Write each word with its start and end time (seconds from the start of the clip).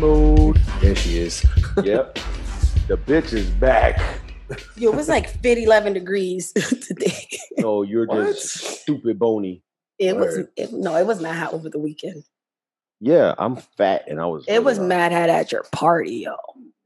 mode. 0.00 0.56
There 0.80 0.94
she 0.96 1.18
is. 1.18 1.44
Yep. 1.84 2.18
the 2.88 2.96
bitch 2.96 3.32
is 3.32 3.48
back. 3.50 4.00
Yo, 4.76 4.90
it 4.90 4.96
was 4.96 5.08
like 5.08 5.28
50, 5.28 5.62
11 5.64 5.92
degrees 5.92 6.52
today. 6.86 7.28
No, 7.58 7.82
you're 7.82 8.06
What? 8.06 8.26
just 8.26 8.48
stupid 8.82 9.18
bony. 9.18 9.62
It 9.98 10.16
was 10.16 10.38
it, 10.56 10.72
no, 10.72 10.96
it 10.96 11.06
was 11.06 11.20
not 11.20 11.36
hot 11.36 11.52
over 11.52 11.68
the 11.68 11.78
weekend. 11.78 12.24
Yeah, 13.00 13.34
I'm 13.38 13.56
fat 13.76 14.04
and 14.08 14.20
I 14.20 14.26
was. 14.26 14.44
It 14.48 14.64
was 14.64 14.78
really 14.78 14.88
mad 14.88 15.12
hat 15.12 15.30
at 15.30 15.52
your 15.52 15.64
party, 15.72 16.16
yo. 16.26 16.34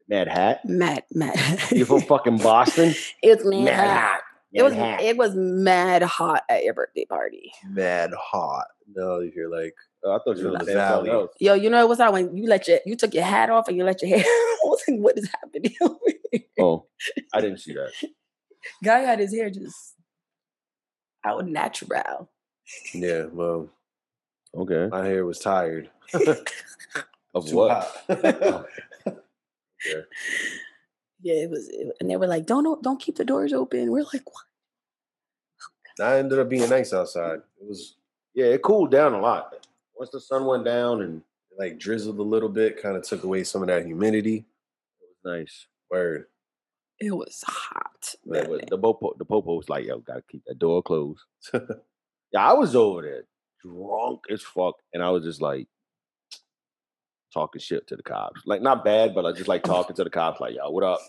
Mad 0.09 0.29
hat. 0.29 0.61
Mad, 0.65 1.05
mad. 1.13 1.59
You 1.71 1.85
from 1.87 2.03
fucking 2.03 2.39
Boston? 2.39 2.95
It's 3.23 3.45
mad, 3.45 3.65
Mad 3.65 3.75
hot. 3.75 3.87
hat. 3.87 4.21
It 4.55 4.63
was 4.63 4.75
Mad 4.75 5.01
it 5.01 5.17
was 5.17 5.35
mad 5.35 6.03
hot 6.03 6.43
at 6.49 6.63
your 6.65 6.75
birthday 6.75 7.05
party. 7.07 7.53
Mad 7.69 8.13
hot. 8.17 8.67
No, 8.95 9.19
you're 9.21 9.51
like, 9.51 9.75
Oh, 10.05 10.13
I 10.13 10.19
thought 10.23 10.37
you 10.37 10.45
were 10.51 10.59
the 10.59 10.65
the 10.65 10.75
valley. 10.75 11.09
valley. 11.11 11.29
Yo, 11.41 11.55
you 11.55 11.69
know 11.71 11.81
it 11.83 11.89
was 11.89 11.99
how 11.99 12.13
when 12.13 12.37
you 12.37 12.47
let 12.49 12.69
your 12.69 12.79
you 12.87 12.95
took 12.97 13.15
your 13.15 13.25
hat 13.25 13.51
off 13.51 13.69
and 13.69 13.77
you 13.77 13.85
let 13.85 14.01
your 14.03 14.11
hair. 14.17 14.25
I 14.27 14.61
was 14.65 14.83
like, 14.87 14.99
what 15.01 15.19
is 15.19 15.29
happening? 15.43 15.75
over 15.81 15.99
here? 16.31 16.41
Oh, 16.61 16.87
I 17.33 17.41
didn't 17.41 17.59
see 17.59 17.73
that. 17.75 17.91
Guy 18.83 19.01
had 19.01 19.19
his 19.19 19.35
hair 19.35 19.51
just 19.51 19.95
out 21.25 21.47
natural. 21.47 22.31
yeah, 22.95 23.25
well, 23.33 23.69
Okay. 24.55 24.87
my 24.89 25.05
hair 25.07 25.25
was 25.27 25.39
tired. 25.41 25.91
Of 27.35 27.49
Too 27.49 27.57
what? 27.57 27.83
hot. 28.09 28.67
Oh. 29.87 30.03
Yeah, 31.25 31.43
it 31.45 31.51
was, 31.51 31.69
it- 31.71 31.97
and 32.01 32.09
they 32.11 32.17
were 32.17 32.27
like, 32.27 32.45
"Don't 32.47 32.83
don't 32.83 33.01
keep 33.01 33.17
the 33.17 33.25
doors 33.25 33.53
open." 33.53 33.91
We're 33.91 34.05
like, 34.13 34.23
"What?" 34.27 34.45
I 36.01 36.19
ended 36.19 36.39
up 36.39 36.49
being 36.49 36.69
nice 36.69 36.93
outside. 36.93 37.41
It 37.61 37.67
was 37.67 37.97
Yeah, 38.35 38.47
it 38.47 38.63
cooled 38.63 38.91
down 38.91 39.15
a 39.15 39.21
lot. 39.21 39.67
Once 39.97 40.11
the 40.11 40.21
sun 40.21 40.45
went 40.45 40.65
down 40.65 41.03
and 41.03 41.23
like 41.59 41.79
drizzled 41.79 42.19
a 42.19 42.23
little 42.23 42.49
bit, 42.49 42.81
kind 42.83 42.97
of 42.97 43.03
took 43.05 43.25
away 43.25 43.43
some 43.45 43.63
of 43.63 43.69
that 43.69 43.87
humidity. 43.87 44.45
it 45.01 45.09
was 45.25 45.39
nice. 45.41 45.67
Word. 45.91 46.27
It 47.01 47.13
was 47.17 47.43
hot. 47.47 48.15
Man. 48.25 48.47
but 48.49 48.69
the 48.69 48.79
popo, 48.79 49.15
the 49.19 49.25
popo 49.25 49.55
was 49.55 49.69
like, 49.69 49.87
"Yo, 49.87 49.99
gotta 50.01 50.23
keep 50.31 50.43
that 50.47 50.59
door 50.59 50.83
closed." 50.83 51.23
yeah, 51.55 51.61
I 52.51 52.53
was 52.53 52.77
over 52.77 53.03
there 53.03 53.25
drunk 53.63 54.21
as 54.31 54.43
fuck, 54.43 54.75
and 54.93 55.03
I 55.03 55.11
was 55.11 55.25
just 55.25 55.41
like 55.41 55.69
talking 57.35 57.61
shit 57.61 57.87
to 57.89 57.97
the 57.97 58.03
cops. 58.03 58.41
Like 58.47 58.63
not 58.63 58.85
bad, 58.85 59.15
but 59.15 59.27
I 59.27 59.33
just 59.33 59.49
like 59.49 59.65
talking 59.65 59.97
to 59.97 60.05
the 60.05 60.11
cops. 60.11 60.41
Like, 60.41 60.55
"Yo, 60.55 60.71
what 60.71 60.85
up? 60.85 61.01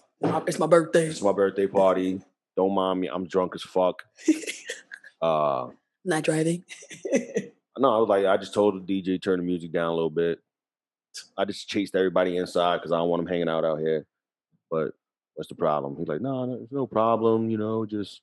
It's 0.47 0.59
my 0.59 0.67
birthday. 0.67 1.05
It's 1.05 1.21
my 1.21 1.31
birthday 1.31 1.67
party. 1.67 2.19
Don't 2.57 2.73
mind 2.73 2.99
me. 2.99 3.07
I'm 3.07 3.27
drunk 3.27 3.53
as 3.55 3.61
fuck." 3.61 4.03
Uh, 5.21 5.69
Not 6.03 6.23
driving. 6.23 6.63
no, 7.79 7.95
I 7.95 7.97
was 7.97 8.09
like, 8.09 8.25
I 8.25 8.37
just 8.37 8.53
told 8.53 8.85
the 8.85 9.01
DJ 9.01 9.19
turn 9.19 9.39
the 9.39 9.45
music 9.45 9.71
down 9.71 9.87
a 9.87 9.95
little 9.95 10.09
bit. 10.11 10.39
I 11.37 11.45
just 11.45 11.67
chased 11.67 11.95
everybody 11.95 12.37
inside 12.37 12.77
because 12.77 12.91
I 12.91 12.97
don't 12.97 13.09
want 13.09 13.23
them 13.23 13.31
hanging 13.31 13.49
out 13.49 13.65
out 13.65 13.79
here. 13.79 14.05
But 14.69 14.91
what's 15.33 15.49
the 15.49 15.55
problem? 15.55 15.95
He's 15.97 16.07
like, 16.07 16.21
no, 16.21 16.45
no, 16.45 16.57
there's 16.57 16.71
no 16.71 16.85
problem. 16.85 17.49
You 17.49 17.57
know, 17.57 17.85
just 17.85 18.21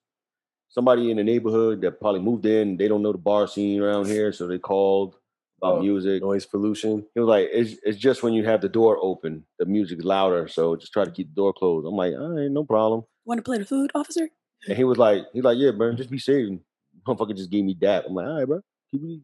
somebody 0.69 1.11
in 1.11 1.17
the 1.17 1.25
neighborhood 1.25 1.81
that 1.81 1.99
probably 1.99 2.21
moved 2.21 2.47
in. 2.47 2.77
They 2.77 2.89
don't 2.89 3.03
know 3.03 3.13
the 3.13 3.19
bar 3.19 3.49
scene 3.49 3.81
around 3.81 4.07
here, 4.07 4.33
so 4.33 4.47
they 4.47 4.59
called 4.59 5.17
about 5.63 5.79
Oh, 5.79 5.83
music. 5.83 6.23
Noise 6.23 6.47
pollution. 6.47 7.07
He 7.15 7.21
was 7.21 7.29
like, 7.29 7.49
it's, 7.53 7.77
it's 7.85 7.99
just 7.99 8.23
when 8.23 8.33
you 8.33 8.45
have 8.45 8.61
the 8.61 8.69
door 8.69 8.99
open, 9.01 9.45
the 9.59 9.65
music's 9.67 10.05
louder. 10.05 10.49
So 10.49 10.77
just 10.77 10.93
try 10.93 11.05
to 11.05 11.11
keep 11.11 11.29
the 11.29 11.35
door 11.35 11.53
closed. 11.53 11.87
I'm 11.87 11.95
like, 11.95 12.15
all 12.15 12.31
right, 12.37 12.51
no 12.51 12.65
problem. 12.65 13.03
Want 13.25 13.39
to 13.39 13.43
play 13.43 13.59
the 13.59 13.65
food, 13.65 13.91
officer? 13.95 14.29
And 14.67 14.77
he 14.77 14.85
was 14.85 14.99
like, 14.99 15.25
he's 15.33 15.45
like, 15.45 15.59
yeah, 15.59 15.71
bro, 15.71 15.93
just 15.95 16.11
be 16.11 16.19
safe. 16.19 16.49
And 16.49 16.61
motherfucker 17.07 17.37
just 17.37 17.51
gave 17.51 17.65
me 17.65 17.77
that. 17.81 18.07
I'm 18.07 18.15
like, 18.15 18.27
all 18.27 18.39
right, 18.39 18.47
bro, 18.47 18.61
keep 18.91 19.03
it 19.03 19.07
easy. 19.07 19.23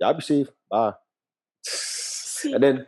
Y'all 0.00 0.14
be 0.14 0.20
safe. 0.22 0.48
Bye. 0.70 0.92
And 2.44 2.62
then 2.62 2.86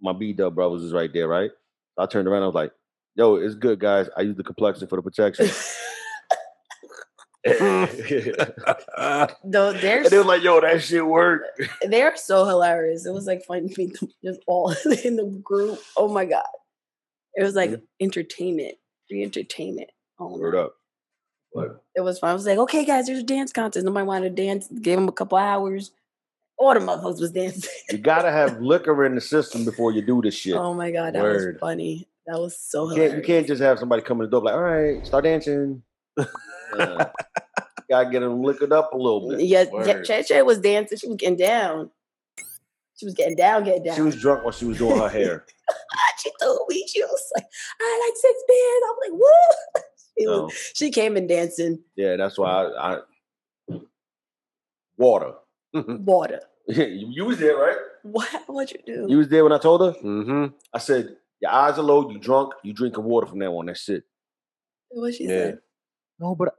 my 0.00 0.12
B 0.12 0.32
Dub 0.32 0.54
brothers 0.54 0.82
is 0.82 0.92
right 0.92 1.10
there, 1.12 1.28
right? 1.28 1.50
I 1.98 2.06
turned 2.06 2.28
around. 2.28 2.42
I 2.42 2.46
was 2.46 2.54
like, 2.54 2.72
"Yo, 3.14 3.36
it's 3.36 3.54
good, 3.54 3.78
guys. 3.78 4.08
I 4.16 4.22
use 4.22 4.36
the 4.36 4.44
complexion 4.44 4.86
for 4.86 4.96
the 4.96 5.02
protection." 5.02 5.48
and 7.44 9.30
No, 9.44 9.72
they're 9.72 10.08
they 10.08 10.18
was 10.18 10.26
like, 10.26 10.42
"Yo, 10.42 10.60
that 10.60 10.82
shit 10.82 11.06
worked." 11.06 11.60
they're 11.82 12.16
so 12.16 12.44
hilarious. 12.44 13.06
It 13.06 13.12
was 13.12 13.26
like 13.26 13.44
fun 13.44 13.68
to 13.68 13.74
meet 13.78 13.98
them 13.98 14.10
just 14.24 14.40
all 14.46 14.74
in 15.04 15.16
the 15.16 15.24
group. 15.42 15.80
Oh 15.96 16.08
my 16.08 16.24
god, 16.26 16.44
it 17.34 17.42
was 17.42 17.54
like 17.54 17.70
Yeah. 17.70 17.76
entertainment, 18.00 18.74
free 19.08 19.22
entertainment. 19.22 19.88
Oh, 20.18 20.36
Word 20.38 20.54
up. 20.54 20.74
What? 21.52 21.82
it 21.96 22.02
was 22.02 22.18
fun. 22.18 22.30
I 22.30 22.34
was 22.34 22.46
like, 22.46 22.58
okay, 22.58 22.84
guys, 22.84 23.06
there's 23.06 23.18
a 23.20 23.24
dance 23.24 23.52
contest. 23.52 23.84
Nobody 23.84 24.06
wanted 24.06 24.36
to 24.36 24.42
dance. 24.42 24.68
Gave 24.68 24.96
them 24.98 25.08
a 25.08 25.12
couple 25.12 25.36
hours. 25.38 25.90
All 26.58 26.74
the 26.74 26.80
motherfuckers 26.80 27.20
was 27.20 27.32
dancing. 27.32 27.70
You 27.90 27.98
gotta 27.98 28.30
have 28.30 28.60
liquor 28.60 29.04
in 29.06 29.14
the 29.14 29.20
system 29.22 29.64
before 29.64 29.92
you 29.92 30.02
do 30.02 30.20
this 30.22 30.34
shit. 30.34 30.54
oh 30.56 30.74
my 30.74 30.90
god, 30.90 31.14
that 31.14 31.22
was 31.22 31.56
funny. 31.58 32.06
That 32.26 32.38
was 32.38 32.56
so 32.58 32.90
you 32.90 32.96
can't 32.96 33.16
you 33.16 33.22
can't 33.22 33.46
just 33.46 33.62
have 33.62 33.78
somebody 33.78 34.02
come 34.02 34.18
in 34.20 34.26
the 34.26 34.30
door 34.30 34.42
like, 34.42 34.54
"All 34.54 34.60
right, 34.60 35.04
start 35.06 35.24
dancing." 35.24 35.82
Uh, 36.78 37.04
gotta 37.88 38.10
get 38.10 38.20
them 38.20 38.42
liquored 38.42 38.72
up 38.72 38.92
a 38.92 38.96
little 38.96 39.28
bit. 39.28 39.40
Yeah, 39.40 39.62
yeah 39.62 39.70
Word. 39.72 40.04
Che 40.04 40.22
Che 40.22 40.42
was 40.42 40.58
dancing. 40.60 40.98
She 40.98 41.08
was 41.08 41.16
getting 41.16 41.36
down. 41.36 41.90
She 42.96 43.06
was 43.06 43.14
getting 43.14 43.34
down, 43.36 43.64
getting 43.64 43.82
down. 43.84 43.96
She 43.96 44.02
was 44.02 44.14
drunk 44.20 44.44
while 44.44 44.52
she 44.52 44.66
was 44.66 44.78
doing 44.78 44.98
her 45.00 45.08
hair. 45.08 45.46
she 46.22 46.30
told 46.40 46.60
me 46.68 46.86
she 46.86 47.02
was 47.02 47.30
like, 47.34 47.46
I 47.80 48.06
like 48.06 48.16
six 48.16 48.42
bands. 48.48 48.86
I'm 48.88 49.12
like, 49.12 49.20
what? 49.20 49.84
She, 50.18 50.26
was- 50.26 50.38
No. 50.38 50.50
she 50.74 50.90
came 50.90 51.16
in 51.16 51.26
dancing 51.26 51.78
Yeah, 51.96 52.16
that's 52.16 52.36
why 52.36 52.50
I, 52.66 52.94
I 52.96 52.98
water. 54.98 55.34
water. 55.74 56.40
you 56.66 56.84
you 57.10 57.24
was 57.24 57.38
there, 57.38 57.56
right? 57.56 57.76
What? 58.02 58.28
What'd 58.46 58.76
you 58.76 58.80
do? 58.94 59.06
You 59.08 59.18
was 59.18 59.28
there 59.28 59.44
when 59.44 59.52
I 59.52 59.58
told 59.58 59.80
her. 59.80 59.92
mm-hmm. 60.00 60.46
I 60.74 60.78
said, 60.78 61.16
"Your 61.40 61.50
eyes 61.52 61.78
are 61.78 61.82
low. 61.82 62.10
You 62.10 62.18
drunk. 62.18 62.52
You 62.62 62.72
drinking 62.72 63.04
water 63.04 63.26
from 63.26 63.38
now 63.38 63.56
on. 63.56 63.66
That's 63.66 63.88
it." 63.88 64.04
what 64.90 65.14
she 65.14 65.24
Yeah. 65.24 65.28
said? 65.30 65.58
No, 66.20 66.34
but 66.34 66.54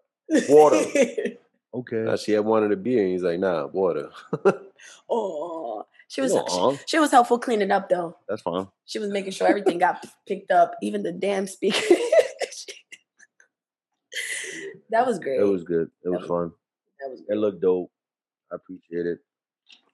Water. 0.50 0.78
okay. 1.74 1.98
Now 1.98 2.16
she 2.16 2.32
had 2.34 2.44
wanted 2.46 2.72
a 2.72 2.76
beer, 2.78 3.04
and 3.04 3.12
he's 3.12 3.22
like, 3.24 3.40
"Nah, 3.40 3.68
water." 3.68 4.10
oh, 5.10 5.86
she 6.08 6.22
was 6.22 6.34
No, 6.34 6.74
she, 6.78 6.80
she 6.88 7.00
was 7.00 7.12
helpful 7.12 7.38
cleaning 7.40 7.70
up 7.72 7.88
though. 7.90 8.18
that's 8.28 8.42
fine. 8.42 8.68
She 8.86 8.98
was 9.00 9.10
making 9.12 9.32
sure 9.34 9.48
everything 9.48 9.78
got 9.78 10.06
picked 10.28 10.52
up, 10.52 10.74
even 10.82 11.04
the 11.04 11.12
damn 11.12 11.48
speaker. 11.48 11.80
that 14.90 15.06
was 15.06 15.20
great. 15.20 15.40
It 15.40 15.44
was 15.44 15.64
good. 15.64 15.88
It 15.88 15.92
That 16.06 16.12
was 16.12 16.22
was- 16.22 16.28
fun. 16.30 16.52
that 17.00 17.10
was 17.12 17.22
It 17.30 17.36
looked 17.38 17.62
dope. 17.62 17.92
I 18.52 18.56
appreciate 18.56 19.06
it. 19.06 19.20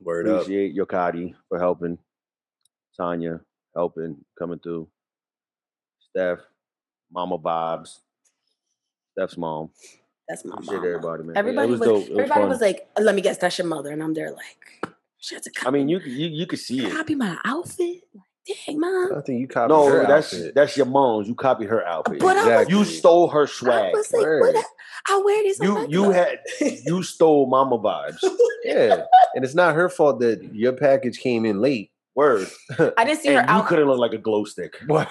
Word 0.01 0.27
up. 0.27 0.41
Appreciate 0.44 0.75
Yokati 0.75 1.33
for 1.50 1.59
helping. 1.59 1.97
Tanya 2.95 3.39
helping, 3.75 4.17
coming 4.39 4.57
through. 4.59 4.88
Steph, 6.00 6.39
Mama 7.11 7.38
Bob's, 7.38 8.01
Steph's 9.17 9.38
mom. 9.38 9.69
That's 10.29 10.45
my 10.45 10.53
Appreciate 10.55 10.75
mama. 10.75 10.88
everybody, 10.88 11.23
man. 11.23 11.38
Everybody 11.38 11.67
it 11.67 11.72
was, 11.72 11.79
was, 11.79 11.88
dope. 11.89 12.09
It 12.09 12.29
was 12.29 12.50
was 12.50 12.61
like, 12.61 12.88
"Let 13.00 13.16
me 13.16 13.22
guess, 13.22 13.38
that's 13.38 13.57
your 13.57 13.66
mother," 13.67 13.91
and 13.91 14.03
I'm 14.03 14.13
there 14.13 14.29
like, 14.31 14.94
"She 15.19 15.33
has 15.35 15.44
to 15.45 15.51
I 15.66 15.72
mean, 15.72 15.89
you 15.89 16.00
could- 16.00 16.11
you 16.11 16.28
you 16.28 16.45
could 16.45 16.59
see 16.59 16.85
it. 16.85 16.91
copy 16.91 17.16
my 17.16 17.38
outfit." 17.45 18.01
Dang, 18.66 18.79
mom. 18.79 19.11
I 19.17 19.22
think 19.22 19.41
you 19.41 19.47
copied 19.47 19.73
No, 19.73 19.89
her 19.89 20.06
that's 20.07 20.33
outfit. 20.33 20.56
that's 20.56 20.77
your 20.77 20.85
mom's. 20.85 21.27
You 21.27 21.35
copy 21.35 21.66
her 21.66 21.85
outfit. 21.85 22.19
But 22.19 22.38
I 22.38 22.39
was- 22.39 22.47
Exactly. 22.47 22.77
You 22.77 22.85
stole 22.85 23.27
her 23.29 23.44
I 23.44 23.45
swag. 23.45 23.94
was 23.94 24.13
like, 24.13 24.22
Word. 24.22 24.41
what? 24.41 24.56
I, 24.56 24.63
I 25.16 25.22
wear 25.25 25.44
this. 25.44 25.59
You 25.59 25.73
my 25.73 25.85
you 25.89 26.11
had 26.11 26.39
you 26.85 27.03
stole 27.13 27.47
Mama 27.50 27.77
vibes. 27.79 28.17
yeah, 28.63 29.03
and 29.33 29.44
it's 29.44 29.56
not 29.56 29.75
her 29.75 29.89
fault 29.89 30.19
that 30.19 30.44
your 30.53 30.73
package 30.73 31.19
came 31.19 31.44
in 31.45 31.59
late. 31.59 31.91
Word. 32.16 32.47
I 32.79 32.83
Word. 32.83 32.94
didn't 32.97 33.19
see 33.22 33.29
her 33.33 33.39
And 33.39 33.50
you 33.50 33.56
outfit. 33.56 33.69
couldn't 33.69 33.88
look 33.88 34.00
like 34.00 34.13
a 34.13 34.17
glow 34.17 34.44
stick. 34.45 34.77
What? 34.88 35.09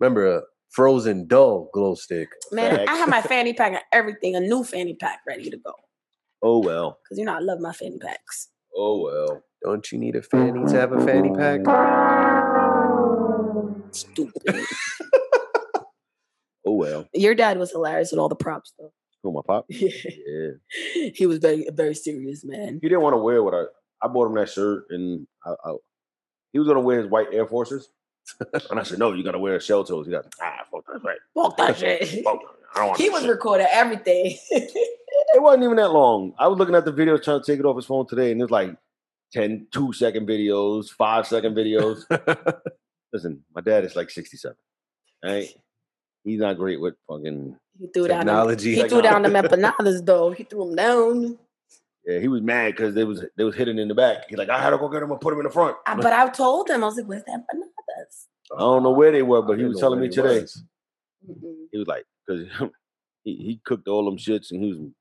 Remember 0.00 0.26
a 0.38 0.42
frozen 0.72 1.26
dull 1.26 1.70
glow 1.72 1.94
stick? 1.94 2.28
Man, 2.50 2.88
I 2.88 2.94
have 2.96 3.08
my 3.08 3.22
fanny 3.32 3.52
pack 3.52 3.72
and 3.72 3.82
everything, 3.92 4.34
a 4.36 4.40
new 4.40 4.64
fanny 4.64 4.94
pack 4.94 5.20
ready 5.26 5.50
to 5.50 5.56
go. 5.58 5.74
Oh 6.42 6.58
well. 6.58 6.98
Because 7.04 7.18
you 7.18 7.24
know 7.24 7.34
I 7.34 7.40
love 7.40 7.60
my 7.60 7.72
fanny 7.72 7.98
packs. 7.98 8.48
Oh 8.76 9.02
well. 9.02 9.42
Don't 9.64 9.92
you 9.92 9.98
need 9.98 10.16
a 10.16 10.22
fanny 10.22 10.64
to 10.66 10.74
have 10.74 10.92
a 10.92 11.04
fanny 11.04 11.30
pack? 11.30 11.60
Stupid. 13.92 14.66
Oh 16.64 16.74
well. 16.74 17.08
Your 17.12 17.34
dad 17.34 17.58
was 17.58 17.72
hilarious 17.72 18.12
with 18.12 18.20
all 18.20 18.28
the 18.28 18.36
props 18.36 18.72
though. 18.78 18.92
Who 19.24 19.32
my 19.32 19.40
pop? 19.44 19.66
Yeah. 19.68 19.88
Yeah. 20.26 21.10
He 21.12 21.26
was 21.26 21.38
very 21.38 21.66
very 21.72 21.94
serious, 21.94 22.44
man. 22.44 22.78
He 22.80 22.88
didn't 22.88 23.02
want 23.02 23.14
to 23.14 23.18
wear 23.18 23.42
what 23.42 23.52
I 23.52 23.64
I 24.00 24.06
bought 24.06 24.28
him 24.28 24.34
that 24.36 24.48
shirt 24.48 24.84
and 24.90 25.26
I, 25.44 25.54
I 25.64 25.72
he 26.52 26.60
was 26.60 26.68
gonna 26.68 26.80
wear 26.80 27.00
his 27.00 27.10
white 27.10 27.28
Air 27.32 27.46
Forces. 27.48 27.88
and 28.70 28.78
I 28.80 28.82
said, 28.82 28.98
No, 28.98 29.12
you 29.12 29.24
gotta 29.24 29.38
wear 29.38 29.56
a 29.56 29.60
shell 29.60 29.84
toes. 29.84 30.06
He 30.06 30.12
got 30.12 30.26
ah 30.40 30.60
fuck 30.70 30.84
that 30.86 31.02
right. 31.04 31.18
Fuck 31.34 31.56
that 31.56 31.76
shit. 31.76 32.24
Fuck, 32.24 32.38
I 32.74 32.78
don't 32.78 32.88
want 32.88 33.00
he 33.00 33.10
was 33.10 33.22
shit." 33.22 33.30
recording 33.30 33.66
everything. 33.70 34.36
It 35.34 35.40
wasn't 35.42 35.64
even 35.64 35.76
that 35.76 35.92
long. 35.92 36.34
I 36.38 36.48
was 36.48 36.58
looking 36.58 36.74
at 36.74 36.84
the 36.84 36.92
videos 36.92 37.22
trying 37.22 37.40
to 37.40 37.46
take 37.46 37.58
it 37.58 37.64
off 37.64 37.76
his 37.76 37.86
phone 37.86 38.06
today, 38.06 38.32
and 38.32 38.40
it 38.40 38.44
was 38.44 38.50
like 38.50 38.76
10 39.32 39.66
two 39.70 39.92
second 39.92 40.26
videos, 40.28 40.90
five 40.90 41.26
second 41.26 41.54
videos. 41.54 42.04
Listen, 43.12 43.42
my 43.54 43.60
dad 43.60 43.84
is 43.84 43.96
like 43.96 44.10
67. 44.10 44.56
Right? 45.24 45.48
He's 46.24 46.40
not 46.40 46.56
great 46.56 46.80
with 46.80 46.94
fucking 47.08 47.56
he 47.78 47.86
threw 47.88 48.08
down 48.08 48.20
Technology. 48.20 48.74
he 48.74 48.88
threw 48.88 49.02
down 49.02 49.22
them 49.22 49.32
empanadas 49.32 50.04
though. 50.04 50.30
He 50.30 50.44
threw 50.44 50.66
them 50.66 50.76
down. 50.76 51.38
Yeah, 52.06 52.18
he 52.18 52.28
was 52.28 52.42
mad 52.42 52.72
because 52.72 52.94
they 52.94 53.04
was 53.04 53.24
they 53.36 53.44
was 53.44 53.54
hitting 53.54 53.78
in 53.78 53.88
the 53.88 53.94
back. 53.94 54.28
He's 54.28 54.38
like, 54.38 54.48
I 54.48 54.60
had 54.60 54.70
to 54.70 54.78
go 54.78 54.88
get 54.88 55.02
him 55.02 55.10
and 55.12 55.20
put 55.20 55.32
him 55.32 55.40
in 55.40 55.44
the 55.44 55.50
front. 55.50 55.76
I- 55.86 55.94
but 56.00 56.12
I 56.12 56.28
told 56.30 56.68
him 56.68 56.82
I 56.82 56.86
was 56.86 56.96
like, 56.96 57.06
"Where's 57.06 57.22
that 57.24 57.38
empanadas?" 57.38 58.26
I 58.56 58.60
don't 58.60 58.82
know 58.82 58.90
where 58.90 59.12
they 59.12 59.22
were, 59.22 59.42
but 59.42 59.58
he 59.58 59.64
was 59.64 59.78
telling 59.78 60.00
me 60.00 60.08
today. 60.08 60.40
was. 60.40 60.64
He 61.70 61.78
was 61.78 61.86
like, 61.86 62.04
because 62.26 62.46
he, 63.24 63.36
he 63.36 63.60
cooked 63.64 63.88
all 63.88 64.04
them 64.04 64.18
shits 64.18 64.50
and 64.50 64.62
he 64.62 64.92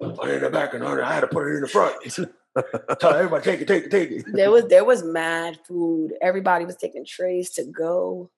was 0.00 0.16
put 0.16 0.28
it 0.28 0.36
in 0.36 0.42
the 0.42 0.50
back 0.50 0.74
and 0.74 0.84
I 0.84 1.12
had 1.12 1.20
to 1.20 1.26
put 1.26 1.46
it 1.46 1.54
in 1.56 1.60
the 1.60 1.68
front. 1.68 1.96
Tell 3.00 3.14
everybody 3.14 3.44
take 3.44 3.60
it, 3.60 3.68
take 3.68 3.84
it, 3.84 3.90
take 3.90 4.10
it. 4.10 4.24
There 4.32 4.50
was 4.50 4.66
there 4.66 4.84
was 4.84 5.02
mad 5.02 5.58
food. 5.66 6.12
Everybody 6.22 6.64
was 6.64 6.76
taking 6.76 7.04
trays 7.04 7.50
to 7.52 7.64
go. 7.64 8.30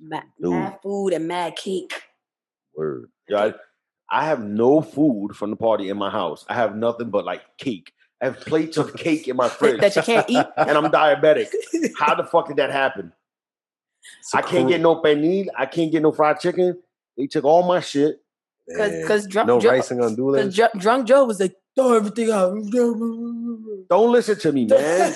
Mad, 0.00 0.24
mad 0.38 0.78
food 0.82 1.12
and 1.12 1.28
mad 1.28 1.56
cake. 1.56 1.92
Word. 2.74 3.10
Yeah, 3.28 3.44
I, 3.44 3.54
I 4.12 4.26
have 4.26 4.44
no 4.44 4.82
food 4.82 5.34
from 5.34 5.48
the 5.50 5.56
party 5.56 5.88
in 5.88 5.96
my 5.96 6.10
house. 6.10 6.44
I 6.46 6.54
have 6.54 6.76
nothing 6.76 7.08
but 7.08 7.24
like 7.24 7.40
cake. 7.56 7.94
I 8.20 8.26
have 8.26 8.40
plates 8.40 8.76
of 8.76 8.94
cake 8.94 9.26
in 9.26 9.36
my 9.36 9.48
fridge, 9.58 9.80
that 9.80 9.96
you 9.96 10.02
can't 10.02 10.28
eat. 10.28 10.46
and 10.56 10.70
I'm 10.70 10.92
diabetic. 10.92 11.48
How 11.98 12.14
the 12.14 12.24
fuck 12.24 12.48
did 12.48 12.58
that 12.58 12.70
happen? 12.70 13.12
It's 14.20 14.34
a 14.34 14.38
I 14.38 14.42
can't 14.42 14.64
cru- 14.64 14.68
get 14.68 14.80
no 14.82 15.00
pernil. 15.00 15.46
I 15.56 15.64
can't 15.64 15.90
get 15.90 16.02
no 16.02 16.12
fried 16.12 16.40
chicken. 16.40 16.78
They 17.16 17.26
took 17.26 17.44
all 17.44 17.66
my 17.66 17.80
shit. 17.80 18.20
Because 18.68 18.92
because 19.00 19.26
drunk 19.26 19.48
no 19.48 19.58
Joe, 19.58 19.70
rice 19.70 19.90
and 19.90 20.00
cause 20.00 20.14
gandules. 20.14 20.54
Dr- 20.54 20.78
drunk 20.78 21.08
Joe 21.08 21.24
was 21.24 21.40
like 21.40 21.56
throw 21.74 21.94
everything 21.94 22.30
out. 22.30 22.54
Don't 23.88 24.12
listen 24.12 24.38
to 24.38 24.52
me, 24.52 24.66
man. 24.66 25.14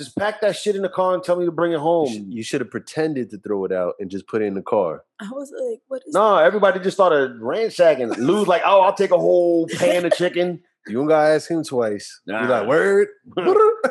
Just 0.00 0.16
pack 0.16 0.40
that 0.40 0.56
shit 0.56 0.76
in 0.76 0.80
the 0.82 0.88
car 0.88 1.12
and 1.12 1.22
tell 1.22 1.36
me 1.36 1.44
to 1.44 1.52
bring 1.52 1.72
it 1.72 1.78
home. 1.78 2.08
You 2.30 2.42
should 2.42 2.62
have 2.62 2.70
pretended 2.70 3.28
to 3.30 3.38
throw 3.38 3.66
it 3.66 3.72
out 3.72 3.96
and 4.00 4.10
just 4.10 4.26
put 4.26 4.40
it 4.40 4.46
in 4.46 4.54
the 4.54 4.62
car. 4.62 5.04
I 5.20 5.28
was 5.30 5.52
like, 5.54 5.80
what 5.88 6.02
is 6.06 6.14
No, 6.14 6.38
everybody 6.38 6.80
just 6.80 6.96
started 6.96 7.38
ransacking. 7.38 8.08
Lou's 8.14 8.48
like, 8.48 8.62
oh, 8.64 8.80
I'll 8.80 8.94
take 8.94 9.10
a 9.10 9.18
whole 9.18 9.68
pan 9.76 10.06
of 10.06 10.14
chicken. 10.14 10.62
You 10.86 10.94
don't 10.94 11.06
gotta 11.06 11.34
ask 11.34 11.50
him 11.50 11.62
twice. 11.64 12.18
You 12.24 12.32
Nah. 12.32 12.48
like 12.48 12.66
word. 12.66 13.08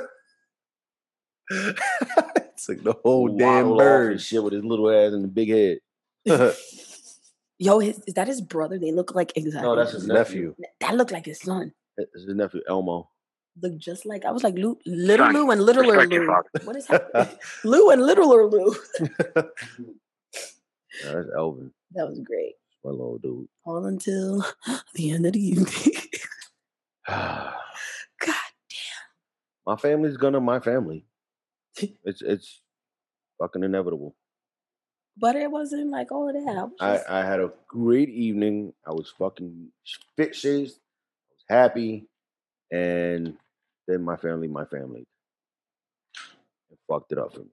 it's 1.52 2.70
like 2.70 2.84
the 2.84 2.94
whole 3.04 3.28
damn 3.28 3.70
Waddle 3.70 3.74
off 3.74 3.78
bird. 3.80 4.12
and 4.14 4.22
shit 4.22 4.44
with 4.44 4.54
his 4.54 4.64
little 4.64 4.90
ass 4.90 5.14
and 5.14 5.24
the 5.24 5.28
big 5.28 5.50
head. 5.50 5.80
Yo, 7.60 7.80
his, 7.80 8.00
is 8.08 8.14
that 8.16 8.28
his 8.28 8.42
brother? 8.42 8.80
They 8.80 8.92
look 8.92 9.14
like 9.14 9.34
exactly. 9.36 9.70
No, 9.70 9.76
that's 9.76 9.92
His 9.92 10.04
his 10.04 10.08
nephew. 10.12 10.56
that 10.80 10.96
looked 10.96 11.12
like 11.12 11.26
his 11.26 11.40
son. 11.40 11.74
It's 11.98 12.24
his 12.24 12.34
nephew 12.36 12.62
Elmo. 12.68 13.10
Looked 13.62 13.80
just 13.80 14.06
like 14.06 14.26
I 14.26 14.32
was 14.32 14.44
like 14.44 14.56
Lou, 14.56 14.78
little 14.86 15.26
Son, 15.28 15.34
Lou 15.34 15.52
and 15.52 15.62
littler 15.62 15.98
respect 15.98 16.12
Lou. 16.12 16.66
What 16.66 16.76
is 16.76 16.88
happening? 16.92 17.38
Lou 17.64 17.90
and 17.90 18.02
littler 18.06 18.46
Lou. 18.48 18.76
Yeah, 21.04 21.14
that's 21.14 21.30
Elvin. 21.38 21.72
That 21.94 22.08
was 22.08 22.20
great. 22.20 22.56
My 22.84 22.92
little 22.92 23.18
dude. 23.20 23.48
All 23.66 23.86
until 23.86 24.44
the 24.96 25.12
end 25.12 25.26
of 25.26 25.34
the 25.34 25.40
evening. 25.46 25.96
God 27.08 27.54
damn. 28.20 28.36
my 29.66 29.76
family's 29.78 30.18
gonna 30.18 30.40
my 30.42 30.60
family. 30.60 31.06
It's 32.04 32.22
it's 32.22 32.62
fucking 33.40 33.64
inevitable. 33.64 34.16
but 35.18 35.36
it 35.36 35.50
wasn't 35.52 35.90
like 35.92 36.12
all 36.12 36.28
of 36.28 36.36
that. 36.36 36.58
I 36.58 36.64
was 36.92 37.04
I, 37.10 37.20
I 37.20 37.24
had 37.26 37.40
a 37.40 37.52
great 37.68 38.10
evening. 38.10 38.74
I 38.86 38.92
was 38.92 39.14
fucking 39.18 39.70
fit 40.18 40.36
shazed. 40.36 40.80
I 40.80 41.34
was 41.34 41.44
happy. 41.62 42.08
And 42.72 43.38
then 43.90 44.04
my 44.04 44.16
family, 44.16 44.48
my 44.48 44.66
family. 44.66 45.08
It 46.72 46.78
fucked 46.88 47.12
it 47.12 47.18
up 47.18 47.34
for 47.34 47.40
me. 47.40 47.52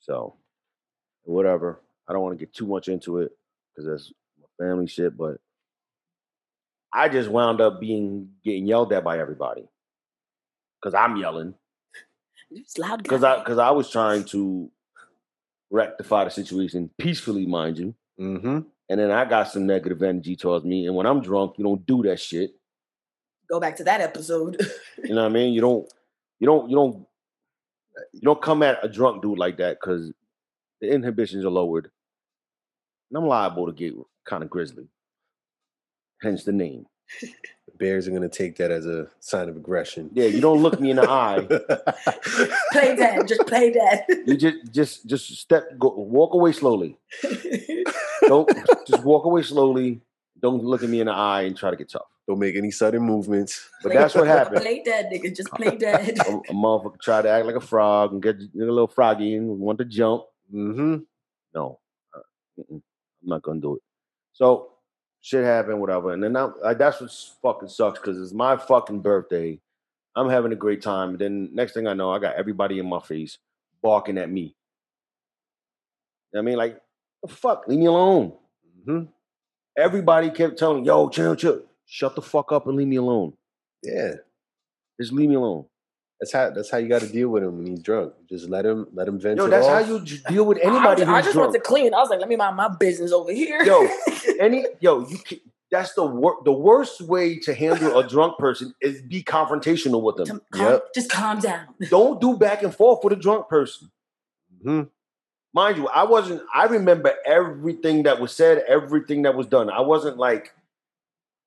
So 0.00 0.34
whatever. 1.24 1.80
I 2.06 2.12
don't 2.12 2.22
want 2.22 2.38
to 2.38 2.44
get 2.44 2.54
too 2.54 2.66
much 2.66 2.88
into 2.88 3.18
it 3.18 3.32
because 3.74 3.88
that's 3.88 4.12
my 4.40 4.64
family 4.64 4.86
shit, 4.86 5.16
but 5.16 5.38
I 6.92 7.08
just 7.08 7.28
wound 7.28 7.60
up 7.60 7.80
being 7.80 8.30
getting 8.44 8.66
yelled 8.66 8.92
at 8.92 9.02
by 9.02 9.18
everybody. 9.18 9.68
Cause 10.82 10.94
I'm 10.94 11.16
yelling. 11.16 11.54
it's 12.50 12.78
loud. 12.78 13.02
Because. 13.02 13.24
I 13.24 13.38
because 13.38 13.58
I 13.58 13.70
was 13.70 13.90
trying 13.90 14.24
to 14.26 14.70
rectify 15.70 16.24
the 16.24 16.30
situation 16.30 16.90
peacefully, 16.98 17.46
mind 17.46 17.78
you. 17.78 17.94
Mm-hmm. 18.20 18.60
And 18.88 19.00
then 19.00 19.10
I 19.10 19.24
got 19.24 19.48
some 19.50 19.66
negative 19.66 20.02
energy 20.02 20.36
towards 20.36 20.64
me. 20.64 20.86
And 20.86 20.94
when 20.94 21.06
I'm 21.06 21.20
drunk, 21.20 21.54
you 21.58 21.64
don't 21.64 21.84
do 21.86 22.02
that 22.04 22.20
shit. 22.20 22.52
Go 23.48 23.60
back 23.60 23.76
to 23.76 23.84
that 23.84 24.00
episode. 24.00 24.60
You 25.02 25.14
know 25.14 25.22
what 25.22 25.30
I 25.30 25.34
mean? 25.34 25.52
You 25.52 25.60
don't, 25.60 25.92
you 26.40 26.46
don't, 26.46 26.70
you 26.70 26.76
don't, 26.76 27.06
you 28.12 28.20
don't 28.22 28.42
come 28.42 28.62
at 28.62 28.84
a 28.84 28.88
drunk 28.88 29.22
dude 29.22 29.38
like 29.38 29.58
that 29.58 29.78
because 29.80 30.12
the 30.80 30.92
inhibitions 30.92 31.44
are 31.44 31.50
lowered. 31.50 31.90
And 33.10 33.18
I'm 33.18 33.26
liable 33.26 33.66
to 33.66 33.72
get 33.72 33.94
kind 34.24 34.42
of 34.42 34.50
grizzly. 34.50 34.88
Hence 36.22 36.44
the 36.44 36.52
name. 36.52 36.86
The 37.66 37.78
Bears 37.78 38.06
are 38.06 38.12
gonna 38.12 38.28
take 38.28 38.56
that 38.58 38.70
as 38.70 38.86
a 38.86 39.08
sign 39.18 39.48
of 39.48 39.56
aggression. 39.56 40.08
Yeah, 40.12 40.26
you 40.26 40.40
don't 40.40 40.62
look 40.62 40.78
me 40.78 40.90
in 40.90 40.96
the 40.96 41.10
eye. 41.10 41.40
play 42.72 42.94
dead. 42.94 43.26
Just 43.26 43.44
play 43.48 43.72
dead. 43.72 44.04
You 44.24 44.36
just, 44.36 44.72
just, 44.72 45.06
just 45.06 45.36
step, 45.36 45.76
go, 45.76 45.88
walk 45.88 46.32
away 46.32 46.52
slowly. 46.52 46.96
Don't 48.22 48.48
just 48.86 49.04
walk 49.04 49.24
away 49.24 49.42
slowly. 49.42 50.00
Don't 50.40 50.62
look 50.62 50.82
at 50.82 50.88
me 50.88 51.00
in 51.00 51.06
the 51.06 51.12
eye 51.12 51.42
and 51.42 51.56
try 51.56 51.70
to 51.70 51.76
get 51.76 51.88
tough. 51.88 52.06
Don't 52.26 52.40
make 52.40 52.56
any 52.56 52.72
sudden 52.72 53.02
movements. 53.02 53.68
But 53.82 53.92
that's 53.92 54.14
what 54.14 54.26
happened. 54.26 54.60
Play 54.60 54.82
dead, 54.82 55.10
nigga. 55.12 55.34
Just 55.34 55.50
play 55.50 55.76
dead. 55.76 56.18
a, 56.26 56.32
a 56.32 56.52
motherfucker 56.52 57.00
tried 57.00 57.22
to 57.22 57.30
act 57.30 57.46
like 57.46 57.54
a 57.54 57.60
frog 57.60 58.12
and 58.12 58.22
get, 58.22 58.38
get 58.38 58.62
a 58.62 58.72
little 58.72 58.88
froggy 58.88 59.36
and 59.36 59.60
want 59.60 59.78
to 59.78 59.84
jump. 59.84 60.24
Mm-hmm. 60.52 60.96
No, 61.54 61.78
uh, 62.14 62.20
I'm 62.70 62.82
not 63.22 63.42
gonna 63.42 63.60
do 63.60 63.76
it. 63.76 63.82
So 64.32 64.72
shit 65.20 65.44
happened, 65.44 65.80
whatever. 65.80 66.12
And 66.12 66.22
then 66.22 66.36
I, 66.36 66.50
like, 66.62 66.78
that's 66.78 67.00
what 67.00 67.10
fucking 67.42 67.68
sucks 67.68 67.98
because 67.98 68.20
it's 68.20 68.32
my 68.32 68.56
fucking 68.56 69.00
birthday. 69.00 69.60
I'm 70.14 70.28
having 70.28 70.52
a 70.52 70.56
great 70.56 70.82
time. 70.82 71.10
And 71.10 71.18
then 71.18 71.50
next 71.52 71.74
thing 71.74 71.86
I 71.86 71.94
know, 71.94 72.10
I 72.10 72.18
got 72.18 72.36
everybody 72.36 72.78
in 72.78 72.88
my 72.88 73.00
face 73.00 73.38
barking 73.82 74.18
at 74.18 74.30
me. 74.30 74.54
You 76.32 76.34
know 76.34 76.40
I 76.40 76.42
mean, 76.42 76.56
like, 76.56 76.80
the 77.22 77.28
fuck, 77.28 77.66
leave 77.68 77.78
me 77.78 77.86
alone. 77.86 78.32
Mm-hmm. 78.80 79.04
Everybody 79.78 80.30
kept 80.30 80.58
telling 80.58 80.84
yo, 80.84 81.08
chill, 81.08 81.36
chill. 81.36 81.62
Shut 81.86 82.14
the 82.14 82.22
fuck 82.22 82.52
up 82.52 82.66
and 82.66 82.76
leave 82.76 82.88
me 82.88 82.96
alone. 82.96 83.32
Yeah. 83.82 84.14
Just 85.00 85.12
leave 85.12 85.28
me 85.28 85.36
alone. 85.36 85.66
That's 86.20 86.32
how 86.32 86.50
that's 86.50 86.70
how 86.70 86.78
you 86.78 86.88
gotta 86.88 87.06
deal 87.08 87.28
with 87.28 87.42
him 87.42 87.58
when 87.58 87.66
he's 87.66 87.80
drunk. 87.82 88.14
Just 88.30 88.48
let 88.48 88.64
him 88.64 88.86
let 88.94 89.06
him 89.06 89.20
vent 89.20 89.36
Yo, 89.38 89.44
it 89.46 89.50
that's 89.50 89.66
how 89.66 89.78
you 89.80 90.00
deal 90.00 90.44
with 90.46 90.58
I, 90.58 90.62
anybody 90.62 91.02
I 91.02 91.04
who's 91.04 91.24
just 91.24 91.32
drunk. 91.34 91.52
want 91.52 91.54
to 91.54 91.60
clean. 91.60 91.92
I 91.92 91.98
was 91.98 92.08
like, 92.08 92.20
let 92.20 92.28
me 92.28 92.36
mind 92.36 92.56
my 92.56 92.68
business 92.68 93.12
over 93.12 93.30
here. 93.32 93.62
Yo, 93.62 93.86
any 94.40 94.64
yo, 94.80 95.06
you 95.06 95.18
can, 95.18 95.38
that's 95.70 95.92
the 95.92 96.06
wor- 96.06 96.38
the 96.44 96.52
worst 96.52 97.02
way 97.02 97.38
to 97.40 97.52
handle 97.52 97.98
a 97.98 98.08
drunk 98.08 98.38
person 98.38 98.74
is 98.80 99.02
be 99.02 99.22
confrontational 99.22 100.00
with 100.02 100.16
them. 100.16 100.26
Tom- 100.26 100.42
calm- 100.52 100.72
Yep. 100.72 100.94
Just 100.94 101.10
calm 101.10 101.38
down. 101.38 101.66
Don't 101.90 102.18
do 102.18 102.38
back 102.38 102.62
and 102.62 102.74
forth 102.74 103.04
with 103.04 103.12
a 103.12 103.16
drunk 103.16 103.48
person. 103.48 103.90
hmm 104.62 104.82
Mind 105.52 105.76
you, 105.76 105.88
I 105.88 106.04
wasn't. 106.04 106.42
I 106.54 106.64
remember 106.64 107.12
everything 107.26 108.04
that 108.04 108.20
was 108.20 108.32
said, 108.32 108.64
everything 108.68 109.22
that 109.22 109.34
was 109.34 109.46
done. 109.46 109.68
I 109.70 109.80
wasn't 109.82 110.16
like 110.16 110.52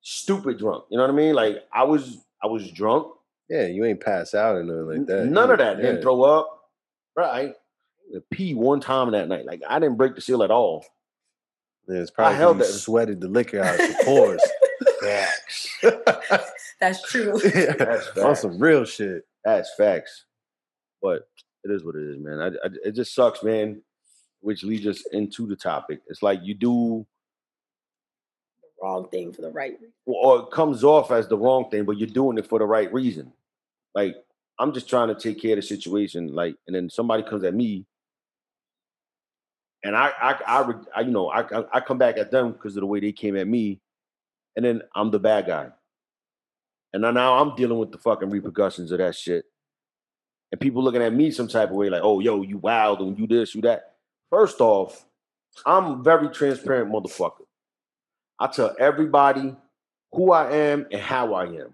stupid 0.02 0.58
drunk. 0.60 0.86
You 0.90 0.98
know 0.98 1.04
what 1.04 1.12
I 1.12 1.16
mean? 1.16 1.34
Like 1.36 1.64
I 1.74 1.84
was. 1.84 2.18
I 2.42 2.48
was 2.48 2.72
drunk. 2.72 3.08
Yeah, 3.50 3.66
you 3.66 3.84
ain't 3.84 4.00
pass 4.00 4.34
out 4.34 4.56
or 4.56 4.64
nothing 4.64 5.00
like 5.00 5.08
that. 5.08 5.26
None 5.26 5.48
You- 5.48 5.54
of 5.54 5.60
that. 5.60 5.78
Didn't 5.78 6.02
throw 6.02 6.22
up. 6.22 6.62
Right. 7.16 7.54
I 8.16 8.20
pee 8.32 8.54
one 8.54 8.80
time 8.80 9.12
that 9.12 9.28
night. 9.28 9.46
Like 9.46 9.62
I 9.68 9.80
didn't 9.80 9.98
break 9.98 10.16
the 10.16 10.22
seal 10.22 10.42
at 10.44 10.52
all. 10.52 10.86
Yeah, 11.88 11.98
it's 12.02 12.12
probably 12.12 12.38
held 12.38 12.58
held 12.58 12.68
that- 12.70 12.74
sweated 12.74 13.20
the 13.22 13.28
liquor 13.28 13.62
out 13.62 13.78
your 13.80 14.04
pores. 14.04 14.42
Facts. 15.02 15.68
That's 16.80 17.02
true. 17.12 17.40
Yeah, 17.56 17.74
That's 17.74 18.18
On 18.18 18.36
some 18.36 18.58
real 18.60 18.86
shit. 18.86 19.24
That's 19.44 19.74
facts. 19.76 20.26
But 21.02 21.28
it 21.64 21.72
is 21.72 21.84
what 21.84 21.96
it 21.96 22.04
is, 22.04 22.18
man. 22.20 22.40
I, 22.42 22.48
I, 22.48 22.70
it 22.86 22.92
just 22.92 23.14
sucks, 23.14 23.44
man. 23.44 23.82
Which 24.42 24.64
leads 24.64 24.88
us 24.88 25.04
into 25.12 25.46
the 25.46 25.56
topic. 25.56 26.00
It's 26.08 26.24
like 26.24 26.40
you 26.44 26.54
do, 26.54 27.06
Wrong 28.82 29.10
thing 29.10 29.34
for 29.34 29.42
the 29.42 29.52
right 29.52 29.74
reason. 29.74 29.94
or 30.06 30.40
it 30.40 30.52
comes 30.52 30.84
off 30.84 31.12
as 31.12 31.28
the 31.28 31.38
wrong 31.38 31.70
thing, 31.70 31.84
but 31.84 31.98
you're 31.98 32.08
doing 32.08 32.38
it 32.38 32.48
for 32.48 32.60
the 32.60 32.66
right 32.66 32.92
reason. 32.94 33.34
Like 33.94 34.16
I'm 34.60 34.74
just 34.74 34.90
trying 34.90 35.08
to 35.08 35.16
take 35.16 35.42
care 35.42 35.54
of 35.54 35.58
the 35.58 35.62
situation. 35.62 36.34
Like, 36.36 36.56
and 36.68 36.76
then 36.76 36.90
somebody 36.90 37.24
comes 37.24 37.44
at 37.46 37.54
me, 37.54 37.86
and 39.84 39.96
I, 39.96 40.12
I, 40.22 40.40
I, 40.46 40.74
I 40.98 41.02
you 41.02 41.12
know, 41.12 41.30
I, 41.30 41.46
I, 41.74 41.80
come 41.80 41.98
back 41.98 42.18
at 42.18 42.32
them 42.32 42.52
because 42.52 42.76
of 42.76 42.82
the 42.82 42.88
way 42.88 43.00
they 43.00 43.14
came 43.14 43.38
at 43.38 43.48
me, 43.48 43.80
and 44.58 44.66
then 44.66 44.82
I'm 44.94 45.12
the 45.12 45.20
bad 45.20 45.48
guy. 45.48 45.70
And 46.92 47.02
now 47.02 47.38
I'm 47.38 47.56
dealing 47.56 47.78
with 47.78 47.92
the 47.92 47.98
fucking 47.98 48.30
repercussions 48.30 48.92
of 48.92 48.98
that 48.98 49.16
shit. 49.16 49.46
And 50.52 50.60
people 50.60 50.84
looking 50.84 51.04
at 51.04 51.14
me 51.14 51.32
some 51.32 51.48
type 51.48 51.70
of 51.70 51.76
way, 51.76 51.90
like, 51.90 52.02
oh, 52.04 52.20
yo, 52.20 52.42
you 52.42 52.58
wild 52.58 53.00
and 53.00 53.18
you 53.18 53.28
this, 53.28 53.56
you 53.56 53.62
that. 53.62 53.94
First 54.30 54.60
off, 54.60 55.06
I'm 55.66 56.04
very 56.04 56.30
transparent 56.30 56.92
motherfucker. 56.92 57.46
I 58.40 58.48
tell 58.48 58.76
everybody 58.80 59.56
who 60.12 60.32
I 60.32 60.52
am 60.52 60.88
and 60.92 61.02
how 61.02 61.34
I 61.34 61.46
am. 61.46 61.74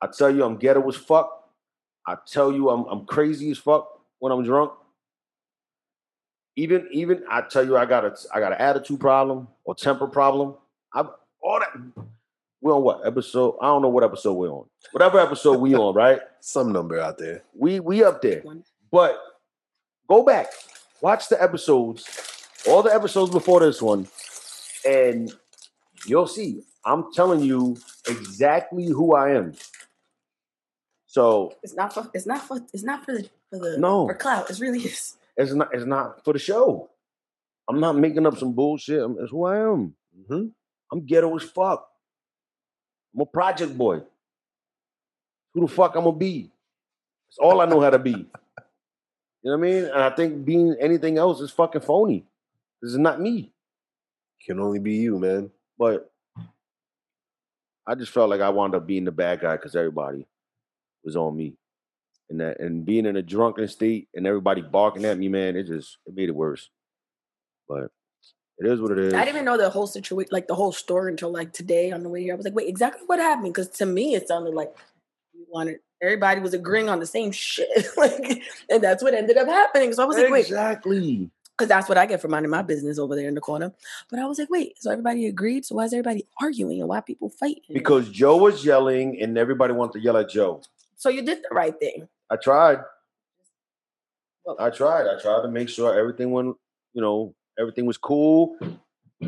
I 0.00 0.06
tell 0.06 0.30
you 0.30 0.44
I'm 0.44 0.56
ghetto 0.56 0.86
as 0.88 0.96
fuck. 0.96 1.30
I 2.06 2.16
tell 2.26 2.52
you 2.52 2.70
I'm 2.70 2.84
I'm 2.84 3.06
crazy 3.06 3.50
as 3.50 3.58
fuck 3.58 3.88
when 4.18 4.32
I'm 4.32 4.44
drunk. 4.44 4.72
Even 6.56 6.86
even 6.92 7.24
I 7.28 7.42
tell 7.42 7.64
you 7.64 7.76
I 7.76 7.86
got 7.86 8.04
a 8.04 8.14
I 8.32 8.40
got 8.40 8.52
an 8.52 8.58
attitude 8.60 9.00
problem 9.00 9.48
or 9.64 9.74
temper 9.74 10.06
problem. 10.06 10.54
I 10.92 11.04
all 11.42 11.58
that 11.58 11.70
we 12.60 12.72
on 12.72 12.82
what 12.82 13.06
episode? 13.06 13.56
I 13.60 13.66
don't 13.66 13.82
know 13.82 13.88
what 13.88 14.04
episode 14.04 14.32
we're 14.34 14.50
on. 14.50 14.66
Whatever 14.92 15.20
episode 15.20 15.60
we 15.60 15.74
on, 15.74 15.94
right? 15.94 16.20
Some 16.40 16.72
number 16.72 16.98
out 16.98 17.18
there. 17.18 17.42
We 17.54 17.80
we 17.80 18.02
up 18.02 18.22
there. 18.22 18.42
But 18.90 19.18
go 20.08 20.22
back, 20.22 20.46
watch 21.00 21.28
the 21.28 21.42
episodes, 21.42 22.06
all 22.68 22.82
the 22.82 22.94
episodes 22.94 23.30
before 23.32 23.60
this 23.60 23.82
one, 23.82 24.06
and 24.86 25.32
you'll 26.06 26.26
see. 26.26 26.62
I'm 26.84 27.12
telling 27.14 27.40
you 27.40 27.76
exactly 28.08 28.86
who 28.86 29.14
I 29.14 29.32
am. 29.36 29.54
So 31.06 31.54
It's 31.62 31.74
not 31.74 31.92
for. 31.94 32.10
It's 32.12 32.26
not 32.26 32.42
for. 32.42 32.60
It's 32.72 32.82
not 32.82 33.04
for 33.04 33.12
the. 33.12 33.28
For 33.50 33.58
the 33.58 33.78
No. 33.78 34.06
For 34.08 34.14
clout. 34.14 34.50
It's 34.50 34.60
really 34.60 34.80
is. 34.80 35.16
it's 35.36 35.52
not 35.52 35.68
it's 35.74 35.86
not 35.86 36.24
for 36.24 36.32
the 36.32 36.38
show. 36.38 36.90
I'm 37.68 37.80
not 37.80 37.96
making 37.96 38.26
up 38.26 38.36
some 38.36 38.52
bullshit. 38.52 39.00
I'm- 39.00 39.16
It's 39.20 39.30
who 39.30 39.44
I 39.44 39.58
am. 39.60 39.94
hmm 40.28 40.46
I'm 40.92 41.06
ghetto 41.06 41.34
as 41.36 41.44
fuck. 41.44 41.88
I'm 43.14 43.22
a 43.22 43.26
project 43.26 43.76
boy. 43.78 44.02
Who 45.54 45.62
the 45.62 45.68
fuck 45.72 45.94
I'm 45.96 46.04
gonna 46.04 46.16
be? 46.16 46.50
It's 47.28 47.38
all 47.38 47.60
I 47.60 47.64
know 47.66 47.80
how 47.80 47.90
to 47.90 47.98
be. 47.98 48.10
You 48.10 49.50
know 49.50 49.58
what 49.58 49.66
I 49.66 49.70
mean? 49.70 49.84
And 49.84 50.02
I 50.02 50.10
think 50.10 50.44
being 50.44 50.76
anything 50.80 51.16
else 51.18 51.40
is 51.40 51.50
fucking 51.50 51.80
phony. 51.82 52.26
This 52.82 52.92
is 52.92 52.98
not 52.98 53.20
me. 53.20 53.52
Can 54.44 54.60
only 54.60 54.78
be 54.78 54.94
you, 54.94 55.18
man. 55.18 55.50
But 55.78 56.10
I 57.86 57.94
just 57.94 58.12
felt 58.12 58.30
like 58.30 58.40
I 58.40 58.50
wound 58.50 58.74
up 58.74 58.86
being 58.86 59.04
the 59.04 59.12
bad 59.12 59.40
guy 59.40 59.56
because 59.56 59.76
everybody 59.76 60.26
was 61.04 61.16
on 61.16 61.36
me. 61.36 61.54
And 62.30 62.40
that 62.40 62.58
and 62.58 62.84
being 62.84 63.04
in 63.06 63.16
a 63.16 63.22
drunken 63.22 63.68
state 63.68 64.08
and 64.14 64.26
everybody 64.26 64.62
barking 64.62 65.04
at 65.04 65.18
me, 65.18 65.28
man, 65.28 65.56
it 65.56 65.66
just 65.66 65.98
it 66.06 66.14
made 66.14 66.30
it 66.30 66.34
worse. 66.34 66.70
But 67.68 67.90
it 68.58 68.66
is 68.66 68.80
what 68.80 68.92
it 68.92 68.98
is. 68.98 69.14
I 69.14 69.24
didn't 69.24 69.36
even 69.36 69.44
know 69.44 69.58
the 69.58 69.68
whole 69.68 69.86
situation, 69.86 70.30
like 70.32 70.46
the 70.46 70.54
whole 70.54 70.72
story, 70.72 71.10
until 71.10 71.30
like 71.30 71.52
today 71.52 71.92
on 71.92 72.02
the 72.02 72.08
way 72.08 72.22
here. 72.22 72.32
I 72.32 72.36
was 72.36 72.44
like, 72.44 72.54
wait, 72.54 72.68
exactly 72.68 73.02
what 73.06 73.18
happened? 73.18 73.52
Because 73.52 73.68
to 73.70 73.86
me, 73.86 74.14
it 74.14 74.28
sounded 74.28 74.54
like 74.54 74.74
you 75.34 75.44
wanted 75.50 75.80
everybody 76.00 76.40
was 76.40 76.54
agreeing 76.54 76.88
on 76.88 77.00
the 77.00 77.06
same 77.06 77.32
shit, 77.32 77.88
like, 77.96 78.42
and 78.70 78.82
that's 78.82 79.02
what 79.02 79.14
ended 79.14 79.36
up 79.36 79.48
happening. 79.48 79.92
So 79.92 80.02
I 80.02 80.06
was 80.06 80.16
like, 80.16 80.30
wait, 80.30 80.46
exactly. 80.46 81.30
Because 81.56 81.68
that's 81.68 81.88
what 81.88 81.98
I 81.98 82.06
get 82.06 82.20
for 82.20 82.28
minding 82.28 82.50
my 82.50 82.62
business 82.62 82.98
over 82.98 83.14
there 83.14 83.28
in 83.28 83.34
the 83.34 83.40
corner. 83.40 83.72
But 84.10 84.18
I 84.18 84.26
was 84.26 84.38
like, 84.38 84.50
wait, 84.50 84.74
so 84.80 84.90
everybody 84.90 85.26
agreed. 85.26 85.64
So 85.64 85.76
why 85.76 85.84
is 85.84 85.92
everybody 85.92 86.26
arguing 86.40 86.80
and 86.80 86.88
why 86.88 87.00
people 87.00 87.30
fighting? 87.30 87.62
Because 87.72 88.08
Joe 88.08 88.36
was 88.36 88.64
yelling 88.64 89.20
and 89.20 89.38
everybody 89.38 89.72
wanted 89.72 89.92
to 89.94 90.00
yell 90.00 90.16
at 90.16 90.28
Joe. 90.28 90.62
so 90.96 91.08
you 91.08 91.22
did 91.22 91.38
the 91.48 91.54
right 91.54 91.78
thing. 91.78 92.08
I 92.30 92.36
tried. 92.36 92.78
Well- 94.44 94.56
I 94.58 94.70
tried. 94.70 95.06
I 95.06 95.20
tried 95.20 95.42
to 95.42 95.48
make 95.48 95.68
sure 95.68 95.96
everything 95.98 96.32
went, 96.32 96.56
you 96.92 97.02
know, 97.02 97.34
everything 97.58 97.86
was 97.86 97.96
cool. 97.98 98.56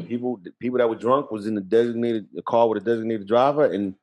People 0.08 0.38
the 0.42 0.50
people 0.60 0.78
that 0.78 0.88
were 0.88 0.96
drunk 0.96 1.30
was 1.30 1.46
in 1.46 1.54
the 1.54 1.60
designated 1.60 2.26
the 2.34 2.42
car 2.42 2.68
with 2.68 2.82
a 2.82 2.84
designated 2.84 3.26
driver. 3.26 3.64
And 3.64 3.94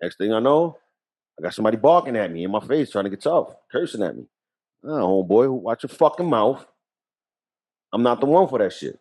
next 0.00 0.16
thing 0.18 0.32
I 0.32 0.38
know, 0.38 0.78
I 1.38 1.42
got 1.42 1.52
somebody 1.52 1.76
barking 1.76 2.16
at 2.16 2.30
me 2.30 2.44
in 2.44 2.50
my 2.50 2.60
face, 2.60 2.90
trying 2.90 3.04
to 3.04 3.10
get 3.10 3.20
tough, 3.22 3.48
cursing 3.70 4.02
at 4.02 4.16
me. 4.16 4.24
Oh, 4.84 5.24
homeboy, 5.24 5.48
watch 5.50 5.82
your 5.82 5.88
fucking 5.90 6.28
mouth. 6.28 6.64
I'm 7.92 8.02
not 8.02 8.20
the 8.20 8.26
one 8.26 8.48
for 8.48 8.58
that 8.58 8.72
shit. 8.72 8.98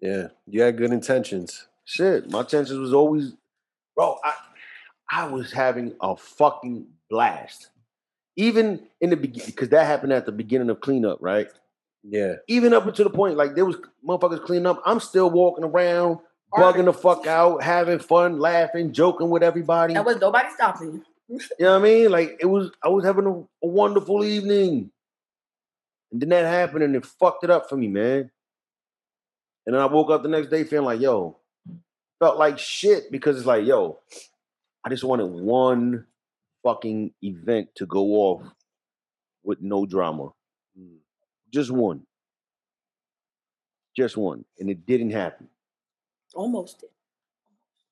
Yeah, 0.00 0.28
you 0.46 0.62
had 0.62 0.76
good 0.76 0.92
intentions. 0.92 1.66
Shit, 1.84 2.30
my 2.30 2.40
intentions 2.40 2.78
was 2.78 2.94
always, 2.94 3.32
bro. 3.96 4.18
I 4.24 4.34
I 5.10 5.26
was 5.26 5.52
having 5.52 5.94
a 6.00 6.16
fucking 6.16 6.86
blast, 7.08 7.70
even 8.36 8.86
in 9.00 9.10
the 9.10 9.16
beginning, 9.16 9.46
because 9.50 9.70
that 9.70 9.86
happened 9.86 10.12
at 10.12 10.26
the 10.26 10.32
beginning 10.32 10.70
of 10.70 10.80
cleanup, 10.80 11.18
right? 11.20 11.48
Yeah, 12.02 12.34
Even 12.48 12.72
up 12.72 12.86
until 12.86 13.04
the 13.04 13.10
point, 13.10 13.36
like 13.36 13.54
there 13.54 13.66
was 13.66 13.76
motherfuckers 14.06 14.42
cleaning 14.44 14.66
up. 14.66 14.80
I'm 14.86 15.00
still 15.00 15.28
walking 15.28 15.64
around, 15.64 16.20
bugging 16.54 16.86
the 16.86 16.94
fuck 16.94 17.26
out, 17.26 17.62
having 17.62 17.98
fun, 17.98 18.38
laughing, 18.38 18.92
joking 18.92 19.28
with 19.28 19.42
everybody. 19.42 19.92
That 19.94 20.06
was 20.06 20.16
nobody 20.16 20.48
stopping 20.54 20.92
you. 20.92 21.04
You 21.28 21.38
know 21.60 21.72
what 21.72 21.80
I 21.80 21.82
mean? 21.82 22.10
Like 22.10 22.36
it 22.40 22.46
was, 22.46 22.70
I 22.82 22.88
was 22.88 23.04
having 23.04 23.26
a, 23.26 23.32
a 23.32 23.68
wonderful 23.68 24.24
evening, 24.24 24.90
and 26.12 26.20
then 26.20 26.28
that 26.30 26.44
happened, 26.46 26.84
and 26.84 26.96
it 26.96 27.06
fucked 27.06 27.44
it 27.44 27.50
up 27.50 27.68
for 27.68 27.76
me, 27.76 27.88
man. 27.88 28.30
And 29.66 29.74
then 29.74 29.82
I 29.82 29.86
woke 29.86 30.10
up 30.10 30.22
the 30.22 30.28
next 30.28 30.48
day 30.48 30.64
feeling 30.64 30.86
like, 30.86 31.00
yo, 31.00 31.36
felt 32.18 32.38
like 32.38 32.58
shit 32.58 33.10
because 33.12 33.36
it's 33.36 33.46
like, 33.46 33.64
yo, 33.66 33.98
I 34.84 34.88
just 34.88 35.04
wanted 35.04 35.26
one 35.26 36.06
fucking 36.64 37.12
event 37.22 37.68
to 37.76 37.86
go 37.86 38.06
off 38.14 38.42
with 39.42 39.60
no 39.60 39.86
drama, 39.86 40.30
Mm. 40.78 40.98
just 41.52 41.70
one, 41.70 42.06
just 43.96 44.16
one, 44.16 44.44
and 44.58 44.70
it 44.70 44.86
didn't 44.86 45.10
happen. 45.10 45.48
Almost 46.34 46.80
did. 46.80 46.90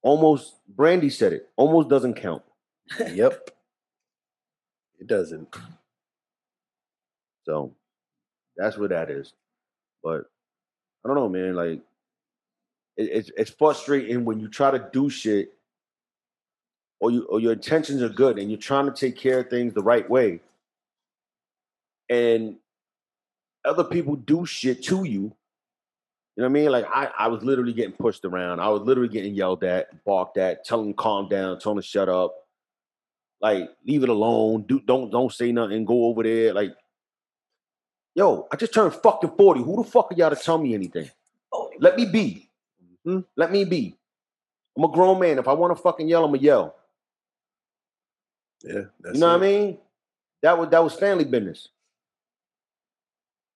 Almost, 0.03 0.55
Brandy 0.69 1.11
said 1.11 1.33
it. 1.33 1.49
Almost 1.57 1.89
doesn't 1.89 2.15
count. 2.15 2.43
yep. 3.13 3.51
It 4.99 5.07
doesn't. 5.07 5.49
So 7.45 7.75
that's 8.59 8.77
what 8.77 8.91
that 8.91 9.11
is. 9.11 9.33
But 10.03 10.25
I 11.05 11.09
don't 11.09 11.17
know, 11.17 11.29
man. 11.29 11.55
Like 11.55 11.81
it, 12.97 13.11
it's 13.13 13.31
it's 13.37 13.51
frustrating 13.51 14.25
when 14.25 14.41
you 14.41 14.49
try 14.49 14.71
to 14.71 14.89
do 14.93 15.09
shit 15.09 15.55
or 17.01 17.11
you 17.11 17.25
or 17.25 17.41
your 17.41 17.53
intentions 17.53 18.03
are 18.03 18.09
good 18.09 18.39
and 18.39 18.51
you're 18.51 18.59
trying 18.59 18.87
to 18.87 18.93
take 18.93 19.17
care 19.17 19.41
of 19.41 19.49
things 19.49 19.73
the 19.73 19.83
right 19.83 20.09
way. 20.09 20.41
And 22.11 22.57
other 23.65 23.85
people 23.85 24.17
do 24.17 24.45
shit 24.45 24.83
to 24.85 25.05
you. 25.05 25.33
You 26.37 26.45
know 26.45 26.51
what 26.51 26.59
I 26.59 26.63
mean? 26.63 26.71
Like 26.71 26.87
I, 26.93 27.11
I 27.19 27.29
was 27.29 27.43
literally 27.43 27.73
getting 27.73 27.93
pushed 27.93 28.25
around. 28.25 28.61
I 28.61 28.69
was 28.69 28.83
literally 28.83 29.09
getting 29.09 29.35
yelled 29.35 29.65
at, 29.65 30.05
barked 30.05 30.39
at, 30.39 30.65
telling 30.65 30.95
calm 30.95 31.29
down, 31.29 31.59
telling 31.59 31.83
shut 31.83 32.09
up. 32.09 32.35
Like, 33.41 33.71
leave 33.87 34.03
it 34.03 34.09
alone. 34.09 34.63
Do 34.63 34.81
don't 34.81 35.11
don't 35.11 35.33
say 35.33 35.53
nothing. 35.53 35.85
Go 35.85 36.07
over 36.07 36.23
there. 36.23 36.53
Like, 36.53 36.75
Yo, 38.19 38.49
I 38.51 38.57
just 38.57 38.75
turned 38.75 38.93
fucking 38.95 39.31
40. 39.39 39.63
Who 39.63 39.77
the 39.81 39.89
fuck 39.89 40.11
are 40.11 40.15
y'all 40.17 40.31
to 40.31 40.35
tell 40.35 40.59
me 40.59 40.75
anything? 40.75 41.09
Let 41.79 41.95
me 41.95 42.05
be. 42.05 42.51
Mhm. 43.07 43.25
Let 43.37 43.53
me 43.53 43.65
be. 43.65 43.97
I'm 44.77 44.83
a 44.83 44.89
grown 44.89 45.21
man. 45.21 45.39
If 45.39 45.47
I 45.47 45.53
want 45.53 45.77
to 45.77 45.81
fucking 45.81 46.09
yell, 46.09 46.25
I'm 46.25 46.33
gonna 46.33 46.43
yell. 46.43 46.75
Yeah, 48.65 48.87
that's 48.99 49.15
you 49.15 49.21
know 49.21 49.29
what 49.29 49.37
I 49.37 49.47
mean? 49.47 49.79
That 50.43 50.59
was 50.59 50.69
that 50.71 50.83
was 50.83 50.95
family 50.95 51.27
business. 51.27 51.69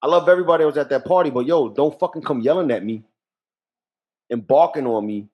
I 0.01 0.07
love 0.07 0.29
everybody 0.29 0.63
that 0.63 0.69
was 0.69 0.79
at 0.79 0.91
that 0.91 1.05
party, 1.07 1.31
but 1.31 1.45
yo, 1.45 1.69
don't 1.69 1.99
fucking 1.99 2.23
come 2.23 2.41
yelling 2.41 2.71
at 2.71 2.85
me 2.85 3.03
and 4.31 4.47
barking 4.47 4.87
on 4.87 5.05
me. 5.05 5.27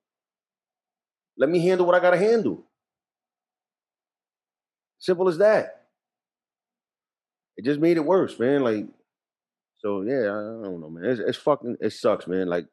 Let 1.37 1.49
me 1.49 1.59
handle 1.59 1.85
what 1.85 1.93
I 1.93 1.99
gotta 1.99 2.17
handle. 2.17 2.65
Simple 4.97 5.29
as 5.29 5.37
that. 5.37 5.85
It 7.57 7.63
just 7.65 7.79
made 7.79 7.97
it 7.97 8.05
worse, 8.05 8.39
man. 8.39 8.63
Like, 8.63 8.87
so 9.79 10.01
yeah, 10.01 10.23
I 10.29 10.63
don't 10.63 10.81
know, 10.81 10.89
man. 10.89 11.05
It's, 11.05 11.19
it's 11.19 11.37
fucking, 11.37 11.77
it 11.81 11.91
sucks, 11.91 12.27
man. 12.27 12.47
Like, 12.47 12.65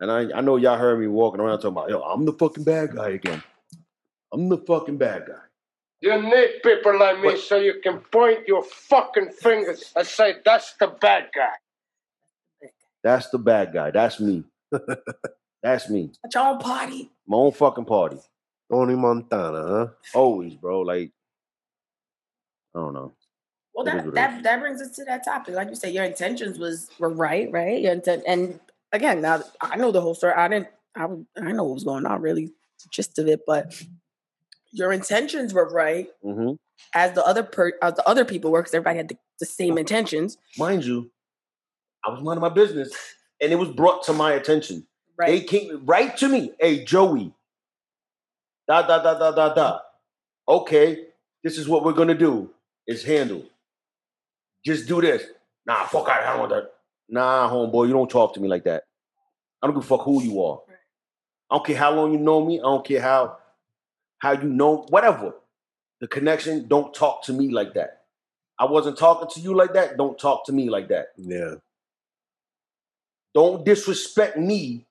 and 0.00 0.10
I, 0.10 0.38
I 0.38 0.40
know 0.40 0.56
y'all 0.56 0.78
heard 0.78 0.98
me 0.98 1.06
walking 1.06 1.40
around 1.40 1.58
talking 1.58 1.72
about, 1.72 1.90
yo, 1.90 2.00
I'm 2.00 2.24
the 2.24 2.32
fucking 2.32 2.64
bad 2.64 2.94
guy 2.94 3.10
again. 3.10 3.42
I'm 4.32 4.48
the 4.48 4.58
fucking 4.58 4.96
bad 4.98 5.26
guy. 5.26 5.40
You 6.00 6.20
need 6.20 6.62
people 6.62 6.98
like 6.98 7.20
me 7.20 7.28
What? 7.28 7.40
so 7.40 7.56
you 7.56 7.80
can 7.82 8.00
point 8.00 8.46
your 8.46 8.62
fucking 8.62 9.30
fingers 9.30 9.92
and 9.96 10.06
say, 10.06 10.34
that's 10.44 10.74
the 10.78 10.88
bad 10.88 11.28
guy. 11.34 12.68
That's 13.02 13.28
the 13.30 13.38
bad 13.38 13.72
guy. 13.72 13.90
That's 13.90 14.20
me. 14.20 14.44
That's 15.62 15.88
me. 15.88 16.10
At 16.24 16.34
your 16.34 16.44
own 16.46 16.58
party. 16.58 17.10
My 17.26 17.36
own 17.36 17.52
fucking 17.52 17.84
party. 17.86 18.18
Tony 18.70 18.94
Montana, 18.96 19.62
huh? 19.62 19.86
Always, 20.14 20.54
bro. 20.54 20.80
Like, 20.80 21.10
I 22.74 22.80
don't 22.80 22.92
know. 22.94 23.14
Well, 23.74 23.84
that, 23.86 24.14
that 24.14 24.42
that 24.44 24.60
brings 24.60 24.80
us 24.80 24.94
to 24.96 25.04
that 25.04 25.24
topic. 25.24 25.54
Like 25.54 25.68
you 25.68 25.74
said, 25.74 25.92
your 25.92 26.04
intentions 26.04 26.58
was 26.58 26.88
were 26.98 27.10
right, 27.10 27.50
right? 27.50 27.80
Your 27.80 27.92
intent, 27.92 28.22
and 28.26 28.60
again, 28.92 29.20
now 29.20 29.42
I 29.60 29.76
know 29.76 29.90
the 29.90 30.00
whole 30.00 30.14
story. 30.14 30.32
I 30.34 30.48
didn't. 30.48 30.68
I 30.96 31.06
I 31.36 31.52
know 31.52 31.64
what 31.64 31.74
was 31.74 31.84
going 31.84 32.06
on, 32.06 32.22
really, 32.22 32.46
the 32.46 32.88
gist 32.90 33.18
of 33.18 33.26
it. 33.26 33.40
But 33.46 33.82
your 34.72 34.92
intentions 34.92 35.52
were 35.52 35.68
right, 35.68 36.08
hmm 36.22 36.52
as 36.94 37.12
the 37.12 37.24
other 37.24 37.42
per 37.42 37.72
as 37.82 37.94
the 37.94 38.08
other 38.08 38.24
people 38.24 38.52
were, 38.52 38.60
because 38.60 38.74
everybody 38.74 38.96
had 38.96 39.08
the, 39.08 39.16
the 39.40 39.46
same 39.46 39.76
intentions, 39.78 40.38
Mind 40.56 40.84
you, 40.84 41.10
I 42.06 42.10
was 42.10 42.22
minding 42.22 42.42
my 42.42 42.48
business, 42.48 42.92
and 43.40 43.52
it 43.52 43.56
was 43.56 43.70
brought 43.70 44.04
to 44.04 44.12
my 44.12 44.32
attention. 44.34 44.86
They 45.18 45.38
right? 45.38 45.46
came 45.46 45.84
right 45.84 46.16
to 46.18 46.28
me. 46.28 46.52
Hey, 46.60 46.84
Joey. 46.84 47.32
Da 48.68 48.82
da 48.86 49.02
da 49.02 49.18
da 49.18 49.30
da 49.32 49.54
da. 49.54 49.78
Okay, 50.48 51.06
this 51.42 51.58
is 51.58 51.68
what 51.68 51.84
we're 51.84 51.92
gonna 51.92 52.14
do. 52.14 52.50
Is 52.86 53.02
handled. 53.04 53.48
Just 54.64 54.88
do 54.88 55.00
this. 55.00 55.24
Nah, 55.66 55.86
fuck 55.86 56.08
out. 56.08 56.22
I 56.22 56.30
don't 56.30 56.40
want 56.40 56.52
that. 56.52 56.72
Nah, 57.08 57.50
homeboy, 57.50 57.86
you 57.86 57.92
don't 57.92 58.10
talk 58.10 58.34
to 58.34 58.40
me 58.40 58.48
like 58.48 58.64
that. 58.64 58.84
I 59.62 59.66
don't 59.66 59.74
give 59.74 59.84
a 59.84 59.86
fuck 59.86 60.02
who 60.02 60.22
you 60.22 60.42
are. 60.42 60.60
I 61.50 61.56
don't 61.56 61.66
care 61.66 61.76
how 61.76 61.92
long 61.92 62.12
you 62.12 62.18
know 62.18 62.44
me. 62.44 62.58
I 62.58 62.62
don't 62.62 62.84
care 62.84 63.00
how 63.00 63.36
how 64.18 64.32
you 64.32 64.48
know 64.48 64.86
whatever. 64.88 65.34
The 66.00 66.08
connection. 66.08 66.66
Don't 66.68 66.94
talk 66.94 67.22
to 67.24 67.32
me 67.32 67.50
like 67.50 67.74
that. 67.74 68.02
I 68.58 68.64
wasn't 68.66 68.98
talking 68.98 69.28
to 69.34 69.40
you 69.40 69.54
like 69.54 69.74
that. 69.74 69.96
Don't 69.96 70.18
talk 70.18 70.46
to 70.46 70.52
me 70.52 70.70
like 70.70 70.88
that. 70.88 71.08
Yeah. 71.16 71.54
Don't 73.34 73.64
disrespect 73.64 74.38
me 74.38 74.86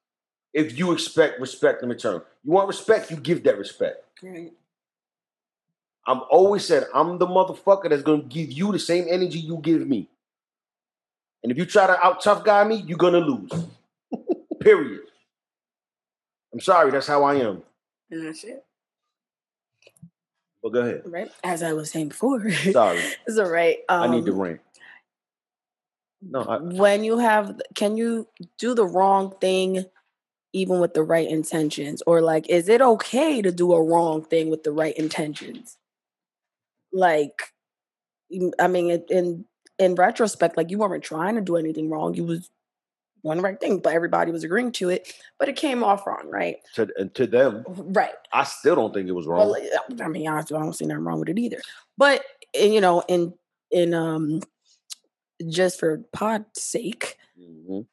if 0.54 0.78
you 0.78 0.92
expect 0.92 1.40
respect 1.40 1.82
in 1.82 1.90
return. 1.90 2.22
You 2.44 2.52
want 2.52 2.68
respect, 2.68 3.10
you 3.10 3.18
give 3.18 3.44
that 3.44 3.58
respect. 3.58 4.06
Right. 4.22 4.52
I'm 6.06 6.22
always 6.30 6.66
said 6.66 6.88
I'm 6.94 7.18
the 7.18 7.28
motherfucker 7.28 7.90
that's 7.90 8.04
gonna 8.04 8.24
give 8.24 8.52
you 8.52 8.72
the 8.72 8.80
same 8.80 9.06
energy 9.10 9.40
you 9.40 9.58
give 9.58 9.88
me. 9.88 10.10
And 11.44 11.52
if 11.52 11.58
you 11.58 11.66
try 11.66 11.88
to 11.88 12.06
out 12.06 12.22
tough 12.22 12.44
guy 12.44 12.64
me, 12.64 12.84
you're 12.88 12.98
gonna 12.98 13.20
lose. 13.20 13.52
Period. 14.60 15.02
I'm 16.54 16.60
sorry, 16.60 16.92
that's 16.92 17.08
how 17.08 17.24
I 17.24 17.36
am. 17.36 17.64
And 18.12 18.28
that's 18.28 18.44
it. 18.44 18.64
But 20.62 20.70
go 20.70 20.80
ahead. 20.80 21.02
Right. 21.06 21.30
As 21.44 21.62
I 21.62 21.74
was 21.74 21.92
saying 21.92 22.10
before. 22.10 22.50
Sorry. 22.52 23.00
it's 23.28 23.38
all 23.38 23.50
right. 23.50 23.80
Um, 23.90 24.04
I 24.04 24.16
need 24.16 24.26
to 24.26 24.34
rant. 24.34 24.62
No, 26.22 26.42
I, 26.42 26.58
when 26.58 27.04
you 27.04 27.18
have 27.18 27.60
can 27.76 27.98
you 27.98 28.28
do 28.58 28.74
the 28.74 28.86
wrong 28.86 29.34
thing 29.42 29.86
even 30.54 30.80
with 30.80 30.94
the 30.94 31.04
right 31.04 31.28
intentions 31.28 32.02
or 32.08 32.22
like 32.22 32.50
is 32.50 32.70
it 32.70 32.82
okay 32.82 33.42
to 33.42 33.52
do 33.52 33.74
a 33.74 33.84
wrong 33.84 34.24
thing 34.24 34.50
with 34.50 34.64
the 34.64 34.72
right 34.72 34.96
intentions 34.96 35.78
like 36.94 37.42
i 38.60 38.68
mean 38.68 39.04
in 39.10 39.46
in 39.80 39.96
retrospect 39.96 40.56
like 40.56 40.70
you 40.72 40.78
weren't 40.78 41.04
trying 41.04 41.36
to 41.36 41.42
do 41.42 41.58
anything 41.58 41.90
wrong 41.90 42.14
you 42.14 42.24
was 42.24 42.50
one 43.22 43.42
right 43.42 43.60
thing 43.60 43.80
but 43.80 43.94
everybody 43.94 44.32
was 44.32 44.44
agreeing 44.44 44.72
to 44.72 44.90
it 44.90 45.14
but 45.40 45.50
it 45.50 45.56
came 45.56 45.84
off 45.84 46.06
wrong 46.06 46.30
right 46.30 46.58
to, 46.76 46.88
and 46.98 47.14
to 47.16 47.26
them, 47.26 47.64
right 47.68 48.14
I 48.32 48.44
still 48.44 48.76
don't 48.76 48.94
think 48.94 49.08
it 49.08 49.14
was 49.14 49.26
wrong. 49.28 49.50
well, 49.52 49.58
I 50.02 50.08
mean, 50.08 50.28
honestly, 50.28 50.58
I 50.58 50.62
don't 50.62 50.74
see 50.74 50.86
nothing 50.86 51.04
wrong 51.04 51.20
with 51.20 51.30
it 51.30 51.38
either. 51.40 51.60
But 51.98 52.24
you 52.56 52.82
know, 52.82 53.02
in 53.08 53.34
in 53.72 53.94
um, 53.94 54.42
just 55.48 55.80
for 55.80 56.00
pod's 56.14 56.62
sake, 56.62 57.18
Mhm. 57.40 57.86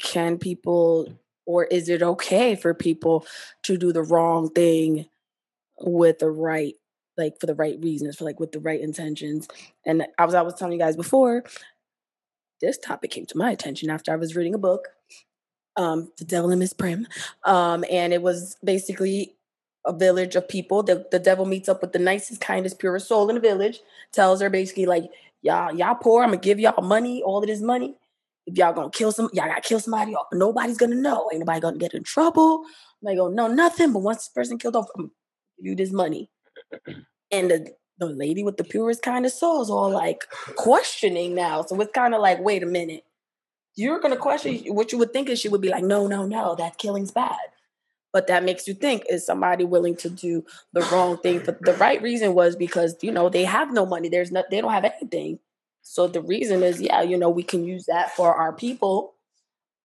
can 0.00 0.38
people 0.38 1.08
or 1.46 1.64
is 1.64 1.88
it 1.88 2.02
okay 2.02 2.54
for 2.54 2.74
people 2.74 3.26
to 3.62 3.76
do 3.76 3.92
the 3.92 4.02
wrong 4.02 4.50
thing 4.50 5.06
with 5.80 6.18
the 6.18 6.30
right 6.30 6.74
like 7.16 7.38
for 7.40 7.46
the 7.46 7.54
right 7.54 7.78
reasons 7.80 8.16
for 8.16 8.24
like 8.24 8.40
with 8.40 8.52
the 8.52 8.60
right 8.60 8.80
intentions 8.80 9.48
and 9.84 10.06
i 10.18 10.24
was 10.24 10.34
i 10.34 10.42
was 10.42 10.54
telling 10.54 10.72
you 10.72 10.78
guys 10.78 10.96
before 10.96 11.44
this 12.60 12.78
topic 12.78 13.10
came 13.10 13.26
to 13.26 13.38
my 13.38 13.50
attention 13.50 13.90
after 13.90 14.12
i 14.12 14.16
was 14.16 14.36
reading 14.36 14.54
a 14.54 14.58
book 14.58 14.88
um 15.76 16.10
the 16.18 16.24
devil 16.24 16.50
and 16.50 16.60
miss 16.60 16.74
Prym 16.74 17.06
um 17.44 17.84
and 17.90 18.12
it 18.12 18.22
was 18.22 18.56
basically 18.64 19.34
a 19.84 19.92
village 19.92 20.34
of 20.34 20.48
people 20.48 20.82
the, 20.82 21.06
the 21.10 21.18
devil 21.18 21.46
meets 21.46 21.68
up 21.68 21.80
with 21.80 21.92
the 21.92 21.98
nicest 21.98 22.40
kindest 22.40 22.78
purest 22.78 23.08
soul 23.08 23.28
in 23.28 23.34
the 23.34 23.40
village 23.40 23.80
tells 24.12 24.40
her 24.40 24.50
basically 24.50 24.86
like 24.86 25.04
y'all 25.42 25.74
y'all 25.74 25.94
poor 25.94 26.22
i'm 26.22 26.30
gonna 26.30 26.40
give 26.40 26.58
y'all 26.58 26.82
money 26.82 27.22
all 27.22 27.38
of 27.38 27.46
this 27.46 27.60
money 27.60 27.96
if 28.46 28.56
y'all 28.56 28.72
gonna 28.72 28.90
kill 28.90 29.12
some, 29.12 29.28
y'all 29.32 29.48
gotta 29.48 29.60
kill 29.60 29.80
somebody 29.80 30.14
off. 30.14 30.26
Nobody's 30.32 30.78
gonna 30.78 30.94
know. 30.94 31.28
Ain't 31.32 31.40
nobody 31.40 31.60
gonna 31.60 31.78
get 31.78 31.94
in 31.94 32.04
trouble. 32.04 32.64
Nobody 33.02 33.18
gonna 33.18 33.34
know 33.34 33.48
nothing. 33.48 33.92
But 33.92 34.00
once 34.00 34.18
this 34.18 34.28
person 34.28 34.58
killed 34.58 34.76
off, 34.76 34.86
I'm 34.94 35.02
gonna 35.02 35.12
give 35.58 35.66
you 35.66 35.74
this 35.74 35.92
money. 35.92 36.30
And 37.30 37.50
the, 37.50 37.74
the 37.98 38.06
lady 38.06 38.42
with 38.42 38.56
the 38.56 38.64
purest 38.64 39.02
kind 39.02 39.26
of 39.26 39.32
soul 39.32 39.62
is 39.62 39.70
all 39.70 39.90
like 39.90 40.24
questioning 40.56 41.34
now. 41.34 41.62
So 41.62 41.80
it's 41.80 41.92
kind 41.92 42.14
of 42.14 42.20
like, 42.20 42.40
wait 42.40 42.62
a 42.62 42.66
minute. 42.66 43.04
You're 43.74 44.00
gonna 44.00 44.16
question 44.16 44.54
mm. 44.54 44.74
what 44.74 44.92
you 44.92 44.98
would 44.98 45.12
think 45.12 45.28
is 45.28 45.38
she 45.38 45.48
would 45.48 45.60
be 45.60 45.68
like, 45.68 45.84
no, 45.84 46.06
no, 46.06 46.26
no, 46.26 46.54
that 46.54 46.78
killing's 46.78 47.10
bad. 47.10 47.36
But 48.12 48.28
that 48.28 48.44
makes 48.44 48.66
you 48.66 48.72
think, 48.72 49.04
is 49.10 49.26
somebody 49.26 49.64
willing 49.64 49.96
to 49.96 50.08
do 50.08 50.44
the 50.72 50.80
wrong 50.90 51.18
thing? 51.18 51.42
But 51.44 51.60
the 51.60 51.74
right 51.74 52.00
reason 52.00 52.32
was 52.32 52.56
because, 52.56 52.96
you 53.02 53.12
know, 53.12 53.28
they 53.28 53.44
have 53.44 53.72
no 53.72 53.84
money. 53.84 54.08
There's 54.08 54.32
no, 54.32 54.42
they 54.50 54.62
don't 54.62 54.72
have 54.72 54.86
anything. 54.86 55.38
So 55.82 56.08
the 56.08 56.22
reason 56.22 56.62
is, 56.62 56.80
yeah, 56.80 57.02
you 57.02 57.18
know, 57.18 57.28
we 57.28 57.42
can 57.42 57.64
use 57.64 57.84
that 57.86 58.16
for 58.16 58.34
our 58.34 58.52
people, 58.52 59.14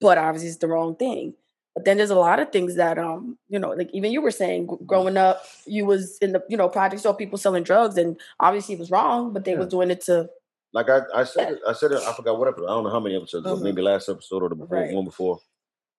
but 0.00 0.16
obviously 0.16 0.48
it's 0.48 0.58
the 0.58 0.68
wrong 0.68 0.96
thing. 0.96 1.34
But 1.74 1.86
then 1.86 1.96
there's 1.96 2.10
a 2.10 2.14
lot 2.16 2.38
of 2.38 2.52
things 2.52 2.74
that, 2.76 2.98
um, 2.98 3.38
you 3.48 3.58
know, 3.58 3.70
like 3.70 3.88
even 3.94 4.12
you 4.12 4.20
were 4.20 4.30
saying, 4.30 4.66
gr- 4.66 4.76
growing 4.84 5.16
up, 5.16 5.42
you 5.66 5.86
was 5.86 6.18
in 6.18 6.32
the, 6.32 6.42
you 6.48 6.56
know, 6.56 6.68
project 6.68 7.00
saw 7.02 7.14
people 7.14 7.38
selling 7.38 7.62
drugs, 7.62 7.96
and 7.96 8.20
obviously 8.40 8.74
it 8.74 8.78
was 8.78 8.90
wrong, 8.90 9.32
but 9.32 9.44
they 9.44 9.56
was 9.56 9.68
doing 9.68 9.90
it 9.90 10.02
to, 10.02 10.28
Like 10.74 10.90
I, 10.90 11.00
I 11.14 11.24
said, 11.24 11.52
it, 11.54 11.58
I 11.66 11.72
said 11.72 11.92
it. 11.92 12.02
I 12.02 12.12
forgot 12.12 12.38
what 12.38 12.48
episode. 12.48 12.66
I 12.66 12.74
don't 12.74 12.84
know 12.84 12.90
how 12.90 13.00
many 13.00 13.16
episodes, 13.16 13.46
Mhm. 13.46 13.62
maybe 13.62 13.80
last 13.82 14.08
episode 14.08 14.42
or 14.42 14.48
the 14.50 14.54
before, 14.54 14.78
Right. 14.78 14.94
one 14.94 15.04
before. 15.06 15.38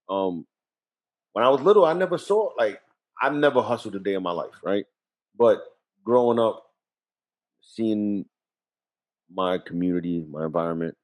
Um, 0.09 0.45
when 1.33 1.43
I 1.45 1.49
was 1.49 1.61
little, 1.61 1.85
I 1.85 1.93
never 1.93 2.17
saw 2.19 2.51
like 2.57 2.79
I 3.21 3.29
never 3.29 3.61
hustled 3.61 3.95
a 3.95 3.99
day 3.99 4.13
in 4.13 4.21
my 4.23 4.31
life, 4.31 4.53
right? 4.63 4.85
But 5.37 5.63
growing 6.03 6.37
up, 6.39 6.63
seeing 7.61 8.25
my 9.33 9.57
community, 9.57 10.25
my 10.29 10.45
environment, 10.45 10.95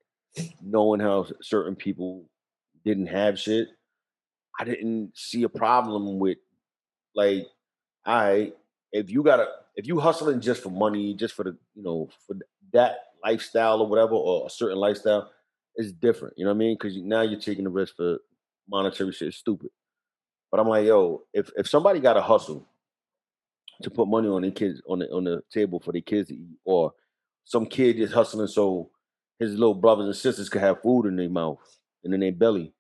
knowing 0.62 1.00
how 1.00 1.26
certain 1.42 1.76
people 1.76 2.26
didn't 2.86 3.08
have 3.08 3.40
shit, 3.40 3.70
I 4.60 4.64
didn't 4.64 5.12
see 5.16 5.44
a 5.44 5.50
problem 5.50 6.20
with 6.20 6.38
like, 7.16 7.48
I 8.06 8.54
if 8.92 9.10
you 9.10 9.24
gotta 9.24 9.48
if 9.76 9.88
you 9.88 10.00
hustling 10.00 10.42
just 10.42 10.64
for 10.64 10.70
money, 10.70 11.14
just 11.14 11.36
for 11.36 11.44
the 11.44 11.58
you 11.76 11.84
know 11.84 12.10
for 12.26 12.36
that 12.74 12.98
lifestyle 13.24 13.82
or 13.82 13.88
whatever 13.88 14.14
or 14.14 14.48
a 14.48 14.50
certain 14.50 14.78
lifestyle, 14.78 15.32
it's 15.76 15.92
different. 15.92 16.34
You 16.38 16.46
know 16.46 16.52
what 16.52 16.56
I 16.56 16.60
mean? 16.60 16.76
Because 16.76 16.98
now 16.98 17.22
you're 17.22 17.40
taking 17.40 17.66
the 17.66 17.70
risk 17.70 17.96
for 17.96 18.20
monetary 18.70 19.12
shit. 19.12 19.30
It's 19.30 19.38
stupid. 19.38 19.70
But 20.52 20.60
I'm 20.60 20.68
like, 20.68 20.86
yo, 20.86 21.24
if 21.34 21.50
if 21.58 21.68
somebody 21.68 22.00
got 22.00 22.14
to 22.14 22.22
hustle 22.22 22.68
to 23.84 23.90
put 23.90 24.08
money 24.08 24.28
on 24.28 24.42
their 24.42 24.52
kids 24.52 24.82
on 24.88 25.00
the 25.00 25.12
on 25.12 25.24
the 25.24 25.42
table 25.52 25.80
for 25.80 25.92
their 25.92 26.02
kids 26.02 26.30
to 26.30 26.36
eat, 26.36 26.58
or 26.66 26.94
some 27.46 27.66
kid 27.66 28.00
is 28.00 28.12
hustling 28.12 28.48
so 28.48 28.90
his 29.40 29.54
little 29.54 29.74
brothers 29.74 30.06
and 30.06 30.16
sisters 30.16 30.50
could 30.50 30.62
have 30.62 30.82
food 30.82 31.06
in 31.06 31.16
their 31.16 31.30
mouth 31.30 31.60
and 32.04 32.14
in 32.14 32.20
their 32.20 32.32
belly, 32.32 32.74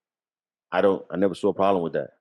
I 0.71 0.81
don't. 0.81 1.05
I 1.09 1.17
never 1.17 1.35
saw 1.35 1.49
a 1.49 1.53
problem 1.53 1.83
with 1.83 1.93
that. 1.93 2.11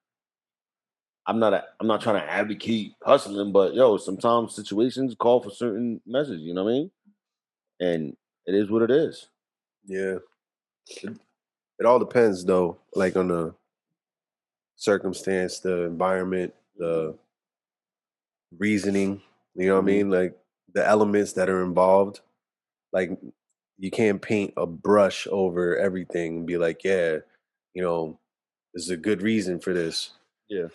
I'm 1.26 1.38
not. 1.38 1.52
A, 1.52 1.64
I'm 1.80 1.86
not 1.86 2.00
trying 2.00 2.20
to 2.20 2.30
advocate 2.30 2.94
hustling, 3.02 3.52
but 3.52 3.74
yo, 3.74 3.96
sometimes 3.96 4.54
situations 4.54 5.14
call 5.18 5.42
for 5.42 5.50
certain 5.50 6.00
measures. 6.06 6.40
You 6.40 6.54
know 6.54 6.64
what 6.64 6.70
I 6.70 6.74
mean? 6.74 6.90
And 7.80 8.16
it 8.46 8.54
is 8.54 8.70
what 8.70 8.82
it 8.82 8.90
is. 8.90 9.28
Yeah. 9.86 10.16
It, 11.02 11.18
it 11.78 11.86
all 11.86 11.98
depends 11.98 12.44
though, 12.44 12.78
like 12.94 13.16
on 13.16 13.28
the 13.28 13.54
circumstance, 14.76 15.58
the 15.58 15.82
environment, 15.84 16.54
the 16.76 17.14
reasoning, 18.56 19.20
you 19.54 19.66
know 19.66 19.74
what. 19.74 19.80
I 19.80 19.80
mm-hmm. 19.80 19.86
mean? 19.86 20.10
Like 20.10 20.38
the 20.72 20.86
elements 20.86 21.34
that 21.34 21.50
are 21.50 21.62
involved. 21.62 22.20
Like 22.92 23.10
you 23.78 23.90
can't 23.90 24.20
paint 24.20 24.54
a 24.56 24.66
brush 24.66 25.26
over 25.30 25.76
everything 25.76 26.38
and 26.38 26.46
be 26.46 26.56
like, 26.56 26.82
yeah, 26.84 27.18
you 27.74 27.82
know, 27.82 28.18
there's 28.74 28.90
a 28.90 28.96
good 28.96 29.22
reason 29.22 29.58
for 29.60 29.72
this. 29.72 30.10
Yeah. 30.48 30.68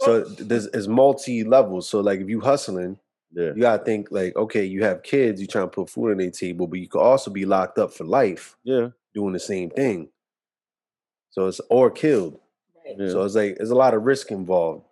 So 0.00 0.20
there's 0.24 0.66
it's 0.66 0.86
multi 0.86 1.44
levels. 1.44 1.88
So 1.88 2.00
like 2.00 2.20
if 2.20 2.28
you 2.28 2.40
hustling, 2.40 2.98
Yeah. 3.32 3.52
you 3.54 3.62
gotta 3.62 3.84
think 3.84 4.08
like, 4.10 4.36
okay, 4.36 4.64
you 4.64 4.84
have 4.84 5.02
kids, 5.02 5.40
you 5.40 5.46
trying 5.46 5.64
to 5.66 5.70
put 5.70 5.88
food 5.90 6.10
on 6.12 6.18
their 6.18 6.30
table, 6.30 6.66
but 6.66 6.78
you 6.78 6.88
could 6.88 7.00
also 7.00 7.30
be 7.30 7.44
locked 7.46 7.78
up 7.78 7.92
for 7.92 8.04
life 8.04 8.56
Yeah. 8.64 8.90
doing 9.14 9.32
the 9.32 9.38
same 9.40 9.70
thing. 9.70 10.08
So 11.30 11.46
it's 11.48 11.60
or 11.70 11.90
killed. 11.90 12.38
right. 12.84 12.94
Yeah. 12.98 13.08
So 13.08 13.24
it's 13.24 13.34
like 13.34 13.56
there's 13.56 13.70
a 13.70 13.74
lot 13.74 13.94
of 13.94 14.02
risk 14.04 14.30
involved. 14.30 14.84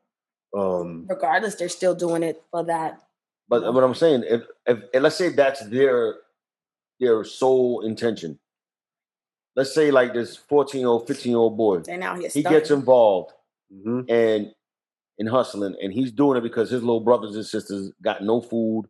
Um 0.56 1.06
regardless, 1.08 1.56
they're 1.56 1.68
still 1.68 1.94
doing 1.94 2.22
it 2.22 2.42
for 2.50 2.64
that. 2.64 3.00
But 3.48 3.74
what 3.74 3.84
I'm 3.84 3.94
saying, 3.94 4.24
if, 4.26 4.42
if 4.66 4.78
and 4.94 5.02
let's 5.02 5.16
say 5.16 5.28
that's 5.28 5.60
their 5.68 6.16
their 7.00 7.24
sole 7.24 7.82
intention. 7.84 8.38
Let's 9.56 9.74
say 9.74 9.90
like 9.90 10.14
this 10.14 10.36
14 10.36 10.80
year 10.80 10.88
old, 10.88 11.06
15 11.06 11.30
year 11.30 11.38
old 11.38 11.56
boy, 11.56 11.78
They're 11.78 11.96
now 11.96 12.16
here. 12.16 12.28
he 12.28 12.42
gets 12.42 12.70
involved 12.70 13.32
mhm. 13.72 14.10
and 14.10 14.52
in 15.18 15.26
hustling, 15.28 15.76
and 15.80 15.92
he's 15.92 16.10
doing 16.10 16.36
it 16.36 16.42
because 16.42 16.70
his 16.70 16.82
little 16.82 17.00
brothers 17.00 17.36
and 17.36 17.46
sisters 17.46 17.92
got 18.02 18.22
no 18.22 18.40
food, 18.40 18.86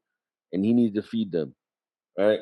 and 0.53 0.65
he 0.65 0.73
needs 0.73 0.95
to 0.95 1.03
feed 1.03 1.31
them, 1.33 1.55
right? 2.19 2.41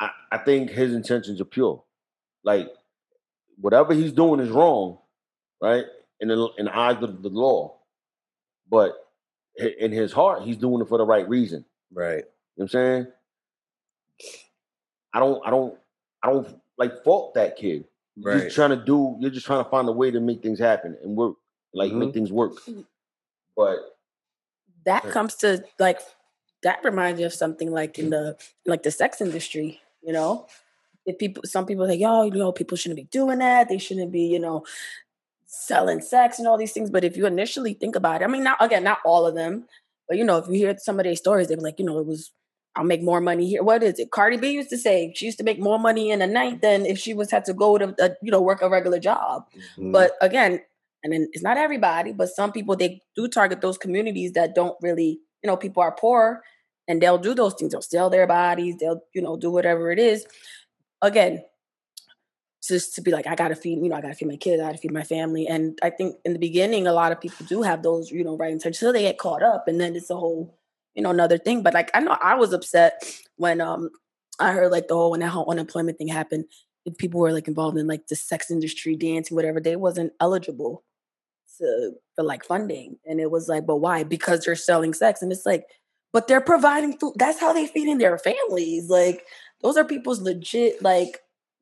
I, 0.00 0.10
I 0.32 0.38
think 0.38 0.70
his 0.70 0.94
intentions 0.94 1.40
are 1.40 1.46
pure. 1.46 1.84
Like 2.42 2.72
whatever 3.58 3.92
he's 3.92 4.12
doing 4.12 4.40
is 4.40 4.48
wrong, 4.48 4.98
right? 5.60 5.84
In 6.20 6.28
the 6.28 6.48
in 6.56 6.64
the 6.66 6.76
eyes 6.76 7.02
of 7.02 7.22
the 7.22 7.28
law, 7.28 7.76
but 8.70 8.94
in 9.78 9.92
his 9.92 10.12
heart, 10.12 10.42
he's 10.42 10.56
doing 10.56 10.80
it 10.80 10.88
for 10.88 10.98
the 10.98 11.04
right 11.04 11.28
reason. 11.28 11.64
right. 11.92 12.24
You 12.56 12.64
know 12.64 12.64
what 12.64 12.64
I'm 12.64 12.68
saying? 12.68 13.06
I 15.14 15.18
don't, 15.20 15.46
I 15.46 15.50
don't, 15.50 15.74
I 16.22 16.30
don't 16.30 16.60
like 16.78 17.02
fault 17.04 17.34
that 17.34 17.56
kid. 17.56 17.84
You're 18.16 18.34
Right. 18.34 18.44
just 18.44 18.54
trying 18.54 18.70
to 18.70 18.84
do. 18.84 19.16
You're 19.20 19.30
just 19.30 19.46
trying 19.46 19.64
to 19.64 19.70
find 19.70 19.88
a 19.88 19.92
way 19.92 20.10
to 20.10 20.20
make 20.20 20.42
things 20.42 20.58
happen 20.58 20.96
and 21.02 21.16
work, 21.16 21.36
like 21.72 21.92
make 21.92 22.08
mm-hmm. 22.08 22.14
things 22.14 22.32
work. 22.32 22.52
But 23.56 23.78
that 24.84 25.04
Right. 25.04 25.12
comes 25.12 25.34
to 25.36 25.64
like 25.78 26.00
that 26.62 26.84
reminds 26.84 27.18
me 27.18 27.24
of 27.24 27.32
something 27.32 27.70
like 27.70 27.98
in 27.98 28.10
the 28.10 28.36
like 28.66 28.82
the 28.82 28.90
sex 28.90 29.20
industry 29.20 29.80
you 30.02 30.12
know 30.12 30.46
if 31.06 31.18
people 31.18 31.42
some 31.44 31.66
people 31.66 31.86
think 31.86 32.02
oh 32.04 32.22
you 32.22 32.30
know 32.32 32.52
people 32.52 32.76
shouldn't 32.76 32.96
be 32.96 33.04
doing 33.04 33.38
that 33.38 33.68
they 33.68 33.78
shouldn't 33.78 34.12
be 34.12 34.22
you 34.22 34.38
know 34.38 34.64
selling 35.46 36.00
sex 36.00 36.38
and 36.38 36.48
all 36.48 36.56
these 36.56 36.72
things 36.72 36.90
but 36.90 37.04
if 37.04 37.16
you 37.16 37.26
initially 37.26 37.74
think 37.74 37.94
about 37.94 38.22
it 38.22 38.24
i 38.24 38.28
mean 38.28 38.42
not 38.42 38.56
again 38.60 38.82
not 38.84 38.98
all 39.04 39.26
of 39.26 39.34
them 39.34 39.64
but 40.08 40.16
you 40.16 40.24
know 40.24 40.38
if 40.38 40.46
you 40.46 40.54
hear 40.54 40.76
some 40.78 40.98
of 40.98 41.04
their 41.04 41.16
stories 41.16 41.48
they're 41.48 41.56
like 41.58 41.78
you 41.78 41.84
know 41.84 41.98
it 41.98 42.06
was 42.06 42.32
I'll 42.74 42.84
make 42.84 43.02
more 43.02 43.20
money 43.20 43.46
here. 43.48 43.62
What 43.62 43.82
is 43.82 43.98
it? 43.98 44.10
Cardi 44.10 44.38
B 44.38 44.50
used 44.50 44.70
to 44.70 44.78
say 44.78 45.12
she 45.14 45.26
used 45.26 45.38
to 45.38 45.44
make 45.44 45.60
more 45.60 45.78
money 45.78 46.10
in 46.10 46.22
a 46.22 46.26
night 46.26 46.62
than 46.62 46.86
if 46.86 46.98
she 46.98 47.12
was 47.12 47.30
had 47.30 47.44
to 47.44 47.52
go 47.52 47.76
to 47.76 47.94
uh, 48.00 48.10
you 48.22 48.30
know 48.30 48.40
work 48.40 48.62
a 48.62 48.68
regular 48.68 48.98
job. 48.98 49.46
Mhm. 49.78 49.92
But 49.92 50.12
again, 50.22 50.60
and 51.04 51.12
then 51.12 51.28
it's 51.32 51.42
not 51.42 51.58
everybody, 51.58 52.12
but 52.12 52.28
some 52.28 52.52
people 52.52 52.76
they 52.76 53.02
do 53.16 53.28
target 53.28 53.60
those 53.60 53.76
communities 53.76 54.32
that 54.32 54.54
don't 54.54 54.76
really, 54.80 55.20
you 55.42 55.48
know, 55.48 55.56
people 55.56 55.82
are 55.82 55.92
poor 55.92 56.42
and 56.88 57.02
they'll 57.02 57.18
do 57.18 57.34
those 57.34 57.54
things. 57.54 57.72
They'll 57.72 57.82
sell 57.82 58.08
their 58.08 58.26
bodies, 58.26 58.76
they'll, 58.78 59.02
you 59.12 59.20
know, 59.22 59.36
do 59.36 59.50
whatever 59.50 59.90
it 59.90 59.98
is. 59.98 60.24
Again, 61.02 61.42
just 62.66 62.94
to 62.94 63.00
be 63.00 63.10
like, 63.10 63.26
I 63.26 63.34
gotta 63.34 63.56
feed, 63.56 63.82
you 63.82 63.88
know, 63.88 63.96
I 63.96 64.00
gotta 64.00 64.14
feed 64.14 64.28
my 64.28 64.36
kids, 64.36 64.62
I 64.62 64.66
gotta 64.66 64.78
feed 64.78 64.92
my 64.92 65.02
family. 65.02 65.46
And 65.46 65.78
I 65.82 65.90
think 65.90 66.16
in 66.24 66.32
the 66.32 66.38
beginning, 66.38 66.86
a 66.86 66.92
lot 66.92 67.12
of 67.12 67.20
people 67.20 67.44
do 67.46 67.62
have 67.62 67.82
those, 67.82 68.10
you 68.10 68.22
know, 68.22 68.36
right 68.36 68.52
intentions 68.52 68.80
until 68.80 68.92
they 68.92 69.02
get 69.02 69.18
caught 69.18 69.42
up 69.42 69.66
and 69.66 69.80
then 69.80 69.96
it's 69.96 70.10
a 70.10 70.16
whole, 70.16 70.56
you 70.94 71.02
know, 71.02 71.10
another 71.10 71.38
thing. 71.38 71.62
But 71.62 71.74
like 71.74 71.90
I 71.94 72.00
know 72.00 72.16
I 72.22 72.34
was 72.34 72.52
upset 72.52 73.02
when 73.36 73.60
um 73.60 73.90
I 74.38 74.52
heard 74.52 74.72
like 74.72 74.88
the 74.88 74.94
whole 74.94 75.10
when 75.10 75.20
that 75.20 75.28
whole 75.28 75.50
unemployment 75.50 75.98
thing 75.98 76.08
happened. 76.08 76.46
If 76.84 76.96
people 76.98 77.20
were 77.20 77.32
like 77.32 77.48
involved 77.48 77.78
in 77.78 77.86
like 77.86 78.08
the 78.08 78.16
sex 78.16 78.50
industry, 78.50 78.96
dancing, 78.96 79.36
whatever, 79.36 79.60
they 79.60 79.76
wasn't 79.76 80.12
eligible 80.20 80.82
to 81.58 81.92
for 82.16 82.24
like 82.24 82.44
funding. 82.44 82.98
And 83.06 83.20
it 83.20 83.30
was 83.30 83.48
like, 83.48 83.66
but 83.66 83.76
why? 83.76 84.02
Because 84.04 84.44
they're 84.44 84.56
selling 84.56 84.94
sex. 84.94 85.22
And 85.22 85.30
it's 85.30 85.46
like, 85.46 85.64
but 86.12 86.26
they're 86.26 86.40
providing 86.40 86.98
food. 86.98 87.14
That's 87.16 87.40
how 87.40 87.52
they 87.52 87.66
feeding 87.66 87.98
their 87.98 88.18
families. 88.18 88.90
Like 88.90 89.24
those 89.62 89.76
are 89.76 89.84
people's 89.84 90.20
legit 90.20 90.82
like, 90.82 91.20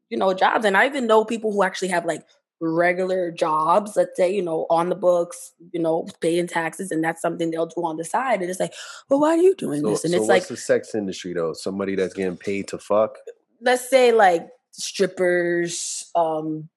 you 0.09 0.17
know, 0.17 0.33
jobs. 0.33 0.65
And 0.65 0.77
I 0.77 0.87
even 0.87 1.07
know 1.07 1.25
people 1.25 1.53
who 1.53 1.63
actually 1.63 1.89
have 1.89 2.05
like 2.05 2.23
regular 2.61 3.31
jobs, 3.31 3.97
let's 3.97 4.17
say, 4.17 4.31
you 4.33 4.43
know, 4.43 4.67
on 4.71 4.89
the 4.91 4.95
books, 4.95 5.53
you 5.73 5.81
know, 5.81 6.07
paying 6.21 6.47
taxes, 6.47 6.91
and 6.91 7.03
that's 7.03 7.23
something 7.23 7.51
they'll 7.51 7.67
do 7.67 7.83
on 7.83 7.97
the 7.97 8.05
side. 8.05 8.41
And 8.43 8.51
it's 8.51 8.61
like, 8.61 8.75
well, 9.09 9.21
why 9.21 9.31
are 9.31 9.37
you 9.39 9.55
doing 9.55 9.81
So, 9.81 9.91
this? 9.91 10.05
And 10.05 10.13
so 10.13 10.19
it's 10.21 10.29
like, 10.29 10.47
the 10.47 10.57
sex 10.57 10.95
industry 10.95 11.33
though? 11.33 11.53
Somebody 11.55 11.95
that's 11.95 12.15
getting 12.15 12.37
paid 12.37 12.69
to 12.69 12.79
fuck. 12.79 13.17
let's 13.63 13.89
say 13.89 14.13
like 14.13 14.47
strippers, 14.73 16.11
um, 16.15 16.69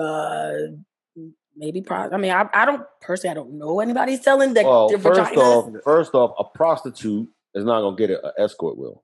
uh, 0.00 0.52
maybe 1.56 1.80
pro- 1.82 2.10
I 2.10 2.16
mean, 2.16 2.32
I, 2.32 2.48
I 2.54 2.64
don't 2.64 2.82
personally, 3.00 3.30
I 3.32 3.34
don't 3.34 3.52
know 3.58 3.80
anybody 3.80 4.16
selling 4.16 4.54
their, 4.54 4.64
Well, 4.64 4.88
first 4.90 5.04
vaginas. 5.32 5.36
off, 5.36 5.82
first 5.84 6.14
off, 6.14 6.34
a 6.38 6.44
prostitute 6.56 7.28
is 7.54 7.64
not 7.64 7.80
gonna 7.82 7.96
get 7.96 8.10
it. 8.10 8.20
An 8.22 8.32
escort 8.38 8.76
will. 8.78 9.02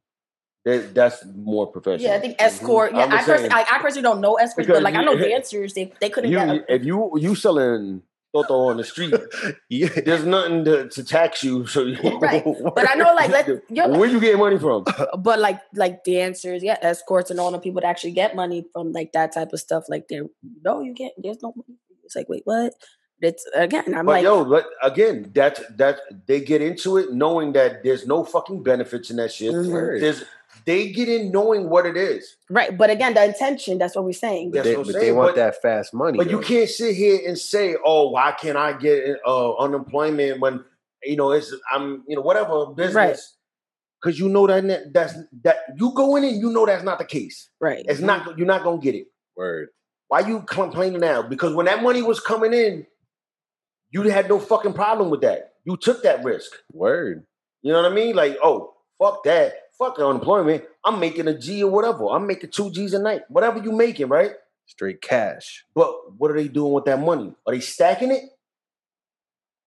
That, 0.66 0.94
that's 0.94 1.24
more 1.37 1.68
professional. 1.68 2.11
yeah, 2.11 2.16
I 2.16 2.20
think 2.20 2.35
escort. 2.40 2.92
Yeah, 2.92 3.05
I'm 3.05 3.12
I, 3.12 3.16
just 3.18 3.26
pers- 3.29 3.48
I, 3.52 3.61
I 3.76 3.79
personally 3.79 4.02
don't 4.02 4.20
know 4.20 4.35
escorts, 4.35 4.68
but 4.68 4.83
like 4.83 4.96
I 4.96 5.05
know 5.05 5.16
dancers, 5.16 5.74
they 5.74 5.92
they 6.00 6.11
couldn't 6.11 6.33
You. 6.33 6.38
A, 6.40 6.64
if 6.68 6.85
you 6.85 7.12
you 7.18 7.37
selling 7.37 8.02
toto 8.35 8.55
on 8.70 8.76
the 8.76 8.83
street, 8.85 9.14
yeah. 9.70 9.88
there's 10.05 10.24
nothing 10.26 10.64
to, 10.64 10.88
to 10.88 11.05
tax 11.05 11.44
you. 11.44 11.66
So 11.68 11.83
you, 11.85 12.18
Right. 12.18 12.44
but 12.74 12.90
I 12.90 12.94
know, 12.94 13.14
like, 13.14 13.31
let 13.31 13.46
you're, 13.70 13.88
where 13.96 14.09
you 14.11 14.18
get 14.18 14.37
money 14.38 14.59
from? 14.59 14.85
but 15.20 15.38
like 15.38 15.61
like 15.74 16.02
dancers, 16.02 16.64
yeah, 16.64 16.79
escorts 16.83 17.31
and 17.31 17.38
all 17.38 17.52
the 17.52 17.61
people 17.61 17.81
that 17.83 17.87
actually 17.88 18.11
get 18.22 18.35
money 18.35 18.66
from 18.72 18.90
like 18.90 19.12
that 19.12 19.33
type 19.33 19.52
of 19.52 19.61
stuff. 19.61 19.85
Like 19.88 20.09
they're 20.09 20.26
no, 20.64 20.81
you 20.83 20.94
can't. 20.94 21.14
There's 21.16 21.40
no 21.44 21.52
money. 21.55 21.79
It's 22.05 22.16
like 22.16 22.29
wait, 22.29 22.42
what? 22.44 22.74
It's 23.22 23.46
again. 23.55 23.94
I'm 23.94 24.05
But 24.05 24.12
like, 24.12 24.24
yo, 24.24 24.44
but 24.44 24.66
again, 24.83 25.31
that's 25.35 25.62
that 25.76 26.00
they 26.26 26.40
get 26.40 26.61
into 26.61 26.98
it 26.98 27.12
knowing 27.14 27.52
that 27.55 27.83
there's 27.83 28.07
no 28.07 28.24
fucking 28.24 28.62
benefits 28.62 29.11
in 29.11 29.16
that 29.16 29.33
shit. 29.33 29.55
Mhm. 29.55 30.00
There's 30.00 30.22
they 30.64 30.90
get 30.90 31.09
in 31.09 31.31
knowing 31.31 31.69
what 31.69 31.87
it 31.87 31.97
is. 31.97 32.37
right. 32.51 32.77
But 32.77 32.90
again, 32.90 33.14
the 33.14 33.25
intention. 33.25 33.79
That's 33.79 33.95
what 33.95 34.05
we're 34.05 34.12
saying. 34.12 34.51
But 34.51 34.64
they, 34.64 34.77
what 34.77 34.87
I'm 34.87 34.92
they 34.92 35.12
want 35.12 35.29
but- 35.29 35.37
that 35.37 35.62
fast 35.62 35.95
money. 35.95 36.19
But 36.19 36.31
you 36.31 36.40
can't 36.40 36.69
sit 36.69 36.97
here 36.97 37.21
and 37.27 37.38
say, 37.38 37.77
"Oh, 37.85 38.11
why 38.11 38.33
can't 38.33 38.57
I 38.57 38.73
get 38.73 39.19
uh, 39.27 39.57
unemployment 39.57 40.40
when 40.40 40.64
you 41.03 41.16
know 41.16 41.33
it's 41.33 41.55
I'm 41.73 42.05
you 42.07 42.16
know 42.16 42.23
whatever 42.23 42.66
business." 42.66 43.35
Because 44.03 44.19
you 44.21 44.29
know 44.29 44.47
that 44.47 44.92
that's 44.92 45.14
that 45.42 45.57
you 45.77 45.92
go 45.95 46.16
in 46.16 46.25
and 46.25 46.40
you 46.40 46.51
know 46.51 46.66
that's 46.66 46.85
not 46.85 46.99
the 46.99 47.05
case. 47.05 47.49
Right. 47.61 47.85
It's 47.88 48.01
not 48.01 48.37
you're 48.38 48.47
not 48.47 48.62
gonna 48.62 48.79
get 48.79 48.95
it. 48.95 49.07
Word. 49.37 49.69
Why 50.09 50.21
you 50.21 50.42
complaining 50.42 51.01
now? 51.01 51.23
Because 51.23 51.55
when 51.55 51.66
that 51.66 51.83
money 51.83 52.03
was 52.03 52.21
coming 52.21 52.53
in, 52.53 52.87
you 53.90 54.03
had 54.03 54.29
no 54.29 54.38
fucking 54.38 54.75
problem 54.75 55.11
with 55.11 55.23
that. 55.23 55.55
You 55.64 55.77
took 55.77 56.03
that 56.03 56.23
risk. 56.23 56.53
Word. 56.73 57.27
You 57.62 57.73
know 57.73 57.83
what 57.83 57.90
I 57.90 57.95
mean? 57.95 58.14
Like, 58.14 58.37
oh, 58.42 58.75
fuck 59.01 59.25
that. 59.25 59.55
Fuck 59.79 59.99
unemployment. 59.99 60.65
I'm 60.85 60.99
making 60.99 61.29
a 61.29 61.37
G 61.39 61.62
or 61.62 61.71
whatever. 61.71 62.07
I'm 62.09 62.27
making 62.27 62.51
two 62.51 62.71
G's 62.71 62.95
a 62.95 62.99
night. 62.99 63.23
Whatever 63.29 63.59
you 63.62 63.73
making, 63.73 64.09
right? 64.09 64.33
Straight 64.67 65.01
cash. 65.03 65.65
But 65.75 66.19
what 66.19 66.31
are 66.31 66.35
they 66.35 66.49
doing 66.49 66.73
with 66.73 66.87
that 66.87 66.99
money? 67.01 67.35
Are 67.47 67.53
they 67.55 67.61
stacking 67.61 68.11
it? 68.11 68.23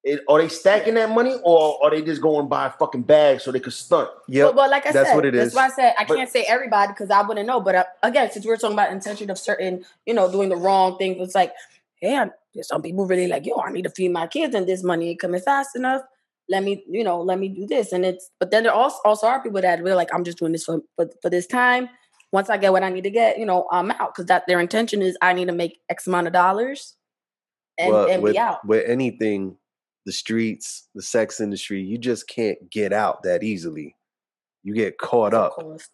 It- 0.03 0.21
are 0.29 0.41
they 0.41 0.47
stacking 0.47 0.93
that 0.95 1.09
money, 1.09 1.35
or 1.43 1.77
are 1.83 1.91
they 1.91 2.01
just 2.01 2.21
going 2.21 2.47
buy 2.47 2.69
fucking 2.69 3.03
bags 3.03 3.43
so 3.43 3.51
they 3.51 3.59
could 3.59 3.73
stunt? 3.73 4.09
Yeah, 4.29 4.45
But, 4.45 4.55
but 4.55 4.69
like 4.69 4.85
I 4.87 4.91
that's 4.93 5.09
said, 5.09 5.15
what 5.15 5.25
it 5.25 5.33
that's 5.33 5.49
is. 5.49 5.53
why 5.55 5.65
I 5.65 5.69
said 5.69 5.93
I 5.99 6.05
But- 6.05 6.15
can't 6.17 6.29
say 6.29 6.43
everybody 6.47 6.93
because 6.93 7.11
I 7.11 7.21
wouldn't 7.21 7.45
know. 7.45 7.59
But 7.59 7.75
uh, 7.75 7.83
again, 8.01 8.31
since 8.31 8.45
we're 8.45 8.55
talking 8.57 8.75
about 8.75 8.91
intention 8.91 9.29
of 9.29 9.37
certain, 9.37 9.85
you 10.05 10.13
know, 10.13 10.31
doing 10.31 10.49
the 10.49 10.55
wrong 10.55 10.97
thing, 10.97 11.19
it's 11.19 11.35
like, 11.35 11.53
hey, 11.97 12.17
some 12.61 12.81
people 12.81 13.05
really 13.05 13.27
like, 13.27 13.45
yo, 13.45 13.57
I 13.59 13.71
need 13.71 13.83
to 13.83 13.89
feed 13.89 14.09
my 14.11 14.25
kids, 14.25 14.55
and 14.55 14.65
this 14.65 14.83
money 14.83 15.09
ain't 15.09 15.19
coming 15.19 15.41
fast 15.41 15.75
enough. 15.75 16.01
Let 16.49 16.63
me, 16.63 16.83
you 16.89 17.03
know, 17.03 17.21
let 17.21 17.37
me 17.39 17.47
do 17.49 17.67
this, 17.67 17.91
and 17.91 18.03
it's. 18.05 18.31
But 18.39 18.49
then 18.51 18.63
there 18.63 18.73
also 18.73 18.97
also 19.05 19.27
are 19.27 19.41
people 19.41 19.61
that 19.61 19.83
we're 19.83 19.95
like, 19.95 20.09
I'm 20.13 20.23
just 20.23 20.39
doing 20.39 20.51
this 20.51 20.63
for 20.65 20.79
for, 20.95 21.07
for 21.21 21.29
this 21.29 21.45
time. 21.47 21.89
Once 22.31 22.49
I 22.49 22.57
get 22.57 22.71
what 22.71 22.83
I 22.83 22.89
need 22.89 23.03
to 23.05 23.09
get, 23.09 23.39
you 23.39 23.45
know, 23.45 23.67
I'm 23.71 23.91
out 23.91 24.13
because 24.13 24.25
that 24.27 24.45
their 24.47 24.59
intention 24.59 25.01
is 25.01 25.17
I 25.21 25.33
need 25.33 25.45
to 25.47 25.51
make 25.53 25.79
X 25.89 26.05
amount 26.07 26.27
of 26.27 26.33
dollars, 26.33 26.95
and, 27.77 27.91
But 27.91 28.09
and 28.11 28.21
with, 28.23 28.33
be 28.33 28.39
out. 28.39 28.65
with 28.65 28.87
anything, 28.87 29.57
the 30.05 30.11
streets, 30.11 30.87
the 30.95 31.01
sex 31.01 31.39
industry, 31.39 31.81
you 31.81 31.97
just 31.97 32.27
can't 32.27 32.69
get 32.69 32.93
out 32.93 33.23
that 33.23 33.41
easily. 33.43 33.95
You 34.63 34.73
get 34.75 34.97
caught 34.99 35.33
Of 35.33 35.43
up. 35.43 35.53
course. 35.55 35.89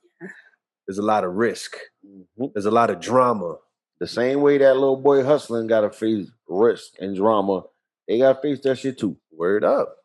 There's 0.87 0.97
a 0.97 1.01
lot 1.03 1.23
of 1.23 1.33
risk. 1.33 1.75
Mhm. 2.05 2.53
There's 2.53 2.65
a 2.65 2.71
lot 2.71 2.89
of 2.89 2.99
drama. 2.99 3.57
The 3.99 4.07
same 4.07 4.41
way 4.41 4.57
that 4.57 4.73
little 4.75 4.97
boy 4.97 5.23
hustling 5.23 5.67
got 5.67 5.81
to 5.81 5.89
face 5.89 6.29
risk 6.47 6.93
and 6.99 7.15
drama, 7.15 7.63
they 8.07 8.17
got 8.19 8.33
to 8.33 8.41
face 8.41 8.59
that 8.63 8.77
shit 8.77 8.99
too. 8.99 9.17
Word 9.31 9.63
up. 9.63 9.95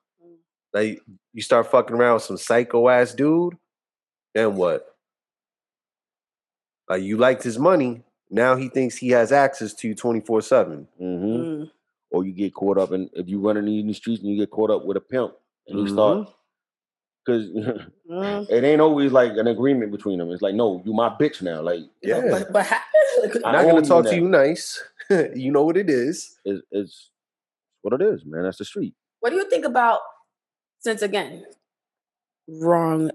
Like 0.73 1.01
you 1.33 1.43
start 1.43 1.71
fucking 1.71 1.97
around 1.97 2.15
with 2.15 2.23
some 2.25 2.37
psycho 2.37 2.89
ass 2.89 3.13
dude, 3.15 3.57
then 4.35 4.55
what? 4.57 4.87
Like 6.89 7.03
you 7.03 7.17
liked 7.17 7.43
his 7.43 7.59
money. 7.59 8.03
Now 8.31 8.57
he 8.57 8.69
thinks 8.69 8.97
he 8.97 9.09
has 9.11 9.33
access 9.33 9.75
to 9.75 9.89
you 9.89 9.95
24 9.95 10.43
7. 10.43 10.89
hmm 10.99 11.05
Mm. 11.05 11.71
Or 12.13 12.25
you 12.25 12.33
get 12.33 12.53
caught 12.55 12.77
up 12.79 12.91
in 12.91 13.09
if 13.13 13.29
you 13.29 13.39
run 13.41 13.57
in 13.57 13.65
the 13.87 13.93
streets 13.95 14.21
and 14.21 14.31
you 14.31 14.37
get 14.37 14.51
caught 14.51 14.71
up 14.71 14.85
with 14.85 14.97
a 14.97 15.01
pimp 15.01 15.33
and 15.69 15.79
you 15.79 15.85
Mhm. 15.85 15.93
start 15.93 16.29
because 17.25 17.47
Mm. 18.09 18.47
it 18.51 18.65
ain't 18.65 18.81
always 18.81 19.13
like 19.13 19.33
an 19.37 19.47
agreement 19.47 19.93
between 19.93 20.19
them. 20.19 20.31
It's 20.33 20.43
like, 20.43 20.55
no, 20.55 20.83
you 20.85 20.93
my 20.93 21.09
bitch 21.11 21.41
now. 21.43 21.61
Like 21.63 21.83
Yeah. 22.03 22.21
But, 22.31 22.53
but 22.53 22.67
how- 22.67 22.81
I 23.45 23.53
Not 23.53 23.65
gonna 23.65 23.75
you 23.77 23.83
talk 23.83 24.05
to 24.07 24.15
you 24.17 24.29
nice. 24.29 24.83
you 25.35 25.51
know 25.53 25.65
what 25.65 25.77
it 25.77 25.91
is. 25.91 26.39
it's, 26.45 26.63
it's 26.71 27.11
what 27.83 27.93
it 28.01 28.03
is, 28.03 28.25
man. 28.25 28.43
That's 28.45 28.59
the 28.59 28.65
street. 28.65 28.95
what 29.21 29.31
do 29.31 29.37
you 29.37 29.49
think 29.51 29.65
about 29.65 30.01
since 30.81 31.03
again 31.03 31.45
wrong 32.49 33.11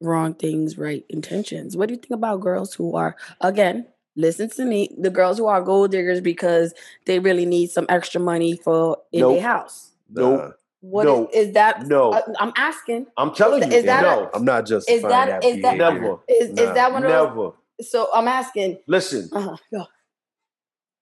wrong 0.00 0.34
things 0.34 0.76
right 0.78 1.04
intentions 1.08 1.76
what 1.76 1.88
do 1.88 1.94
you 1.94 2.00
think 2.00 2.12
about 2.12 2.40
girls 2.40 2.74
who 2.74 2.94
are 2.96 3.14
again 3.42 3.86
listen 4.16 4.48
to 4.50 4.64
me 4.64 4.94
the 4.98 5.10
girls 5.10 5.38
who 5.38 5.46
are 5.46 5.62
gold 5.62 5.90
diggers 5.90 6.20
because 6.20 6.74
they 7.06 7.18
really 7.18 7.46
need 7.46 7.70
some 7.70 7.86
extra 7.88 8.20
money 8.20 8.56
for 8.56 8.96
in 9.12 9.20
Nope. 9.20 9.34
their 9.34 9.42
house 9.42 9.90
Nope. 10.12 10.54
What 10.82 11.04
No. 11.04 11.28
is, 11.32 11.48
is 11.48 11.54
that 11.54 11.86
No. 11.86 12.12
uh, 12.12 12.22
i'm 12.40 12.52
asking 12.56 13.06
I'm 13.18 13.32
telling 13.34 13.62
Is 13.62 13.74
you, 13.74 13.82
that 13.82 14.02
no, 14.02 14.30
I'm 14.34 14.44
not 14.44 14.66
justifying 14.66 15.02
that- 15.10 15.42
that, 15.42 15.44
is 15.44 15.62
that- 15.62 15.76
never, 15.76 16.18
is, 16.28 16.50
Nah, 16.52 16.62
is 16.62 16.74
that 16.74 16.92
one 16.92 17.04
of 17.04 17.10
those 17.10 17.28
never. 17.28 17.50
so 17.82 18.08
i'm 18.14 18.26
asking 18.26 18.78
Listen, 18.88 19.28
uh-huh 19.32 19.56
yeah. 19.70 19.84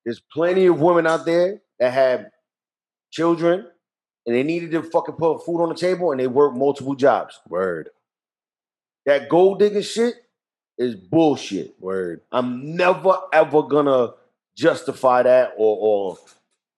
there's 0.04 0.20
plenty 0.32 0.66
of 0.66 0.80
women 0.80 1.06
out 1.06 1.24
there 1.24 1.62
that 1.78 1.92
have 1.92 2.26
children 3.12 3.66
and 4.28 4.36
they 4.36 4.42
needed 4.42 4.70
to 4.72 4.82
fucking 4.82 5.14
put 5.14 5.38
food 5.44 5.62
on 5.62 5.70
the 5.70 5.74
table 5.74 6.10
and 6.12 6.20
they 6.20 6.26
worked 6.26 6.54
multiple 6.54 6.94
jobs. 6.94 7.40
Word. 7.48 7.88
That 9.06 9.30
gold 9.30 9.58
digging 9.58 9.80
shit 9.82 10.16
is 10.76 10.94
bullshit. 10.94 11.74
Word. 11.80 12.20
I'm 12.30 12.76
never 12.76 13.16
ever 13.32 13.62
gonna 13.62 14.12
justify 14.54 15.22
that 15.22 15.54
or 15.56 15.78
or 15.80 16.18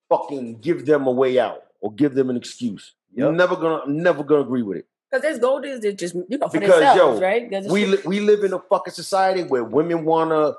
fucking 0.09 0.59
give 0.59 0.85
them 0.85 1.07
a 1.07 1.11
way 1.11 1.37
out 1.39 1.63
or 1.81 1.91
give 1.91 2.13
them 2.15 2.29
an 2.29 2.37
excuse. 2.37 2.93
Yep. 3.15 3.27
I'm 3.27 3.35
never 3.37 3.55
gonna 3.57 3.81
I'm 3.85 4.01
never 4.01 4.23
gonna 4.23 4.41
agree 4.41 4.61
with 4.61 4.77
it. 4.77 4.85
because 5.09 5.21
there's 5.23 5.39
gold 5.39 5.63
diggers 5.63 5.81
that 5.81 5.97
just 5.97 6.15
you 6.15 6.37
know 6.37 6.47
for 6.47 6.57
Because, 6.59 6.79
themselves 6.79 7.19
yo, 7.19 7.25
right 7.25 7.69
We 7.69 7.85
li- 7.85 8.01
we 8.05 8.21
live 8.21 8.45
in 8.45 8.53
a 8.53 8.59
fucking 8.59 8.93
society 8.93 9.43
where 9.43 9.63
women 9.65 10.05
wanna 10.05 10.53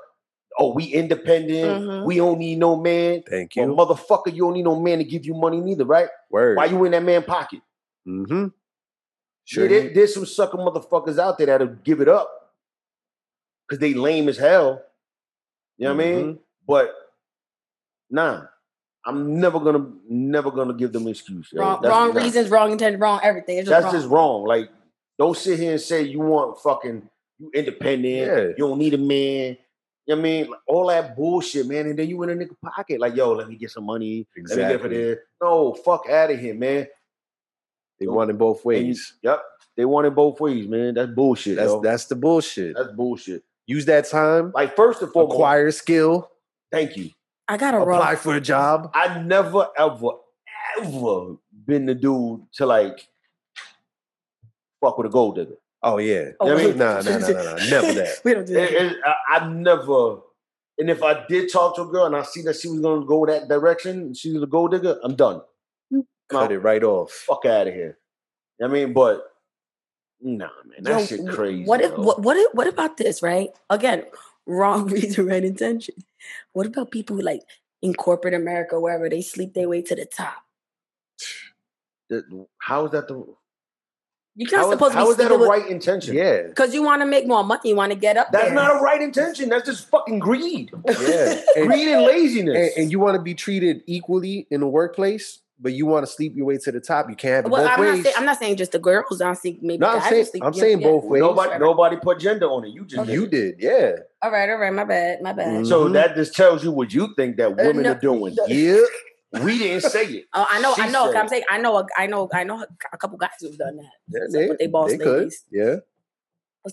oh 0.59 0.73
we 0.73 0.85
independent, 0.85 1.83
Mhm. 1.85 2.05
we 2.05 2.17
don't 2.17 2.37
need 2.39 2.57
no 2.59 2.75
man. 2.75 3.23
Thank 3.29 3.53
Well, 3.55 3.67
you. 3.67 3.73
motherfucker, 3.75 4.33
you 4.33 4.43
don't 4.43 4.53
need 4.53 4.63
no 4.63 4.79
man 4.79 4.99
to 4.99 5.03
give 5.03 5.25
you 5.25 5.33
money 5.33 5.59
neither, 5.59 5.85
right? 5.85 6.09
Word. 6.29 6.57
Why 6.57 6.65
you 6.65 6.83
in 6.85 6.91
that 6.91 7.03
man 7.03 7.23
pocket? 7.23 7.61
mm-hmm. 8.07 8.47
Sure, 9.45 9.67
Sure. 9.67 9.67
there- 9.67 9.93
there's 9.93 10.13
some 10.13 10.25
sucker 10.25 10.57
motherfuckers 10.57 11.17
out 11.17 11.37
there 11.37 11.47
that'll 11.47 11.67
give 11.67 11.99
it 12.01 12.07
up 12.07 12.29
because 13.67 13.79
they 13.79 13.93
lame 13.93 14.29
as 14.29 14.37
hell. 14.37 14.81
You 15.77 15.87
know 15.87 15.95
what 15.95 16.03
I 16.03 16.07
Mm-hmm. 16.07 16.27
mean? 16.27 16.39
But 16.67 16.93
nah, 18.09 18.43
I'm 19.05 19.39
never 19.39 19.59
gonna 19.59 19.85
never 20.07 20.49
gonna 20.51 20.73
give 20.73 20.93
them 20.93 21.03
an 21.03 21.09
excuse. 21.09 21.51
wrong, 21.53 21.79
That's 21.81 21.91
wrong 21.91 22.13
not- 22.13 22.23
reasons 22.23 22.49
wrong 22.49 22.71
intent 22.71 22.99
wrong 23.01 23.19
everything 23.23 23.57
it's 23.57 23.67
just 23.67 23.81
That's 23.81 23.93
wrong. 23.93 24.01
just 24.01 24.09
wrong. 24.11 24.43
Like, 24.45 24.69
Don't 25.19 25.37
sit 25.37 25.59
here 25.59 25.71
and 25.73 25.79
say 25.81 26.01
you 26.01 26.19
want 26.21 26.57
fucking 26.59 27.07
you 27.37 27.51
independent. 27.53 28.15
Yeah. 28.27 28.41
You 28.57 28.67
don't 28.67 28.79
need 28.79 28.93
a 28.95 28.97
man. 28.97 29.57
You 30.05 30.15
know 30.15 30.21
what 30.21 30.27
I 30.27 30.31
mean? 30.31 30.49
Like, 30.49 30.59
all 30.67 30.87
that 30.87 31.15
bullshit, 31.15 31.65
man. 31.67 31.87
And 31.87 31.97
then 31.97 32.09
you 32.09 32.21
in 32.23 32.29
a 32.29 32.33
nigga 32.33 32.55
pocket. 32.61 32.99
Like, 32.99 33.15
yo, 33.15 33.31
let 33.33 33.47
me 33.47 33.55
get 33.55 33.71
some 33.71 33.85
money. 33.85 34.27
Let 34.35 34.57
me 34.57 34.63
get 34.73 34.81
for 34.81 34.89
this. 34.89 35.19
No, 35.41 35.73
fuck 35.73 36.09
out 36.09 36.31
of 36.31 36.39
here, 36.39 36.53
man. 36.55 36.87
They 37.99 38.07
want 38.07 38.29
it 38.29 38.37
both 38.37 38.65
And 38.65 38.77
you- 38.79 38.87
ways. 38.87 39.13
yep. 39.21 39.41
They 39.77 39.85
want 39.85 40.05
it 40.05 40.13
both 40.13 40.39
ways, 40.39 40.67
man. 40.67 40.93
That's 40.95 41.11
bullshit. 41.11 41.55
That's 41.55 41.69
yo. 41.69 41.81
that's 41.81 42.05
the 42.05 42.15
bullshit. 42.15 42.75
That's 42.75 42.91
bullshit. 42.91 43.43
Use 43.65 43.85
that 43.85 44.05
time, 44.09 44.51
Like, 44.53 44.75
first 44.75 45.01
and 45.01 45.11
foremost, 45.11 45.35
acquire 45.35 45.71
skill, 45.71 46.29
thank 46.71 46.97
you. 46.97 47.09
I 47.47 47.55
gotta 47.57 47.79
apply 47.81 48.11
rough. 48.11 48.19
for 48.21 48.35
a 48.35 48.41
job. 48.41 48.91
I 48.93 49.19
never, 49.21 49.67
ever, 49.77 50.09
ever 50.79 51.37
been 51.65 51.85
the 51.85 51.95
dude 51.95 52.41
to 52.55 52.65
like 52.65 53.07
fuck 54.81 54.97
with 54.97 55.07
a 55.07 55.09
gold 55.09 55.35
digger. 55.35 55.55
Oh 55.83 55.97
yeah. 55.97 56.29
Oh, 56.39 56.47
You 56.47 56.51
know 56.51 56.55
what 56.55 56.63
I 56.63 56.67
mean? 56.67 56.77
Nah, 56.77 57.01
nah, 57.01 57.17
nah, 57.17 57.29
nah, 57.29 57.57
nah. 57.57 57.65
Never 57.65 57.93
that. 57.99 58.17
we 58.23 58.33
don't 58.33 58.45
do 58.45 58.53
that. 58.53 58.71
It- 58.71 58.91
it- 58.91 58.97
I, 59.05 59.37
I 59.37 59.49
never, 59.49 60.17
and 60.77 60.89
if 60.89 61.03
I 61.03 61.25
did 61.27 61.51
talk 61.51 61.75
to 61.75 61.83
a 61.83 61.87
girl 61.87 62.05
and 62.05 62.15
I 62.15 62.23
see 62.23 62.41
that 62.43 62.55
she 62.55 62.69
was 62.69 62.79
gonna 62.79 63.05
go 63.05 63.25
that 63.25 63.47
direction, 63.49 64.13
she 64.13 64.31
was 64.31 64.43
a 64.43 64.47
gold 64.47 64.71
digger, 64.71 64.99
I'm 65.03 65.15
done. 65.15 65.41
Cut 66.29 66.51
it 66.51 66.59
right 66.59 66.83
off. 66.83 67.11
Fuck 67.11 67.45
out 67.45 67.67
of 67.67 67.73
here. 67.73 67.97
You 68.59 68.67
know 68.67 68.69
what 68.69 68.77
I 68.79 68.85
mean, 68.85 68.93
but 68.93 69.21
nah, 70.21 70.49
man, 70.65 70.83
that 70.83 70.89
Yo, 70.89 71.05
shit 71.05 71.27
crazy. 71.27 71.65
What 71.65 71.81
if 71.81 71.97
what 71.97 72.21
what 72.21 72.37
if, 72.37 72.53
what 72.53 72.67
about 72.67 72.97
this, 72.97 73.21
right? 73.21 73.49
Again, 73.69 74.05
wrong 74.47 74.87
reason, 74.87 75.27
right 75.27 75.43
intention. 75.43 75.95
What 76.53 76.65
about 76.67 76.91
people 76.91 77.17
who 77.17 77.21
like 77.21 77.41
in 77.81 77.93
corporate 77.93 78.33
America, 78.33 78.79
wherever 78.79 79.09
they 79.09 79.21
sleep 79.21 79.53
their 79.53 79.67
way 79.69 79.81
to 79.81 79.95
the 79.95 80.05
top? 80.05 80.43
How 82.59 82.85
is 82.85 82.91
that 82.91 83.07
the? 83.07 83.25
You're 84.35 84.49
not 84.51 84.57
How 84.57 84.65
is, 84.71 84.73
supposed 84.73 84.93
how 84.95 85.03
to 85.05 85.09
is 85.11 85.17
be 85.17 85.23
that 85.23 85.31
a 85.31 85.35
sleeping 85.35 85.47
right 85.49 85.69
intention? 85.69 86.15
Yeah. 86.15 86.41
because 86.47 86.73
you 86.73 86.81
want 86.81 87.01
to 87.03 87.05
make 87.05 87.27
more 87.27 87.43
money. 87.43 87.69
You 87.69 87.75
want 87.75 87.91
to 87.91 87.97
get 87.97 88.17
up 88.17 88.31
That's 88.31 88.45
there. 88.45 88.53
not 88.55 88.77
a 88.77 88.79
right 88.79 88.99
intention. 89.01 89.49
That's 89.49 89.65
just 89.67 89.87
fucking 89.89 90.19
greed. 90.19 90.71
Yeah. 90.87 91.39
And, 91.55 91.67
greed 91.67 91.87
and 91.89 92.01
laziness. 92.03 92.55
and, 92.75 92.83
and 92.83 92.91
you 92.91 92.99
want 92.99 93.15
to 93.15 93.21
be 93.21 93.35
treated 93.35 93.83
equally 93.85 94.47
in 94.49 94.61
the 94.61 94.67
workplace, 94.67 95.39
but 95.59 95.73
you 95.73 95.85
want 95.85 96.03
to 96.03 96.11
sleep 96.11 96.35
your 96.35 96.47
way 96.47 96.57
to 96.57 96.71
the 96.71 96.79
top. 96.79 97.11
You 97.11 97.15
can't 97.15 97.35
have 97.35 97.45
it 97.45 97.51
well, 97.51 97.61
both 97.63 97.71
I'm 97.77 97.79
ways. 97.79 97.95
not, 97.97 98.03
saying, 98.05 98.15
I'm 98.17 98.25
not 98.25 98.39
saying 98.39 98.55
just 98.57 98.71
the 98.71 98.79
girls. 98.79 99.21
I'm 99.21 99.35
saying 99.35 99.59
maybe 99.61 99.77
No, 99.77 99.89
I'm 99.89 99.99
guys 99.99 100.09
saying- 100.09 100.25
sleep, 100.25 100.43
I'm 100.43 100.53
saying 100.55 100.81
yeah. 100.81 100.87
both 100.87 101.03
ways. 101.05 101.19
nobody, 101.21 101.59
nobody 101.59 101.95
put 101.97 102.19
gender 102.19 102.47
on 102.47 102.65
it. 102.65 102.69
You 102.69 102.85
just 102.85 103.07
you 103.07 103.27
did. 103.27 103.59
did, 103.59 103.63
yeah. 103.63 103.91
All 104.23 104.31
right, 104.31 104.49
all 104.49 104.57
right. 104.57 104.73
My 104.73 104.83
bad. 104.83 105.21
My 105.21 105.33
bad. 105.33 105.63
Mm. 105.63 105.67
So 105.67 105.89
that 105.89 106.15
just 106.15 106.33
tells 106.35 106.63
you 106.63 106.71
what 106.71 106.91
you 106.91 107.13
think 107.15 107.37
that 107.37 107.51
Uh, 107.51 107.55
women 107.55 107.83
no, 107.83 107.91
are 107.91 107.95
doing. 107.99 108.33
no. 108.35 108.45
Yeah, 108.47 108.77
we 109.41 109.57
didn't 109.57 109.81
say 109.89 110.05
it. 110.05 110.25
Oh, 110.33 110.45
I 110.49 110.61
know, 110.61 110.73
I 110.77 110.89
know. 110.89 111.13
I'm 111.13 111.27
saying, 111.27 111.43
I 111.49 111.57
know, 111.57 111.77
a- 111.77 111.87
I 111.97 112.05
know, 112.07 112.29
I 112.33 112.43
know 112.43 112.65
a 112.91 112.97
couple 112.97 113.17
guys 113.17 113.31
who've 113.39 113.57
done 113.57 113.77
that. 113.77 113.91
Yeah, 114.09 114.19
So, 114.29 114.37
they, 114.39 114.47
but 114.47 114.59
they 114.59 114.67
boss 114.67 114.91
they 114.91 114.97
could. 114.97 115.17
ladies. 115.19 115.43
Yeah. 115.51 115.75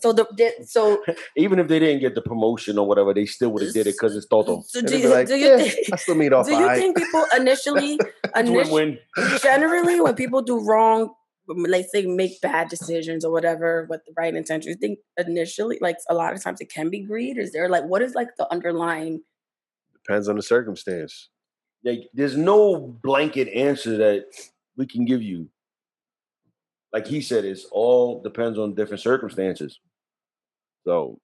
So 0.00 0.12
the, 0.12 0.24
the 0.36 0.66
so 0.66 1.02
Even 1.36 1.58
if 1.58 1.66
they 1.66 1.80
didn't 1.80 2.00
get 2.00 2.14
the 2.14 2.22
promotion 2.22 2.78
or 2.78 2.86
whatever, 2.86 3.12
they 3.12 3.26
still 3.26 3.50
would 3.50 3.62
have 3.62 3.72
did 3.72 3.88
it 3.88 3.94
because 3.94 4.14
it's 4.14 4.26
Toto. 4.26 4.62
so 4.66 4.82
do 4.82 4.96
you, 4.96 5.08
like, 5.08 5.26
do 5.26 5.34
you 5.34 5.48
yeah, 5.48 5.56
think 5.58 5.92
I 5.92 5.96
still 5.96 6.14
made 6.14 6.32
off 6.32 6.46
do 6.46 6.52
you 6.52 6.74
think 6.76 6.96
people 6.96 7.24
initially 7.36 7.98
initially 8.36 9.00
generally 9.42 10.00
when 10.00 10.14
people 10.14 10.42
do 10.42 10.60
wrong 10.64 11.12
like 11.48 11.86
say 11.92 12.06
make 12.06 12.40
bad 12.40 12.68
decisions 12.68 13.24
or 13.24 13.32
whatever 13.32 13.88
with 13.90 14.00
the 14.06 14.12
right 14.16 14.32
intention 14.36 14.70
you 14.70 14.76
think 14.76 15.00
initially 15.18 15.78
like 15.80 15.96
a 16.08 16.14
lot 16.14 16.32
of 16.34 16.40
times 16.40 16.60
it 16.60 16.70
can 16.72 16.88
be 16.88 17.00
greed 17.00 17.36
is 17.36 17.50
there 17.52 17.68
like 17.68 17.82
what 17.82 18.00
is 18.00 18.14
like 18.14 18.28
the 18.38 18.46
underlying 18.52 19.22
Depends 20.06 20.28
on 20.28 20.36
the 20.36 20.42
circumstance. 20.42 21.28
Like, 21.84 22.08
there's 22.12 22.36
no 22.36 22.78
blanket 22.78 23.48
answer 23.48 23.96
that 23.98 24.26
we 24.76 24.86
can 24.86 25.04
give 25.04 25.22
you. 25.22 25.48
Like 26.92 27.06
he 27.06 27.20
said, 27.20 27.44
it's 27.44 27.64
all 27.70 28.20
depends 28.20 28.58
on 28.58 28.74
different 28.74 29.00
circumstances. 29.00 29.78
So, 30.84 31.20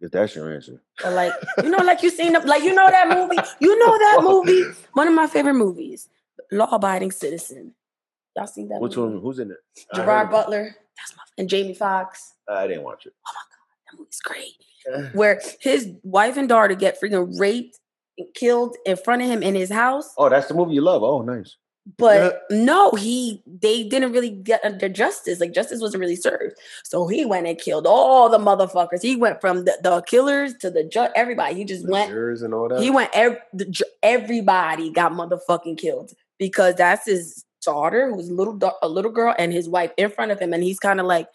if 0.00 0.10
that's 0.10 0.34
your 0.34 0.52
answer, 0.52 0.82
or 1.04 1.10
like 1.10 1.32
you 1.62 1.68
know 1.68 1.78
like 1.78 2.02
you 2.02 2.10
seen 2.10 2.32
like 2.32 2.62
you 2.62 2.74
know 2.74 2.88
that 2.90 3.08
movie 3.08 3.36
you 3.60 3.78
know 3.78 3.98
that 3.98 4.20
movie 4.22 4.64
one 4.94 5.06
of 5.06 5.14
my 5.14 5.26
favorite 5.26 5.54
movies 5.54 6.08
law 6.50 6.68
abiding 6.72 7.10
citizen 7.10 7.74
y'all 8.34 8.46
seen 8.46 8.68
that 8.68 8.80
which 8.80 8.96
movie? 8.96 9.14
one? 9.14 9.22
Who's 9.22 9.38
in 9.38 9.50
it? 9.50 9.58
Gerard 9.94 10.28
of 10.28 10.32
it. 10.32 10.36
butler 10.36 10.76
that's 10.96 11.16
my 11.16 11.22
and 11.36 11.50
jamie 11.50 11.74
Foxx. 11.74 12.34
I 12.48 12.66
didn't 12.66 12.82
watch 12.82 13.04
it. 13.06 13.12
Oh 13.26 13.32
my 13.34 13.40
god, 13.40 13.92
that 13.92 13.98
movie's 13.98 14.20
great 14.20 15.12
where 15.12 15.40
his 15.60 15.90
wife 16.02 16.36
and 16.36 16.48
daughter 16.48 16.74
get 16.74 17.00
freaking 17.00 17.38
raped 17.38 17.78
killed 18.34 18.76
in 18.86 18.96
front 18.96 19.22
of 19.22 19.28
him 19.28 19.42
in 19.42 19.54
his 19.54 19.70
house 19.70 20.12
Oh, 20.16 20.28
that's 20.28 20.48
the 20.48 20.54
movie 20.54 20.74
you 20.74 20.80
love. 20.82 21.02
Oh, 21.02 21.22
nice. 21.22 21.56
But 21.96 22.42
no, 22.50 22.90
he 22.92 23.42
they 23.46 23.82
didn't 23.82 24.12
really 24.12 24.30
get 24.30 24.64
under 24.64 24.88
justice. 24.88 25.40
Like 25.40 25.52
justice 25.54 25.80
wasn't 25.80 26.02
really 26.02 26.14
served. 26.14 26.54
So 26.84 27.08
he 27.08 27.24
went 27.24 27.46
and 27.46 27.58
killed 27.58 27.86
all 27.86 28.28
the 28.28 28.38
motherfuckers. 28.38 29.02
He 29.02 29.16
went 29.16 29.40
from 29.40 29.64
the, 29.64 29.76
the 29.82 30.02
killers 30.02 30.54
to 30.60 30.70
the 30.70 30.84
judge, 30.84 31.10
everybody. 31.16 31.54
He 31.54 31.64
just 31.64 31.86
The 31.86 31.90
went. 31.92 32.10
jurors 32.10 32.42
and 32.42 32.52
all 32.54 32.68
that. 32.68 32.80
He 32.80 32.90
went. 32.90 33.10
Ev- 33.14 33.38
the, 33.54 33.82
everybody 34.02 34.90
got 34.90 35.12
motherfucking 35.12 35.78
killed 35.78 36.12
because 36.38 36.74
that's 36.76 37.06
his 37.06 37.44
daughter, 37.64 38.10
who's 38.12 38.28
a 38.28 38.34
little 38.34 38.58
a 38.82 38.88
little 38.88 39.10
girl, 39.10 39.34
and 39.38 39.52
his 39.52 39.68
wife 39.68 39.90
in 39.96 40.10
front 40.10 40.30
of 40.30 40.38
him, 40.38 40.52
and 40.52 40.62
he's 40.62 40.78
kind 40.78 41.00
of 41.00 41.06
like, 41.06 41.28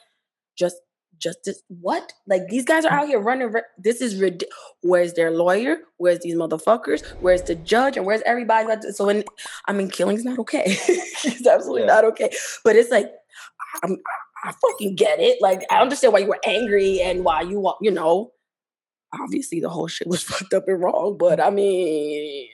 just 0.55 0.77
justice. 1.19 1.61
What? 1.67 2.13
Like 2.27 2.47
these 2.49 2.65
guys 2.65 2.85
are 2.85 2.91
out 2.91 3.07
here 3.07 3.19
running. 3.19 3.53
This 3.77 4.01
is 4.01 4.19
ridiculous. 4.19 4.53
Where's 4.81 5.13
their 5.13 5.31
lawyer? 5.31 5.77
Where's 5.97 6.19
these 6.19 6.35
motherfuckers? 6.35 7.05
Where's 7.21 7.41
the 7.43 7.55
judge? 7.55 7.97
And 7.97 8.05
where's 8.05 8.21
everybody? 8.25 8.67
That- 8.67 8.83
So, 8.95 9.09
in, 9.09 9.23
I 9.67 9.73
mean, 9.73 9.89
killing's 9.89 10.23
not 10.25 10.39
okay. 10.39 10.63
it's 10.67 11.47
absolutely 11.47 11.81
Yeah. 11.81 11.87
not 11.95 12.05
okay. 12.05 12.29
But 12.63 12.75
it's 12.75 12.91
like, 12.91 13.11
I'm, 13.83 13.97
I 14.43 14.51
fucking 14.53 14.95
get 14.95 15.19
it. 15.19 15.41
Like, 15.41 15.61
I 15.71 15.81
understand 15.81 16.13
why 16.13 16.19
you 16.19 16.27
were 16.27 16.39
angry 16.45 17.01
and 17.01 17.23
why 17.23 17.41
you 17.41 17.59
want, 17.59 17.77
you 17.81 17.91
know. 17.91 18.31
Obviously, 19.21 19.59
the 19.61 19.69
whole 19.69 19.87
shit 19.87 20.07
was 20.07 20.23
fucked 20.29 20.53
up 20.53 20.67
and 20.67 20.81
wrong. 20.81 21.17
But 21.17 21.39
I 21.39 21.49
mean, 21.49 22.47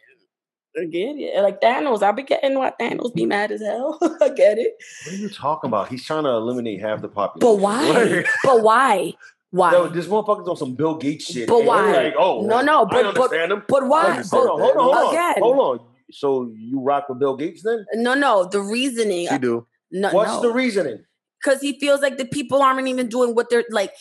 I 0.79 0.85
get 0.85 1.15
it. 1.17 1.41
Like 1.43 1.59
Thanos, 1.61 2.01
I 2.01 2.11
be 2.11 2.23
getting 2.23 2.57
why 2.57 2.71
Thanos 2.79 3.13
be 3.13 3.25
mad 3.25 3.51
as 3.51 3.61
hell. 3.61 3.97
I 4.21 4.29
get 4.29 4.57
it. 4.57 4.73
What 5.05 5.13
are 5.13 5.17
you 5.17 5.29
talking 5.29 5.67
about? 5.69 5.89
He's 5.89 6.05
trying 6.05 6.23
to 6.23 6.29
eliminate 6.29 6.79
half 6.81 7.01
the 7.01 7.09
population. 7.09 7.39
But 7.39 7.61
why? 7.61 8.23
but 8.43 8.61
why? 8.63 9.13
Why? 9.49 9.71
Yo, 9.73 9.87
this 9.89 10.07
motherfucker's 10.07 10.47
on 10.47 10.55
some 10.55 10.75
Bill 10.75 10.95
Gates 10.95 11.25
shit. 11.25 11.47
But 11.49 11.65
why? 11.65 11.91
Like, 12.05 12.13
oh, 12.17 12.45
No, 12.45 12.61
no, 12.61 12.81
I 12.81 12.85
but- 12.85 12.89
but- 12.91 13.05
understand 13.07 13.51
him. 13.51 13.63
but 13.67 13.85
why? 13.87 14.21
Hold 14.31 14.49
on, 14.49 14.59
hold 14.61 14.77
on, 14.77 14.83
hold 14.83 14.95
on, 14.95 15.09
Again. 15.13 15.33
hold 15.39 15.59
on. 15.59 15.85
So 16.11 16.51
you 16.55 16.79
rock 16.81 17.09
with 17.09 17.19
Bill 17.19 17.35
Gates 17.35 17.63
then? 17.63 17.85
No, 17.95 18.13
no. 18.13 18.45
The 18.45 18.61
reasoning. 18.61 19.27
She 19.29 19.37
do. 19.37 19.67
No, 19.91 20.09
What's 20.11 20.31
no. 20.31 20.41
the 20.43 20.51
reasoning? 20.53 21.03
because 21.43 21.59
he 21.59 21.79
feels 21.79 22.01
like 22.01 22.17
the 22.17 22.25
people 22.25 22.61
aren't 22.61 22.87
even 22.87 23.07
doing 23.07 23.33
what 23.35 23.49
they're 23.49 23.63
like. 23.71 23.91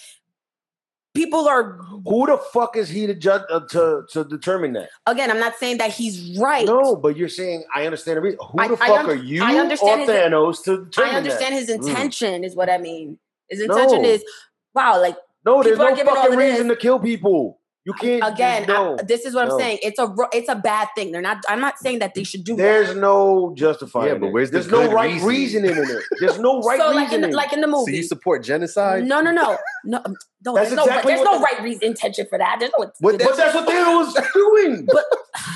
People 1.12 1.48
are 1.48 1.72
Who 2.06 2.26
the 2.26 2.38
fuck 2.52 2.76
is 2.76 2.88
he 2.88 3.06
to 3.08 3.14
judge 3.14 3.42
uh, 3.50 3.60
to 3.70 4.04
to 4.12 4.24
determine 4.24 4.74
that? 4.74 4.90
again. 5.06 5.28
I'm 5.30 5.40
not 5.40 5.56
saying 5.56 5.78
that 5.78 5.90
he's 5.90 6.38
right. 6.38 6.64
No, 6.64 6.94
but 6.94 7.16
you're 7.16 7.28
saying 7.28 7.64
I 7.74 7.84
understand 7.84 8.18
the 8.18 8.20
reason. 8.22 8.38
Who 8.52 8.58
I- 8.60 8.68
the 8.68 8.76
fuck 8.76 8.90
un- 9.00 9.10
are 9.10 9.14
you 9.14 9.42
I 9.42 9.54
understand 9.56 10.02
or 10.02 10.12
his- 10.12 10.22
Thanos 10.22 10.64
to 10.64 10.84
determine 10.84 11.14
I 11.14 11.18
understand 11.18 11.54
that? 11.54 11.58
his 11.60 11.68
intention 11.70 12.44
is 12.44 12.54
what 12.54 12.70
I 12.70 12.78
mean. 12.78 13.18
His 13.48 13.60
intention 13.60 14.02
No. 14.02 14.08
is 14.08 14.24
wow, 14.72 15.00
like 15.00 15.16
No, 15.44 15.62
there's 15.64 15.74
people 15.74 15.86
are 15.86 15.90
no 15.90 15.96
giving 15.96 16.10
all 16.16 16.22
fucking 16.22 16.38
reason 16.38 16.68
to 16.68 16.76
kill 16.76 17.00
people. 17.00 17.58
You 17.86 17.94
can't 17.94 18.22
again. 18.22 18.66
No, 18.68 18.96
I- 19.00 19.02
this 19.02 19.24
is 19.24 19.34
what 19.34 19.48
no. 19.48 19.54
I'm 19.54 19.60
saying. 19.60 19.78
It's 19.82 19.98
a 19.98 20.14
it's 20.32 20.48
a 20.48 20.54
bad 20.54 20.88
thing. 20.94 21.10
They're 21.10 21.22
not. 21.22 21.38
I'm 21.48 21.60
not 21.60 21.78
saying 21.80 21.98
that 22.00 22.14
they 22.14 22.22
should 22.22 22.44
do 22.44 22.54
there's 22.54 22.88
that. 22.88 22.96
no 22.98 23.52
justifying. 23.56 24.08
Yeah, 24.08 24.14
but 24.18 24.26
it. 24.26 24.32
where's 24.32 24.50
the 24.52 24.60
there's 24.60 24.70
no 24.70 24.92
right 24.92 25.10
reasoning? 25.24 25.72
reasoning 25.72 25.76
in 25.76 25.90
it. 25.96 26.02
There's 26.20 26.38
no 26.38 26.60
right 26.68 26.78
so 26.78 26.86
like 26.88 26.94
in 26.94 27.02
reasoning. 27.22 27.30
the, 27.30 27.36
like 27.36 27.52
in 27.54 27.60
the 27.62 27.66
So 27.66 27.70
movie. 27.78 27.96
you 27.96 28.02
support 28.04 28.44
genocide? 28.44 29.06
no, 29.06 29.20
no, 29.22 29.32
no, 29.32 29.56
no, 29.84 30.00
um, 30.04 30.16
no. 30.44 30.54
That's 30.54 30.68
There's 30.70 30.76
no, 30.76 30.84
exactly 30.84 31.14
there's 31.14 31.24
no 31.24 31.38
the- 31.38 31.44
right 31.44 31.62
reason 31.62 31.82
intention 31.84 32.26
for 32.28 32.38
that. 32.38 32.56
There's 32.60 32.72
no. 32.78 32.90
What 33.00 33.18
but 33.18 33.36
that's 33.36 33.54
what 33.54 33.68
Thanos 33.68 34.14
was 34.14 34.28
doing. 34.34 34.86
But- 34.86 35.04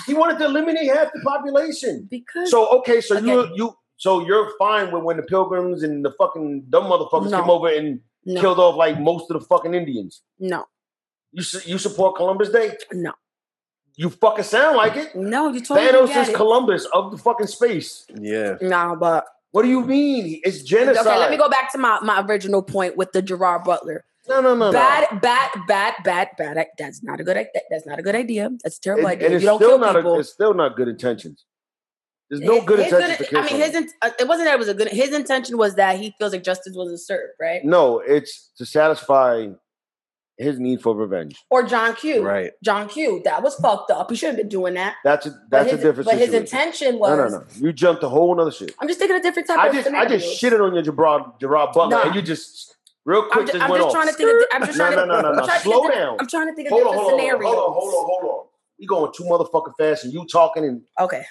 he 0.07 0.15
wanted 0.15 0.39
to 0.39 0.45
eliminate 0.47 0.89
half 0.95 1.09
the 1.13 1.21
population. 1.25 2.07
because 2.11 2.51
So 2.51 2.67
okay, 2.79 3.01
so 3.01 3.19
you 3.19 3.41
Okay. 3.41 3.53
you 3.57 3.77
so 3.97 4.25
you're 4.27 4.51
fine 4.59 4.91
with 4.93 5.03
when 5.03 5.17
the 5.17 5.23
pilgrims 5.23 5.83
and 5.83 6.05
the 6.05 6.11
fucking 6.19 6.67
dumb 6.71 6.85
motherfuckers 6.85 7.31
No. 7.31 7.41
came 7.41 7.51
over 7.51 7.69
and 7.69 8.01
no, 8.25 8.41
killed 8.41 8.59
off 8.59 8.77
like 8.77 8.99
most 9.01 9.31
of 9.31 9.41
the 9.41 9.47
fucking 9.47 9.75
Indians. 9.75 10.23
no, 10.39 10.65
You 11.33 11.43
su- 11.43 11.61
you 11.71 11.79
support 11.79 12.17
Columbus 12.17 12.49
Day? 12.51 12.77
no, 12.93 13.13
You 13.97 14.11
fucking 14.11 14.45
sound 14.45 14.77
like 14.77 14.97
it. 14.97 15.15
no. 15.15 15.49
You 15.53 15.61
totally 15.61 15.87
Thanos 15.89 16.09
get 16.09 16.23
is 16.23 16.29
it. 16.31 16.35
Columbus 16.35 16.87
of 16.93 17.11
the 17.13 17.19
fucking 17.19 17.47
space. 17.47 18.07
Yeah. 18.15 18.57
Nah, 18.61 18.95
but 18.95 19.27
What 19.53 19.63
do 19.63 19.69
you 19.69 19.83
mean? 19.85 20.41
It's 20.45 20.63
genocide. 20.63 21.07
okay. 21.07 21.19
Let 21.19 21.31
me 21.31 21.37
go 21.37 21.49
back 21.49 21.71
to 21.73 21.79
my 21.79 22.01
my 22.01 22.21
original 22.23 22.63
point 22.63 22.97
with 22.97 23.13
the 23.13 23.23
Gerard 23.23 23.63
Butler. 23.65 24.05
No, 24.29 24.41
no, 24.41 24.55
no, 24.55 24.67
no. 24.67 24.73
bad, 24.73 25.21
bad, 25.21 25.51
bad, 25.67 25.95
bad, 26.05 26.29
bad. 26.39 26.67
That's 26.79 27.03
not 27.03 27.21
a 27.21 27.25
good. 27.25 27.47
That's 27.71 27.87
not 27.87 27.99
a 27.99 28.03
good 28.03 28.15
idea. 28.15 28.51
That's 28.63 28.79
a 28.79 28.81
terrible 28.81 29.07
And, 29.09 29.13
idea. 29.13 29.27
and 29.27 29.33
You 29.33 29.37
it's 29.37 29.45
don't 29.47 29.59
still 29.59 29.69
kill 29.71 29.79
not. 29.79 29.97
people. 29.97 30.15
A, 30.15 30.19
it's 30.21 30.31
still 30.33 30.55
not 30.55 30.77
good 30.77 30.89
intentions. 30.89 31.45
There's 32.31 32.41
no 32.41 32.63
good 32.63 32.79
His 32.79 32.93
intentions 32.93 33.19
to 33.19 33.25
kill 33.27 33.39
I 33.39 33.43
mean, 33.43 33.51
someone. 33.51 33.67
his 33.69 33.77
int- 33.77 33.91
uh, 34.01 34.11
it 34.19 34.27
wasn't 34.27 34.47
that 34.47 34.55
it 34.55 34.59
was 34.59 34.69
a 34.69 34.75
good. 34.75 34.89
His 34.89 35.13
intention 35.15 35.59
was 35.59 35.75
that 35.75 35.99
he 35.99 36.15
feels 36.19 36.33
like 36.33 36.43
justice 36.43 36.75
wasn't 36.75 37.01
served, 37.01 37.35
right? 37.41 37.63
No, 37.65 37.99
it's 38.01 38.51
to 38.57 38.65
satisfy 38.65 39.49
his 40.39 40.59
need 40.59 40.81
for 40.83 40.97
revenge. 40.97 41.37
Or 41.51 41.63
John 41.63 41.95
Q. 41.95 42.23
Right. 42.27 42.53
John 42.65 42.89
Q. 42.89 43.21
That 43.25 43.43
was 43.43 43.55
fucked 43.57 43.91
up. 43.93 44.11
He 44.11 44.17
shouldn't 44.17 44.39
have 44.39 44.45
been 44.45 44.49
doing 44.49 44.75
that. 44.75 44.97
That's 45.05 45.27
a 45.27 45.39
that's 45.51 45.71
his, 45.71 45.81
a 45.81 45.83
different 45.83 46.09
But 46.09 46.19
his 46.19 46.33
intention 46.33 46.99
was. 46.99 47.11
no, 47.17 47.29
no, 47.29 47.39
no. 47.41 47.45
You 47.57 47.73
jumped 47.75 48.03
a 48.03 48.09
whole 48.09 48.35
nother 48.35 48.51
shit. 48.51 48.75
I'm 48.81 48.89
just 48.89 48.99
thinking 48.99 49.17
a 49.19 49.23
different 49.23 49.47
type 49.47 49.59
I 49.59 49.69
of 49.69 49.75
just 49.75 49.89
I 49.89 50.07
just 50.09 50.41
scenarios. 50.41 50.61
shitted 50.63 50.67
on 50.67 50.75
your 50.75 50.83
Gerard 50.83 51.23
Gerard 51.41 51.73
Butler, 51.75 51.99
Nah. 51.99 52.03
and 52.07 52.15
you 52.17 52.23
just 52.23 52.75
real 53.05 53.23
quick 53.31 53.37
I'm, 53.41 53.47
ju- 53.47 53.53
just 53.53 53.65
I'm 53.65 53.71
went 53.71 53.83
just 53.85 53.97
off. 53.97 54.03
trying 54.03 54.09
to 54.09 54.15
think. 54.15 54.31
Of, 54.43 54.47
I'm 54.53 54.67
just 54.67 54.79
No, 54.79 54.85
trying 54.93 54.97
no, 55.09 55.17
to. 55.17 55.23
no, 55.23 55.33
no, 55.33 55.41
I'm 55.41 55.47
no. 55.47 55.59
Slow 55.59 55.89
down. 55.91 56.17
I'm 56.21 56.27
trying 56.27 56.47
to 56.49 56.55
think 56.55 56.69
of 56.69 56.73
Hold 56.73 56.87
on, 56.87 56.93
different 56.93 57.11
hold 57.11 57.13
on, 57.13 57.19
scenarios. 57.21 57.55
hold 57.55 57.59
on, 57.69 57.73
hold 57.75 57.95
on, 57.95 58.05
hold 58.23 58.41
on. 58.41 58.47
You 58.79 58.89
going 58.89 59.13
too 59.17 59.25
motherfucking 59.25 59.73
fast, 59.79 60.05
and 60.05 60.13
you 60.13 60.27
talking, 60.27 60.65
and 60.65 60.83
Okay. 61.01 61.25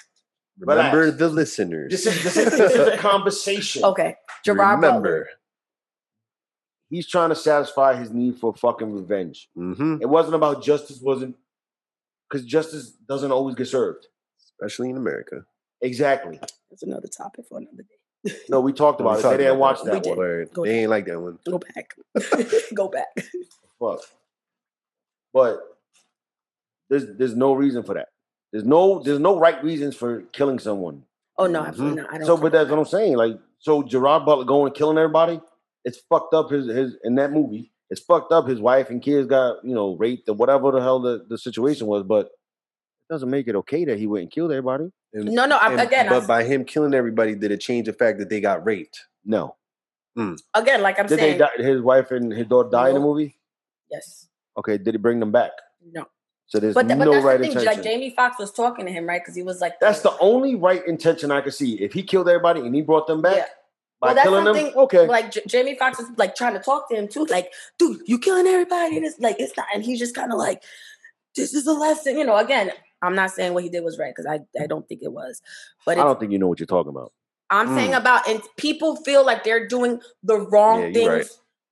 Remember 0.58 0.98
Relax. 1.00 1.18
the 1.18 1.28
listeners. 1.28 1.90
this 1.90 2.06
is 2.06 2.22
this 2.22 2.36
is, 2.36 2.56
this 2.56 2.72
is 2.74 2.86
a 2.88 2.96
conversation. 2.98 3.82
Okay. 3.84 4.16
Gerard 4.44 4.80
Butler. 4.80 5.00
Remember. 5.00 5.28
He's 6.90 7.08
trying 7.08 7.30
to 7.30 7.34
satisfy 7.36 7.96
his 7.96 8.10
need 8.12 8.36
for 8.38 8.54
fucking 8.54 8.92
revenge. 8.92 9.48
hmm 9.54 9.96
It 10.00 10.08
wasn't 10.08 10.36
about 10.36 10.62
justice, 10.62 11.00
wasn't 11.00 11.34
because 12.30 12.46
justice 12.46 12.90
doesn't 13.08 13.32
always 13.32 13.56
get 13.56 13.66
served. 13.68 14.06
Especially 14.38 14.90
in 14.90 14.96
America. 14.96 15.44
Exactly. 15.80 16.38
That's 16.70 16.82
another 16.84 17.08
topic 17.08 17.46
for 17.48 17.58
another 17.58 17.82
day. 17.82 17.93
No, 18.48 18.60
we 18.60 18.72
talked 18.72 19.00
We 19.00 19.06
about 19.06 19.18
it. 19.18 19.22
talked 19.22 19.38
They 19.38 19.44
didn't 19.44 19.58
watch 19.58 19.82
that. 19.82 20.02
that 20.02 20.16
We 20.16 20.24
did. 20.24 20.56
one. 20.56 20.68
They 20.68 20.80
ain't 20.80 20.90
like 20.90 21.06
that 21.06 21.20
one. 21.20 21.38
Go 21.44 21.58
back. 21.58 21.94
Go 22.74 22.88
back. 22.88 23.08
Fuck. 23.78 24.00
But 25.32 25.60
there's 26.88 27.06
there's 27.16 27.36
no 27.36 27.54
reason 27.54 27.82
for 27.82 27.94
that. 27.94 28.08
There's 28.52 28.64
no 28.64 29.02
there's 29.02 29.18
no 29.18 29.38
right 29.38 29.62
reasons 29.62 29.96
for 29.96 30.22
killing 30.32 30.58
someone. 30.58 31.04
Oh 31.36 31.46
no, 31.46 31.64
absolutely 31.64 32.02
mm-hmm. 32.02 32.04
not. 32.04 32.14
I 32.14 32.18
don't. 32.18 32.26
So, 32.26 32.36
but 32.36 32.52
that's 32.52 32.70
what 32.70 32.78
I'm 32.78 32.84
saying. 32.84 33.16
Like, 33.16 33.38
so 33.58 33.82
Gerard 33.82 34.24
Butler 34.24 34.44
going 34.44 34.68
and 34.68 34.76
killing 34.76 34.98
everybody. 34.98 35.40
It's 35.84 35.98
fucked 36.08 36.34
up. 36.34 36.50
His 36.50 36.66
his 36.66 36.96
in 37.02 37.16
that 37.16 37.32
movie. 37.32 37.72
It's 37.90 38.00
fucked 38.00 38.32
up. 38.32 38.46
His 38.46 38.60
wife 38.60 38.90
and 38.90 39.02
kids 39.02 39.26
got 39.26 39.64
you 39.64 39.74
know 39.74 39.96
raped 39.96 40.28
or 40.28 40.34
whatever 40.34 40.70
the 40.70 40.80
hell 40.80 41.00
the, 41.00 41.24
the 41.28 41.36
situation 41.36 41.86
was. 41.86 42.04
But 42.04 42.26
it 42.26 43.12
doesn't 43.12 43.28
make 43.28 43.48
it 43.48 43.56
okay 43.56 43.84
that 43.86 43.98
he 43.98 44.06
went 44.06 44.22
and 44.22 44.30
killed 44.30 44.52
everybody. 44.52 44.90
And- 45.14 45.26
No, 45.32 45.46
no. 45.46 45.56
I'm, 45.58 45.72
and- 45.72 45.80
again, 45.80 46.08
but 46.08 46.24
I, 46.24 46.26
by 46.26 46.44
him 46.44 46.64
killing 46.64 46.92
everybody, 46.94 47.34
did 47.34 47.50
it 47.52 47.60
change 47.60 47.86
the 47.86 47.92
fact 47.92 48.18
that 48.18 48.28
they 48.28 48.40
got 48.40 48.64
raped? 48.64 49.00
No. 49.24 49.56
Mm. 50.16 50.38
again, 50.54 50.80
like 50.80 50.98
I'm 51.00 51.06
Did 51.06 51.18
saying, 51.18 51.38
die, 51.38 51.48
his 51.56 51.80
wife 51.80 52.12
and 52.12 52.32
his 52.32 52.46
daughter 52.46 52.68
die 52.70 52.88
in 52.88 52.94
the 52.94 53.00
movie? 53.00 53.36
yes, 53.90 54.28
Okay. 54.56 54.78
Did 54.78 54.94
he 54.94 54.98
bring 54.98 55.18
them 55.20 55.32
back? 55.32 55.50
no. 55.92 56.06
So 56.46 56.60
there's 56.60 56.74
But, 56.74 56.86
th- 56.88 56.98
but 56.98 57.06
no 57.06 57.12
that's 57.14 57.24
right 57.24 57.38
the 57.38 57.44
thing. 57.44 57.52
intention. 57.52 57.74
Like 57.74 57.82
Jamie 57.82 58.10
Foxx 58.14 58.38
was 58.38 58.52
talking 58.52 58.84
to 58.86 58.92
him, 58.92 59.06
right? 59.08 59.20
Because 59.20 59.34
he 59.34 59.42
was 59.42 59.60
like, 59.62 59.80
That's 59.80 60.02
the 60.02 60.16
only 60.20 60.54
right 60.54 60.86
intention 60.86 61.30
I 61.32 61.40
could 61.40 61.54
see. 61.54 61.80
If 61.82 61.94
he 61.94 62.02
killed 62.02 62.28
everybody 62.28 62.60
and 62.60 62.72
he 62.74 62.82
brought 62.82 63.06
them 63.08 63.22
back 63.22 63.36
Yeah. 63.38 63.44
by 64.00 64.06
Well, 64.08 64.14
that's 64.14 64.28
killing 64.28 64.44
them, 64.44 64.72
okay. 64.76 65.06
like 65.08 65.32
J- 65.32 65.42
Jamie 65.48 65.74
Foxx 65.76 65.98
is 66.00 66.10
like 66.18 66.36
trying 66.36 66.52
to 66.52 66.60
talk 66.60 66.88
to 66.90 66.94
him 66.96 67.08
too. 67.08 67.24
Like, 67.24 67.50
dude, 67.78 68.02
you 68.06 68.18
killing 68.18 68.46
everybody. 68.46 68.98
And 68.98 69.06
it's 69.06 69.18
like 69.18 69.36
it's 69.40 69.56
not. 69.56 69.66
And 69.74 69.82
he's 69.82 69.98
just 69.98 70.14
kind 70.14 70.32
of 70.32 70.38
like, 70.38 70.62
this 71.34 71.54
is 71.54 71.66
a 71.66 71.72
lesson. 71.72 72.18
You 72.18 72.24
know. 72.24 72.36
Again, 72.36 72.70
I'm 73.04 73.14
not 73.14 73.30
saying 73.30 73.54
what 73.54 73.62
he 73.64 73.70
did 73.70 73.84
was 73.84 73.98
right 73.98 74.14
because 74.14 74.26
I 74.26 74.40
I 74.62 74.66
don't 74.66 74.88
think 74.88 75.02
it 75.02 75.12
was, 75.12 75.40
but 75.86 75.98
I 75.98 76.02
don't 76.04 76.18
think 76.18 76.32
you 76.32 76.38
know 76.38 76.48
what 76.48 76.58
you're 76.60 76.66
talking 76.66 76.90
about. 76.90 77.12
I'm 77.50 77.68
Mm. 77.68 77.74
saying 77.74 77.94
about 77.94 78.26
and 78.28 78.42
people 78.56 78.96
feel 78.96 79.24
like 79.24 79.44
they're 79.44 79.68
doing 79.68 80.00
the 80.22 80.38
wrong 80.38 80.80
Yeah, 80.80 80.92
things. 80.92 81.08
right. 81.08 81.28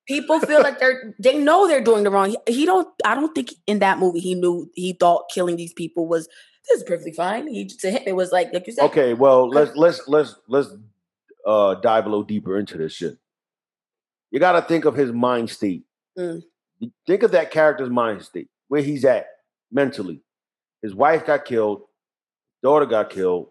People 0.07 0.41
feel 0.41 0.63
like 0.63 0.79
they're 0.79 1.15
they 1.19 1.39
know 1.39 1.67
they're 1.69 1.83
doing 1.83 2.03
the 2.05 2.11
wrong. 2.11 2.31
He, 2.31 2.39
he 2.53 2.67
don't. 2.67 2.89
I 3.05 3.15
don't 3.15 3.35
think 3.35 3.55
in 3.67 3.79
that 3.79 3.99
movie 3.99 4.21
he 4.21 4.35
knew 4.35 4.71
he 4.75 4.93
thought 4.93 5.31
killing 5.33 5.57
these 5.57 5.73
people 5.73 6.07
was 6.09 6.29
this 6.69 6.79
is 6.79 6.85
perfectly 6.85 7.13
fine. 7.13 7.47
He 7.49 7.67
to 7.67 7.91
him 7.91 8.03
it 8.07 8.13
was 8.17 8.33
like 8.33 8.53
like 8.53 8.67
you 8.67 8.73
said. 8.73 8.85
Okay, 8.87 9.15
well 9.15 9.49
let's 9.49 9.75
let's 9.77 10.07
let's 10.09 10.35
let's 10.49 10.69
uh 11.47 11.75
dive 11.77 12.05
a 12.07 12.09
little 12.09 12.25
deeper 12.25 12.59
into 12.59 12.77
this 12.79 12.93
shit. 12.93 13.17
You 14.31 14.41
got 14.41 14.53
to 14.53 14.63
think 14.63 14.85
of 14.87 14.95
his 14.97 15.13
mind 15.13 15.51
state. 15.51 15.85
Mm. 16.19 16.43
Think 17.07 17.23
of 17.23 17.31
that 17.33 17.51
character's 17.51 17.91
mind 17.91 18.23
state, 18.23 18.49
where 18.69 18.83
he's 18.83 19.05
at 19.05 19.27
mentally. 19.71 20.23
His 20.83 20.95
wife 20.95 21.25
got 21.27 21.45
killed, 21.45 21.83
daughter 22.63 22.87
got 22.87 23.11
killed. 23.11 23.49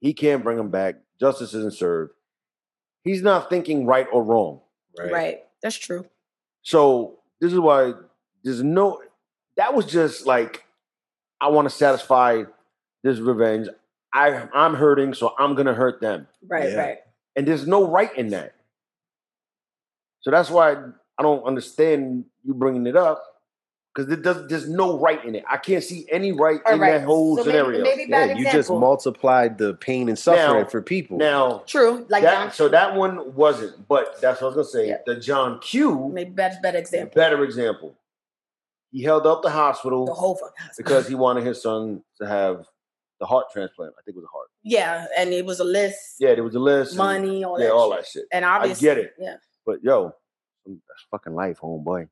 He 0.00 0.12
can't 0.12 0.42
bring 0.42 0.58
him 0.58 0.70
back. 0.70 0.96
Justice 1.18 1.54
isn't 1.54 1.74
served. 1.74 2.12
He's 3.04 3.22
not 3.22 3.48
thinking 3.48 3.86
right 3.86 4.06
or 4.12 4.22
wrong. 4.22 4.60
Right. 4.98 5.44
That's 5.62 5.76
true. 5.76 6.06
So 6.62 7.18
this 7.40 7.52
is 7.52 7.58
why 7.60 7.92
there's 8.42 8.62
no. 8.62 9.00
That 9.56 9.74
was 9.74 9.86
just 9.86 10.26
like, 10.26 10.64
I 11.40 11.48
want 11.48 11.68
to 11.68 11.74
satisfy 11.74 12.44
this 13.02 13.18
revenge. 13.18 13.68
I 14.12 14.48
I'm 14.52 14.74
hurting, 14.74 15.14
so 15.14 15.34
I'm 15.38 15.54
gonna 15.54 15.74
hurt 15.74 16.00
them, 16.00 16.26
Right. 16.46 16.70
Yeah. 16.70 16.76
Right. 16.76 16.98
and 17.36 17.46
there's 17.46 17.66
no 17.66 17.86
right 17.88 18.14
in 18.16 18.28
that. 18.28 18.54
So 20.20 20.30
that's 20.30 20.50
why 20.50 20.72
I 21.18 21.22
don't 21.22 21.44
understand 21.44 22.24
you 22.44 22.54
bringing 22.54 22.86
it 22.86 22.96
up 22.96 23.22
because 23.96 24.12
it 24.12 24.20
does. 24.22 24.46
There's 24.48 24.68
no 24.68 24.98
right 24.98 25.24
in 25.24 25.34
it. 25.34 25.44
I 25.48 25.56
can't 25.56 25.82
see 25.82 26.06
any 26.10 26.30
right 26.32 26.60
All 26.66 26.74
in 26.74 26.80
right. 26.80 26.98
that 26.98 27.04
whole 27.06 27.38
So 27.38 27.44
scenario. 27.44 27.82
maybe 27.82 28.02
Yeah, 28.02 28.26
bad 28.26 28.38
you 28.38 28.44
just 28.52 28.68
multiplied 28.70 29.56
the 29.56 29.72
pain 29.74 30.08
and 30.10 30.18
suffering 30.18 30.64
Now- 30.64 30.68
for 30.68 30.82
people. 30.82 31.16
now, 31.16 31.62
True. 31.66 32.04
Like 32.10 32.22
that, 32.22 32.34
John 32.44 32.52
so 32.52 32.68
that 32.68 32.94
one 32.94 33.34
wasn't, 33.34 33.88
but 33.88 34.20
that's 34.20 34.42
what 34.42 34.52
I 34.52 34.56
was 34.56 34.70
gonna 34.72 34.84
say. 34.84 34.88
Yeah. 34.88 34.98
The 35.06 35.16
John 35.16 35.58
Q, 35.60 36.10
maybe 36.12 36.30
better 36.30 36.56
better 36.62 36.78
example. 36.78 37.14
better 37.14 37.42
example. 37.42 37.94
He 38.92 39.02
held 39.02 39.26
up 39.26 39.42
the 39.42 39.50
hospital. 39.50 40.04
The 40.06 40.14
whole 40.14 40.34
fucking 40.36 40.52
house. 40.58 40.76
because 40.76 41.08
he 41.08 41.14
wanted 41.14 41.44
his 41.44 41.62
son 41.62 42.02
to 42.20 42.26
have 42.26 42.66
the 43.18 43.26
heart 43.26 43.46
transplant. 43.52 43.94
I 43.98 44.02
think 44.04 44.16
it 44.16 44.20
was 44.20 44.24
a 44.26 44.32
heart. 44.36 44.48
yeah, 44.62 45.06
and 45.16 45.30
it 45.32 45.44
was 45.46 45.58
a 45.60 45.64
list, 45.64 46.16
Yeah, 46.20 46.34
there 46.34 46.44
was 46.44 46.54
a 46.54 46.58
list. 46.60 46.90
and- 46.92 46.98
money, 46.98 47.44
all 47.44 47.58
yeah, 47.58 47.66
that. 47.68 47.72
all 47.72 47.90
shit. 47.92 47.98
that 47.98 48.06
shit. 48.08 48.24
And 48.30 48.44
obviously, 48.44 48.90
I 48.90 48.94
get 48.94 49.04
it. 49.04 49.12
Yeah. 49.18 49.36
But 49.64 49.82
yo, 49.82 50.12
that's 50.66 51.02
fucking 51.10 51.34
life, 51.34 51.58
homeboy. 51.60 52.08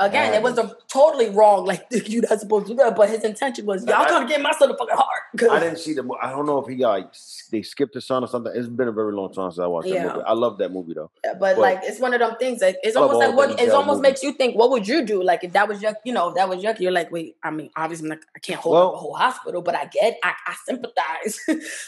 Again, 0.00 0.34
it 0.34 0.42
was 0.42 0.58
a 0.58 0.74
totally 0.88 1.30
wrong. 1.30 1.66
Like 1.66 1.84
you're 1.90 2.22
not 2.28 2.40
supposed 2.40 2.66
to 2.66 2.72
do 2.72 2.76
that, 2.78 2.96
but 2.96 3.08
his 3.08 3.22
intention 3.22 3.64
was, 3.64 3.86
y'all 3.86 4.04
gonna 4.08 4.26
get 4.28 4.40
my 4.42 4.50
son 4.52 4.70
a 4.72 4.76
fucking 4.76 4.96
heart. 4.96 5.50
I 5.52 5.60
didn't 5.60 5.78
see 5.78 5.92
the. 5.94 6.02
I 6.20 6.30
don't 6.30 6.46
know 6.46 6.58
if 6.58 6.66
he 6.68 6.74
got 6.76 6.90
like 6.90 7.12
they 7.52 7.62
skipped 7.62 7.94
his 7.94 8.04
son 8.04 8.24
or 8.24 8.26
something. 8.26 8.52
It's 8.56 8.66
been 8.68 8.88
a 8.88 8.92
very 8.92 9.12
long 9.12 9.32
time 9.32 9.52
since 9.52 9.60
I 9.60 9.66
watched 9.68 9.86
Yeah. 9.88 10.06
that 10.06 10.16
movie. 10.16 10.26
I 10.26 10.32
love 10.32 10.58
that 10.58 10.72
movie 10.72 10.94
though. 10.94 11.12
Yeah, 11.24 11.34
but 11.34 11.54
But- 11.54 11.58
like 11.58 11.80
it's 11.84 12.00
one 12.00 12.12
of 12.12 12.18
them 12.18 12.34
things. 12.40 12.60
Like 12.60 12.76
it's 12.82 12.96
almost 12.96 13.18
like 13.20 13.36
what 13.36 13.60
it 13.60 13.70
almost 13.70 13.98
movies. 13.98 14.02
makes 14.02 14.22
you 14.24 14.32
think. 14.32 14.56
What 14.56 14.70
would 14.70 14.88
you 14.88 15.04
do? 15.04 15.22
Like 15.22 15.44
if 15.44 15.52
that 15.52 15.68
was 15.68 15.80
your, 15.80 15.94
you 16.04 16.12
know, 16.12 16.30
if 16.30 16.34
that 16.34 16.48
was 16.48 16.60
your, 16.62 16.74
you're 16.80 16.90
like, 16.90 17.12
wait. 17.12 17.36
I 17.44 17.50
mean, 17.52 17.70
obviously, 17.76 18.06
I'm 18.06 18.10
not, 18.10 18.18
I 18.34 18.40
can't 18.40 18.58
hold 18.58 18.76
up 18.76 18.82
Well- 18.82 18.94
a 18.94 18.96
whole 18.96 19.14
hospital, 19.14 19.62
but 19.62 19.76
I 19.76 19.84
get, 19.86 20.18
I, 20.24 20.32
I 20.46 20.54
sympathize. 20.66 21.38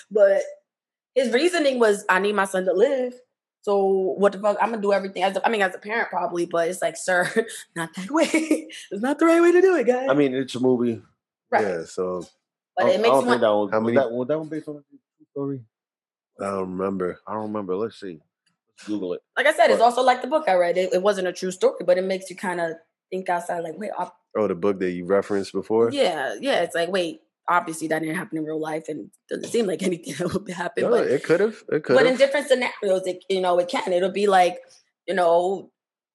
but 0.12 0.42
his 1.16 1.32
reasoning 1.32 1.80
was, 1.80 2.04
I 2.08 2.20
need 2.20 2.34
my 2.36 2.44
son 2.44 2.66
to 2.66 2.72
live. 2.72 3.14
So 3.66 4.14
what 4.16 4.30
the 4.30 4.38
fuck? 4.38 4.56
I'm 4.60 4.70
gonna 4.70 4.80
do 4.80 4.92
everything. 4.92 5.24
As 5.24 5.36
a, 5.36 5.44
I 5.44 5.50
mean, 5.50 5.60
as 5.60 5.74
a 5.74 5.78
parent, 5.78 6.08
probably, 6.08 6.46
but 6.46 6.68
it's 6.68 6.80
like, 6.80 6.96
sir, 6.96 7.28
not 7.74 7.92
that 7.96 8.10
way. 8.12 8.28
it's 8.30 9.02
not 9.02 9.18
the 9.18 9.26
right 9.26 9.42
way 9.42 9.50
to 9.50 9.60
do 9.60 9.74
it, 9.74 9.88
guys. 9.88 10.06
I 10.08 10.14
mean, 10.14 10.34
it's 10.34 10.54
a 10.54 10.60
movie. 10.60 11.02
right? 11.50 11.62
Yeah, 11.66 11.84
so 11.84 12.24
But 12.76 12.86
I 12.86 12.90
it 12.90 12.92
don't, 12.92 13.00
I 13.00 13.02
makes 13.02 13.14
don't 13.14 13.26
think 13.28 13.40
that 13.40 13.52
one. 13.54 13.68
How 13.72 13.80
was 13.80 13.84
many- 13.86 13.96
That, 13.96 14.12
was 14.12 14.28
that 14.28 14.38
one 14.38 14.48
based 14.48 14.68
on 14.68 14.76
a 14.76 14.82
true 14.88 14.98
story? 15.32 15.60
I 16.40 16.44
don't 16.44 16.78
remember. 16.78 17.18
I 17.26 17.32
don't 17.34 17.42
remember. 17.48 17.74
Let's 17.74 17.98
see. 17.98 18.20
Let's 18.68 18.86
Google 18.86 19.14
it. 19.14 19.22
Like 19.36 19.46
I 19.46 19.52
said, 19.52 19.70
it's 19.72 19.82
also 19.82 20.02
like 20.02 20.22
the 20.22 20.28
book 20.28 20.44
I 20.48 20.54
read. 20.54 20.76
It, 20.78 20.92
it 20.92 21.02
wasn't 21.02 21.26
a 21.26 21.32
true 21.32 21.50
story, 21.50 21.80
but 21.84 21.98
it 21.98 22.04
makes 22.04 22.30
you 22.30 22.36
kind 22.36 22.60
of 22.60 22.74
think 23.10 23.28
outside. 23.28 23.64
Like, 23.64 23.76
wait, 23.78 23.90
I, 23.98 24.10
Oh, 24.38 24.46
the 24.46 24.54
book 24.54 24.78
that 24.78 24.90
you 24.92 25.06
referenced 25.06 25.52
before? 25.52 25.90
yeah, 25.90 26.36
yeah. 26.40 26.60
It's 26.62 26.74
like, 26.76 26.90
wait, 26.90 27.22
obviously 27.48 27.88
that 27.88 28.00
didn't 28.00 28.16
happen 28.16 28.38
in 28.38 28.44
real 28.44 28.60
life, 28.60 28.88
and 28.88 29.10
doesn't 29.28 29.50
seem 29.50 29.66
like 29.66 29.82
anything 29.82 30.14
that 30.18 30.32
would 30.32 30.48
happen. 30.50 30.84
No, 30.84 30.90
but 30.90 31.06
it 31.06 31.24
could 31.24 31.40
have. 31.40 31.62
It 31.70 31.84
could 31.84 31.94
but 31.94 32.06
in 32.06 32.16
different 32.16 32.48
scenarios, 32.48 33.06
it 33.06 33.24
you 33.28 33.40
know 33.40 33.58
it 33.58 33.68
can. 33.68 33.92
It'll 33.92 34.10
be 34.10 34.26
like, 34.26 34.58
you 35.06 35.14
know, 35.14 35.70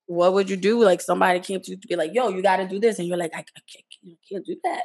what 0.06 0.34
would 0.34 0.50
you 0.50 0.58
do? 0.58 0.84
Like 0.84 1.02
somebody 1.02 1.40
came 1.40 1.62
to 1.62 1.72
you 1.72 1.78
to 1.78 1.88
be 1.88 1.96
like, 1.96 2.14
yo, 2.14 2.30
you 2.30 2.42
got 2.42 2.58
to 2.58 2.68
do 2.68 2.80
this, 2.80 3.00
and 3.00 3.08
you're 3.08 3.18
like, 3.18 3.34
I, 3.34 3.40
I 3.40 3.62
can't, 3.72 3.86
I 4.06 4.18
can't 4.30 4.46
do 4.46 4.58
that. 4.64 4.82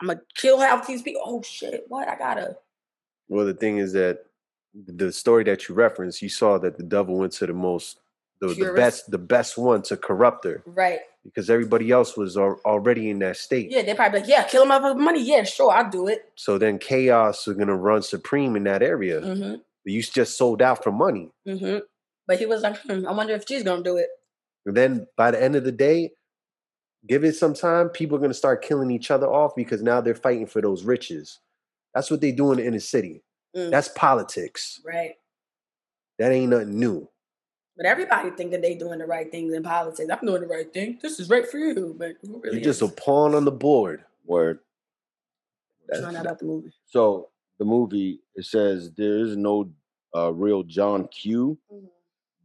I'm 0.00 0.08
gonna 0.08 0.20
kill 0.34 0.60
half 0.60 0.86
these 0.86 1.02
people. 1.02 1.22
Oh 1.24 1.42
shit, 1.42 1.84
what? 1.88 2.08
I 2.08 2.16
gotta. 2.16 2.56
Well, 3.28 3.46
the 3.46 3.54
thing 3.54 3.78
is 3.78 3.92
that 3.94 4.26
the 4.74 5.10
story 5.10 5.44
that 5.44 5.68
you 5.68 5.74
referenced, 5.74 6.22
you 6.22 6.28
saw 6.28 6.58
that 6.58 6.76
the 6.76 6.82
devil 6.82 7.16
went 7.16 7.32
to 7.32 7.46
the 7.46 7.54
most, 7.54 7.98
the, 8.40 8.48
the 8.48 8.72
best, 8.74 9.10
the 9.10 9.18
best 9.18 9.56
one 9.56 9.82
to 9.82 9.96
corrupt 9.96 10.44
her 10.44 10.62
Right. 10.66 11.00
because 11.24 11.48
everybody 11.48 11.90
else 11.90 12.16
was 12.16 12.36
al- 12.36 12.60
already 12.64 13.08
in 13.10 13.18
that 13.20 13.36
state. 13.36 13.70
Yeah, 13.70 13.82
they 13.82 13.94
probably 13.94 14.20
like, 14.20 14.28
yeah, 14.28 14.44
kill 14.44 14.62
him 14.64 14.70
out 14.72 14.82
for 14.82 14.94
money. 14.94 15.22
Yeah, 15.22 15.44
sure, 15.44 15.70
I'll 15.72 15.88
do 15.90 16.06
it. 16.08 16.30
So 16.36 16.58
then 16.58 16.78
chaos 16.78 17.48
is 17.48 17.56
gonna 17.56 17.76
run 17.76 18.02
supreme 18.02 18.56
in 18.56 18.64
that 18.64 18.82
area. 18.82 19.20
Mm-hmm. 19.20 19.54
You 19.84 20.02
just 20.02 20.36
sold 20.36 20.60
out 20.62 20.82
for 20.84 20.92
money. 20.92 21.30
Mm-hmm. 21.48 21.78
But 22.26 22.38
he 22.38 22.46
was 22.46 22.62
like, 22.62 22.76
hmm, 22.82 23.06
I 23.06 23.12
wonder 23.12 23.34
if 23.34 23.44
she's 23.48 23.62
gonna 23.62 23.82
do 23.82 23.96
it. 23.96 24.08
And 24.66 24.76
then 24.76 25.06
by 25.16 25.30
the 25.30 25.42
end 25.42 25.54
of 25.56 25.64
the 25.64 25.72
day, 25.72 26.10
give 27.08 27.22
it 27.24 27.36
some 27.36 27.54
time, 27.54 27.88
people 27.88 28.16
are 28.16 28.20
gonna 28.20 28.34
start 28.34 28.62
killing 28.64 28.90
each 28.90 29.10
other 29.10 29.28
off 29.28 29.52
because 29.56 29.80
now 29.82 30.00
they're 30.00 30.14
fighting 30.14 30.46
for 30.46 30.60
those 30.60 30.82
riches. 30.84 31.38
That's 31.94 32.10
what 32.10 32.20
they 32.20 32.32
do 32.32 32.50
in 32.52 32.58
the 32.58 32.66
inner 32.66 32.80
city. 32.80 33.22
Mm. 33.56 33.70
That's 33.70 33.88
politics. 33.88 34.80
Right. 34.84 35.12
That 36.18 36.32
ain't 36.32 36.50
nothing 36.50 36.78
new. 36.78 37.08
But 37.76 37.86
everybody 37.86 38.30
thinking 38.30 38.60
they 38.60 38.74
doing 38.74 38.98
the 39.00 39.06
right 39.06 39.30
things 39.30 39.52
in 39.52 39.62
politics. 39.62 40.08
I'm 40.10 40.26
doing 40.26 40.40
the 40.40 40.46
right 40.48 40.72
thing. 40.72 40.98
This 41.02 41.20
is 41.20 41.28
right 41.28 41.46
for 41.46 41.58
you, 41.58 41.94
but 41.98 42.12
who 42.22 42.40
really 42.40 42.56
You're 42.58 42.64
just 42.64 42.82
is? 42.82 42.90
a 42.90 42.92
pawn 42.92 43.34
on 43.34 43.44
the 43.44 43.52
board. 43.52 44.04
Word. 44.24 44.60
Trying 45.94 46.14
that 46.14 46.26
out 46.26 46.38
the 46.38 46.46
movie. 46.46 46.72
So 46.86 47.28
the 47.58 47.64
movie 47.64 48.20
it 48.34 48.44
says 48.46 48.90
there 48.96 49.18
is 49.18 49.36
no 49.36 49.70
uh, 50.16 50.32
real 50.32 50.62
John 50.62 51.06
Q, 51.08 51.58
Mhm. 51.72 51.88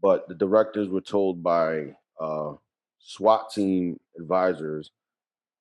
but 0.02 0.28
the 0.28 0.36
directors 0.36 0.90
were 0.90 1.02
told 1.02 1.42
by 1.42 1.96
uh, 2.20 2.54
SWAT 3.00 3.50
team 3.52 4.00
advisors 4.20 4.92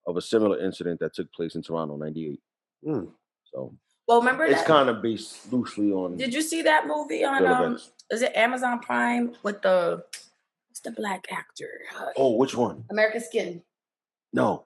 of 0.07 0.17
a 0.17 0.21
similar 0.21 0.59
incident 0.61 1.01
that 1.01 1.15
took 1.15 1.33
place 1.33 1.55
in 1.55 1.63
Toronto 1.63 1.97
'98. 1.97 2.41
Mm. 2.85 3.13
So 3.45 3.75
Well, 4.11 4.19
remember 4.19 4.45
it's 4.45 4.57
that? 4.59 4.67
kind 4.67 4.89
of 4.89 5.01
based 5.03 5.53
loosely 5.53 5.93
on. 5.93 6.17
Did 6.17 6.35
you 6.35 6.43
see 6.43 6.63
that 6.63 6.89
movie 6.89 7.23
on 7.25 7.47
um? 7.47 7.79
Is 8.11 8.23
it 8.23 8.35
Amazon 8.35 8.81
Prime 8.81 9.37
with 9.45 9.63
the 9.63 10.03
what's 10.69 10.81
the 10.81 10.91
black 10.91 11.29
actor? 11.31 11.71
Uh, 11.97 12.07
Oh, 12.17 12.33
which 12.35 12.57
one? 12.57 12.83
American 12.91 13.21
Skin. 13.21 13.63
No, 14.33 14.65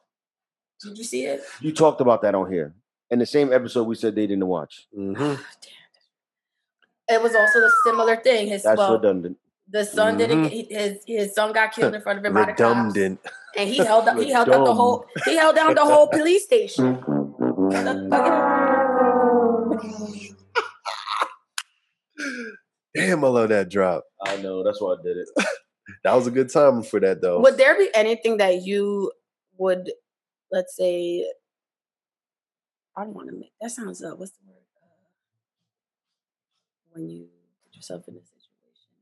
Did 0.83 0.97
you 0.97 1.05
see 1.05 1.25
it? 1.27 1.43
you 1.61 1.73
talked 1.75 2.01
about 2.01 2.23
that 2.23 2.35
on 2.35 2.51
here. 2.51 2.73
In 3.11 3.19
the 3.19 3.27
same 3.27 3.53
episode, 3.53 3.83
we 3.87 3.97
said 3.97 4.15
they 4.15 4.27
didn't 4.27 4.47
watch. 4.47 4.87
hmm 4.95 5.35
It 7.11 7.21
was 7.23 7.35
also 7.35 7.59
a 7.67 7.71
similar 7.85 8.17
thing. 8.17 8.49
His 8.49 8.63
That's 8.63 8.79
well, 8.79 8.95
redundant. 8.95 9.37
the 9.69 9.85
son 9.85 10.17
didn't. 10.17 10.45
Mhm. 10.47 10.71
His 10.71 11.05
his 11.07 11.35
son 11.35 11.53
got 11.53 11.73
killed 11.73 11.95
in 11.95 12.01
front 12.01 12.19
of 12.19 12.25
him 12.25 12.33
by 12.33 12.47
the 12.47 12.53
cops, 12.55 12.61
Redundant. 12.61 13.21
and 13.59 13.69
he 13.69 13.77
held 13.77 14.09
up. 14.09 14.17
He 14.17 14.31
held 14.33 14.49
up 14.49 14.65
the 14.65 14.73
whole. 14.75 15.05
He 15.27 15.37
held 15.37 15.55
down 15.55 15.75
the 15.75 15.85
whole 15.85 16.09
police 16.09 16.45
station. 16.45 17.05
Damn, 22.95 23.25
I 23.25 23.29
love 23.29 23.49
that 23.49 23.69
drop. 23.71 24.05
I 24.25 24.37
know. 24.37 24.63
That's 24.63 24.81
why 24.81 24.93
I 24.95 25.03
did 25.03 25.17
it. 25.19 25.29
That 26.03 26.15
was 26.15 26.27
a 26.27 26.31
good 26.31 26.51
time 26.51 26.83
for 26.83 26.99
that 27.01 27.21
though. 27.21 27.41
Would 27.41 27.59
there 27.59 27.77
be 27.77 27.91
anything 27.95 28.39
that 28.39 28.63
you 28.63 29.13
would, 29.59 29.91
let's 30.51 30.75
say, 30.77 31.27
I 32.97 33.05
don't 33.05 33.13
want 33.15 33.29
to 33.29 33.35
make 33.35 33.53
that 33.61 33.71
sounds 33.71 34.03
uh, 34.03 34.13
what's 34.17 34.33
the 34.33 34.39
word? 34.47 34.63
Uh, 34.83 34.87
when 36.93 37.11
you 37.11 37.29
put 37.65 37.77
yourself 37.77 38.09
in 38.09 38.15
a 38.15 38.21
situation. 38.21 38.93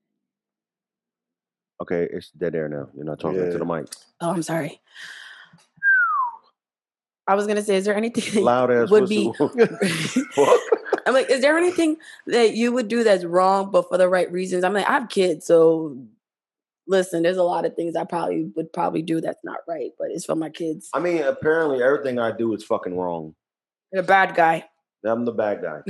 Okay, 1.83 2.09
it's 2.13 2.31
dead 2.33 2.57
air 2.57 2.69
now. 2.69 2.89
You're 2.97 3.05
not 3.05 3.21
talking 3.21 3.39
Yeah. 3.39 3.51
to 3.51 3.59
the 3.59 3.65
mic. 3.65 3.87
Oh, 4.21 4.31
I'm 4.31 4.43
sorry. 4.43 4.81
I 7.27 7.35
was 7.35 7.47
gonna 7.47 7.63
say, 7.63 7.77
is 7.77 7.85
there 7.85 7.95
anything 7.95 8.43
Loud 8.45 8.71
would 8.91 9.09
be? 9.09 9.33
I'm 11.07 11.15
like, 11.15 11.31
is 11.31 11.41
there 11.41 11.57
anything 11.59 11.97
that 12.27 12.55
you 12.55 12.73
would 12.73 12.89
do 12.89 13.05
that's 13.05 13.25
wrong, 13.25 13.71
but 13.71 13.89
for 13.89 13.99
the 13.99 14.09
right 14.09 14.31
reasons? 14.31 14.65
I'm 14.65 14.73
like, 14.73 14.89
I 14.89 14.93
have 14.93 15.09
kids, 15.09 15.47
so 15.47 15.97
listen, 16.87 17.23
there's 17.23 17.37
a 17.37 17.43
lot 17.43 17.65
of 17.65 17.75
things 17.75 17.97
I 17.97 18.05
probably 18.05 18.51
would 18.57 18.73
probably 18.73 19.03
do 19.03 19.21
that's 19.21 19.43
not 19.45 19.59
right, 19.69 19.91
but 19.99 20.09
it's 20.11 20.25
for 20.25 20.35
my 20.35 20.51
kids. 20.51 20.91
I 20.95 21.01
mean, 21.01 21.23
apparently 21.23 21.83
everything 21.83 22.19
I 22.19 22.33
do 22.33 22.53
is 22.55 22.65
fucking 22.65 22.97
wrong. 22.97 23.35
You're 23.93 24.03
a 24.03 24.07
bad 24.07 24.35
guy. 24.35 24.65
I'm 25.05 25.25
the 25.25 25.33
bad 25.33 25.63
guy. 25.63 25.81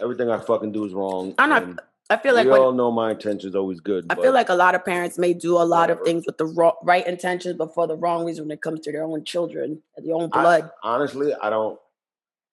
everything 0.00 0.30
I 0.30 0.38
fucking 0.38 0.72
do 0.72 0.84
is 0.84 0.92
wrong. 0.94 1.34
I'm 1.38 1.50
not- 1.50 1.84
I 2.14 2.16
feel 2.16 2.34
like 2.34 2.44
we 2.44 2.52
when, 2.52 2.60
all 2.60 2.72
know 2.72 2.92
my 2.92 3.10
intentions 3.10 3.56
always 3.56 3.80
good. 3.80 4.06
I 4.08 4.14
but 4.14 4.22
feel 4.22 4.32
like 4.32 4.48
a 4.48 4.54
lot 4.54 4.76
of 4.76 4.84
parents 4.84 5.18
may 5.18 5.34
do 5.34 5.56
a 5.56 5.66
lot 5.66 5.90
of 5.90 5.98
things 6.04 6.24
with 6.26 6.38
the 6.38 6.46
ro- 6.46 6.76
right 6.84 7.04
intentions, 7.04 7.56
but 7.56 7.74
for 7.74 7.88
the 7.88 7.96
wrong 7.96 8.24
reason 8.24 8.44
when 8.44 8.52
it 8.52 8.62
comes 8.62 8.80
to 8.80 8.92
their 8.92 9.02
own 9.02 9.24
children, 9.24 9.82
their 9.98 10.14
own 10.14 10.30
I- 10.32 10.42
blood. 10.42 10.70
honestly, 10.84 11.34
I 11.34 11.50
don't. 11.50 11.78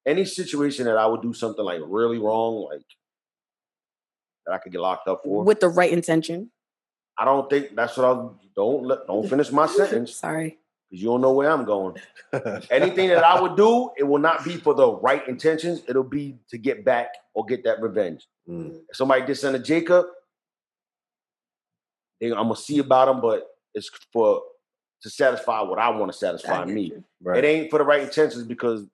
Any 0.04 0.26
situation 0.26 0.86
that 0.86 0.98
I 0.98 1.06
would 1.06 1.22
do 1.22 1.32
something 1.32 1.64
like 1.64 1.80
really 1.86 2.18
wrong, 2.18 2.68
like 2.72 2.82
that 4.48 4.54
I 4.54 4.58
could 4.58 4.72
get 4.72 4.82
locked 4.82 5.08
up 5.08 5.22
for, 5.24 5.44
with 5.44 5.60
the 5.60 5.70
right 5.70 5.94
intention. 5.94 6.50
I 7.20 7.26
don't 7.26 7.48
think 7.48 7.76
that's 7.76 7.96
what 7.98 8.06
I 8.06 8.30
don't 8.56 8.84
let. 8.86 9.06
Don't 9.06 9.30
finish 9.30 9.52
my 9.52 9.68
sentence 9.78 10.16
Sorry. 10.16 10.58
Because 10.92 11.02
you 11.02 11.08
don't 11.08 11.22
know 11.22 11.32
where 11.32 11.50
I'm 11.50 11.64
going. 11.64 11.96
Anything 12.70 13.08
that 13.10 13.24
I 13.24 13.40
would 13.40 13.56
do, 13.56 13.92
it 13.98 14.04
will 14.04 14.20
not 14.20 14.44
be 14.44 14.58
for 14.58 14.74
the 14.74 14.92
right 14.92 15.26
intentions. 15.26 15.82
It'll 15.88 16.04
be 16.04 16.36
to 16.50 16.58
get 16.58 16.84
back 16.84 17.08
or 17.34 17.46
get 17.46 17.64
that 17.64 17.82
revenge. 17.82 18.28
Mm. 18.48 18.82
If 18.90 18.98
somebody 18.98 19.26
did 19.26 19.36
something 19.36 19.62
to 19.62 19.66
Jacob, 19.66 20.08
they, 22.20 22.28
I'm 22.28 22.36
gonna 22.36 22.58
see 22.58 22.80
about 22.80 23.08
him, 23.08 23.22
but 23.22 23.48
it's 23.74 23.90
for 24.12 24.42
to 25.04 25.10
satisfy 25.10 25.62
what 25.62 25.80
I 25.80 25.90
want 25.90 26.12
to 26.12 26.18
satisfy 26.18 26.66
me. 26.66 26.92
Right. 27.24 27.44
It 27.44 27.48
ain't 27.48 27.72
for 27.72 27.80
the 27.80 27.86
right 27.86 28.02
intentions 28.02 28.44
because 28.44 28.86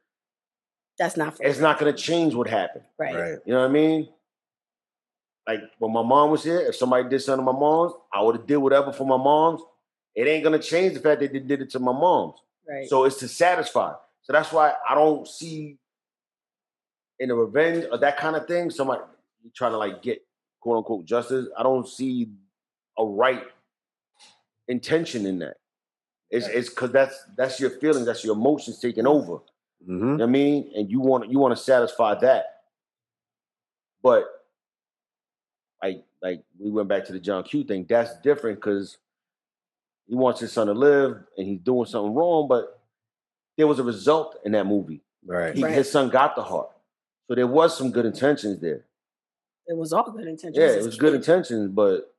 That's 0.99 1.17
not 1.17 1.35
for 1.35 1.43
it's 1.43 1.59
not 1.59 1.79
gonna 1.79 1.93
change 1.93 2.35
what 2.35 2.47
happened. 2.47 2.85
right. 2.99 3.15
Right. 3.15 3.37
You 3.43 3.53
know 3.53 3.61
what 3.61 3.69
I 3.69 3.73
mean? 3.73 4.07
Like 5.47 5.61
when 5.79 5.91
my 5.91 6.03
mom 6.03 6.29
was 6.29 6.43
here, 6.43 6.59
if 6.59 6.75
somebody 6.75 7.09
did 7.09 7.21
something 7.21 7.43
to 7.43 7.51
my 7.51 7.57
mom's, 7.57 7.93
I 8.13 8.21
would 8.21 8.35
have 8.35 8.45
did 8.45 8.57
whatever 8.57 8.93
for 8.93 9.07
my 9.07 9.17
mom's. 9.17 9.61
It 10.17 10.27
ain't 10.27 10.43
gonna 10.43 10.57
change 10.57 10.95
the 10.95 10.99
fact 10.99 11.21
that 11.21 11.31
they 11.31 11.37
did 11.37 11.61
it 11.61 11.69
to 11.69 11.79
my 11.79 11.91
mom's. 11.91 12.39
Right. 12.67 12.89
So 12.89 13.03
it's 13.03 13.17
to 13.17 13.27
satisfy. 13.27 13.93
So 14.23 14.33
that's 14.33 14.51
why 14.51 14.73
I 14.89 14.95
don't 14.95 15.27
see 15.27 15.77
in 17.19 17.29
the 17.29 17.35
revenge 17.35 17.85
or 17.91 17.99
that 17.99 18.17
kind 18.17 18.35
of 18.35 18.47
thing, 18.47 18.71
somebody 18.71 19.01
trying 19.55 19.73
to 19.73 19.77
like 19.77 20.01
get 20.01 20.25
quote 20.59 20.77
unquote 20.77 21.05
justice. 21.05 21.45
I 21.55 21.61
don't 21.61 21.87
see 21.87 22.31
a 22.97 23.05
right 23.05 23.43
intention 24.67 25.27
in 25.27 25.37
that. 25.39 25.57
It's 26.31 26.47
it's 26.47 26.69
because 26.69 26.91
that's 26.91 27.15
that's 27.37 27.59
your 27.59 27.69
feelings, 27.69 28.07
that's 28.07 28.23
your 28.23 28.35
emotions 28.35 28.79
taking 28.79 29.05
over. 29.05 29.37
hmm 29.85 29.91
You 29.93 29.97
know 29.99 30.13
what 30.15 30.23
I 30.23 30.25
mean? 30.25 30.71
And 30.75 30.89
you 30.89 30.99
want 30.99 31.31
you 31.31 31.37
want 31.37 31.55
to 31.55 31.63
satisfy 31.63 32.15
that. 32.21 32.61
But 34.01 34.25
like 35.83 36.03
like 36.23 36.43
we 36.59 36.71
went 36.71 36.89
back 36.89 37.05
to 37.05 37.13
the 37.13 37.19
John 37.19 37.43
Q 37.43 37.63
thing, 37.65 37.85
that's 37.87 38.17
different 38.21 38.57
because 38.57 38.97
he 40.07 40.15
wants 40.15 40.39
his 40.39 40.51
son 40.51 40.67
to 40.67 40.73
live 40.73 41.17
and 41.37 41.47
he's 41.47 41.59
doing 41.59 41.85
something 41.85 42.13
wrong, 42.13 42.47
but 42.47 42.79
there 43.57 43.67
was 43.67 43.79
a 43.79 43.83
result 43.83 44.37
in 44.45 44.53
that 44.53 44.65
movie. 44.65 45.01
Right. 45.25 45.55
He, 45.55 45.63
Right. 45.63 45.73
His 45.73 45.91
son 45.91 46.09
got 46.09 46.35
the 46.35 46.43
heart. 46.43 46.69
So 47.27 47.35
there 47.35 47.47
was 47.47 47.77
some 47.77 47.91
good 47.91 48.05
intentions 48.05 48.59
there. 48.61 48.85
it 49.67 49.75
was 49.75 49.91
all 49.91 50.09
good 50.11 50.27
intentions. 50.27 50.55
Yeah, 50.57 50.69
it 50.79 50.83
was 50.85 50.95
good 50.95 51.13
intentions, 51.13 51.69
but 51.71 52.13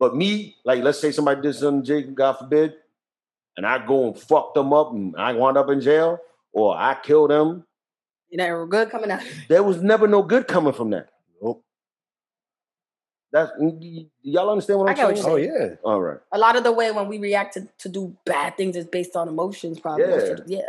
but 0.00 0.16
me, 0.16 0.56
like 0.64 0.82
let's 0.82 0.98
say 1.00 1.12
somebody 1.12 1.40
did 1.40 1.54
something 1.54 1.84
Jake, 1.84 2.12
God 2.14 2.34
forbid, 2.34 2.74
and 3.56 3.64
I 3.64 3.86
go 3.86 4.08
and 4.08 4.18
fuck 4.18 4.52
them 4.54 4.72
up 4.72 4.92
and 4.92 5.14
I 5.16 5.32
wound 5.32 5.56
up 5.56 5.70
in 5.70 5.80
jail, 5.80 6.18
or 6.52 6.76
I 6.76 6.96
kill 7.02 7.28
them, 7.28 7.64
You 8.30 8.38
know, 8.38 8.48
we're 8.48 8.66
good 8.66 8.90
coming 8.90 9.10
out. 9.12 9.20
there 9.48 9.62
was 9.62 9.80
never 9.80 10.08
no 10.08 10.22
good 10.22 10.48
coming 10.48 10.72
from 10.72 10.90
that. 10.90 11.10
Nope. 11.40 11.62
That's 13.32 13.52
y- 13.58 13.72
y- 13.80 14.06
y'all 14.22 14.50
understand 14.50 14.80
what 14.80 14.88
I 14.88 14.92
I'm 14.92 14.96
get 14.96 15.06
what 15.06 15.18
saying? 15.18 15.28
Oh 15.30 15.36
yeah. 15.36 15.74
All 15.84 16.00
right. 16.00 16.18
A 16.32 16.38
lot 16.38 16.56
of 16.56 16.64
the 16.64 16.72
way 16.72 16.90
when 16.92 17.08
we 17.08 17.18
react 17.18 17.54
to, 17.54 17.68
to 17.78 17.88
do 17.88 18.16
bad 18.24 18.56
things 18.56 18.76
is 18.76 18.86
based 18.86 19.16
on 19.16 19.28
emotions, 19.28 19.80
probably. 19.80 20.06
Yeah. 20.06 20.34
Yeah. 20.46 20.58
yeah. 20.58 20.60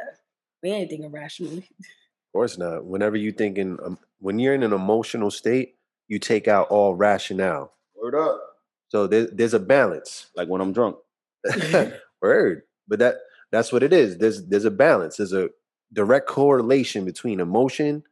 We 0.64 0.72
ain't 0.72 0.90
thinking 0.90 1.12
rationally. 1.12 1.70
Of 1.80 2.34
course 2.34 2.58
not. 2.58 2.86
Whenever 2.86 3.16
you 3.16 3.32
thinking, 3.32 3.78
um, 3.84 3.98
when 4.20 4.40
you're 4.40 4.54
in 4.54 4.64
an 4.64 4.74
emotional 4.74 5.32
state, 5.32 5.76
you 6.08 6.20
take 6.20 6.48
out 6.48 6.68
all 6.70 6.96
rationale. 6.96 7.74
Word 7.96 8.16
up. 8.16 8.42
So 8.90 9.08
there, 9.08 9.28
there's 9.28 9.54
a 9.54 9.60
balance. 9.60 10.28
Like 10.36 10.48
when 10.48 10.62
I'm 10.62 10.74
drunk. 10.74 10.98
Word. 12.22 12.64
But 12.88 13.00
that 13.00 13.16
that's 13.52 13.72
what 13.72 13.84
it 13.84 13.94
is. 13.94 14.18
There's 14.18 14.46
there's 14.46 14.66
a 14.66 14.72
balance. 14.72 15.18
There's 15.18 15.34
a 15.34 15.50
direct 15.94 16.28
correlation 16.28 17.06
between 17.06 17.40
emotion 17.40 18.04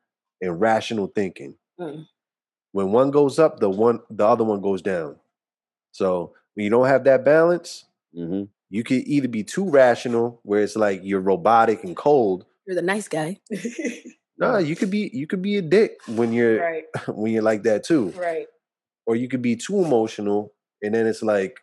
and 0.42 0.62
rational 0.62 1.08
thinking. 1.08 1.56
Mm. 1.80 2.08
When 2.76 2.92
one 2.92 3.10
goes 3.10 3.40
up, 3.40 3.60
the 3.62 3.70
one 3.70 4.02
the 4.10 4.26
other 4.28 4.44
one 4.44 4.60
goes 4.62 4.82
down. 4.82 5.16
So 5.94 6.34
when 6.56 6.66
you 6.66 6.70
don't 6.70 6.88
have 6.88 7.06
that 7.06 7.24
balance, 7.24 7.86
hmm 8.14 8.44
you 8.70 8.84
could 8.84 9.04
either 9.08 9.28
be 9.30 9.44
too 9.44 9.70
rational, 9.70 10.40
where 10.44 10.62
it's 10.62 10.76
like 10.76 11.00
you're 11.04 11.22
robotic 11.22 11.84
and 11.86 11.96
cold. 11.96 12.46
You're 12.66 12.76
the 12.76 12.82
nice 12.82 13.08
guy. 13.08 13.40
No, 14.38 14.58
you 14.58 14.76
could 14.76 14.92
be 14.92 15.10
you 15.14 15.26
could 15.28 15.42
be 15.42 15.56
a 15.56 15.62
dick 15.62 15.92
when 16.08 16.34
you're 16.34 16.60
right, 16.70 16.84
when 17.08 17.32
you're 17.32 17.42
like 17.52 17.64
that 17.64 17.86
too. 17.86 18.10
right. 18.18 18.48
or 19.06 19.16
you 19.16 19.30
could 19.30 19.42
be 19.42 19.56
too 19.56 19.80
emotional 19.86 20.52
and 20.82 20.94
then 20.94 21.08
it's 21.08 21.24
like 21.24 21.62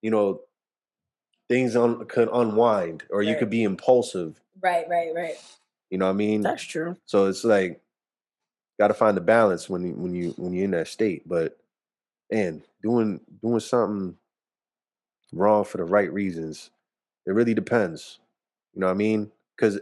you 0.00 0.10
know 0.12 0.42
things 1.48 1.74
un- 1.74 2.06
could 2.06 2.28
unwind 2.32 3.02
or 3.10 3.24
you 3.24 3.34
could 3.34 3.50
be 3.50 3.64
impulsive 3.64 4.40
Right, 4.62 4.86
right, 4.88 5.10
right. 5.12 5.34
you 5.90 5.98
know 5.98 6.06
what 6.06 6.12
i 6.12 6.24
mean 6.24 6.42
That's 6.42 6.62
true. 6.62 6.96
so 7.06 7.26
it's 7.26 7.42
like 7.42 7.80
got 8.80 8.88
to 8.88 8.94
find 8.94 9.14
the 9.14 9.20
balance 9.20 9.68
when 9.68 9.82
you 9.82 9.92
when 9.92 10.14
you 10.14 10.30
when 10.38 10.54
you're 10.54 10.64
in 10.64 10.70
that 10.70 10.88
state 10.88 11.28
but 11.28 11.58
man 12.32 12.62
doing 12.82 13.20
doing 13.42 13.60
something 13.60 14.16
wrong 15.34 15.64
for 15.64 15.76
the 15.76 15.84
right 15.84 16.10
reasons 16.10 16.70
it 17.26 17.32
really 17.32 17.52
depends 17.52 18.20
you 18.72 18.80
know 18.80 18.86
what 18.86 18.94
i 18.94 18.96
mean 18.96 19.30
because 19.54 19.78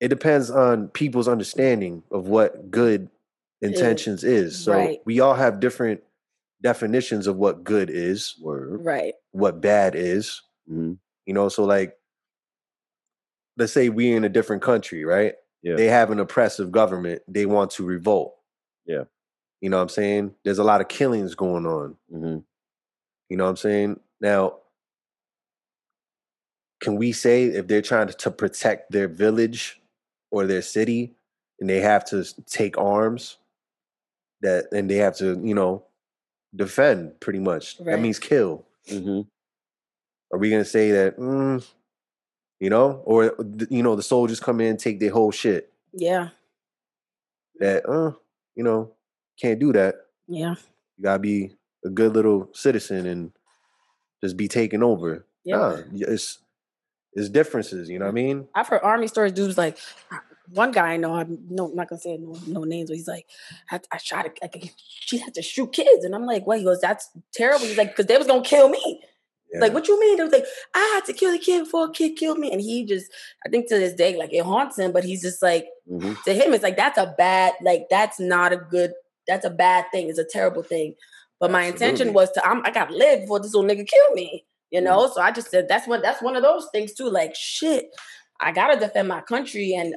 it 0.00 0.08
depends 0.08 0.50
on 0.50 0.88
people's 0.88 1.28
understanding 1.28 2.02
of 2.10 2.26
what 2.26 2.72
good 2.72 3.08
intentions 3.62 4.24
is 4.24 4.58
so 4.58 4.72
right. 4.72 4.98
we 5.04 5.20
all 5.20 5.34
have 5.34 5.60
different 5.60 6.02
definitions 6.60 7.28
of 7.28 7.36
what 7.36 7.62
good 7.62 7.88
is 7.88 8.34
Word. 8.42 8.84
Right. 8.84 9.14
what 9.30 9.60
bad 9.60 9.94
is 9.94 10.42
hmm 10.66 10.94
you 11.24 11.34
know 11.34 11.48
so 11.48 11.64
like 11.64 11.96
let's 13.56 13.72
say 13.72 13.90
we're 13.90 14.16
in 14.16 14.24
a 14.24 14.28
different 14.28 14.60
country 14.60 15.04
right 15.04 15.34
Yeah. 15.64 15.74
they 15.74 15.86
have 15.86 16.12
an 16.12 16.20
oppressive 16.20 16.70
government 16.70 17.22
they 17.26 17.46
want 17.46 17.72
to 17.72 17.84
revolt. 17.84 18.36
Yeah. 18.86 19.04
you 19.60 19.70
know 19.70 19.78
what 19.78 19.82
i'm 19.84 19.88
saying? 19.88 20.34
There's 20.44 20.58
a 20.58 20.64
lot 20.64 20.80
of 20.80 20.88
killings 20.88 21.34
going 21.34 21.66
on. 21.66 21.96
Hmm 22.08 22.38
you 23.30 23.36
know 23.38 23.44
what 23.44 23.50
i'm 23.50 23.56
saying? 23.56 24.00
Now 24.20 24.58
can 26.80 26.96
we 26.96 27.12
say 27.12 27.44
if 27.44 27.66
they're 27.66 27.82
trying 27.82 28.08
to, 28.08 28.12
to 28.12 28.30
protect 28.30 28.92
their 28.92 29.08
village 29.08 29.80
or 30.30 30.46
their 30.46 30.62
city 30.62 31.14
and 31.58 31.68
they 31.70 31.80
have 31.80 32.04
to 32.04 32.24
take 32.44 32.76
arms 32.76 33.38
that 34.42 34.66
and 34.72 34.90
they 34.90 34.96
have 34.96 35.16
to 35.16 35.40
you 35.42 35.54
know 35.54 35.82
defend 36.54 37.18
pretty 37.20 37.38
much 37.40 37.78
that 37.78 38.00
means 38.00 38.18
kill. 38.18 38.64
Hmm 38.88 39.22
Are 40.32 40.38
we 40.38 40.50
gonna 40.50 40.64
say 40.64 40.90
that, 40.90 41.16
mm, 41.18 41.66
you 42.64 42.70
know, 42.70 43.02
or 43.04 43.36
you 43.68 43.82
know, 43.82 43.94
the 43.94 44.02
soldiers 44.02 44.40
come 44.40 44.58
in 44.58 44.78
take 44.78 44.98
their 44.98 45.10
whole 45.10 45.30
shit? 45.30 45.70
Yeah. 45.92 46.30
That, 47.60 47.86
uh, 47.86 48.12
you 48.54 48.64
know, 48.64 48.92
can't 49.38 49.60
do 49.60 49.70
that. 49.74 49.96
Yeah. 50.26 50.54
You 50.96 51.04
gotta 51.04 51.18
be 51.18 51.52
a 51.84 51.90
good 51.90 52.14
little 52.14 52.48
citizen 52.54 53.04
and 53.04 53.32
just 54.22 54.38
be 54.38 54.48
taken 54.48 54.82
over. 54.82 55.26
Yeah. 55.44 55.56
Nah, 55.56 55.76
it's 55.92 56.38
it's 57.12 57.28
differences. 57.28 57.90
You 57.90 57.98
know 57.98 58.06
what 58.06 58.12
I 58.12 58.14
mean? 58.14 58.48
I've 58.54 58.68
heard 58.68 58.80
army 58.82 59.08
stories. 59.08 59.32
Dudes 59.32 59.58
like 59.58 59.76
one 60.54 60.72
guy 60.72 60.94
I 60.94 60.96
know. 60.96 61.16
I'm 61.16 61.40
no 61.50 61.68
I'm 61.68 61.76
not 61.76 61.90
gonna 61.90 62.00
say 62.00 62.16
no, 62.16 62.34
no 62.46 62.64
names, 62.64 62.88
but 62.88 62.96
he's 62.96 63.08
like, 63.08 63.26
I, 63.70 63.78
I 63.92 63.98
shot. 63.98 64.24
A, 64.24 64.30
I, 64.42 64.70
she 65.00 65.18
had 65.18 65.34
to 65.34 65.42
shoot 65.42 65.70
kids, 65.70 66.02
and 66.02 66.14
I'm 66.14 66.24
like, 66.24 66.46
what? 66.46 66.60
He 66.60 66.64
goes, 66.64 66.80
that's 66.80 67.10
terrible. 67.34 67.66
He's 67.66 67.76
like, 67.76 67.90
because 67.90 68.06
they 68.06 68.16
was 68.16 68.26
gonna 68.26 68.40
kill 68.40 68.70
me. 68.70 69.02
Like, 69.60 69.72
what 69.74 69.88
you 69.88 69.98
mean? 70.00 70.16
They 70.16 70.22
was 70.24 70.32
like, 70.32 70.46
I 70.74 70.92
had 70.94 71.04
to 71.06 71.12
kill 71.12 71.32
the 71.32 71.38
kid 71.38 71.64
before 71.64 71.86
a 71.86 71.90
kid 71.90 72.16
killed 72.16 72.38
me, 72.38 72.50
and 72.52 72.60
he 72.60 72.84
just, 72.84 73.10
I 73.46 73.48
think 73.48 73.68
to 73.68 73.78
this 73.78 73.94
day, 73.94 74.16
like 74.16 74.32
it 74.32 74.44
haunts 74.44 74.78
him. 74.78 74.92
But 74.92 75.04
he's 75.04 75.22
just 75.22 75.42
like, 75.42 75.66
Mhm. 75.90 76.22
to 76.24 76.32
him, 76.34 76.54
it's 76.54 76.62
like 76.62 76.76
that's 76.76 76.98
a 76.98 77.14
bad, 77.18 77.54
like 77.62 77.86
that's 77.90 78.18
not 78.18 78.52
a 78.52 78.56
good, 78.56 78.92
that's 79.28 79.44
a 79.44 79.50
bad 79.50 79.86
thing. 79.92 80.08
It's 80.08 80.18
a 80.18 80.24
terrible 80.24 80.62
thing. 80.62 80.94
But 81.40 81.50
my 81.50 81.64
intention 81.64 82.12
was 82.14 82.30
to, 82.32 82.46
I'm, 82.46 82.64
I 82.64 82.70
got 82.70 82.88
to 82.90 82.96
live 82.96 83.20
before 83.22 83.40
this 83.40 83.54
little 83.54 83.68
nigga 83.68 83.86
kill 83.86 84.14
me. 84.14 84.44
You 84.70 84.80
know, 84.80 85.08
so 85.14 85.20
I 85.20 85.30
just 85.30 85.50
said 85.50 85.68
that's 85.68 85.86
one. 85.86 86.02
That's 86.02 86.20
one 86.20 86.34
of 86.34 86.42
those 86.42 86.66
things 86.72 86.94
too. 86.94 87.08
Like 87.08 87.32
shit, 87.36 87.90
I 88.40 88.50
gotta 88.50 88.76
defend 88.76 89.06
my 89.06 89.20
country, 89.20 89.72
and 89.74 89.94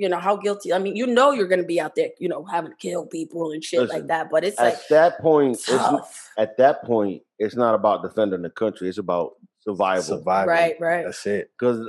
you 0.00 0.08
know 0.08 0.18
how 0.18 0.36
guilty. 0.36 0.72
I 0.72 0.78
mean, 0.78 0.96
you 0.96 1.06
know, 1.06 1.30
you're 1.30 1.46
gonna 1.46 1.62
be 1.62 1.78
out 1.78 1.94
there, 1.94 2.08
you 2.18 2.28
know, 2.28 2.44
having 2.44 2.70
to 2.70 2.76
kill 2.76 3.04
people 3.04 3.52
and 3.52 3.62
shit 3.62 3.80
Listen, 3.80 3.96
like 3.96 4.06
that. 4.08 4.30
But 4.30 4.44
it's 4.44 4.58
At 4.58 4.64
like 4.64 4.88
that 4.88 5.20
point, 5.20 5.56
it's, 5.68 5.70
at 6.38 6.56
that 6.56 6.84
point, 6.84 7.22
it's 7.38 7.54
not 7.54 7.74
about 7.74 8.02
defending 8.02 8.40
the 8.40 8.50
country. 8.50 8.88
It's 8.88 8.96
about 8.96 9.32
survival. 9.58 10.02
Survival. 10.02 10.52
Right, 10.52 10.80
right. 10.80 11.04
That's 11.04 11.26
it. 11.26 11.50
Because 11.58 11.86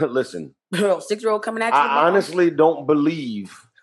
listen, 0.00 0.54
Six 1.00 1.22
year 1.22 1.32
old 1.32 1.42
coming 1.42 1.62
at 1.62 1.72
you. 1.72 1.78
I 1.78 2.06
honestly 2.06 2.50
don't 2.50 2.86
believe 2.86 3.52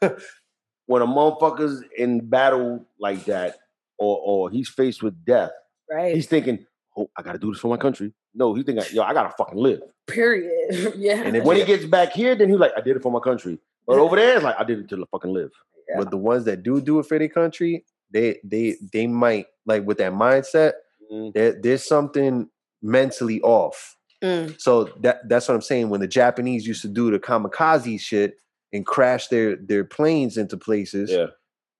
when 0.85 1.01
a 1.01 1.07
motherfucker's 1.07 1.83
in 1.97 2.29
battle 2.29 2.87
like 2.97 3.25
that, 3.25 3.57
or 3.99 4.19
or 4.23 4.49
he's 4.49 4.69
faced 4.69 5.03
with 5.03 5.25
death, 5.25 5.51
right. 5.91 6.15
he's 6.15 6.27
thinking, 6.27 6.65
"Oh, 6.97 7.09
I 7.17 7.23
got 7.23 7.33
to 7.33 7.39
do 7.39 7.51
this 7.51 7.59
for 7.59 7.67
my 7.67 7.77
country." 7.77 8.13
No, 8.33 8.53
he 8.53 8.63
think, 8.63 8.91
"Yo, 8.93 9.01
I 9.03 9.13
gotta 9.13 9.33
fucking 9.37 9.57
live." 9.57 9.81
Period. 10.07 10.93
yeah. 10.97 11.21
And 11.23 11.35
if 11.37 11.43
When 11.43 11.57
he 11.57 11.65
gets 11.65 11.85
back 11.85 12.11
here, 12.13 12.35
then 12.35 12.49
he's 12.49 12.59
like, 12.59 12.71
"I 12.77 12.81
did 12.81 12.95
it 12.97 13.01
for 13.03 13.11
my 13.11 13.19
country." 13.19 13.59
But 13.85 13.99
over 13.99 14.15
there, 14.15 14.35
it's 14.35 14.43
like, 14.43 14.55
"I 14.59 14.63
did 14.63 14.79
it 14.79 14.89
to 14.89 15.05
fucking 15.11 15.33
live." 15.33 15.51
Yeah. 15.89 15.95
But 15.99 16.11
the 16.11 16.17
ones 16.17 16.45
that 16.45 16.63
do 16.63 16.81
do 16.81 16.99
it 16.99 17.05
for 17.05 17.17
their 17.17 17.29
country, 17.29 17.85
they 18.11 18.39
they 18.43 18.75
they 18.93 19.07
might 19.07 19.47
like 19.65 19.85
with 19.85 19.97
that 19.99 20.13
mindset. 20.13 20.73
Mm, 21.11 21.33
There, 21.33 21.53
there's 21.61 21.83
something 21.87 22.49
mentally 22.81 23.41
off. 23.41 23.95
Mm, 24.23 24.59
So 24.59 24.85
that 25.01 25.27
that's 25.29 25.47
what 25.47 25.55
I'm 25.55 25.61
saying. 25.61 25.89
When 25.89 26.01
the 26.01 26.07
Japanese 26.07 26.67
used 26.67 26.81
to 26.81 26.87
do 26.89 27.09
the 27.11 27.19
kamikaze 27.19 27.99
shit 27.99 28.35
and 28.73 28.85
crash 28.85 29.27
their 29.29 29.55
their 29.55 29.83
planes 29.85 30.37
into 30.37 30.57
places, 30.57 31.09
Yeah, 31.11 31.27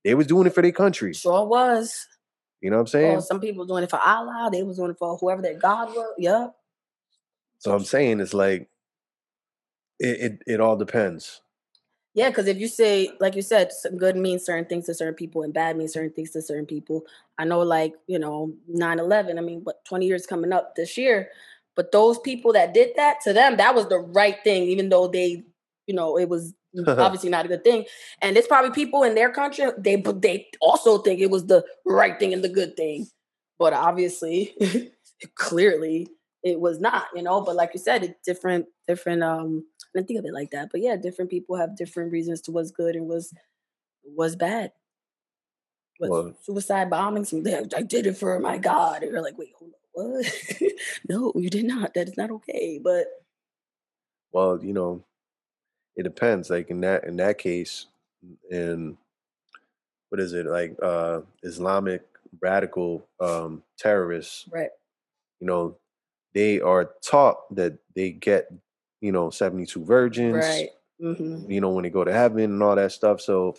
they 0.06 0.16
was 0.16 0.28
doing 0.28 0.48
it 0.48 0.54
for 0.54 0.62
their 0.62 0.72
country. 0.72 1.14
sure 1.14 1.45
was. 1.45 1.93
You 2.62 2.70
know 2.72 2.78
what 2.78 2.82
I'm 2.82 2.88
saying? 2.88 3.18
Oh, 3.18 3.20
some 3.20 3.39
people 3.39 3.66
doing 3.66 3.84
it 3.84 3.89
for 3.89 3.99
Allah. 4.03 4.49
They 4.51 4.64
was 4.64 4.78
doing 4.78 4.91
it 4.91 4.97
for 4.97 5.18
whoever 5.18 5.41
their 5.41 5.58
God 5.58 5.89
was. 5.89 6.14
Yep. 6.18 6.55
So 7.60 7.76
I'm 7.76 7.86
saying 7.86 8.20
it's 8.20 8.34
like 8.34 8.70
it 9.99 10.20
it, 10.22 10.43
it 10.47 10.62
all 10.62 10.76
depends. 10.76 11.41
Yeah, 12.18 12.30
because 12.30 12.47
if 12.47 12.58
you 12.58 12.68
say, 12.68 13.12
like 13.20 13.36
you 13.36 13.43
said, 13.43 13.70
good 13.95 14.18
means 14.18 14.43
certain 14.43 14.66
things 14.66 14.88
to 14.88 14.95
certain 14.95 15.14
people 15.14 15.43
and 15.43 15.53
bad 15.53 15.78
means 15.78 15.93
certain 15.93 16.12
things 16.12 16.32
to 16.32 16.41
certain 16.41 16.66
people. 16.66 17.03
I 17.38 17.45
know, 17.45 17.60
like, 17.60 17.93
you 18.08 18.18
know, 18.18 18.53
9 18.68 18.97
11, 18.97 19.38
I 19.38 19.41
mean, 19.41 19.60
what, 19.64 19.86
20 19.86 20.08
years 20.08 20.26
coming 20.26 20.51
up 20.51 20.76
this 20.76 20.97
year. 20.97 21.30
But 21.76 21.91
those 21.91 22.18
people 22.18 22.53
that 22.53 22.74
did 22.74 22.93
that, 22.95 23.22
to 23.26 23.34
them, 23.34 23.58
that 23.58 23.76
was 23.76 23.88
the 23.88 23.99
right 23.99 24.38
thing, 24.43 24.64
even 24.64 24.89
though 24.89 25.08
they, 25.08 25.43
you 25.86 25.93
know, 25.93 26.18
it 26.18 26.28
was 26.28 26.55
obviously 26.88 27.30
not 27.30 27.45
a 27.45 27.49
good 27.49 27.63
thing. 27.63 27.86
And 28.21 28.38
it's 28.38 28.47
probably 28.47 28.71
people 28.71 29.03
in 29.03 29.15
their 29.15 29.32
country, 29.32 29.65
they 29.78 29.95
but 29.95 30.21
they 30.21 30.47
also 30.61 30.99
think 30.99 31.19
it 31.19 31.30
was 31.32 31.45
the 31.47 31.63
right 31.86 32.17
thing 32.19 32.34
and 32.34 32.43
the 32.43 32.49
good 32.49 32.75
thing. 32.78 33.07
But 33.59 33.73
obviously, 33.73 34.55
clearly, 35.36 36.07
it 36.43 36.59
was 36.59 36.80
not, 36.80 37.05
you 37.15 37.23
know. 37.23 37.41
But 37.41 37.55
like 37.55 37.71
you 37.73 37.80
said, 37.80 38.03
it's 38.03 38.19
different, 38.25 38.65
different 38.88 39.23
um 39.23 39.65
I 39.95 39.99
didn't 39.99 40.07
think 40.07 40.19
of 40.19 40.25
it 40.25 40.34
like 40.34 40.51
that. 40.51 40.69
But 40.71 40.82
yeah, 40.82 40.95
different 40.95 41.32
people 41.32 41.55
have 41.57 41.75
different 41.78 42.11
reasons 42.11 42.41
to 42.41 42.51
what's 42.51 42.71
good 42.71 42.95
and 42.95 43.07
what's 43.07 43.34
was 44.05 44.36
bad. 44.36 44.71
What 45.97 46.09
Well- 46.11 46.34
suicide 46.43 46.89
bombings? 46.89 47.34
I 47.75 47.82
did 47.82 48.05
it 48.07 48.17
for 48.17 48.39
my 48.39 48.57
God. 48.57 49.03
And 49.03 49.11
you're 49.11 49.21
like, 49.21 49.38
wait, 49.38 49.53
hold 49.57 49.71
on, 49.95 50.11
what? 50.11 50.34
no, 51.09 51.32
you 51.36 51.49
did 51.49 51.65
not. 51.65 51.93
That 51.95 52.07
is 52.09 52.17
not 52.17 52.32
okay. 52.32 52.80
But 52.84 53.07
Well, 54.32 54.63
you 54.63 54.73
know, 54.73 55.03
it 55.98 56.04
depends. 56.04 56.50
Like 56.50 56.70
in 56.70 56.82
that 56.82 57.04
in 57.04 57.18
that 57.18 57.38
case, 57.38 57.88
in 58.50 58.98
what 60.10 60.22
is 60.22 60.34
it 60.34 60.45
like 60.45 60.76
uh 60.82 61.22
Islamic 61.43 62.04
radical 62.41 63.06
um 63.20 63.64
terrorists, 63.78 64.45
right, 64.52 64.70
you 65.39 65.48
know, 65.48 65.76
they 66.34 66.62
are 66.62 66.91
taught 67.04 67.54
that 67.56 67.78
they 67.95 68.12
get, 68.12 68.52
you 69.02 69.12
know, 69.12 69.30
72 69.30 69.84
virgins, 69.84 70.36
right. 70.36 70.70
hmm 71.02 71.50
you 71.52 71.62
know, 71.62 71.70
when 71.72 71.84
they 71.84 71.89
go 71.89 72.04
to 72.04 72.14
heaven 72.14 72.43
and 72.43 72.64
all 72.64 72.76
that 72.76 72.91
stuff. 72.91 73.22
So 73.22 73.56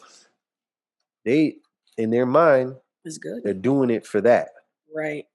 they 1.24 1.56
in 1.96 2.10
their 2.10 2.26
mind, 2.26 2.76
It's 3.04 3.18
good. 3.18 3.42
they're 3.42 3.52
doing 3.54 3.90
it 3.90 4.06
for 4.06 4.20
that. 4.22 4.50
Right. 4.94 5.26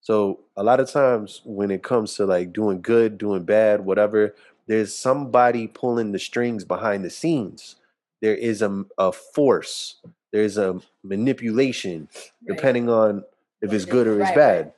So 0.00 0.40
a 0.56 0.62
lot 0.62 0.80
of 0.80 0.90
times 0.90 1.40
when 1.44 1.70
it 1.70 1.82
comes 1.82 2.14
to 2.16 2.26
like 2.26 2.52
doing 2.52 2.82
good, 2.82 3.16
doing 3.18 3.44
bad, 3.44 3.80
whatever, 3.84 4.34
there's 4.66 4.94
somebody 4.94 5.66
pulling 5.66 6.12
the 6.12 6.18
strings 6.18 6.64
behind 6.64 7.04
the 7.04 7.10
scenes. 7.10 7.76
There 8.22 8.34
is 8.34 8.62
a, 8.62 8.84
a 8.98 9.12
force. 9.12 9.96
There's 10.32 10.56
a 10.58 10.80
manipulation, 11.02 12.08
right. 12.14 12.56
depending 12.56 12.88
on 12.88 13.22
if 13.60 13.72
it's 13.72 13.84
good 13.84 14.06
or 14.06 14.20
it's 14.20 14.30
Right, 14.30 14.34
bad. 14.34 14.64
right. 14.66 14.72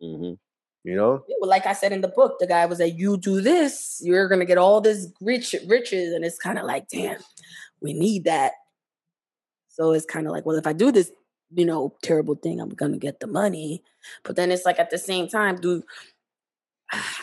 hmm 0.00 0.32
You 0.84 0.96
know? 0.96 1.24
Yeah, 1.28 1.36
well, 1.40 1.50
like 1.50 1.66
I 1.66 1.72
said 1.72 1.92
in 1.92 2.00
the 2.00 2.08
book, 2.08 2.38
the 2.38 2.46
guy 2.46 2.66
was 2.66 2.80
like, 2.80 2.96
"You 2.96 3.16
do 3.16 3.40
this, 3.40 4.00
you're 4.04 4.28
gonna 4.28 4.44
get 4.44 4.58
all 4.58 4.80
this 4.80 5.08
rich 5.20 5.54
riches," 5.66 6.12
and 6.14 6.24
it's 6.24 6.38
kind 6.38 6.58
of 6.58 6.64
like, 6.64 6.88
damn, 6.88 7.18
we 7.80 7.92
need 7.92 8.24
that. 8.24 8.52
So 9.68 9.92
it's 9.92 10.06
kind 10.06 10.26
of 10.26 10.32
like, 10.32 10.44
well, 10.46 10.56
if 10.56 10.66
I 10.66 10.72
do 10.72 10.92
this, 10.92 11.10
you 11.54 11.64
know, 11.64 11.94
terrible 12.02 12.34
thing, 12.34 12.60
I'm 12.60 12.70
gonna 12.70 12.98
get 12.98 13.20
the 13.20 13.26
money. 13.26 13.82
But 14.24 14.36
then 14.36 14.50
it's 14.52 14.64
like 14.64 14.78
at 14.78 14.90
the 14.90 14.98
same 14.98 15.28
time, 15.28 15.56
dude, 15.56 15.84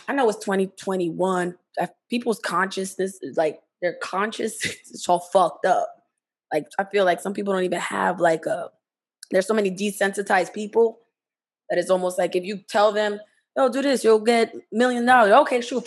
I 0.07 0.13
know 0.13 0.29
it's 0.29 0.43
2021. 0.43 1.55
uh, 1.79 1.87
People's 2.09 2.39
consciousness 2.39 3.19
is 3.21 3.37
like 3.37 3.61
their 3.81 3.95
conscious 4.01 4.63
is 4.91 5.05
all 5.07 5.19
fucked 5.19 5.65
up. 5.65 5.89
Like 6.53 6.65
I 6.79 6.85
feel 6.85 7.05
like 7.05 7.19
some 7.19 7.33
people 7.33 7.53
don't 7.53 7.63
even 7.63 7.79
have 7.79 8.19
like 8.19 8.45
a. 8.45 8.69
There's 9.31 9.47
so 9.47 9.53
many 9.53 9.69
desensitized 9.71 10.53
people 10.53 10.99
that 11.69 11.77
it's 11.77 11.89
almost 11.89 12.17
like 12.17 12.35
if 12.35 12.43
you 12.45 12.59
tell 12.69 12.91
them, 12.93 13.19
"Oh, 13.57 13.69
do 13.69 13.81
this, 13.81 14.03
you'll 14.03 14.19
get 14.19 14.53
million 14.71 15.05
dollars." 15.05 15.33
Okay, 15.33 15.59
shoot, 15.61 15.83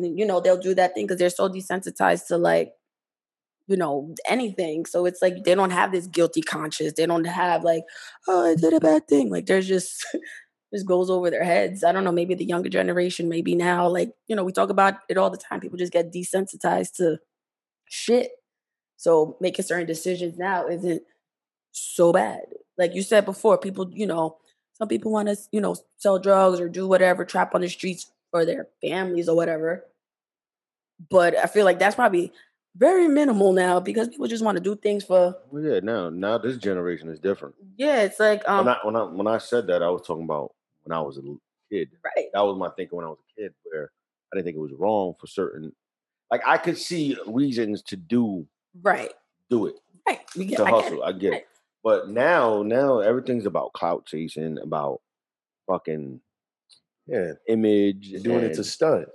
you 0.00 0.24
know 0.24 0.40
they'll 0.40 0.56
do 0.56 0.74
that 0.74 0.94
thing 0.94 1.06
because 1.06 1.18
they're 1.18 1.30
so 1.30 1.48
desensitized 1.50 2.28
to 2.28 2.38
like, 2.38 2.72
you 3.66 3.76
know, 3.76 4.14
anything. 4.26 4.86
So 4.86 5.04
it's 5.04 5.20
like 5.20 5.44
they 5.44 5.54
don't 5.54 5.70
have 5.70 5.92
this 5.92 6.06
guilty 6.06 6.40
conscience. 6.40 6.94
They 6.96 7.04
don't 7.06 7.24
have 7.26 7.62
like, 7.62 7.84
"Oh, 8.26 8.46
I 8.52 8.54
did 8.54 8.72
a 8.72 8.80
bad 8.80 9.06
thing." 9.06 9.28
Like 9.30 9.44
there's 9.46 9.68
just 9.68 10.06
just 10.72 10.86
goes 10.86 11.10
over 11.10 11.30
their 11.30 11.44
heads. 11.44 11.82
I 11.84 11.92
don't 11.92 12.04
know. 12.04 12.12
Maybe 12.12 12.34
the 12.34 12.44
younger 12.44 12.68
generation, 12.68 13.28
maybe 13.28 13.54
now, 13.54 13.88
like 13.88 14.12
you 14.28 14.36
know, 14.36 14.44
we 14.44 14.52
talk 14.52 14.70
about 14.70 14.94
it 15.08 15.16
all 15.16 15.30
the 15.30 15.36
time. 15.36 15.60
People 15.60 15.78
just 15.78 15.92
get 15.92 16.12
desensitized 16.12 16.94
to 16.96 17.18
shit. 17.86 18.30
So 18.96 19.36
making 19.40 19.64
certain 19.64 19.86
decisions 19.86 20.38
now 20.38 20.68
isn't 20.68 21.02
so 21.72 22.12
bad. 22.12 22.40
Like 22.78 22.94
you 22.94 23.02
said 23.02 23.24
before, 23.24 23.58
people, 23.58 23.90
you 23.92 24.06
know, 24.06 24.36
some 24.74 24.88
people 24.88 25.10
want 25.12 25.28
to, 25.28 25.36
you 25.52 25.60
know, 25.60 25.76
sell 25.96 26.18
drugs 26.18 26.60
or 26.60 26.68
do 26.68 26.86
whatever, 26.86 27.24
trap 27.24 27.54
on 27.54 27.62
the 27.62 27.68
streets 27.68 28.10
for 28.30 28.44
their 28.44 28.68
families 28.82 29.28
or 29.28 29.36
whatever. 29.36 29.86
But 31.10 31.36
I 31.36 31.46
feel 31.46 31.64
like 31.64 31.78
that's 31.78 31.96
probably 31.96 32.32
very 32.76 33.08
minimal 33.08 33.52
now 33.52 33.80
because 33.80 34.08
people 34.08 34.26
just 34.26 34.44
want 34.44 34.56
to 34.56 34.62
do 34.62 34.76
things 34.76 35.02
for 35.04 35.34
Well, 35.50 35.62
yeah. 35.62 35.80
Now, 35.80 36.08
now 36.10 36.38
this 36.38 36.56
generation 36.56 37.08
is 37.08 37.18
different. 37.18 37.54
yeah, 37.76 38.02
it's 38.02 38.20
like 38.20 38.46
um 38.48 38.66
when 38.66 38.74
I 38.74 38.78
when 38.84 38.96
I 38.96 39.02
when 39.04 39.26
I 39.26 39.38
said 39.38 39.66
that, 39.68 39.82
I 39.82 39.88
was 39.90 40.02
talking 40.06 40.24
about 40.24 40.52
when 40.90 40.98
I 40.98 41.02
was 41.02 41.18
a 41.18 41.22
kid. 41.72 41.88
right. 42.04 42.26
That 42.34 42.40
was 42.40 42.58
my 42.58 42.70
thinking 42.70 42.96
when 42.96 43.06
I 43.06 43.10
was 43.10 43.18
a 43.36 43.40
kid, 43.40 43.54
where 43.64 43.90
I 44.32 44.36
didn't 44.36 44.46
think 44.46 44.56
it 44.56 44.60
was 44.60 44.72
wrong 44.72 45.14
for 45.20 45.26
certain. 45.26 45.72
Like 46.30 46.42
I 46.46 46.58
could 46.58 46.76
see 46.78 47.16
reasons 47.26 47.82
to 47.84 47.96
do 47.96 48.46
Right. 48.82 49.12
do 49.48 49.66
it 49.66 49.74
Right. 50.08 50.20
We 50.36 50.44
get, 50.46 50.56
to 50.58 50.64
I 50.64 50.70
hustle. 50.70 51.02
I 51.02 51.12
get 51.12 51.32
it. 51.32 51.32
Right. 51.32 51.44
But 51.82 52.08
now, 52.10 52.62
now 52.62 52.98
everything's 52.98 53.46
about 53.46 53.72
clout 53.72 54.04
chasing, 54.06 54.58
about 54.58 55.00
fucking 55.68 56.20
Yeah. 57.06 57.32
image, 57.48 58.10
doing 58.22 58.44
it 58.44 58.54
to 58.54 58.64
stunt. 58.64 59.08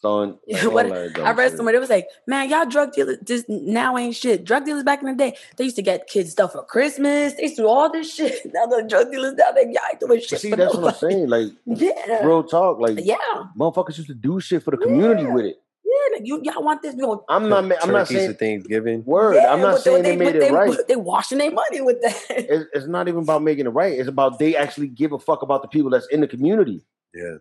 Stunt. 0.00 0.38
What- 0.72 0.86
I 0.86 1.32
read 1.32 1.50
shit. 1.50 1.56
somewhere 1.56 1.74
it 1.74 1.80
was 1.80 1.90
like, 1.90 2.06
man, 2.26 2.48
y'all 2.50 2.66
drug 2.66 2.92
dealers 2.92 3.18
just 3.24 3.48
now 3.48 3.96
ain't 3.96 4.16
shit. 4.16 4.44
Drug 4.44 4.64
dealers 4.64 4.82
back 4.82 5.00
in 5.02 5.06
the 5.08 5.14
day, 5.14 5.36
they 5.56 5.64
used 5.64 5.76
to 5.76 5.82
get 5.82 6.06
kids 6.08 6.32
stuff 6.32 6.52
for 6.52 6.64
Christmas. 6.64 7.34
They 7.34 7.42
used 7.44 7.56
to 7.56 7.62
do 7.62 7.68
all 7.68 7.90
this 7.92 8.12
shit. 8.14 8.34
Now 8.52 8.66
the 8.66 8.82
drug 8.88 9.10
dealers 9.10 9.34
now 9.34 9.52
they 9.52 9.64
y'all 9.64 9.90
ain't 9.90 10.00
doing 10.00 10.20
shit. 10.20 10.40
See, 10.40 10.50
for 10.50 10.56
that's 10.56 10.74
what 10.74 10.94
I'm 10.94 10.98
saying. 11.10 11.28
Like 11.28 11.48
Yeah. 11.66 12.24
real 12.24 12.42
talk. 12.42 12.80
Like 12.80 12.98
Yeah. 13.04 13.16
motherfuckers 13.56 13.96
used 13.98 14.08
to 14.08 14.14
do 14.14 14.40
shit 14.40 14.62
for 14.62 14.70
the 14.72 14.78
community 14.78 15.22
Yeah. 15.22 15.34
with 15.34 15.44
it. 15.44 15.56
Yeah. 15.84 16.16
like, 16.18 16.26
You 16.26 16.40
y'all 16.44 16.62
want 16.62 16.82
this? 16.82 16.94
You 16.94 17.02
know, 17.02 17.24
I'm 17.28 17.48
not. 17.48 17.64
I'm 17.82 17.92
not 17.92 18.08
saying 18.08 18.34
Thanksgiving. 18.34 19.04
word. 19.04 19.34
yeah, 19.36 19.52
I'm 19.52 19.60
not 19.60 19.80
saying 19.80 20.02
they, 20.04 20.16
made 20.16 20.34
but 20.34 20.42
it 20.42 20.52
right. 20.52 20.76
They 20.88 20.96
washing 20.96 21.38
their 21.38 21.50
money 21.50 21.80
with 21.82 22.00
that. 22.02 22.16
It's, 22.30 22.64
it's 22.72 22.86
not 22.86 23.08
even 23.08 23.22
about 23.24 23.42
making 23.42 23.66
it 23.66 23.70
right. 23.70 23.98
It's 23.98 24.08
about 24.08 24.38
they 24.38 24.56
actually 24.56 24.88
give 24.88 25.12
a 25.12 25.18
fuck 25.18 25.42
about 25.42 25.62
the 25.62 25.68
people 25.68 25.90
that's 25.90 26.06
in 26.08 26.20
the 26.20 26.28
community. 26.28 26.84
Yeah. 27.14 27.36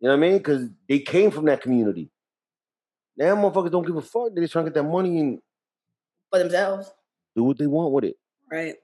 You 0.00 0.08
know 0.08 0.16
what 0.16 0.24
I 0.24 0.28
mean? 0.28 0.38
Because 0.38 0.68
they 0.88 1.00
came 1.00 1.30
from 1.30 1.46
that 1.46 1.60
community. 1.60 2.10
Now 3.16 3.34
motherfuckers 3.34 3.72
don't 3.72 3.86
give 3.86 3.96
a 3.96 4.02
fuck. 4.02 4.34
They 4.34 4.40
just 4.42 4.52
trying 4.52 4.66
to 4.66 4.70
get 4.70 4.74
that 4.82 4.88
money 4.88 5.18
and 5.18 5.40
For 6.30 6.38
themselves. 6.38 6.90
do 7.34 7.44
what 7.44 7.58
they 7.58 7.66
want 7.66 7.92
with 7.92 8.04
it. 8.04 8.16
Right. 8.50 8.76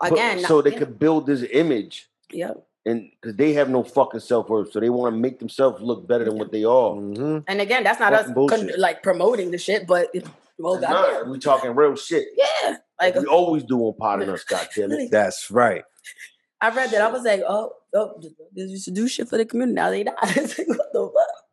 But- 0.00 0.12
Again. 0.12 0.40
so 0.44 0.62
they 0.62 0.70
could 0.70 0.98
build 0.98 1.26
this 1.26 1.44
image, 1.50 2.08
Yeah. 2.30 2.52
and 2.86 3.10
because 3.20 3.36
they 3.36 3.52
have 3.54 3.68
no 3.68 3.82
fucking 3.82 4.20
self 4.20 4.48
worth, 4.48 4.70
so 4.72 4.78
they 4.80 4.90
want 4.90 5.12
to 5.14 5.18
make 5.18 5.38
themselves 5.40 5.82
look 5.82 6.06
better 6.06 6.24
than 6.24 6.38
what 6.38 6.52
they 6.52 6.64
are. 6.64 6.94
hmm 6.94 7.38
And 7.48 7.60
again, 7.60 7.82
that's 7.84 7.98
not 8.00 8.12
us 8.14 8.26
Fucking 8.28 8.34
con- 8.34 8.60
bullshit. 8.60 8.78
like 8.78 9.02
promoting 9.02 9.50
the 9.50 9.58
shit, 9.58 9.86
but 9.86 10.08
it- 10.14 10.24
well, 10.58 10.74
It's 10.74 10.82
not. 10.82 10.92
goddamn. 11.12 11.30
we 11.30 11.38
talking 11.38 11.74
real 11.74 11.94
shit. 11.96 12.28
Yeah. 12.36 12.76
Like 13.00 13.14
we 13.16 13.26
always 13.26 13.64
do 13.64 13.78
on 13.80 13.94
Poddin 13.98 14.30
Us, 14.30 14.44
goddamn 14.54 14.92
it. 14.92 15.10
That's 15.10 15.50
right. 15.50 15.84
I 16.60 16.70
read 16.70 16.90
that. 16.90 17.00
I 17.02 17.08
was 17.10 17.22
like, 17.24 17.42
oh, 17.46 17.72
oh, 17.94 18.20
they 18.54 18.62
used 18.62 18.84
to 18.86 18.90
do 18.90 19.06
shit 19.08 19.28
for 19.28 19.36
the 19.38 19.44
community. 19.44 19.74
Now 19.74 19.90
they 19.90 20.02
not. 20.04 20.16
It's 20.36 20.58
like, 20.58 20.68
what 20.68 20.92
the 20.92 21.06
fuck? 21.06 21.44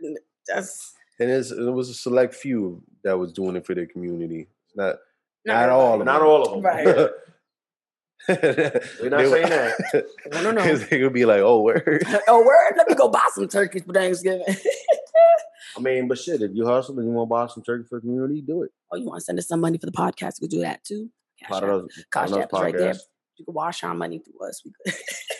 And 0.00 0.18
That's 0.46 0.92
And 1.18 1.30
it's, 1.30 1.50
it 1.50 1.70
was 1.72 1.88
a 1.90 1.94
select 1.94 2.34
few 2.34 2.82
that 3.04 3.18
was 3.18 3.32
doing 3.32 3.56
it 3.56 3.66
for 3.66 3.74
their 3.74 3.86
community. 3.86 4.48
Not 4.74 4.96
not, 5.44 5.54
everybody. 5.64 5.72
all 5.80 6.00
of 6.00 6.06
Not 6.06 6.18
them. 6.18 6.28
all 6.28 6.42
of 6.42 6.52
them. 6.52 6.62
Right. 6.62 6.86
We're 8.28 9.08
not 9.10 9.26
saying 9.26 9.48
that. 9.48 10.06
No, 10.32 10.42
no, 10.42 10.50
no. 10.50 10.62
Because 10.62 10.88
they 10.88 11.02
would 11.02 11.12
be 11.12 11.24
like, 11.24 11.40
oh, 11.40 11.60
word. 11.62 12.02
oh, 12.28 12.44
word. 12.44 12.74
Let 12.76 12.88
me 12.88 12.94
go 12.96 13.08
buy 13.08 13.28
some 13.32 13.46
turkeys 13.48 13.82
for 13.84 13.92
Thanksgiving. 13.92 14.44
I 15.76 15.80
mean, 15.80 16.08
but 16.08 16.18
shit, 16.18 16.42
if 16.42 16.50
you 16.54 16.66
hustle 16.66 16.98
and 16.98 17.06
you 17.06 17.12
want 17.14 17.28
to 17.28 17.30
buy 17.30 17.46
some 17.46 17.62
turkey 17.62 17.84
for 17.88 17.96
the 17.96 18.00
community, 18.00 18.40
do 18.40 18.62
it. 18.62 18.70
oh, 18.92 18.96
you 18.96 19.04
want 19.06 19.20
to 19.20 19.24
send 19.24 19.38
us 19.38 19.46
some 19.46 19.60
money 19.60 19.78
for 19.78 19.86
the 19.86 19.92
podcast? 19.92 20.40
We 20.40 20.48
could 20.48 20.56
do 20.56 20.60
that 20.62 20.82
too. 20.84 21.10
Cash 21.38 21.50
Pot 21.50 21.62
App. 21.64 21.70
of 21.70 21.84
us- 21.84 22.04
Cash 22.12 22.32
App 22.32 22.52
right 22.52 22.76
there. 22.76 22.94
Podcast. 23.36 23.38
You 23.38 23.44
can 23.44 23.54
wash 23.54 23.84
our 23.84 23.94
money 23.94 24.18
through 24.18 24.48
us. 24.48 24.62
We 24.64 24.72
could. 24.84 24.94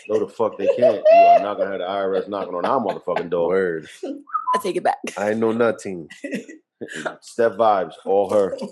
No, 0.09 0.19
the 0.19 0.27
fuck 0.27 0.57
they 0.57 0.67
can't. 0.67 1.03
You 1.11 1.17
are 1.17 1.39
not 1.39 1.57
gonna 1.57 1.71
have 1.71 1.79
the 1.79 1.85
IRS 1.85 2.27
knocking 2.27 2.55
on 2.55 2.65
our 2.65 2.79
motherfucking 2.79 3.29
door. 3.29 3.49
Word. 3.49 3.89
I 4.03 4.59
take 4.59 4.75
it 4.75 4.83
back. 4.83 4.97
I 5.17 5.31
ain't 5.31 5.39
know 5.39 5.51
nothing. 5.51 6.09
Step 7.21 7.53
vibes, 7.53 7.93
all 8.05 8.29
her. 8.29 8.57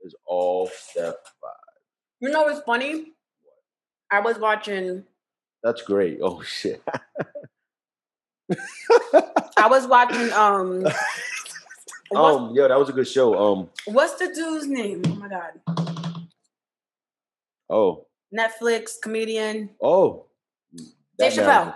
Is 0.00 0.14
all 0.26 0.68
step 0.68 1.16
vibes. 1.42 2.20
You 2.20 2.30
know 2.30 2.44
what's 2.44 2.60
funny? 2.60 3.14
I 4.12 4.20
was 4.20 4.38
watching. 4.38 5.02
That's 5.64 5.82
great. 5.82 6.20
Oh 6.22 6.40
shit. 6.40 6.80
I 9.56 9.66
was 9.68 9.88
watching. 9.88 10.32
Um, 10.32 10.82
what's, 12.10 12.36
um, 12.36 12.54
yo, 12.54 12.68
that 12.68 12.78
was 12.78 12.88
a 12.88 12.92
good 12.92 13.08
show. 13.08 13.34
Um, 13.36 13.70
what's 13.86 14.14
the 14.14 14.32
dude's 14.32 14.68
name? 14.68 15.02
Oh 15.06 15.14
my 15.16 15.28
god, 15.28 15.87
oh, 17.70 18.06
Netflix 18.36 18.92
comedian 19.02 19.70
oh. 19.82 20.26
Dave 21.18 21.32
Chappelle. 21.32 21.44
guy. 21.44 21.74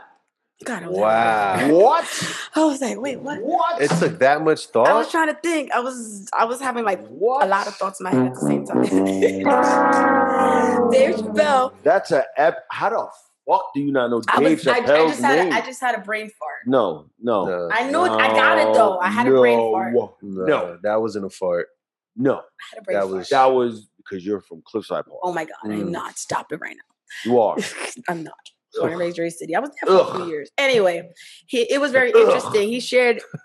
God, 0.65 0.83
I 0.85 0.89
Wow. 0.89 1.69
What? 1.73 2.39
I 2.55 2.65
was 2.65 2.81
like, 2.81 3.01
wait, 3.01 3.19
what? 3.21 3.43
What? 3.43 3.83
It 3.83 3.91
took 3.91 4.21
that 4.21 4.43
much 4.45 4.67
thought. 4.67 4.87
I 4.87 4.95
was 4.95 5.11
trying 5.11 5.27
to 5.29 5.35
think. 5.41 5.73
I 5.73 5.81
was 5.81 6.29
I 6.33 6.45
was 6.45 6.61
having 6.61 6.85
like 6.85 7.05
what? 7.09 7.45
a 7.45 7.49
lot 7.49 7.67
of 7.67 7.75
thoughts 7.75 7.99
in 8.01 8.05
my 8.05 8.11
head 8.11 8.27
at 8.29 8.35
the 8.35 8.41
same 8.41 8.65
time. 8.65 8.83
Dave 10.91 11.17
Chappelle. 11.17 11.73
That's 11.83 12.13
a 12.13 12.25
ep. 12.37 12.65
How 12.71 12.91
the 12.91 13.09
fuck 13.49 13.73
do 13.75 13.81
you 13.81 13.91
not 13.93 14.11
know 14.11 14.21
I, 14.29 14.39
Dave 14.41 14.59
was, 14.59 14.67
I, 14.69 14.73
I 14.73 14.81
Chappelle's 14.83 15.11
just 15.13 15.23
had 15.23 15.39
name? 15.45 15.53
a, 15.53 15.57
I 15.57 15.61
just 15.63 15.81
had 15.81 15.95
a 15.97 16.01
brain 16.01 16.29
fart. 16.31 16.61
no, 16.67 17.07
no, 17.21 17.45
No, 17.47 17.69
I 17.73 17.91
knew 17.91 18.05
it. 18.05 18.11
I 18.11 18.29
got 18.29 18.59
it 18.59 18.75
though. 18.75 18.99
I 19.01 19.09
had 19.09 19.27
a 19.27 19.31
brain 19.31 19.59
fart. 19.73 19.93
no, 19.95 20.15
no, 20.23 20.45
No. 20.47 20.79
that 20.83 21.01
wasn't 21.01 21.25
a 21.25 21.31
fart. 21.31 21.69
No, 22.17 22.35
I 22.35 22.39
had 22.73 22.79
a 22.79 22.83
brain 22.83 22.97
That 22.99 23.05
fart. 23.05 23.15
was- 23.17 23.29
that 23.31 23.47
was 23.47 23.89
because 23.99 24.25
you're 24.27 24.41
from 24.41 24.63
Cliffside 24.67 25.07
Park. 25.07 25.21
oh 25.23 25.33
my 25.33 25.45
god, 25.45 25.55
I'm 25.65 25.71
Mm. 25.89 25.91
not. 25.91 26.19
Stop 26.19 26.53
it 26.53 26.57
right 26.61 26.77
now. 26.77 27.31
You 27.31 27.41
are. 27.41 27.57
I'm 28.09 28.23
not. 28.23 28.35
Born 28.75 28.87
and 28.93 28.95
Ugh. 28.95 29.01
raised 29.01 29.19
Ray 29.19 29.29
City. 29.31 29.55
I 29.55 29.61
was 29.61 29.71
there 29.71 29.95
for 29.99 30.11
a 30.13 30.15
few 30.17 30.27
years. 30.29 30.51
Anyway, 30.59 31.11
he 31.47 31.63
it 31.71 31.81
was 31.81 31.93
very 31.93 32.13
Ugh. 32.13 32.21
interesting. 32.21 32.69
He 32.69 32.81
shared. 32.81 33.21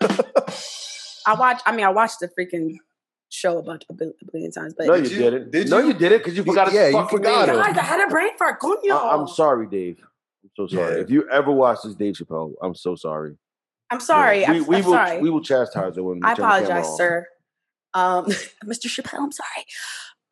I 1.26 1.34
watched. 1.34 1.62
I 1.66 1.72
mean, 1.76 1.84
I 1.84 1.90
watched 1.90 2.20
the 2.20 2.28
freaking 2.28 2.76
show 3.28 3.58
a 3.58 3.62
bunch 3.62 3.84
a 3.90 3.92
bil- 3.92 4.14
a 4.22 4.24
billion 4.32 4.50
times, 4.50 4.74
but 4.76 4.86
No, 4.86 4.94
you, 4.94 5.02
Did 5.02 5.12
you- 5.12 5.18
didn't. 5.18 5.50
did 5.50 5.68
no, 5.70 5.78
you? 5.78 5.88
you 5.88 5.92
didn't 5.94 6.18
because 6.18 6.36
you 6.36 6.44
forgot 6.44 6.72
yeah, 6.72 6.88
you 6.88 7.06
forgot 7.08 7.46
name. 7.46 7.56
guys, 7.56 7.76
I 7.76 7.82
had 7.82 8.06
a 8.06 8.10
brain 8.10 8.30
fart. 8.38 8.58
Coño. 8.60 8.92
I, 8.92 9.14
am 9.14 9.28
sorry, 9.28 9.66
Dave. 9.66 9.98
I'm 10.44 10.50
so 10.56 10.66
sorry. 10.66 10.94
Yeah. 10.96 11.02
If 11.02 11.10
you 11.10 11.28
ever 11.30 11.52
watch 11.52 11.78
this 11.84 11.94
Dave 11.94 12.14
Chappelle, 12.14 12.54
I'm 12.62 12.74
so 12.74 12.96
sorry. 12.96 13.36
I'm 13.90 14.00
sorry. 14.00 14.38
we, 14.40 14.44
I'm, 14.46 14.66
we 14.66 14.76
I'm 14.76 14.84
will 14.84 14.92
sorry. 14.92 15.20
we 15.20 15.30
will 15.30 15.42
chastise 15.42 15.96
her 15.96 16.02
when 16.02 16.16
we 16.16 16.20
I 16.24 16.34
turn 16.34 16.46
the 16.48 16.52
camera 16.54 16.58
apologize, 16.64 16.86
off. 16.90 16.96
sir. 16.96 17.26
Um, 17.94 18.26
Mr. 18.64 18.86
Chappelle, 18.86 19.22
I'm 19.22 19.32
sorry. 19.32 19.64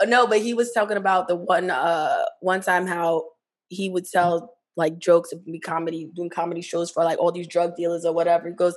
Uh, 0.00 0.06
no, 0.06 0.26
but 0.26 0.40
he 0.40 0.54
was 0.54 0.72
talking 0.72 0.96
about 0.96 1.28
the 1.28 1.36
one 1.36 1.70
uh 1.70 2.22
one 2.40 2.60
time 2.60 2.86
how 2.86 3.24
he 3.68 3.88
would 3.88 4.04
tell 4.04 4.54
like 4.76 4.98
jokes 4.98 5.32
and 5.32 5.44
be 5.44 5.58
comedy, 5.58 6.10
doing 6.14 6.30
comedy 6.30 6.60
shows 6.60 6.90
for 6.90 7.02
like 7.02 7.18
all 7.18 7.32
these 7.32 7.48
drug 7.48 7.76
dealers 7.76 8.04
or 8.04 8.12
whatever. 8.12 8.48
He 8.48 8.54
goes, 8.54 8.76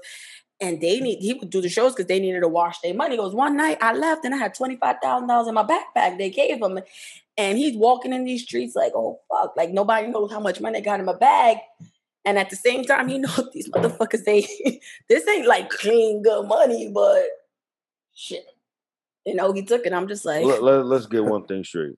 and 0.62 0.82
they 0.82 1.00
need 1.00 1.20
he 1.20 1.34
would 1.34 1.50
do 1.50 1.62
the 1.62 1.70
shows 1.70 1.94
because 1.94 2.08
they 2.08 2.20
needed 2.20 2.42
to 2.42 2.48
wash 2.48 2.80
their 2.82 2.94
money. 2.94 3.16
He 3.16 3.18
goes, 3.18 3.34
one 3.34 3.58
night 3.58 3.78
I 3.82 3.94
left 3.94 4.26
and 4.26 4.34
I 4.34 4.38
had 4.38 4.54
twenty 4.54 4.78
five 4.78 4.98
thousand 5.02 5.28
dollars 5.28 5.48
in 5.48 5.54
my 5.54 5.64
backpack. 5.64 6.18
They 6.18 6.30
gave 6.30 6.62
him, 6.62 6.80
and 7.38 7.58
he's 7.58 7.78
walking 7.78 8.14
in 8.14 8.24
these 8.26 8.44
streets 8.44 8.76
like, 8.76 8.94
oh 8.96 9.20
fuck, 9.30 9.56
like 9.58 9.72
nobody 9.72 10.08
knows 10.08 10.32
how 10.32 10.40
much 10.40 10.62
money 10.62 10.80
I 10.80 10.82
got 10.82 11.00
in 11.00 11.06
my 11.06 11.16
bag. 11.16 11.58
And 12.26 12.38
at 12.38 12.50
the 12.50 12.56
same 12.56 12.84
time, 12.84 13.08
he 13.08 13.18
knows 13.20 13.50
these 13.54 13.70
motherfuckers. 13.70 14.24
They 14.24 14.48
this 15.10 15.28
ain't 15.28 15.48
like 15.48 15.70
clean 15.70 16.24
good 16.24 16.48
money, 16.48 16.92
but 16.94 17.24
shit. 18.14 18.46
You 19.30 19.36
know, 19.36 19.52
he 19.52 19.62
took 19.62 19.86
it. 19.86 19.94
I'm 19.94 20.08
just 20.08 20.26
like, 20.26 20.44
Let, 20.44 20.64
let, 20.64 20.86
let's 20.88 21.06
get 21.06 21.24
one 21.24 21.46
thing 21.46 21.64
straight. 21.64 21.96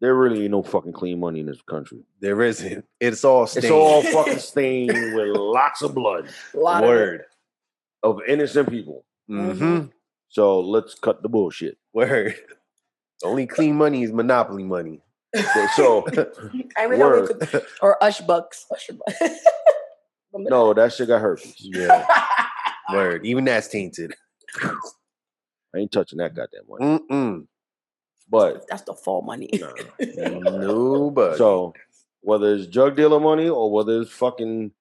There 0.00 0.14
really 0.14 0.44
ain't 0.44 0.52
no 0.52 0.62
fucking 0.62 0.94
clean 0.94 1.20
money 1.20 1.40
in 1.40 1.46
this 1.46 1.60
country. 1.60 1.98
There 2.20 2.40
isn't. 2.40 2.86
It's 2.98 3.22
all 3.22 3.46
stained. 3.46 3.64
It's 3.64 3.70
all 3.70 4.02
fucking 4.02 4.38
stained 4.38 4.92
with 5.14 5.36
lots 5.36 5.82
of 5.82 5.94
blood 5.94 6.30
a 6.54 6.58
lot 6.58 6.82
of 6.82 6.88
word. 6.88 7.24
of 8.02 8.20
innocent 8.26 8.70
people. 8.70 9.04
Mm-hmm. 9.28 9.88
So 10.30 10.60
let's 10.60 10.94
cut 10.94 11.22
the 11.22 11.28
bullshit. 11.28 11.76
Word. 11.92 12.34
Only 13.22 13.46
clean 13.46 13.76
money 13.76 14.02
is 14.02 14.10
monopoly 14.10 14.64
money. 14.64 15.02
So 15.76 16.06
I 16.78 16.86
mean, 16.86 16.98
no, 16.98 17.10
we 17.10 17.20
Word. 17.20 17.38
could, 17.38 17.66
or 17.82 18.02
Ush 18.02 18.22
Bucks. 18.22 18.64
Usher 18.72 18.94
Bucks. 18.94 19.20
no, 20.32 20.72
that 20.72 20.94
shit 20.94 21.08
got 21.08 21.20
herpes. 21.20 21.56
Yeah. 21.58 22.06
Word. 22.90 23.26
Even 23.26 23.44
that's 23.44 23.68
tainted. 23.68 24.14
I 25.74 25.78
ain't 25.78 25.92
touching 25.92 26.18
that 26.18 26.34
goddamn 26.34 26.62
money. 26.68 26.98
Mm-mm. 26.98 27.46
But 28.28 28.66
That's 28.68 28.82
the 28.82 28.94
fall 28.94 29.22
money. 29.22 29.50
nah. 29.52 30.38
No, 30.38 31.10
but 31.14 31.36
so 31.36 31.74
whether 32.22 32.54
it's 32.54 32.66
drug 32.66 32.96
dealer 32.96 33.18
money 33.20 33.48
or 33.48 33.72
whether 33.72 34.00
it's 34.00 34.10
fucking 34.10 34.72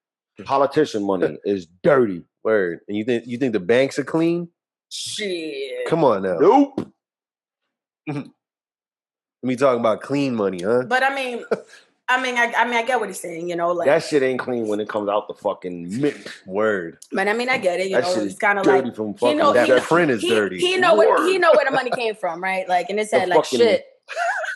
politician 0.45 1.03
money, 1.05 1.37
is 1.45 1.67
dirty. 1.83 2.23
word. 2.43 2.81
And 2.87 2.95
you 2.97 3.03
think 3.05 3.25
you 3.25 3.37
think 3.37 3.53
the 3.53 3.59
banks 3.59 3.97
are 3.97 4.03
clean? 4.03 4.49
Shit. 4.89 5.87
Come 5.87 6.03
on 6.03 6.23
now. 6.23 6.37
Nope. 6.39 6.91
Let 8.07 9.47
me 9.47 9.55
talking 9.55 9.79
about 9.79 10.01
clean 10.01 10.35
money, 10.35 10.61
huh? 10.61 10.83
But 10.87 11.03
I 11.03 11.13
mean, 11.15 11.43
I 12.09 12.21
mean, 12.21 12.37
I, 12.37 12.51
I 12.57 12.65
mean, 12.65 12.73
I 12.73 12.81
get 12.83 12.99
what 12.99 13.07
he's 13.07 13.19
saying. 13.19 13.47
You 13.49 13.55
know, 13.55 13.71
like, 13.71 13.85
That 13.85 14.03
shit 14.03 14.23
ain't 14.23 14.39
clean 14.39 14.67
when 14.67 14.79
it 14.79 14.89
comes 14.89 15.07
out 15.09 15.27
the 15.27 15.35
fucking 15.35 16.01
mint. 16.01 16.17
Word. 16.47 16.97
but 17.11 17.27
I 17.27 17.33
mean, 17.33 17.49
I 17.49 17.59
get 17.59 17.79
it. 17.79 17.89
You 17.89 17.97
That 17.97 18.03
know, 18.05 18.13
shit 18.15 18.23
it's 18.23 18.33
is 18.33 18.39
kind 18.39 18.57
of 18.59 18.65
like 18.65 18.83
dirty 18.83 18.95
from 18.95 19.13
he 19.13 19.17
fucking 19.19 19.37
know- 19.37 19.53
That 19.53 19.65
he 19.65 19.71
know- 19.71 19.77
Dutch- 19.77 19.87
print 19.87 20.11
is 20.11 20.21
he, 20.21 20.29
dirty. 20.29 20.57
he 20.57 20.77
know 20.77 20.95
where 20.95 21.23
he 21.27 21.37
know 21.37 21.51
where 21.55 21.65
the 21.65 21.71
money 21.71 21.91
came 21.91 22.15
from, 22.15 22.41
right? 22.43 22.67
Like, 22.67 22.89
and 22.89 22.99
it 22.99 23.07
said 23.09 23.29
like 23.29 23.37
fucking- 23.45 23.59
shit. 23.59 23.85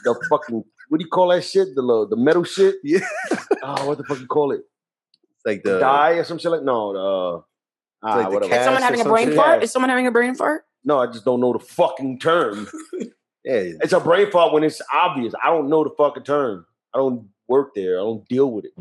the 0.03 0.15
fucking 0.29 0.63
what 0.89 0.97
do 0.97 1.03
you 1.05 1.09
call 1.09 1.29
that 1.29 1.43
shit? 1.43 1.73
The 1.75 1.81
little, 1.81 2.07
the 2.07 2.17
metal 2.17 2.43
shit? 2.43 2.75
Yeah. 2.83 2.99
Oh, 3.65 3.87
what 3.87 3.97
the 3.97 4.03
fuck 4.03 4.19
you 4.19 4.27
call 4.27 4.51
it? 4.51 4.61
like 5.45 5.63
The 5.63 5.73
the 5.75 5.79
dye 5.79 6.11
or 6.11 6.23
some 6.25 6.37
shit 6.37 6.51
like 6.51 6.63
no, 6.63 6.91
the 6.91 6.99
uh, 6.99 7.41
ah, 8.03 8.15
like 8.17 8.27
the 8.27 8.33
whatever. 8.33 8.49
cat- 8.49 8.59
Is 8.59 8.65
someone 8.65 8.81
Cash 8.81 8.81
or 8.81 8.83
having 8.83 8.99
a 8.99 9.03
some 9.03 9.11
brain 9.13 9.27
shit? 9.27 9.35
fart? 9.37 9.59
Yeah. 9.59 9.63
Is 9.63 9.71
someone 9.71 9.89
having 9.89 10.07
a 10.07 10.11
brain 10.11 10.35
fart? 10.35 10.65
No, 10.83 10.99
I 10.99 11.05
just 11.07 11.23
don't 11.23 11.39
know 11.39 11.53
the 11.53 11.59
fucking 11.59 12.19
term. 12.19 12.67
yeah. 13.45 13.71
It's 13.81 13.93
a 13.93 14.01
brain 14.01 14.29
fart 14.31 14.51
when 14.51 14.63
it's 14.65 14.81
obvious. 14.91 15.33
I 15.41 15.47
don't 15.49 15.69
know 15.69 15.83
the 15.85 15.91
fucking 15.91 16.23
term. 16.23 16.65
I 16.93 16.97
don't 16.97 17.29
work 17.47 17.73
there. 17.75 17.99
I 17.99 18.03
don't 18.03 18.27
deal 18.27 18.51
with 18.51 18.65
it. 18.65 18.73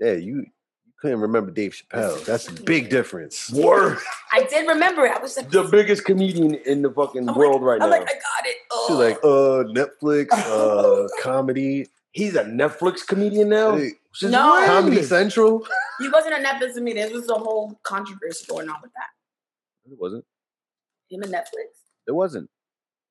Yeah, 0.00 0.12
you 0.12 0.38
you 0.86 0.92
couldn't 1.00 1.20
remember 1.20 1.50
Dave 1.50 1.72
Chappelle. 1.72 2.24
That's 2.26 2.48
a 2.48 2.52
big 2.52 2.88
difference. 2.90 3.52
Word. 3.52 3.98
I 4.32 4.44
did 4.44 4.66
remember 4.68 5.04
it. 5.06 5.12
I 5.12 5.18
was 5.20 5.36
like, 5.36 5.50
the 5.50 5.64
biggest 5.64 6.04
comedian 6.04 6.54
in 6.54 6.82
the 6.82 6.90
fucking 6.90 7.28
I'm 7.28 7.34
world 7.36 7.62
right 7.62 7.80
I'm 7.80 7.90
now. 7.90 7.96
like, 7.98 8.08
I 8.08 8.14
got 8.14 8.46
it. 8.46 8.56
Oh. 8.72 8.84
She's 8.88 8.96
like, 8.96 9.18
uh, 9.22 9.84
Netflix, 9.86 10.28
uh, 10.32 11.08
comedy. 11.22 11.88
He's 12.12 12.36
a 12.36 12.44
Netflix 12.44 13.04
comedian 13.06 13.48
now. 13.48 13.76
Hey, 13.76 13.90
No. 14.22 14.52
when? 14.52 14.66
Comedy 14.66 15.02
Central. 15.02 15.66
He 15.98 16.08
wasn't 16.08 16.34
a 16.34 16.38
Netflix 16.38 16.74
comedian. 16.74 17.08
There 17.08 17.16
was 17.18 17.28
a 17.28 17.34
whole 17.34 17.78
controversy 17.82 18.46
going 18.48 18.68
on 18.68 18.76
with 18.82 18.92
that. 18.92 19.90
It 19.90 19.98
wasn't. 19.98 20.24
Him 21.10 21.22
and 21.22 21.32
Netflix. 21.32 21.74
It 22.06 22.12
wasn't. 22.12 22.48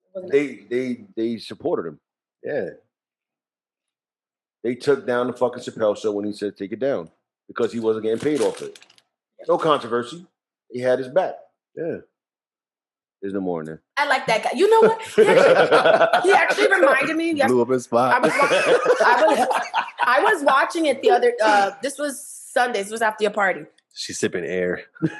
It 0.05 0.15
wasn't 0.15 0.31
They 0.31 0.55
they 0.69 1.05
they 1.15 1.37
supported 1.37 1.87
him. 1.89 1.99
Yeah. 2.43 2.69
They 4.64 4.76
took 4.76 5.05
down 5.05 5.28
the 5.28 5.34
fucking 5.34 5.61
Chappelle 5.64 5.97
show 5.97 6.11
when 6.11 6.26
he 6.26 6.34
said 6.34 6.55
take 6.57 6.72
it 6.72 6.80
down 6.80 7.09
because 7.47 7.74
he 7.74 7.80
wasn't 7.80 8.03
getting 8.05 8.20
paid 8.20 8.41
off 8.41 8.61
it. 8.61 8.80
No 9.47 9.57
controversy. 9.57 10.26
He 10.72 10.80
had 10.80 10.99
his 10.99 11.09
back. 11.09 11.36
Yeah. 11.76 11.97
There's 13.22 13.34
no 13.34 13.41
more 13.41 13.61
in 13.61 13.66
there. 13.66 13.82
I 13.97 14.05
like 14.07 14.26
that 14.28 14.43
guy. 14.43 14.49
You 14.55 14.70
know 14.70 14.89
what? 14.89 15.01
He 15.01 15.22
actually, 15.26 16.30
he 16.30 16.34
actually 16.36 16.72
reminded 16.72 17.16
me. 17.16 17.32
Yes, 17.34 17.47
Blew 17.49 17.61
up 17.61 17.70
his 17.70 17.86
spot. 17.86 18.14
I 18.14 18.20
was, 18.20 18.32
wa- 18.32 19.05
I 19.05 19.26
was 19.28 19.47
I 20.05 20.20
was 20.22 20.43
watching 20.43 20.86
it 20.88 21.01
the 21.01 21.09
other. 21.11 21.34
Uh, 21.41 21.72
this 21.82 21.97
was 21.97 22.22
Sunday. 22.22 22.84
This 22.84 22.91
was 22.91 23.01
after 23.01 23.24
your 23.24 23.32
party. 23.32 23.66
She's 23.93 24.20
sipping 24.20 24.45
air. 24.45 24.84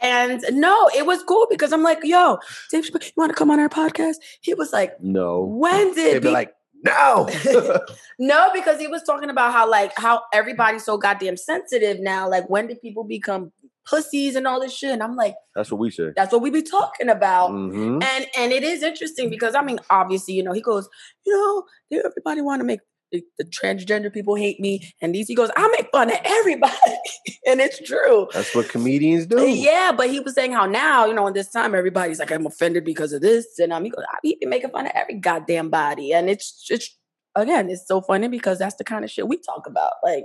And 0.00 0.42
no, 0.50 0.88
it 0.96 1.06
was 1.06 1.22
cool 1.22 1.46
because 1.48 1.72
I'm 1.72 1.82
like, 1.82 1.98
yo, 2.02 2.38
Dave, 2.70 2.84
Chappelle, 2.84 3.04
you 3.04 3.12
want 3.16 3.30
to 3.30 3.36
come 3.36 3.50
on 3.50 3.60
our 3.60 3.68
podcast? 3.68 4.16
He 4.40 4.54
was 4.54 4.72
like, 4.72 5.00
no. 5.00 5.42
when 5.44 5.94
They'd 5.94 6.14
did 6.14 6.22
be 6.22 6.30
like, 6.30 6.54
no. 6.84 7.28
no, 8.18 8.50
because 8.54 8.78
he 8.80 8.86
was 8.86 9.02
talking 9.02 9.30
about 9.30 9.52
how 9.52 9.68
like 9.68 9.92
how 9.96 10.22
everybody's 10.32 10.84
so 10.84 10.96
goddamn 10.98 11.36
sensitive 11.36 12.00
now. 12.00 12.28
Like, 12.28 12.48
when 12.50 12.66
did 12.66 12.80
people 12.80 13.04
become 13.04 13.52
pussies 13.84 14.36
and 14.36 14.46
all 14.46 14.60
this 14.60 14.72
shit? 14.72 14.90
And 14.92 15.02
I'm 15.02 15.16
like, 15.16 15.34
That's 15.54 15.70
what 15.70 15.78
we 15.80 15.90
say. 15.90 16.10
that's 16.14 16.32
what 16.32 16.42
we 16.42 16.50
be 16.50 16.62
talking 16.62 17.08
about. 17.08 17.50
Mhm. 17.50 18.02
And 18.02 18.26
and 18.36 18.52
it 18.52 18.62
is 18.62 18.82
interesting 18.82 19.30
because 19.30 19.54
I 19.54 19.62
mean, 19.62 19.78
obviously, 19.90 20.34
you 20.34 20.42
know, 20.42 20.52
he 20.52 20.60
goes, 20.60 20.88
you 21.26 21.32
know, 21.32 22.00
everybody 22.04 22.40
want 22.40 22.60
to 22.60 22.64
make 22.64 22.80
the, 23.12 23.22
the 23.38 23.44
transgender 23.44 24.12
people 24.12 24.34
hate 24.34 24.58
me, 24.58 24.92
and 25.00 25.14
these 25.14 25.28
he 25.28 25.34
goes, 25.34 25.50
I 25.56 25.68
make 25.78 25.90
fun 25.92 26.10
of 26.10 26.18
everybody, 26.24 26.74
and 27.46 27.60
it's 27.60 27.80
true. 27.86 28.28
That's 28.32 28.54
what 28.54 28.68
comedians 28.68 29.26
do. 29.26 29.48
Yeah, 29.48 29.92
but 29.96 30.10
he 30.10 30.20
was 30.20 30.34
saying 30.34 30.52
how 30.52 30.66
now, 30.66 31.06
you 31.06 31.14
know, 31.14 31.26
in 31.26 31.34
this 31.34 31.50
time, 31.50 31.74
everybody's 31.74 32.18
like, 32.18 32.32
I'm 32.32 32.46
offended 32.46 32.84
because 32.84 33.12
of 33.12 33.20
this, 33.20 33.58
and 33.58 33.72
um, 33.72 33.84
he 33.84 33.90
goes, 33.90 34.04
I 34.10 34.18
be 34.22 34.38
making 34.42 34.70
fun 34.70 34.86
of 34.86 34.92
every 34.94 35.14
goddamn 35.14 35.70
body, 35.70 36.12
and 36.12 36.28
it's 36.28 36.66
it's 36.70 36.96
again, 37.36 37.70
it's 37.70 37.86
so 37.86 38.00
funny 38.00 38.28
because 38.28 38.58
that's 38.58 38.76
the 38.76 38.84
kind 38.84 39.04
of 39.04 39.10
shit 39.10 39.28
we 39.28 39.38
talk 39.38 39.66
about, 39.66 39.92
like. 40.02 40.24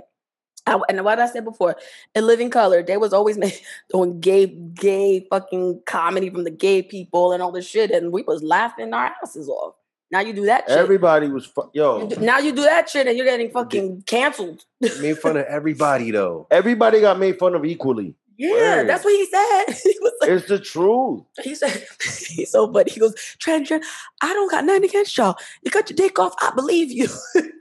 I, 0.66 0.78
and 0.90 1.02
what 1.02 1.18
I 1.18 1.26
said 1.26 1.44
before, 1.46 1.76
in 2.14 2.26
Living 2.26 2.50
Color, 2.50 2.82
they 2.82 2.98
was 2.98 3.14
always 3.14 3.38
doing 3.90 4.20
gay, 4.20 4.46
gay 4.46 5.26
fucking 5.30 5.80
comedy 5.86 6.28
from 6.28 6.44
the 6.44 6.50
gay 6.50 6.82
people 6.82 7.32
and 7.32 7.42
all 7.42 7.52
this 7.52 7.66
shit, 7.66 7.90
and 7.90 8.12
we 8.12 8.22
was 8.22 8.42
laughing 8.42 8.92
our 8.92 9.12
asses 9.22 9.48
off. 9.48 9.76
Now 10.10 10.20
you 10.20 10.32
do 10.32 10.46
that 10.46 10.64
shit. 10.68 10.78
Everybody 10.78 11.28
was 11.28 11.46
fu- 11.46 11.70
yo. 11.74 12.00
You 12.02 12.08
do- 12.16 12.20
now 12.20 12.38
you 12.38 12.52
do 12.52 12.62
that 12.62 12.88
shit, 12.88 13.06
and 13.06 13.16
you're 13.16 13.26
getting 13.26 13.50
fucking 13.50 14.02
canceled. 14.06 14.64
Made 14.80 15.18
fun 15.18 15.36
of 15.36 15.44
everybody 15.48 16.10
though. 16.10 16.46
Everybody 16.50 17.00
got 17.00 17.18
made 17.18 17.38
fun 17.38 17.54
of 17.54 17.64
equally. 17.64 18.14
Yeah, 18.38 18.84
that's 18.84 19.04
what 19.04 19.12
he 19.14 19.26
said. 19.26 19.64
he 19.82 19.98
like, 20.20 20.30
It's 20.30 20.46
the 20.46 20.60
truth. 20.60 21.24
he 21.42 21.56
said, 21.56 21.84
he's 22.00 22.52
so 22.52 22.72
funny. 22.72 22.88
He 22.88 23.00
goes, 23.00 23.14
transgender, 23.40 23.82
I 24.22 24.32
don't 24.32 24.48
got 24.48 24.64
nothing 24.64 24.84
against 24.84 25.16
y'all. 25.18 25.36
You 25.64 25.72
cut 25.72 25.90
your 25.90 25.96
dick 25.96 26.20
off, 26.20 26.34
I 26.40 26.52
believe 26.54 26.92
you. 26.92 27.08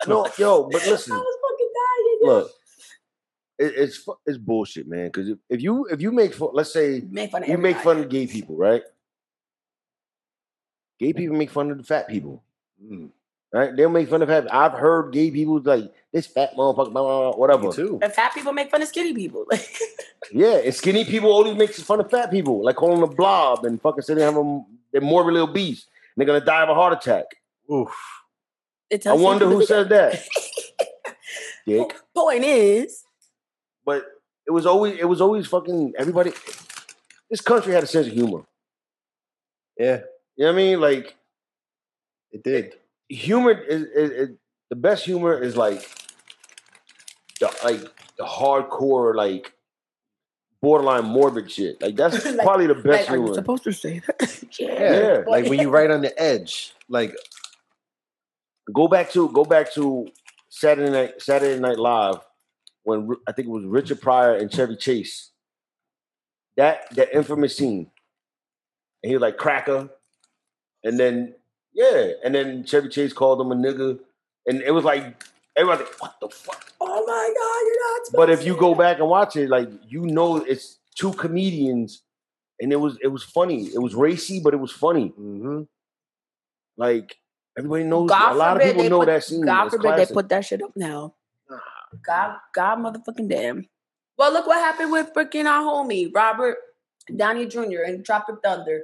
No, 0.07 0.27
yo, 0.37 0.69
but 0.71 0.85
listen. 0.85 1.13
I 1.13 1.17
was 1.17 1.37
fucking 1.41 1.71
dying. 1.73 2.17
yo. 2.21 2.27
look, 2.27 2.51
it, 3.57 3.73
it's 3.75 4.07
it's 4.27 4.37
bullshit, 4.37 4.87
man. 4.87 5.07
Because 5.07 5.29
if, 5.29 5.37
if 5.49 5.61
you 5.63 5.85
if 5.85 5.99
you 5.99 6.11
make 6.11 6.35
fun, 6.35 6.49
let's 6.53 6.71
say 6.71 7.01
Make 7.09 7.31
fun 7.31 7.41
of 7.41 7.49
you 7.49 7.57
make 7.57 7.77
fun 7.77 7.97
of 7.97 8.07
gay 8.09 8.27
people, 8.27 8.55
right? 8.55 8.83
Gay 10.99 11.13
people 11.13 11.35
make 11.37 11.51
fun 11.51 11.69
of 11.71 11.77
the 11.77 11.83
fat 11.83 12.07
people, 12.07 12.43
Mm, 12.83 13.09
right? 13.53 13.75
They'll 13.75 13.89
make 13.89 14.09
fun 14.09 14.21
of 14.21 14.29
fat. 14.29 14.53
I've 14.53 14.73
heard 14.73 15.13
gay 15.13 15.29
people 15.31 15.59
like 15.63 15.91
this 16.11 16.25
fat 16.27 16.55
motherfucker, 16.55 16.91
blah, 16.91 17.03
blah, 17.03 17.31
blah, 17.31 17.35
whatever. 17.35 17.67
me 17.67 17.71
too. 17.73 17.99
And 18.01 18.11
fat 18.13 18.33
people 18.33 18.51
make 18.53 18.69
fun 18.71 18.81
of 18.81 18.87
skinny 18.87 19.13
people. 19.13 19.45
Yeah, 20.31 20.57
and 20.57 20.73
skinny 20.75 21.05
people 21.05 21.31
always 21.31 21.55
make 21.55 21.73
fun 21.73 22.01
of 22.01 22.09
fat 22.11 22.29
people, 22.31 22.61
like 22.65 22.75
calling 22.75 22.99
them 22.99 23.09
a 23.09 23.13
blob 23.15 23.63
and 23.63 23.81
fucking 23.81 24.01
saying 24.01 24.17
they 24.19 24.25
have 24.25 24.33
them, 24.33 24.65
they're 24.91 24.99
morbidly 24.99 25.39
obese. 25.39 25.85
And 25.85 26.15
they're 26.17 26.25
gonna 26.25 26.43
die 26.43 26.63
of 26.63 26.69
a 26.69 26.73
heart 26.73 26.91
attack. 26.91 27.25
Oof. 27.71 27.95
It 28.89 29.05
I 29.07 29.13
wonder 29.13 29.45
who 29.45 29.65
said 29.65 29.87
that. 29.89 30.21
Dick. 31.65 31.95
Point 32.13 32.43
is, 32.43 33.03
But 33.85 34.05
it 34.45 34.51
was 34.51 34.65
always 34.65 34.97
it 34.99 35.05
was 35.05 35.21
always 35.21 35.47
fucking 35.47 35.93
everybody. 35.97 36.31
This 37.29 37.39
country 37.41 37.73
had 37.73 37.83
a 37.83 37.87
sense 37.87 38.07
of 38.07 38.13
humor. 38.13 38.43
Yeah, 39.77 40.01
You 40.37 40.45
know 40.45 40.53
what 40.53 40.59
I 40.59 40.63
mean? 40.63 40.79
Like 40.79 41.15
it 42.31 42.43
did. 42.43 42.75
humor 43.09 43.51
is, 43.51 43.83
is, 43.83 44.11
is 44.11 44.29
the 44.69 44.75
best 44.75 45.03
humor 45.05 45.37
is 45.37 45.57
like 45.57 45.89
the 47.39 47.53
like 47.63 47.79
the 48.17 48.23
hardcore 48.25 49.15
like 49.15 49.53
borderline 50.61 51.05
morbid 51.05 51.49
shit. 51.51 51.81
Like 51.81 51.95
that's 51.95 52.23
Like- 52.25 52.37
probably 52.39 52.67
the 52.67 52.75
best 52.75 52.85
like, 52.85 53.09
are 53.09 53.15
you 53.15 53.21
humor. 53.23 53.33
supposed 53.33 53.63
to 53.63 53.71
say 53.73 53.99
that? 54.05 54.43
yeah. 54.59 54.67
Yeah, 54.67 54.99
Yeah. 55.01 55.23
like 55.27 55.45
when 55.47 55.59
you 55.59 55.69
right 55.69 55.89
on 55.89 56.01
the 56.01 56.19
edge. 56.21 56.73
Like 56.89 57.15
go 58.73 58.87
back 58.87 59.11
to 59.11 59.29
go 59.29 59.43
back 59.43 59.73
to 59.73 60.07
Saturday 60.49 60.91
night 60.91 61.21
Saturday 61.21 61.59
Night 61.59 61.77
Live 61.77 62.19
when 62.83 63.09
I 63.27 63.31
think 63.33 63.47
it 63.47 63.51
was 63.51 63.65
Richard 63.65 64.01
Pryor 64.01 64.35
and 64.35 64.51
Chevy 64.53 64.75
Chase. 64.77 65.31
That 66.55 66.89
that 66.95 67.13
infamous 67.13 67.55
scene, 67.57 67.91
and 69.03 69.09
he 69.09 69.13
was 69.15 69.21
like 69.21 69.37
cracker, 69.37 69.89
and 70.83 70.99
then 70.99 71.35
yeah, 71.73 72.11
and 72.23 72.33
then 72.33 72.65
Chevy 72.65 72.89
Chase 72.89 73.13
called 73.13 73.39
him 73.41 73.51
a 73.51 73.55
nigga, 73.55 73.99
and 74.45 74.61
it 74.61 74.71
was 74.71 74.83
like 74.83 75.23
everybody 75.55 75.83
like, 75.83 76.01
what 76.01 76.15
the 76.21 76.29
fuck. 76.29 76.71
Oh 76.81 77.05
my 77.05 77.33
God, 77.37 77.61
you're 77.65 78.01
not. 78.01 78.11
But 78.13 78.29
if 78.29 78.45
you 78.45 78.55
go 78.57 78.73
back 78.75 78.99
and 78.99 79.09
watch 79.09 79.35
it, 79.35 79.49
like 79.49 79.69
you 79.87 80.05
know, 80.07 80.37
it's 80.37 80.77
two 80.95 81.13
comedians, 81.13 82.01
and 82.59 82.71
it 82.71 82.77
was 82.77 82.97
it 83.01 83.07
was 83.07 83.23
funny. 83.23 83.65
It 83.65 83.79
was 83.81 83.95
racy, 83.95 84.39
but 84.43 84.53
it 84.53 84.57
was 84.57 84.71
funny. 84.71 85.07
hmm 85.09 85.63
Like 86.77 87.15
everybody 87.57 87.83
knows. 87.83 88.09
God 88.09 88.31
a 88.33 88.35
lot 88.35 88.57
of 88.57 88.63
people 88.63 88.89
know 88.89 88.99
put- 88.99 89.07
that 89.07 89.23
scene. 89.23 89.45
God 89.45 89.65
It's 89.65 89.75
forbid 89.75 89.85
classic. 89.87 90.09
they 90.09 90.13
put 90.13 90.29
that 90.29 90.45
shit 90.45 90.61
up 90.63 90.71
now. 90.75 91.15
God, 92.05 92.37
God, 92.53 92.79
motherfucking 92.79 93.29
damn. 93.29 93.65
Well, 94.17 94.33
look 94.33 94.45
what 94.47 94.57
happened 94.59 94.91
with 94.91 95.13
freaking 95.13 95.45
our 95.45 95.61
homie 95.63 96.13
Robert 96.13 96.57
Downey 97.15 97.45
Jr. 97.45 97.83
and 97.85 98.05
Tropic 98.05 98.35
Thunder. 98.43 98.83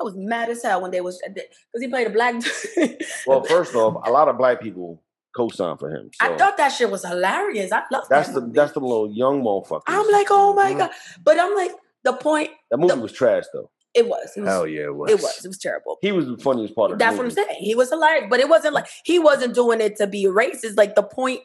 I 0.00 0.04
was 0.04 0.14
mad 0.16 0.48
as 0.48 0.62
hell 0.62 0.80
when 0.82 0.90
they 0.90 1.00
was 1.00 1.20
because 1.26 1.48
he 1.80 1.88
played 1.88 2.06
a 2.06 2.10
black. 2.10 2.34
Well, 3.26 3.42
first 3.44 3.74
off, 3.74 4.06
a 4.06 4.10
lot 4.10 4.28
of 4.28 4.38
black 4.38 4.60
people 4.60 5.02
co-sign 5.36 5.76
for 5.76 5.90
him. 5.90 6.10
So 6.14 6.32
I 6.32 6.36
thought 6.36 6.56
that 6.56 6.68
shit 6.70 6.90
was 6.90 7.04
hilarious. 7.04 7.72
I 7.72 7.82
love 7.92 8.04
that's 8.08 8.28
that 8.28 8.34
the 8.34 8.40
movie. 8.42 8.52
that's 8.54 8.72
the 8.72 8.80
little 8.80 9.10
young 9.12 9.42
motherfucker. 9.42 9.82
I'm 9.86 10.08
like, 10.10 10.28
oh 10.30 10.54
my 10.54 10.72
Mhm. 10.72 10.78
god! 10.78 10.90
But 11.22 11.38
I'm 11.40 11.54
like, 11.54 11.72
the 12.04 12.12
point. 12.14 12.50
that 12.70 12.78
movie 12.78 12.94
the- 12.94 13.00
was 13.00 13.12
trash 13.12 13.44
though. 13.52 13.70
It 13.94 14.06
was. 14.06 14.32
It 14.36 14.40
was. 14.42 14.48
Hell 14.48 14.66
yeah, 14.66 14.82
it 14.84 14.94
was. 14.94 15.10
It 15.10 15.20
was. 15.20 15.44
It 15.44 15.48
was 15.48 15.58
terrible. 15.58 15.98
He 16.02 16.12
was 16.12 16.26
the 16.26 16.36
funniest 16.38 16.74
part 16.76 16.92
of 16.92 16.98
the 16.98 17.04
That's 17.04 17.16
what 17.16 17.24
I'm 17.24 17.30
saying. 17.32 17.56
He 17.58 17.74
was 17.74 17.88
hilarious, 17.90 18.26
but 18.30 18.38
it 18.38 18.48
wasn't 18.48 18.74
like 18.74 18.86
he 19.02 19.18
wasn't 19.18 19.54
doing 19.54 19.80
it 19.80 19.96
to 19.96 20.06
be 20.06 20.24
racist. 20.26 20.76
Like 20.76 20.94
the 20.94 21.02
point 21.02 21.40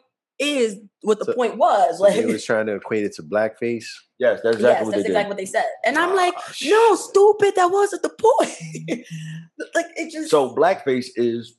is 0.50 0.80
what 1.02 1.20
the 1.20 1.26
So- 1.26 1.34
point 1.34 1.58
was. 1.58 1.98
So 1.98 2.04
Like, 2.04 2.14
he 2.14 2.26
was 2.26 2.44
trying 2.46 2.66
to 2.68 2.76
equate 2.76 3.04
it 3.06 3.14
to 3.16 3.24
blackface. 3.24 3.86
Yes, 4.20 4.40
that's 4.44 4.56
exactly 4.58 4.62
yes, 4.62 4.86
what 4.86 4.92
that's 4.92 5.04
they 5.04 5.10
exactly 5.10 5.24
did. 5.24 5.28
what 5.30 5.38
they 5.38 5.46
said. 5.46 5.66
And 5.86 5.98
I'm 5.98 6.16
like, 6.16 6.34
Ah, 6.38 6.54
no, 6.66 6.96
stupid. 6.96 7.56
That 7.56 7.72
wasn't 7.72 8.02
the 8.04 8.10
point. 8.10 9.06
like 9.76 9.88
it 9.96 10.12
just. 10.12 10.30
So 10.30 10.56
blackface 10.56 11.08
is 11.16 11.58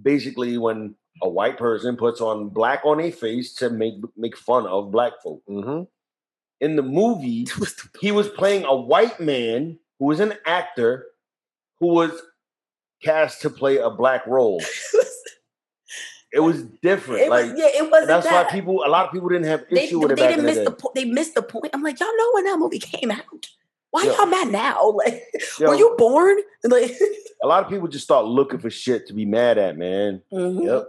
basically 0.00 0.56
when 0.58 0.94
a 1.22 1.28
white 1.28 1.58
person 1.58 1.96
puts 1.96 2.20
on 2.20 2.48
black 2.48 2.80
on 2.84 3.00
a 3.00 3.10
face 3.10 3.54
to 3.54 3.70
make 3.70 3.94
make 4.16 4.36
fun 4.36 4.66
of 4.66 4.90
black 4.90 5.12
folk. 5.22 5.42
Mhm. 5.48 5.86
In 6.60 6.76
the 6.76 6.82
movie, 6.82 7.42
it 7.48 7.58
was 7.58 7.74
the 7.74 7.88
he 8.00 8.12
was 8.12 8.28
playing 8.28 8.64
a 8.64 8.74
white 8.74 9.20
man 9.20 9.78
who 9.98 10.06
was 10.06 10.20
an 10.20 10.34
actor 10.46 11.06
who 11.80 11.88
was 11.88 12.12
cast 13.02 13.42
to 13.42 13.50
play 13.50 13.76
a 13.76 13.90
black 13.90 14.26
role. 14.26 14.60
It 16.34 16.40
was 16.40 16.64
different. 16.82 17.22
It 17.22 17.30
like 17.30 17.52
was, 17.52 17.60
yeah, 17.60 17.80
it 17.82 17.90
wasn't 17.90 18.08
that's 18.08 18.26
that. 18.26 18.46
why 18.46 18.50
people 18.52 18.82
a 18.84 18.88
lot 18.90 19.06
of 19.06 19.12
people 19.12 19.28
didn't 19.28 19.46
have 19.46 19.64
they, 19.70 19.84
issue 19.84 20.00
with 20.00 20.10
it 20.10 20.16
they 20.16 20.22
back 20.22 20.30
didn't 20.30 20.46
miss 20.46 20.58
the 20.58 20.64
the 20.64 20.70
day. 20.70 20.76
point. 20.80 20.94
They 20.96 21.04
missed 21.04 21.34
the 21.34 21.42
point. 21.42 21.70
I'm 21.72 21.82
like, 21.82 22.00
y'all 22.00 22.08
know 22.16 22.30
when 22.34 22.44
that 22.44 22.58
movie 22.58 22.80
came 22.80 23.10
out. 23.12 23.46
Why 23.92 24.02
Yo. 24.02 24.12
y'all 24.14 24.26
mad 24.26 24.48
now? 24.50 24.90
Like, 25.04 25.22
Yo, 25.60 25.68
were 25.68 25.76
you 25.76 25.94
born? 25.96 26.36
Like, 26.64 26.90
a 27.42 27.46
lot 27.46 27.62
of 27.62 27.70
people 27.70 27.86
just 27.86 28.02
start 28.04 28.24
looking 28.26 28.58
for 28.58 28.68
shit 28.70 29.06
to 29.06 29.12
be 29.12 29.24
mad 29.24 29.58
at, 29.58 29.76
man. 29.76 30.22
mhm. 30.32 30.64
Yep. 30.64 30.88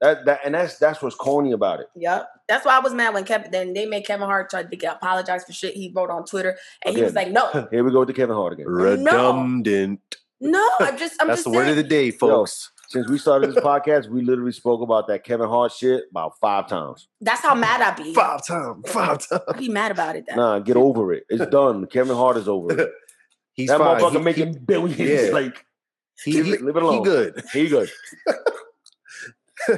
That, 0.00 0.24
that 0.26 0.40
and 0.44 0.54
that's 0.54 0.76
that's 0.78 1.00
what's 1.00 1.16
corny 1.16 1.52
about 1.52 1.80
it. 1.80 1.86
Yep. 1.96 2.28
That's 2.48 2.66
why 2.66 2.76
I 2.76 2.80
was 2.80 2.92
mad 2.92 3.14
when 3.14 3.24
Kevin 3.24 3.50
then 3.50 3.72
they 3.72 3.86
made 3.86 4.06
Kevin 4.06 4.26
Hart 4.26 4.50
try 4.50 4.62
to 4.62 4.76
get 4.76 4.96
apologize 4.96 5.44
for 5.44 5.52
shit 5.52 5.74
he 5.74 5.90
wrote 5.94 6.10
on 6.10 6.24
Twitter. 6.26 6.58
And 6.84 6.94
he 6.94 7.02
was 7.02 7.14
like, 7.14 7.30
No, 7.30 7.68
Here 7.70 7.82
we 7.82 7.90
go 7.90 8.00
with 8.00 8.08
the 8.08 8.14
Kevin 8.14 8.36
Hart 8.36 8.52
again. 8.52 8.66
Redundant. 8.68 10.00
no, 10.40 10.70
I'm 10.80 10.98
just 10.98 11.14
I'm 11.20 11.28
That's 11.28 11.38
just 11.40 11.44
the 11.44 11.56
word 11.56 11.68
of 11.68 11.76
the 11.76 11.82
day, 11.82 12.10
folks. 12.10 12.70
Since 12.88 13.08
we 13.08 13.18
started 13.18 13.52
this 13.54 13.62
podcast, 13.64 14.08
we 14.08 14.22
literally 14.22 14.52
spoke 14.52 14.80
about 14.82 15.06
that 15.08 15.24
Kevin 15.24 15.48
Hart 15.48 15.72
shit 15.72 16.04
about 16.10 16.38
five 16.40 16.68
times. 16.68 17.08
that's 17.20 17.40
how 17.40 17.54
mad 17.54 17.80
I 17.80 17.90
be. 18.00 18.14
Five 18.14 18.46
times. 18.46 18.90
Five 18.90 19.26
times. 19.28 19.42
I 19.48 19.52
be 19.58 19.68
mad 19.68 19.90
about 19.90 20.16
it 20.16 20.24
then. 20.26 20.36
Nah, 20.36 20.58
get 20.60 20.76
over 20.76 21.12
it. 21.12 21.24
It's 21.28 21.46
done. 21.46 21.86
Kevin 21.86 22.16
Hart 22.16 22.36
is 22.36 22.48
over 22.48 22.78
it. 22.78 22.90
He's 23.54 23.68
that 23.68 23.78
fine. 23.78 24.00
motherfucker 24.00 24.12
He- 24.18 24.22
making 24.24 24.52
billions. 24.64 24.98
yeah. 24.98 25.30
Like 25.32 25.64
He, 26.22 26.32
Leave 26.34 26.44
he, 26.46 26.52
it- 26.52 26.62
leave 26.62 26.76
it 26.76 26.80
he 26.82 26.86
alone. 26.86 27.02
good. 27.02 27.42
he 27.52 27.68
good. 27.68 27.90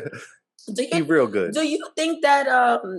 Do 0.75 0.87
he 0.93 1.03
real 1.03 1.29
good. 1.29 1.53
do 1.53 1.63
you 1.67 1.79
think 1.95 2.23
that 2.23 2.49
um 2.49 2.99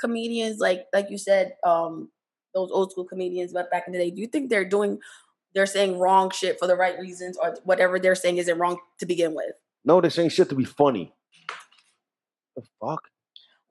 comedians 0.00 0.58
like 0.58 0.86
like 0.92 1.08
you 1.08 1.18
said 1.18 1.52
um 1.64 2.10
those 2.52 2.70
old 2.72 2.90
school 2.90 3.04
comedians 3.04 3.52
but 3.52 3.70
back 3.70 3.84
in 3.86 3.92
the 3.92 3.98
day 3.98 4.10
do 4.10 4.20
you 4.20 4.26
think 4.26 4.50
they're 4.50 4.64
doing 4.68 4.98
they're 5.56 5.66
saying 5.66 5.98
wrong 5.98 6.30
shit 6.30 6.58
for 6.60 6.68
the 6.68 6.76
right 6.76 6.96
reasons 7.00 7.36
or 7.42 7.56
whatever 7.64 7.98
they're 7.98 8.14
saying 8.14 8.36
isn't 8.36 8.58
wrong 8.58 8.78
to 9.00 9.06
begin 9.06 9.34
with? 9.34 9.52
No, 9.84 10.00
they're 10.00 10.10
saying 10.10 10.28
shit 10.28 10.50
to 10.50 10.54
be 10.54 10.64
funny. 10.64 11.12
The 12.54 12.62
fuck? 12.80 13.02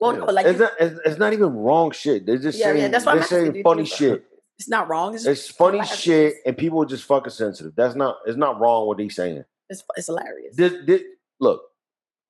Well, 0.00 0.12
Yeah. 0.12 0.18
no, 0.18 0.24
like 0.26 0.46
it's, 0.46 0.58
you- 0.58 0.64
not, 0.64 0.72
it's, 0.80 1.00
it's 1.06 1.18
not 1.18 1.32
even 1.32 1.54
wrong 1.54 1.92
shit. 1.92 2.26
They're 2.26 2.38
just 2.38 2.58
Yeah, 2.58 2.72
yeah, 2.72 2.80
saying, 2.80 2.90
that's 2.90 3.06
what 3.06 3.14
they're 3.14 3.22
asking. 3.22 3.52
saying 3.52 3.62
funny 3.62 3.84
think- 3.84 3.96
shit. 3.96 4.24
it's 4.58 4.68
not 4.68 4.88
wrong. 4.88 5.14
It's, 5.14 5.26
It's 5.26 5.48
funny 5.48 5.78
hilarious. 5.78 5.98
shit, 6.00 6.34
and 6.44 6.58
people 6.58 6.82
are 6.82 6.86
just 6.86 7.04
fucking 7.04 7.30
sensitive. 7.30 7.72
That's 7.76 7.94
not. 7.94 8.16
It's 8.26 8.36
not 8.36 8.60
wrong 8.60 8.86
what 8.86 8.98
they're 8.98 9.08
saying. 9.10 9.44
It's, 9.70 9.82
it's 9.96 10.06
hilarious. 10.06 10.56
This, 10.56 10.74
this, 10.86 11.02
look, 11.40 11.62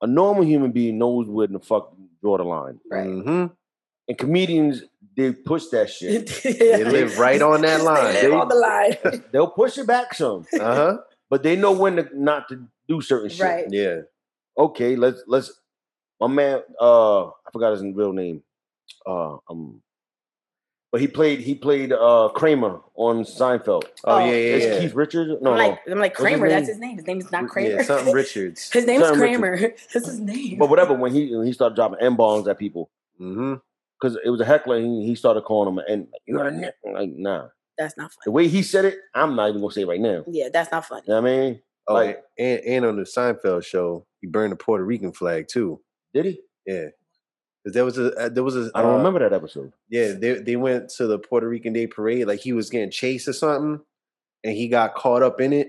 a 0.03 0.07
normal 0.07 0.45
human 0.45 0.73
being 0.73 0.99
knows 0.99 1.29
where 1.29 1.47
the 1.47 1.61
fuck 1.61 1.91
to 1.97 2.03
draw 2.21 2.37
the 2.37 2.45
line, 2.45 2.79
right. 2.91 3.07
Mhm. 3.07 3.51
and 4.09 4.19
comedians 4.19 4.83
they 5.17 5.33
push 5.33 5.67
that 5.69 5.89
shit. 5.97 6.27
They 6.43 6.85
live 6.85 7.19
right 7.19 7.41
on 7.41 7.63
that 7.63 7.83
line. 7.83 8.15
They 8.15 8.31
on 8.31 8.49
the 8.49 8.55
line. 8.55 9.23
They'll 9.33 9.49
push 9.51 9.79
it 9.79 9.87
back 9.87 10.15
some, 10.15 10.47
Uh 10.55 10.75
huh. 10.75 10.97
but 11.31 11.43
they 11.43 11.57
know 11.57 11.73
when 11.73 11.97
to 11.97 12.09
not 12.13 12.49
to 12.51 12.67
do 12.89 13.01
certain 13.01 13.31
shit. 13.31 13.41
right. 13.45 13.65
Yeah. 13.71 14.01
Okay, 14.59 14.97
let's 14.97 15.23
let's. 15.27 15.53
My 16.21 16.29
man, 16.29 16.63
uh, 16.81 17.27
I 17.27 17.51
forgot 17.53 17.73
his 17.73 17.83
real 17.83 18.13
name. 18.15 18.43
Uh, 19.07 19.37
um, 19.51 19.83
but 20.93 21.01
he 21.03 21.09
played 21.09 21.41
he 21.41 21.55
played 21.55 21.93
uh 21.93 22.31
Kramer 22.35 22.81
on 22.95 23.25
Seinfeld. 23.25 23.85
Oh, 24.05 24.15
Oh, 24.15 24.19
yeah, 24.21 24.27
yeah, 24.27 24.33
It's 24.33 24.65
yeah. 24.67 24.81
Keith 24.81 24.95
Richards. 24.95 25.31
No, 25.43 25.51
I'm 25.53 25.59
no. 25.59 25.69
like, 25.69 25.81
I'm 25.91 25.99
like 25.99 26.15
Kramer. 26.15 26.49
That's 26.49 26.69
his 26.69 26.79
name. 26.79 26.97
His 26.97 27.07
name 27.07 27.19
is 27.19 27.31
not 27.31 27.43
Yeah, 27.43 27.49
Kramer. 27.49 27.85
something 27.85 28.15
Richards. 28.15 28.71
his 28.73 28.87
name's 28.87 29.05
Something 29.05 29.19
Kramer. 29.21 29.59
That's 29.93 29.93
his 30.07 30.21
name. 30.21 30.57
But 30.59 30.71
whatever. 30.71 30.95
When 30.95 31.13
he 31.13 31.35
when 31.37 31.47
he 31.47 31.53
started 31.53 31.75
dropping 31.77 31.99
n 32.01 32.17
bombs 32.17 32.49
at 32.49 32.59
people 32.59 32.89
Mm-hmm. 33.21 33.55
Because 34.01 34.19
it 34.25 34.31
was 34.31 34.41
a 34.41 34.45
heckler, 34.45 34.77
and 34.77 35.03
he, 35.03 35.09
he 35.09 35.15
started 35.15 35.43
calling 35.45 35.73
him 35.75 35.83
and 35.89 36.07
you're 36.27 36.45
a 36.47 36.51
nick. 36.51 36.75
Like 36.85 37.11
nah, 37.15 37.49
That's 37.79 37.97
not 37.97 38.13
funny. 38.13 38.23
the 38.27 38.31
way 38.33 38.49
he 38.49 38.63
said 38.63 38.85
it, 38.85 38.99
I'm 39.15 39.35
not 39.37 39.49
even 39.51 39.61
gonna 39.61 39.73
say 39.73 39.83
it 39.83 39.89
right 39.89 40.01
now. 40.01 40.25
Yeah, 40.29 40.49
that's 40.53 40.71
not 40.71 40.85
funny. 40.87 41.03
You 41.07 41.15
know 41.15 41.23
what 41.23 41.31
I 41.31 41.37
mean? 41.37 41.61
Oh, 41.89 41.95
Like- 41.95 42.23
and 42.39 42.61
and 42.61 42.85
on 42.85 42.97
the 42.97 43.03
Seinfeld 43.05 43.65
show, 43.65 44.07
he 44.21 44.27
burned 44.27 44.53
the 44.53 44.57
Puerto 44.57 44.85
Rican 44.85 45.13
flag 45.13 45.47
too. 45.49 45.81
Did 46.15 46.25
he? 46.27 46.41
Yeah. 46.67 46.87
'Cause 47.65 47.75
there 47.75 47.85
was 47.85 47.99
a 47.99 48.13
uh, 48.15 48.29
there 48.29 48.45
was 48.45 48.57
a 48.57 48.71
I 48.75 48.83
don't 48.83 48.95
uh, 48.95 48.99
remember 48.99 49.19
that 49.21 49.33
episode. 49.33 49.73
Yeah, 49.89 50.13
they 50.13 50.35
they 50.35 50.57
went 50.57 50.89
to 50.97 51.07
the 51.09 51.19
Puerto 51.19 51.49
Rican 51.49 51.73
Day 51.73 51.87
Parade. 51.89 52.27
Like 52.29 52.41
he 52.41 52.53
was 52.53 52.71
getting 52.71 52.91
chased 52.93 53.27
or 53.29 53.33
something, 53.33 53.81
and 54.45 54.55
he 54.57 54.69
got 54.69 54.95
caught 54.95 55.23
up 55.23 55.41
in 55.41 55.53
it. 55.53 55.69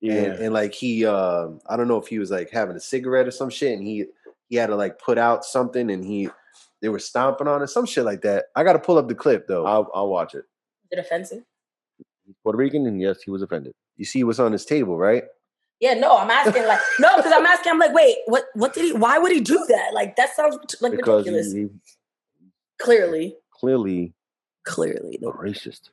Yeah. 0.00 0.14
And, 0.14 0.32
and 0.44 0.54
like 0.54 0.72
he, 0.74 1.04
uh, 1.04 1.48
I 1.68 1.76
don't 1.76 1.86
know 1.86 1.98
if 1.98 2.06
he 2.08 2.18
was 2.18 2.30
like 2.30 2.50
having 2.50 2.74
a 2.74 2.80
cigarette 2.80 3.26
or 3.28 3.30
some 3.30 3.50
shit, 3.50 3.78
and 3.78 3.86
he 3.86 4.06
he 4.48 4.56
had 4.56 4.68
to 4.68 4.74
like 4.76 4.98
put 4.98 5.18
out 5.18 5.44
something, 5.44 5.90
and 5.90 6.04
he 6.04 6.28
they 6.82 6.88
were 6.88 6.98
stomping 6.98 7.48
on 7.48 7.62
it, 7.62 7.68
some 7.68 7.86
shit 7.86 8.04
like 8.04 8.22
that. 8.22 8.46
I 8.56 8.64
got 8.64 8.74
to 8.74 8.78
pull 8.78 8.98
up 8.98 9.08
the 9.08 9.14
clip 9.14 9.46
though. 9.46 9.66
I'll 9.66 9.90
I'll 9.94 10.08
watch 10.08 10.34
it. 10.34 10.44
Is 10.90 10.92
it 10.92 10.98
offensive? 10.98 11.42
Puerto 12.42 12.58
Rican, 12.58 12.86
and 12.86 13.00
yes, 13.00 13.22
he 13.22 13.30
was 13.30 13.42
offended. 13.42 13.72
you 13.96 14.04
see 14.04 14.22
what's 14.22 14.38
on 14.38 14.52
his 14.52 14.64
table, 14.64 14.96
right? 14.96 15.24
Yeah, 15.80 15.94
no, 15.94 16.16
I'm 16.16 16.30
asking 16.30 16.66
like 16.66 16.80
no, 17.00 17.16
because 17.16 17.32
I'm 17.32 17.46
asking. 17.46 17.72
I'm 17.72 17.78
like, 17.78 17.94
wait, 17.94 18.16
what? 18.26 18.44
What 18.54 18.74
did 18.74 18.84
he? 18.84 18.92
Why 18.92 19.18
would 19.18 19.32
he 19.32 19.40
do 19.40 19.64
that? 19.68 19.92
Like 19.94 20.16
that 20.16 20.34
sounds 20.36 20.56
like 20.80 20.92
because 20.92 21.26
ridiculous. 21.26 21.52
he, 21.52 21.60
he 21.60 21.68
clearly, 22.78 23.36
clearly 23.52 24.14
clearly, 24.64 25.18
no, 25.20 25.32
racist. 25.32 25.90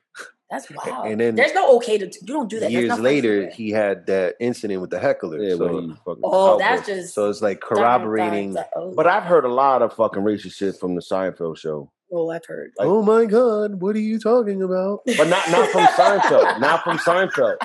That's 0.50 0.70
wow. 0.70 1.02
and 1.04 1.20
then 1.20 1.34
there's 1.34 1.52
no 1.52 1.76
okay 1.76 1.98
to. 1.98 2.06
You 2.06 2.26
don't 2.26 2.48
do 2.48 2.58
that. 2.60 2.70
Years 2.70 2.88
not 2.88 2.98
funny. 2.98 3.04
later, 3.08 3.50
he 3.50 3.70
had 3.70 4.06
that 4.06 4.36
incident 4.40 4.80
with 4.80 4.88
the 4.90 4.98
heckler. 4.98 5.38
Yeah, 5.42 5.56
so, 5.56 5.74
when 5.74 5.90
he 5.90 5.96
oh, 6.24 6.52
outburst. 6.54 6.58
that's 6.58 6.86
just 6.86 7.14
so 7.14 7.28
it's 7.28 7.42
like 7.42 7.60
dun, 7.60 7.68
dun, 7.68 7.78
corroborating. 7.78 8.54
dun, 8.54 8.64
oh, 8.74 8.94
But 8.94 9.06
I've 9.06 9.24
heard 9.24 9.44
a 9.44 9.52
lot 9.52 9.82
of 9.82 9.92
fucking 9.92 10.22
racist 10.22 10.54
shit 10.54 10.76
from 10.76 10.94
the 10.94 11.02
Seinfeld 11.02 11.58
show. 11.58 11.92
oh, 12.12 12.30
I've 12.30 12.46
heard. 12.46 12.72
like- 12.78 12.88
oh 12.88 13.02
my 13.02 13.26
god, 13.26 13.80
what 13.82 13.94
are 13.94 14.00
you 14.00 14.18
talking 14.18 14.62
about? 14.62 15.00
But 15.18 15.28
not 15.28 15.50
not 15.50 15.68
from 15.70 15.84
Seinfeld. 15.84 16.60
Not 16.60 16.82
from 16.82 16.98
Seinfeld. 16.98 17.56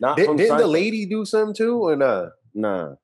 Not 0.00 0.16
Did, 0.16 0.26
from 0.26 0.36
didn't 0.36 0.58
the 0.58 0.66
lady 0.66 1.06
do 1.06 1.24
something 1.24 1.54
too, 1.54 1.78
or 1.78 1.96
not? 1.96 2.30
Nah. 2.54 2.94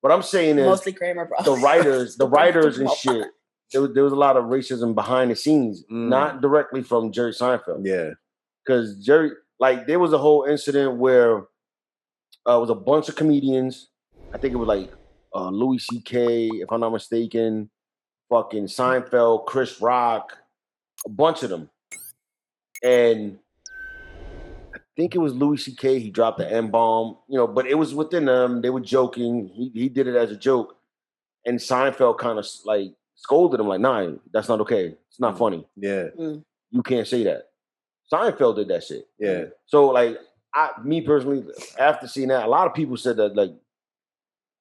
What 0.00 0.12
I'm 0.12 0.22
saying 0.22 0.58
is 0.58 0.64
Mostly 0.66 0.92
Kramer, 0.92 1.26
bro. 1.26 1.42
the 1.44 1.60
writers, 1.60 2.16
the 2.16 2.26
writers 2.36 2.78
and 2.78 2.90
shit. 2.90 3.26
There 3.72 3.82
was, 3.82 3.92
there 3.94 4.02
was 4.02 4.12
a 4.12 4.16
lot 4.16 4.36
of 4.36 4.44
racism 4.46 4.94
behind 4.94 5.30
the 5.30 5.36
scenes, 5.36 5.84
Mm. 5.90 6.08
not 6.08 6.40
directly 6.40 6.82
from 6.82 7.12
Jerry 7.12 7.32
Seinfeld. 7.32 7.82
Yeah. 7.84 8.10
Because 8.64 9.04
Jerry, 9.04 9.30
like, 9.58 9.86
there 9.86 9.98
was 9.98 10.12
a 10.12 10.18
whole 10.18 10.44
incident 10.44 10.96
where 10.98 11.46
uh, 12.48 12.56
it 12.56 12.60
was 12.60 12.70
a 12.70 12.74
bunch 12.74 13.08
of 13.08 13.16
comedians. 13.16 13.88
I 14.32 14.38
think 14.38 14.54
it 14.54 14.56
was 14.56 14.68
like 14.68 14.92
uh, 15.34 15.50
Louis 15.50 15.78
C.K., 15.78 16.48
if 16.54 16.70
I'm 16.70 16.80
not 16.80 16.92
mistaken, 16.92 17.70
fucking 18.30 18.64
Seinfeld, 18.64 19.46
Chris 19.46 19.80
Rock, 19.80 20.36
a 21.06 21.10
bunch 21.10 21.42
of 21.42 21.50
them. 21.50 21.70
And 22.82 23.38
I 24.74 24.78
think 24.96 25.14
it 25.14 25.18
was 25.18 25.34
Louis 25.34 25.58
C.K. 25.58 25.98
He 25.98 26.10
dropped 26.10 26.38
the 26.38 26.50
M 26.50 26.70
bomb, 26.70 27.18
you 27.28 27.36
know, 27.36 27.46
but 27.46 27.66
it 27.66 27.74
was 27.74 27.94
within 27.94 28.24
them. 28.24 28.62
They 28.62 28.70
were 28.70 28.80
joking. 28.80 29.50
He 29.52 29.70
he 29.74 29.88
did 29.88 30.06
it 30.06 30.16
as 30.16 30.30
a 30.30 30.36
joke, 30.36 30.76
and 31.44 31.58
Seinfeld 31.58 32.18
kind 32.18 32.38
of 32.38 32.46
like 32.64 32.94
scolded 33.16 33.60
him, 33.60 33.68
like, 33.68 33.80
"Nah, 33.80 34.12
that's 34.32 34.48
not 34.48 34.60
okay. 34.62 34.96
It's 35.08 35.20
not 35.20 35.36
funny. 35.36 35.66
Yeah. 35.76 36.08
You 36.16 36.82
can't 36.82 37.06
say 37.06 37.24
that." 37.24 37.49
Seinfeld 38.12 38.56
did 38.56 38.68
that 38.68 38.84
shit. 38.84 39.06
Yeah. 39.18 39.44
So 39.66 39.86
like, 39.88 40.18
I 40.54 40.70
me 40.82 41.00
personally, 41.00 41.44
after 41.78 42.08
seeing 42.08 42.28
that, 42.28 42.44
a 42.44 42.48
lot 42.48 42.66
of 42.66 42.74
people 42.74 42.96
said 42.96 43.16
that 43.18 43.36
like 43.36 43.52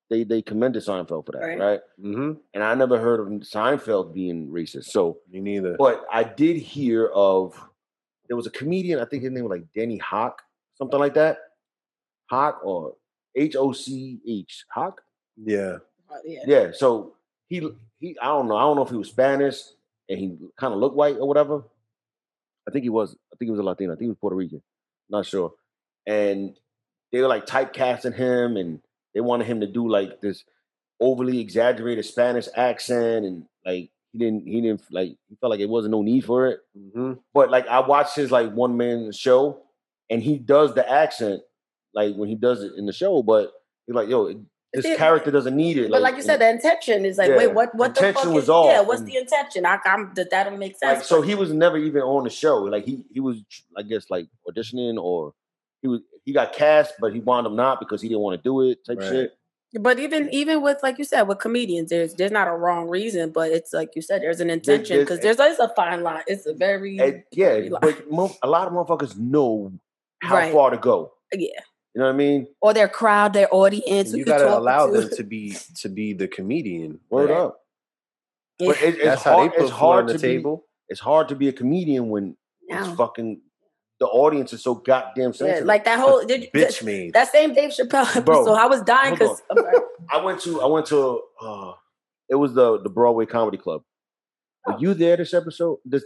they 0.10 0.24
they 0.24 0.42
commended 0.42 0.84
Seinfeld 0.84 1.26
for 1.26 1.32
that, 1.34 1.40
Right. 1.40 1.60
right? 1.60 1.80
Mm-hmm. 2.04 2.32
And 2.54 2.64
I 2.64 2.74
never 2.76 3.00
heard 3.00 3.20
of 3.20 3.28
Seinfeld 3.42 4.14
being 4.14 4.48
racist. 4.50 4.86
So 4.86 5.18
Me 5.32 5.40
neither. 5.40 5.76
but 5.78 6.06
I 6.12 6.24
did 6.24 6.58
hear 6.58 7.08
of 7.08 7.60
there 8.28 8.36
was 8.38 8.46
a 8.48 8.52
comedian, 8.52 9.00
I 9.00 9.06
think 9.06 9.24
his 9.24 9.32
name 9.32 9.44
was 9.46 9.52
like 9.58 9.66
Danny 9.76 9.98
Hoch, 9.98 10.42
something 10.78 11.00
like 11.00 11.16
that. 11.16 11.38
Hawk 12.30 12.60
or 12.64 12.96
H 13.36 13.56
O 13.56 13.72
C 13.72 14.20
H. 14.28 14.66
Hawk? 14.72 15.02
Yeah. 15.36 15.78
Uh, 16.12 16.18
yeah. 16.26 16.40
Yeah. 16.46 16.72
So 16.74 17.16
he 17.48 17.68
he 18.00 18.16
I 18.22 18.26
don't 18.26 18.48
know. 18.48 18.58
I 18.58 18.62
don't 18.62 18.76
know 18.76 18.84
if 18.84 18.90
he 18.92 18.98
was 18.98 19.10
Spanish 19.10 19.60
and 20.08 20.20
he 20.20 20.38
kind 20.58 20.74
of 20.74 20.80
looked 20.80 20.96
white 20.96 21.18
or 21.18 21.28
whatever. 21.28 21.64
I 22.70 22.72
think 22.72 22.84
he 22.84 22.90
was. 22.90 23.16
I 23.34 23.36
think 23.36 23.48
he 23.48 23.52
was 23.52 23.60
a 23.60 23.64
Latino. 23.64 23.92
I 23.92 23.96
think 23.96 24.04
he 24.04 24.10
was 24.10 24.18
Puerto 24.20 24.36
Rican. 24.36 24.62
Not 25.10 25.26
sure. 25.26 25.54
And 26.06 26.58
they 27.12 27.22
were 27.22 27.28
like 27.28 27.46
typecasting 27.46 28.16
him 28.16 28.58
and 28.58 28.80
they 29.14 29.22
wanted 29.22 29.48
him 29.48 29.62
to 29.62 29.68
do 29.68 29.90
like 29.90 30.22
this 30.22 30.44
overly 31.00 31.40
exaggerated 31.40 32.06
Spanish 32.06 32.48
accent 32.56 33.26
and 33.26 33.46
like 33.66 33.90
he 34.12 34.20
didn't 34.20 34.48
he 34.48 34.62
didn't 34.62 34.82
like 34.92 35.16
he 35.28 35.36
felt 35.40 35.52
like 35.52 35.60
it 35.60 35.70
wasn't 35.70 35.92
no 35.92 36.02
need 36.02 36.26
for 36.26 36.48
it. 36.48 36.60
Mm-hmm. 36.78 37.14
But 37.34 37.50
like 37.50 37.68
I 37.68 37.80
watched 37.80 38.16
his 38.16 38.32
like 38.32 38.52
one 38.52 38.78
man 38.78 39.12
show 39.12 39.62
and 40.10 40.22
he 40.22 40.38
does 40.38 40.74
the 40.74 40.90
accent 40.90 41.42
like 41.94 42.16
when 42.16 42.30
he 42.30 42.36
does 42.36 42.64
it 42.64 42.74
in 42.78 42.86
the 42.86 42.94
show, 42.94 43.24
but 43.24 43.52
he's 43.88 43.96
like, 43.96 44.10
yo, 44.10 44.34
this 44.74 44.86
See, 44.86 44.96
character 44.96 45.32
doesn't 45.32 45.56
need 45.56 45.78
it. 45.78 45.90
But 45.90 46.02
like 46.02 46.16
you 46.16 46.22
said, 46.22 46.40
the 46.42 46.50
intention 46.50 47.04
is 47.06 47.18
like, 47.18 47.30
Yeah, 47.30 47.38
wait, 47.38 47.54
what? 47.54 47.74
What 47.74 47.96
the 47.96 48.02
intention 48.08 48.24
fuck 48.30 48.34
was 48.36 48.44
is? 48.44 48.50
off, 48.50 48.66
Yeah, 48.68 48.82
what's 48.82 49.00
and- 49.02 49.10
the 49.10 49.18
intention? 49.18 49.66
I, 49.66 49.80
I'm 49.86 50.12
that 50.16 50.30
that 50.30 50.44
don't 50.44 50.60
make 50.60 50.78
sense. 50.78 51.00
like 51.00 51.04
so 51.06 51.22
he 51.22 51.34
was 51.36 51.52
never 51.52 51.78
even 51.78 52.02
on 52.04 52.24
the 52.24 52.30
show. 52.30 52.58
Like 52.60 52.86
he 52.86 53.04
he 53.12 53.20
was 53.20 53.42
I 53.76 53.82
guess 53.82 54.10
like 54.10 54.28
auditioning 54.48 55.02
or 55.02 55.34
he 55.82 55.88
was 55.88 56.02
he 56.26 56.34
got 56.34 56.54
cast, 56.54 56.94
but 57.00 57.14
he 57.14 57.20
wound 57.20 57.48
up 57.48 57.54
not 57.54 57.80
because 57.80 58.02
he 58.02 58.10
didn't 58.10 58.22
want 58.22 58.38
to 58.40 58.44
do 58.44 58.62
it 58.70 58.86
type 58.86 59.00
Right. 59.00 59.10
shit. 59.10 59.36
But 59.80 60.00
even 60.00 60.30
even 60.34 60.62
with 60.62 60.78
like 60.84 60.98
you 60.98 61.04
said 61.04 61.24
with 61.24 61.40
comedians, 61.40 61.90
there's 61.90 62.14
there's 62.16 62.32
not 62.32 62.48
a 62.48 62.52
wrong 62.56 62.90
reason, 62.90 63.32
but 63.32 63.52
it's 63.52 63.72
like 63.74 63.96
you 63.96 64.02
said, 64.02 64.22
there's 64.22 64.40
an 64.40 64.50
intention 64.50 64.98
there's- 64.98 65.10
because 65.22 65.38
there's 65.38 65.60
a 65.60 65.70
fine 65.76 66.02
line. 66.04 66.24
It's 66.28 66.46
a 66.48 66.54
very 66.54 66.98
And 67.00 67.24
yeah, 67.32 67.50
Very 67.54 67.70
li- 67.70 67.78
but 67.82 68.12
mo- 68.12 68.36
a 68.44 68.48
lot 68.50 68.68
of 68.68 68.74
motherfuckers 68.74 69.18
know 69.18 69.72
how 70.22 70.36
Right. 70.36 70.52
far 70.54 70.70
to 70.72 70.78
go. 70.78 71.14
yeah, 71.34 71.50
You 72.00 72.06
know 72.06 72.12
what 72.12 72.16
I 72.16 72.18
mean? 72.18 72.48
or 72.62 72.74
their 72.74 72.88
crowd, 72.88 73.34
their 73.34 73.54
audience. 73.54 74.12
You 74.12 74.20
you're 74.20 74.26
gotta 74.26 74.58
allow 74.58 74.86
to. 74.88 75.02
them 75.02 75.10
to 75.18 75.24
be 75.24 75.58
to 75.82 75.90
be 75.90 76.14
the 76.14 76.30
comedian. 76.30 77.02
Word 77.10 77.30
right? 77.30 77.40
up. 77.42 77.60
Yeah. 78.58 78.68
But 78.70 78.82
it, 78.82 78.96
it's 78.96 79.04
That's 79.04 79.24
how 79.24 79.34
hard. 79.34 79.52
they 79.52 79.56
put 79.58 79.64
it's 79.64 79.72
hard 79.72 80.00
on 80.02 80.06
the 80.08 80.14
to 80.14 80.20
table. 80.20 80.58
Be, 80.58 80.64
it's 80.94 81.02
hard 81.02 81.28
to 81.28 81.36
be 81.36 81.50
a 81.50 81.52
comedian 81.52 82.08
when 82.08 82.38
it's 82.70 82.88
fucking 82.96 83.42
the 84.00 84.06
audience 84.08 84.54
is 84.54 84.64
so 84.64 84.76
goddamn 84.76 85.32
Yeah, 85.32 85.32
sensitive. 85.32 85.66
like 85.66 85.84
that 85.84 86.00
whole 86.00 86.24
did, 86.26 86.50
Bitch 86.54 86.80
that, 86.80 86.86
made. 86.86 87.14
that 87.16 87.30
same 87.34 87.54
Dave 87.54 87.72
Chappelle 87.72 88.24
Bro, 88.24 88.44
episode. 88.44 88.54
I 88.56 88.68
was 88.68 88.82
dying 88.84 89.16
because 89.16 89.42
I 90.10 90.22
went 90.24 90.40
to 90.42 90.62
I 90.62 90.68
went 90.68 90.86
to 90.86 91.22
uh 91.42 91.74
it 92.30 92.36
was 92.36 92.54
the 92.54 92.80
the 92.82 92.90
Broadway 92.90 93.26
Comedy 93.26 93.58
Club. 93.58 93.82
Were 94.66 94.78
you 94.80 94.94
there 94.94 95.18
this 95.18 95.34
episode? 95.34 95.80
This 95.84 96.04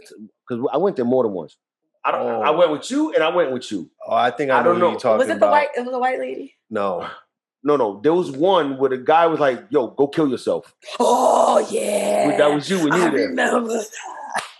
because 0.48 0.66
I 0.72 0.78
went 0.78 0.96
there 0.96 1.04
more 1.04 1.22
than 1.22 1.32
once. 1.32 1.56
I 2.04 2.10
don't. 2.12 2.42
I 2.44 2.50
Oh. 2.50 2.56
went 2.56 2.70
with 2.70 2.90
you, 2.90 3.12
and 3.14 3.22
I 3.24 3.28
went 3.34 3.50
with 3.52 3.70
you. 3.72 3.90
oh, 4.06 4.14
I 4.14 4.30
think 4.30 4.50
I, 4.50 4.60
I 4.60 4.62
don't 4.62 4.74
what 4.74 4.78
know. 4.80 4.90
you're 4.90 5.00
talking 5.00 5.18
was 5.18 5.26
it 5.28 5.30
the 5.30 5.36
about. 5.36 5.50
white? 5.52 5.68
It 5.76 5.84
was 5.86 5.94
a 5.94 5.98
white 5.98 6.18
lady. 6.18 6.54
No. 6.70 7.06
No, 7.66 7.76
no, 7.76 7.98
there 8.02 8.12
was 8.12 8.30
one 8.30 8.76
where 8.76 8.90
the 8.90 8.98
guy 8.98 9.26
was 9.26 9.40
like, 9.40 9.64
"Yo, 9.70 9.86
go 9.86 10.06
kill 10.06 10.28
yourself." 10.28 10.74
Oh 11.00 11.66
yeah, 11.70 12.36
That 12.36 12.52
was 12.52 12.68
you 12.68 12.76
when 12.76 12.88
you 12.92 13.06
I 13.06 13.08
there. 13.08 13.28
remember. 13.28 13.80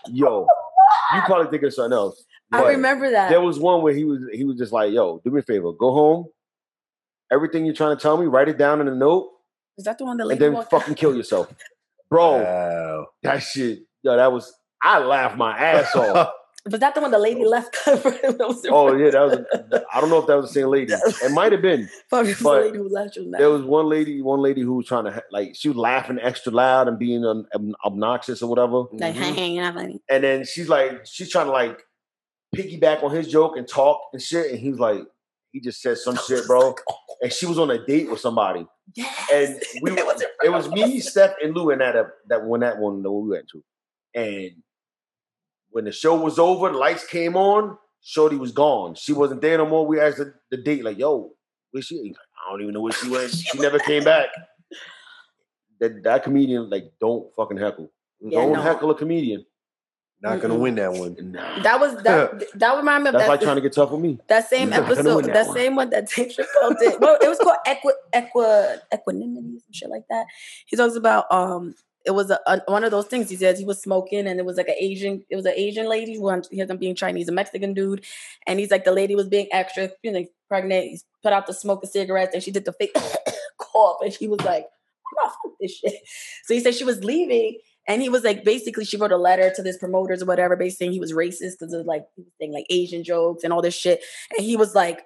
Yo, 0.07 0.47
you 1.13 1.21
probably 1.21 1.51
think 1.51 1.61
of 1.61 1.71
something 1.75 1.93
else. 1.95 2.25
I 2.51 2.63
remember 2.69 3.11
that. 3.11 3.29
There 3.29 3.41
was 3.41 3.59
one 3.59 3.83
where 3.83 3.93
he 3.93 4.05
was 4.05 4.21
he 4.33 4.43
was 4.43 4.57
just 4.57 4.73
like, 4.73 4.91
"Yo, 4.91 5.21
do 5.23 5.29
me 5.29 5.41
a 5.41 5.43
favor, 5.43 5.71
go 5.73 5.93
home. 5.93 6.25
Everything 7.31 7.63
you're 7.63 7.75
trying 7.75 7.95
to 7.95 8.01
tell 8.01 8.17
me, 8.17 8.25
write 8.25 8.49
it 8.49 8.57
down 8.57 8.81
in 8.81 8.87
a 8.87 8.95
note, 8.95 9.29
Is 9.77 9.85
that 9.85 9.99
the 9.99 10.05
one 10.05 10.17
that 10.17 10.27
and 10.27 10.39
then 10.39 10.53
walked 10.53 10.71
fucking 10.71 10.95
kill 10.95 11.15
yourself, 11.15 11.53
bro. 12.09 12.41
Wow. 12.41 13.07
that 13.21 13.37
shit, 13.43 13.81
yo, 14.01 14.15
that 14.17 14.31
was. 14.31 14.51
I 14.81 14.97
laughed 14.97 15.37
my 15.37 15.55
ass 15.55 15.95
off. 15.95 16.31
Was 16.69 16.79
that 16.79 16.95
the 16.95 17.01
one 17.01 17.11
the 17.11 17.19
lady 17.19 17.45
left? 17.45 17.77
oh 17.87 18.95
yeah, 18.95 19.11
that 19.11 19.21
was. 19.21 19.83
I 19.93 20.01
don't 20.01 20.09
know 20.09 20.17
if 20.19 20.27
that 20.27 20.35
was 20.37 20.47
the 20.47 20.53
same 20.61 20.69
lady. 20.69 20.93
It 20.93 21.31
might 21.31 21.51
have 21.51 21.61
been. 21.61 21.87
It 22.11 22.37
the 22.39 22.49
lady 22.49 22.77
who 22.79 22.89
left 22.89 23.15
you. 23.17 23.29
There 23.29 23.49
was 23.51 23.61
one 23.63 23.87
lady, 23.87 24.21
one 24.21 24.41
lady 24.41 24.61
who 24.61 24.73
was 24.77 24.87
trying 24.87 25.05
to 25.05 25.23
like 25.31 25.51
she 25.55 25.67
was 25.67 25.77
laughing 25.77 26.17
extra 26.21 26.51
loud 26.51 26.87
and 26.87 26.97
being 26.97 27.23
um, 27.23 27.45
ob- 27.53 27.75
obnoxious 27.85 28.41
or 28.41 28.49
whatever. 28.49 28.85
like, 28.93 29.13
Mhm. 29.15 29.35
hey, 29.35 29.49
you're 29.51 29.63
not 29.63 29.75
funny. 29.75 30.01
And 30.09 30.23
then 30.23 30.43
she's 30.45 30.67
like, 30.67 31.05
she's 31.05 31.29
trying 31.29 31.45
to 31.47 31.51
like 31.51 31.83
piggyback 32.55 33.03
on 33.03 33.11
his 33.11 33.27
joke 33.27 33.57
and 33.57 33.67
talk 33.67 33.99
and 34.13 34.21
shit. 34.21 34.49
And 34.51 34.59
he 34.59 34.69
was 34.71 34.79
like, 34.79 35.01
he 35.51 35.59
just 35.59 35.81
said 35.81 35.97
some 35.97 36.17
shit, 36.27 36.47
bro. 36.47 36.75
And 37.21 37.31
she 37.31 37.45
was 37.45 37.59
on 37.59 37.69
a 37.69 37.85
date 37.85 38.09
with 38.09 38.19
somebody. 38.21 38.65
Yes. 38.95 39.29
And 39.31 39.61
we, 39.83 39.91
It 39.91 40.05
was 40.05 40.23
it 40.43 40.49
was 40.49 40.67
me. 40.69 40.99
Steph, 40.99 41.35
and 41.43 41.55
Lou 41.55 41.69
in 41.69 41.79
that 41.79 41.95
that 42.29 42.45
when 42.45 42.61
that 42.61 42.79
one 42.79 43.03
that 43.03 43.11
we 43.11 43.29
went 43.29 43.47
to. 43.49 43.63
And 44.15 44.51
when 45.75 45.83
the 45.83 45.91
show 45.91 46.15
was 46.15 46.39
over, 46.39 46.71
the 46.71 46.77
lights 46.77 47.05
came 47.05 47.35
on. 47.35 47.77
Shorty 48.01 48.37
was 48.37 48.53
gone. 48.53 48.95
She 48.95 49.11
wasn't 49.11 49.41
there 49.41 49.57
no 49.57 49.65
more. 49.65 49.85
We 49.85 49.99
asked 49.99 50.19
the, 50.19 50.33
the 50.49 50.55
date, 50.55 50.85
like, 50.85 50.97
"Yo, 50.97 51.33
where 51.71 51.83
she?" 51.83 51.95
He's 51.97 52.11
like, 52.15 52.15
I 52.47 52.49
don't 52.49 52.61
even 52.61 52.73
know 52.75 52.79
where 52.79 52.93
she 52.93 53.09
went. 53.09 53.31
She 53.31 53.59
never 53.59 53.77
came 53.79 54.05
back. 54.05 54.29
That 55.81 56.01
that 56.03 56.23
comedian, 56.23 56.69
like, 56.69 56.93
don't 57.01 57.27
fucking 57.35 57.57
heckle. 57.57 57.91
Yeah, 58.21 58.39
don't 58.39 58.53
no. 58.53 58.61
heckle 58.61 58.89
a 58.91 58.95
comedian. 58.95 59.45
Not 60.21 60.39
gonna 60.39 60.53
Mm-mm. 60.53 60.59
win 60.59 60.75
that 60.75 60.93
one. 60.93 61.17
Nah. 61.19 61.61
That 61.61 61.77
was 61.77 62.01
that. 62.03 62.41
that 62.59 62.77
reminded 62.77 63.03
me 63.03 63.07
of 63.09 63.13
That's 63.15 63.25
that. 63.25 63.29
like 63.31 63.41
trying 63.41 63.57
to 63.57 63.61
get 63.61 63.73
tough 63.73 63.91
with 63.91 63.99
me. 63.99 64.17
that 64.29 64.49
same 64.49 64.69
You're 64.71 64.79
not 64.79 64.91
episode, 64.91 65.25
that, 65.25 65.33
that 65.33 65.47
one. 65.47 65.55
same 65.57 65.75
one 65.75 65.89
that 65.89 66.07
Dave 66.07 66.27
Chappelle 66.29 66.79
did. 66.79 67.01
Well, 67.01 67.17
it 67.21 67.27
was 67.27 67.37
called 67.39 67.57
equi, 67.67 67.91
equi, 68.13 68.79
equanimity, 68.93 69.59
some 69.59 69.73
shit 69.73 69.89
like 69.89 70.05
that. 70.09 70.25
He 70.67 70.77
talks 70.77 70.95
about 70.95 71.29
um, 71.33 71.75
it 72.05 72.11
was 72.11 72.29
a, 72.31 72.39
a- 72.47 72.61
one 72.67 72.83
of 72.83 72.91
those 72.91 73.05
things. 73.07 73.29
He 73.29 73.35
says 73.35 73.59
he 73.59 73.65
was 73.65 73.81
smoking, 73.81 74.27
and 74.27 74.39
it 74.39 74.45
was 74.45 74.57
like 74.57 74.67
an 74.67 74.75
Asian, 74.79 75.23
it 75.29 75.35
was 75.35 75.45
an 75.45 75.53
Asian 75.55 75.87
lady 75.89 76.15
who 76.15 76.41
he 76.51 76.59
had 76.59 76.67
them 76.67 76.77
being 76.77 76.95
Chinese, 76.95 77.27
a 77.29 77.31
Mexican 77.31 77.73
dude, 77.73 78.03
and 78.47 78.59
he's 78.59 78.71
like 78.71 78.83
the 78.85 78.91
lady 78.91 79.15
was 79.15 79.27
being 79.27 79.47
extra, 79.51 79.89
you 80.03 80.11
know, 80.11 80.25
pregnant. 80.47 80.85
He 80.85 80.99
put 81.23 81.33
out 81.33 81.47
the 81.47 81.53
smoke 81.53 81.83
of 81.83 81.89
cigarettes, 81.89 82.33
and 82.33 82.43
she 82.43 82.51
did 82.51 82.65
the 82.65 82.73
fake 82.73 82.95
cough, 83.59 83.97
and 84.01 84.13
she 84.13 84.27
was 84.27 84.41
like, 84.41 84.65
"I'm 84.65 85.23
not 85.23 85.33
fuck 85.43 85.53
this 85.59 85.77
shit." 85.77 85.95
So 86.45 86.53
he 86.53 86.59
said 86.59 86.75
she 86.75 86.83
was 86.83 87.03
leaving. 87.03 87.59
And 87.87 88.01
he 88.01 88.09
was 88.09 88.23
like, 88.23 88.43
basically, 88.43 88.83
she 88.83 88.97
wrote 88.97 89.11
a 89.11 89.17
letter 89.17 89.51
to 89.55 89.61
this 89.61 89.77
promoters 89.77 90.23
or 90.23 90.25
whatever, 90.25 90.55
basically 90.55 90.85
saying 90.87 90.91
he 90.93 90.99
was 90.99 91.13
racist 91.13 91.59
because 91.59 91.71
of 91.71 91.85
like 91.85 92.03
saying 92.41 92.51
like 92.51 92.65
Asian 92.71 93.03
jokes 93.03 93.43
and 93.43 93.53
all 93.53 93.61
this 93.61 93.75
shit. 93.75 94.01
And 94.35 94.43
he 94.43 94.57
was 94.57 94.73
like, 94.73 95.03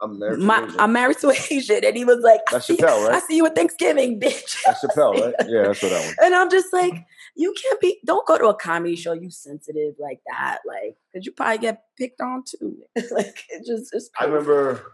I'm 0.00 0.18
married. 0.18 0.40
to 0.40 0.44
my, 0.44 0.64
Asian. 0.64 0.80
I'm 0.80 0.92
married 0.92 1.18
to 1.18 1.28
an 1.30 1.36
Asian. 1.50 1.84
And 1.84 1.96
he 1.96 2.04
was 2.04 2.18
like, 2.22 2.40
I 2.48 2.52
That's 2.52 2.66
see, 2.66 2.76
Chappelle, 2.76 3.10
I 3.10 3.20
see 3.20 3.36
you 3.36 3.46
at 3.46 3.54
Thanksgiving, 3.54 4.20
bitch. 4.22 4.56
That's 4.64 4.84
Chappelle, 4.84 5.14
right? 5.14 5.34
Yeah, 5.48 5.62
that's 5.62 5.82
what 5.82 5.90
that 5.90 6.04
one. 6.04 6.14
And 6.26 6.34
I'm 6.34 6.50
just 6.50 6.72
like, 6.72 6.94
you 7.34 7.54
can't 7.60 7.80
be, 7.80 7.98
don't 8.04 8.26
go 8.26 8.38
to 8.38 8.48
a 8.48 8.54
comedy 8.54 8.96
show, 8.96 9.12
you 9.12 9.30
sensitive 9.30 9.94
like 9.98 10.20
that. 10.26 10.58
Like, 10.66 10.96
because 11.12 11.26
you 11.26 11.32
probably 11.32 11.58
get 11.58 11.84
picked 11.96 12.20
on 12.20 12.44
too. 12.44 12.82
like, 13.10 13.44
it 13.50 13.66
just, 13.66 13.94
it's 13.94 14.10
I 14.18 14.24
remember 14.24 14.92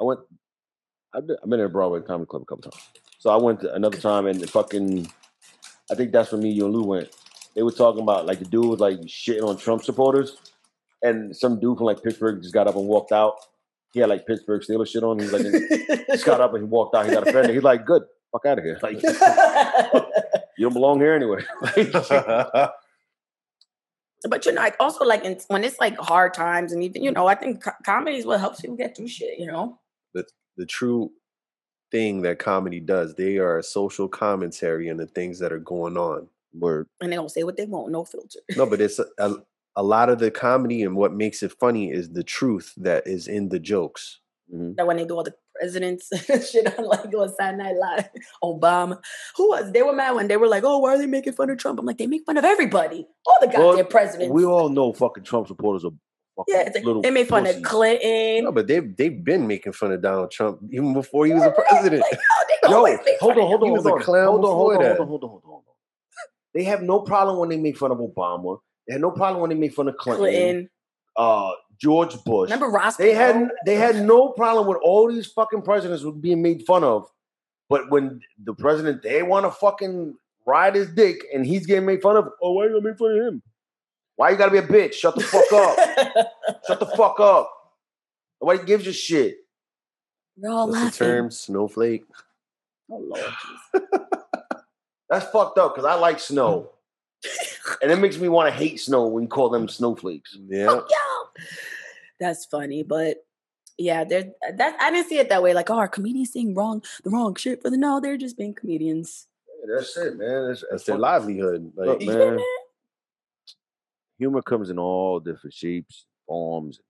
I 0.00 0.04
went 0.04 0.20
I've 1.14 1.26
been, 1.26 1.36
I've 1.42 1.50
been 1.50 1.60
at 1.60 1.72
Broadway 1.72 2.00
Comedy 2.00 2.26
Club 2.26 2.42
a 2.42 2.44
couple 2.46 2.70
times. 2.70 2.82
So 3.18 3.30
I 3.30 3.36
went 3.36 3.62
another 3.62 3.98
time 3.98 4.26
and 4.26 4.40
the 4.40 4.46
fucking 4.46 5.08
I 5.90 5.94
think 5.94 6.12
that's 6.12 6.32
when 6.32 6.42
me, 6.42 6.50
you 6.50 6.64
and 6.64 6.74
Lou 6.74 6.84
went. 6.84 7.14
They 7.54 7.62
were 7.62 7.70
talking 7.70 8.02
about 8.02 8.26
like 8.26 8.38
the 8.38 8.46
dude 8.46 8.64
was 8.64 8.80
like 8.80 9.00
shitting 9.02 9.46
on 9.46 9.58
Trump 9.58 9.84
supporters. 9.84 10.36
And 11.02 11.36
some 11.36 11.60
dude 11.60 11.78
from 11.78 11.86
like 11.86 12.02
Pittsburgh 12.02 12.40
just 12.40 12.54
got 12.54 12.68
up 12.68 12.76
and 12.76 12.86
walked 12.86 13.12
out. 13.12 13.34
He 13.92 14.00
had 14.00 14.08
like 14.08 14.26
Pittsburgh 14.26 14.62
Steelers 14.62 14.88
shit 14.88 15.02
on. 15.02 15.18
He 15.18 15.24
was 15.26 15.32
like 15.32 15.42
just 16.08 16.24
got 16.24 16.40
up 16.42 16.54
and 16.54 16.64
he 16.64 16.68
walked 16.68 16.94
out. 16.94 17.06
He 17.06 17.12
got 17.12 17.28
offended. 17.28 17.54
He's 17.54 17.62
like, 17.62 17.84
good, 17.84 18.02
fuck 18.32 18.46
out 18.46 18.58
of 18.58 18.64
here. 18.64 18.78
Like 18.82 19.02
you 20.56 20.64
don't 20.66 20.72
belong 20.72 21.00
here 21.00 21.14
anyway. 21.14 21.42
but 24.28 24.46
you 24.46 24.52
know, 24.52 24.62
like 24.62 24.76
also 24.80 25.04
like 25.04 25.24
in, 25.24 25.38
when 25.48 25.62
it's 25.64 25.78
like 25.78 25.98
hard 25.98 26.32
times 26.34 26.72
and 26.72 26.82
even, 26.82 27.02
you 27.02 27.12
know, 27.12 27.26
I 27.26 27.34
think 27.34 27.62
co- 27.62 27.72
comedy 27.84 28.16
is 28.16 28.26
what 28.26 28.40
helps 28.40 28.60
people 28.60 28.76
get 28.76 28.96
through 28.96 29.08
shit, 29.08 29.38
you 29.38 29.46
know? 29.46 29.78
the 30.56 30.66
true 30.66 31.10
thing 31.90 32.22
that 32.22 32.38
comedy 32.38 32.80
does. 32.80 33.14
They 33.14 33.38
are 33.38 33.58
a 33.58 33.62
social 33.62 34.08
commentary 34.08 34.90
on 34.90 34.96
the 34.96 35.06
things 35.06 35.38
that 35.38 35.52
are 35.52 35.58
going 35.58 35.96
on. 35.96 36.28
Word. 36.54 36.86
And 37.00 37.10
they 37.10 37.16
don't 37.16 37.30
say 37.30 37.44
what 37.44 37.56
they 37.56 37.64
want, 37.64 37.92
no 37.92 38.04
filter. 38.04 38.40
No, 38.56 38.66
but 38.66 38.80
it's 38.80 38.98
a, 38.98 39.06
a, 39.18 39.36
a 39.76 39.82
lot 39.82 40.08
of 40.10 40.18
the 40.18 40.30
comedy 40.30 40.82
and 40.82 40.96
what 40.96 41.12
makes 41.14 41.42
it 41.42 41.52
funny 41.58 41.90
is 41.90 42.10
the 42.10 42.22
truth 42.24 42.72
that 42.76 43.06
is 43.06 43.26
in 43.28 43.48
the 43.48 43.58
jokes. 43.58 44.18
Mhm. 44.52 44.76
that 44.76 44.86
when 44.86 44.96
they 44.98 45.06
do 45.06 45.14
all 45.16 45.22
the 45.22 45.34
presidents 45.54 46.10
and 46.28 46.42
shit 46.44 46.78
on 46.78 46.84
like 46.84 47.14
on 47.14 47.32
Saturday 47.34 47.62
Night 47.62 47.76
Live, 47.76 48.08
Obama, 48.44 48.98
who 49.36 49.48
was 49.48 49.72
they 49.72 49.82
were 49.82 49.94
mad 49.94 50.14
when 50.14 50.28
they 50.28 50.36
were 50.36 50.48
like, 50.48 50.62
oh, 50.64 50.78
why 50.78 50.94
are 50.94 50.98
they 50.98 51.06
making 51.06 51.32
fun 51.32 51.48
of 51.48 51.56
Trump? 51.58 51.78
I'm 51.78 51.86
like, 51.86 51.96
they 51.96 52.06
make 52.06 52.24
fun 52.26 52.36
of 52.36 52.44
everybody, 52.44 53.06
all 53.26 53.36
the 53.40 53.46
Well, 53.46 53.70
goddamn 53.72 53.86
presidents. 53.86 54.30
We 54.32 54.44
all 54.44 54.68
know 54.68 54.92
fucking 54.92 55.24
Trump 55.24 55.46
supporters 55.48 55.84
are 55.84 55.92
yeah, 56.48 56.62
it's 56.66 56.74
like, 56.76 57.02
they 57.02 57.10
made 57.10 57.28
fun 57.28 57.44
pussies. 57.44 57.58
of 57.58 57.62
Clinton. 57.62 58.44
No, 58.44 58.52
but 58.52 58.66
they've 58.66 58.96
they've 58.96 59.22
been 59.24 59.46
making 59.46 59.72
fun 59.72 59.92
of 59.92 60.02
Donald 60.02 60.30
Trump 60.30 60.60
even 60.70 60.92
before 60.94 61.26
he 61.26 61.32
was 61.32 61.44
a 61.44 61.50
president. 61.50 62.02
Like, 62.10 62.20
oh, 62.20 62.44
they 62.48 62.68
Yo, 62.70 63.16
hold 63.20 63.38
on, 63.38 63.46
hold 63.46 63.62
on, 63.62 63.68
He 63.68 63.70
was 63.72 63.84
hold 63.84 63.86
a 63.86 63.92
on, 63.92 64.00
clown 64.02 64.26
hold 64.26 64.44
on, 64.44 64.54
hold 64.54 64.72
on, 64.74 64.82
that. 64.82 64.96
hold 64.96 65.00
on, 65.00 65.06
hold 65.08 65.24
on, 65.24 65.30
hold 65.30 65.42
on, 65.44 65.50
hold 65.50 65.64
on. 65.68 65.74
They 66.54 66.64
have 66.64 66.82
no 66.82 67.00
problem 67.00 67.38
when 67.38 67.48
they 67.48 67.56
make 67.58 67.76
fun 67.76 67.90
of 67.90 67.98
Obama. 67.98 68.58
They 68.86 68.94
had 68.94 69.00
no 69.02 69.10
problem 69.10 69.40
when 69.40 69.50
they 69.50 69.56
made 69.56 69.74
fun 69.74 69.88
of 69.88 69.96
Clinton, 69.96 70.24
Clinton. 70.24 70.70
uh, 71.16 71.52
George 71.80 72.22
Bush. 72.24 72.50
Remember 72.50 72.68
Ross? 72.68 72.96
They 72.96 73.14
had 73.14 73.48
they 73.66 73.76
had 73.76 74.04
no 74.04 74.30
problem 74.30 74.66
with 74.66 74.78
all 74.82 75.10
these 75.12 75.26
fucking 75.26 75.62
presidents 75.62 76.02
were 76.02 76.12
being 76.12 76.42
made 76.42 76.64
fun 76.66 76.84
of. 76.84 77.08
But 77.68 77.90
when 77.90 78.20
the 78.44 78.54
president 78.54 79.02
they 79.02 79.22
want 79.22 79.46
to 79.46 79.50
fucking 79.52 80.16
ride 80.46 80.74
his 80.74 80.88
dick 80.88 81.22
and 81.32 81.46
he's 81.46 81.66
getting 81.66 81.86
made 81.86 82.02
fun 82.02 82.16
of, 82.16 82.28
oh, 82.42 82.52
why 82.52 82.64
you 82.64 82.70
gonna 82.70 82.82
make 82.82 82.98
fun 82.98 83.12
of 83.12 83.26
him? 83.26 83.42
Why 84.16 84.30
you 84.30 84.36
gotta 84.36 84.50
be 84.52 84.58
a 84.58 84.62
bitch? 84.62 84.94
Shut 84.94 85.14
the 85.14 85.22
fuck 85.22 85.52
up. 85.52 85.78
Shut 86.66 86.80
the 86.80 86.86
fuck 86.86 87.18
up. 87.20 87.50
Nobody 88.40 88.64
gives 88.64 88.86
a 88.86 88.92
shit. 88.92 89.38
We're 90.36 90.50
all 90.50 90.66
What's 90.66 90.78
the 90.80 90.84
laughing. 90.86 90.98
term? 90.98 91.30
Snowflake. 91.30 92.04
Oh 92.90 92.98
Lord. 92.98 93.32
That's 95.08 95.26
fucked 95.30 95.58
up 95.58 95.74
because 95.74 95.84
I 95.86 95.94
like 95.94 96.18
snow. 96.20 96.70
And 97.82 97.90
it 97.90 97.96
makes 97.98 98.18
me 98.18 98.28
want 98.28 98.48
to 98.52 98.54
hate 98.58 98.80
snow 98.80 99.06
when 99.06 99.22
you 99.24 99.28
call 99.28 99.48
them 99.48 99.68
snowflakes. 99.68 100.36
Yeah. 100.48 100.66
Fuck 100.66 100.88
y'all. 100.90 101.44
That's 102.20 102.44
funny, 102.46 102.82
but 102.82 103.24
yeah, 103.78 104.04
there. 104.04 104.30
That 104.56 104.76
I 104.80 104.90
didn't 104.90 105.08
see 105.08 105.18
it 105.18 105.28
that 105.30 105.42
way. 105.42 105.54
Like, 105.54 105.70
oh, 105.70 105.78
are 105.78 105.88
comedians 105.88 106.32
saying 106.32 106.54
wrong, 106.54 106.82
the 107.04 107.10
wrong 107.10 107.34
shit? 107.34 107.62
But 107.62 107.72
no, 107.72 108.00
they're 108.00 108.16
just 108.16 108.36
being 108.36 108.54
comedians. 108.54 109.26
Yeah, 109.60 109.76
that's 109.76 109.96
it, 109.96 110.16
man. 110.16 110.48
That's, 110.48 110.64
That's 110.70 110.84
their 110.84 110.98
livelihood. 110.98 111.72
Like, 111.74 111.88
Look, 111.88 112.02
man, 112.02 112.36
man. 112.36 112.44
humor 114.18 114.42
comes 114.42 114.70
in 114.70 114.78
all 114.78 115.20
different 115.20 115.54
shapes, 115.54 116.06
forms. 116.26 116.80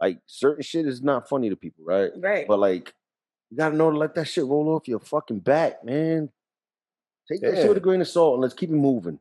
Like 0.00 0.18
certain 0.26 0.62
shit 0.62 0.86
is 0.86 1.02
not 1.02 1.28
funny 1.28 1.48
to 1.50 1.56
people, 1.56 1.84
right? 1.84 2.10
Right. 2.16 2.46
But 2.46 2.60
like, 2.60 2.94
you 3.50 3.56
gotta 3.56 3.74
know 3.74 3.90
to 3.90 3.96
let 3.96 4.14
that 4.14 4.26
shit 4.26 4.44
roll 4.44 4.68
off 4.68 4.86
your 4.86 5.00
fucking 5.00 5.40
back, 5.40 5.84
man. 5.84 6.30
Take 7.30 7.40
that 7.40 7.54
shit 7.54 7.58
Yeah. 7.64 7.68
with 7.68 7.78
a 7.78 7.80
grain 7.80 8.00
of 8.00 8.08
salt 8.08 8.34
and 8.34 8.42
let's 8.42 8.54
keep 8.54 8.70
it 8.70 8.74
moving. 8.74 9.18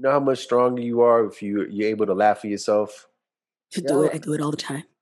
You 0.00 0.04
know 0.04 0.12
how 0.12 0.20
much 0.20 0.38
stronger 0.38 0.80
you 0.80 1.02
are 1.02 1.26
if 1.26 1.42
you 1.42 1.66
you're 1.68 1.90
able 1.90 2.06
to 2.06 2.14
laugh 2.14 2.38
at 2.38 2.50
yourself. 2.50 3.06
to 3.72 3.82
do 3.82 4.04
it, 4.04 4.14
I 4.14 4.16
do 4.16 4.32
it 4.32 4.40
all 4.40 4.50
the 4.50 4.56
time. 4.56 4.84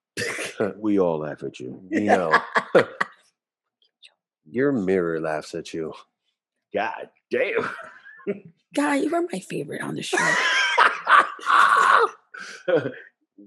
We 0.76 0.98
all 0.98 1.20
laugh 1.20 1.44
at 1.44 1.60
you. 1.60 1.80
You 1.88 2.00
know, 2.06 2.36
your 4.50 4.72
mirror 4.72 5.20
laughs 5.20 5.54
at 5.54 5.72
you. 5.72 5.92
God 6.74 7.10
damn. 7.30 7.70
Guy, 8.74 8.96
you 8.96 9.14
are 9.14 9.22
my 9.32 9.38
favorite 9.38 9.82
on 9.82 9.94
the 9.94 10.02
show. 10.02 10.18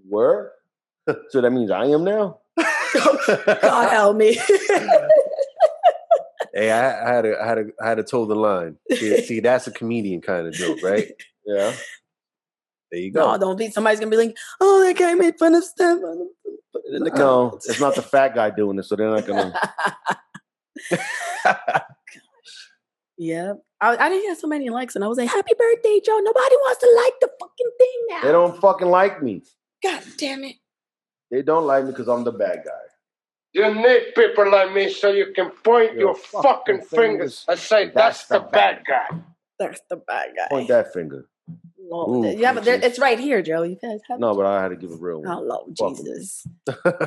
Where? 0.08 0.54
So 1.32 1.42
that 1.42 1.52
means 1.52 1.70
I 1.70 1.88
am 1.88 2.06
now? 2.06 2.40
God 2.56 3.90
help 3.90 4.16
me. 4.16 4.38
Hey, 6.54 6.72
I, 6.72 7.10
I 7.12 7.16
had 7.16 7.22
to, 7.22 7.42
I 7.42 7.48
had 7.48 7.56
to, 7.56 7.72
I 7.82 7.90
had 7.90 7.96
to 7.96 8.04
toe 8.04 8.26
the 8.26 8.36
line. 8.36 8.78
See, 8.92 9.22
see, 9.22 9.40
that's 9.40 9.68
a 9.68 9.72
comedian 9.72 10.22
kind 10.22 10.48
of 10.48 10.54
joke, 10.54 10.82
right? 10.84 11.08
Yeah. 11.46 11.74
There 12.92 13.00
you 13.00 13.12
go. 13.12 13.32
no, 13.32 13.38
don't 13.38 13.58
be. 13.58 13.70
Somebody's 13.72 14.00
gonna 14.00 14.12
be 14.12 14.18
like, 14.18 14.36
"Oh, 14.60 14.84
that 14.84 14.98
guy 14.98 15.14
made 15.14 15.38
fun 15.40 15.56
of 15.56 15.64
Steph." 15.64 16.00
Put 16.02 16.82
it 16.86 16.96
in 16.96 17.04
the 17.04 17.10
No, 17.12 17.48
comments. 17.50 17.70
it's 17.70 17.80
not 17.80 17.96
the 17.96 18.02
fat 18.02 18.36
guy 18.36 18.50
doing 18.50 18.78
it, 18.80 18.84
so 18.84 18.96
they're 18.96 19.10
not 19.10 19.26
gonna. 19.26 19.54
yeah, 23.18 23.54
I, 23.80 23.96
I 23.98 24.10
didn't 24.10 24.28
get 24.30 24.40
so 24.40 24.48
many 24.48 24.70
likes, 24.70 24.96
and 24.96 25.04
I 25.04 25.08
was 25.08 25.18
like, 25.18 25.30
"Happy 25.30 25.54
birthday, 25.58 26.02
Joe!" 26.06 26.20
Nobody 26.20 26.56
wants 26.56 26.82
to 26.82 26.92
like 27.04 27.14
the 27.22 27.30
fucking 27.40 27.72
thing 27.80 28.06
now. 28.10 28.22
They 28.24 28.32
don't 28.32 28.60
fucking 28.60 28.88
like 28.88 29.22
me. 29.24 29.44
God 29.84 30.02
damn 30.18 30.44
it! 30.44 30.56
They 31.30 31.42
don't 31.42 31.66
like 31.66 31.86
me 31.86 31.92
because 31.92 32.08
I'm 32.08 32.24
the 32.24 32.32
bad 32.32 32.64
guy. 32.66 32.72
You 33.54 33.74
need 33.74 34.16
people 34.16 34.50
like 34.50 34.72
me 34.74 34.90
so 34.92 35.10
you 35.12 35.34
can 35.36 35.50
point 35.50 35.94
Your 35.94 36.00
your, 36.02 36.16
fucking 36.16 36.42
fucking 36.42 36.82
fingers. 36.84 36.90
fingers 36.90 37.46
and 37.50 37.60
say, 37.60 37.92
that's, 37.94 38.26
the 38.28 38.40
bad 38.40 38.84
guy. 38.88 39.10
That's 39.60 39.82
the 39.90 39.98
bad 39.98 40.30
guy. 40.38 40.48
Point 40.50 40.70
that 40.70 40.94
finger. 40.94 41.26
Lord, 41.90 42.26
Ooh, 42.26 42.38
yeah, 42.38 42.54
but 42.54 42.68
it's 42.68 43.00
right 43.00 43.20
here, 43.20 43.42
Joe. 43.42 43.64
You 43.64 43.76
guys 43.76 44.02
have 44.08 44.20
No, 44.20 44.36
but 44.36 44.46
I 44.46 44.62
had 44.62 44.70
to 44.70 44.76
give 44.76 44.92
a 44.92 44.96
real 44.96 45.22
Oh, 45.26 45.40
one. 45.40 45.48
Lord 45.48 45.78
Fuck. 45.78 45.98
Jesus, 45.98 46.48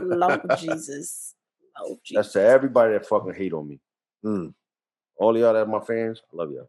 Lord 0.02 0.40
Jesus, 0.58 1.34
Lord 1.80 1.98
That's 2.10 2.32
to 2.32 2.40
everybody 2.42 2.92
that 2.92 3.06
fucking 3.06 3.34
hate 3.34 3.52
on 3.52 3.68
me. 3.68 3.80
Mm. 4.24 4.54
All 5.16 5.36
y'all 5.38 5.52
that 5.52 5.60
are 5.60 5.66
my 5.66 5.80
fans, 5.80 6.20
I 6.32 6.36
love 6.36 6.50
y'all. 6.50 6.68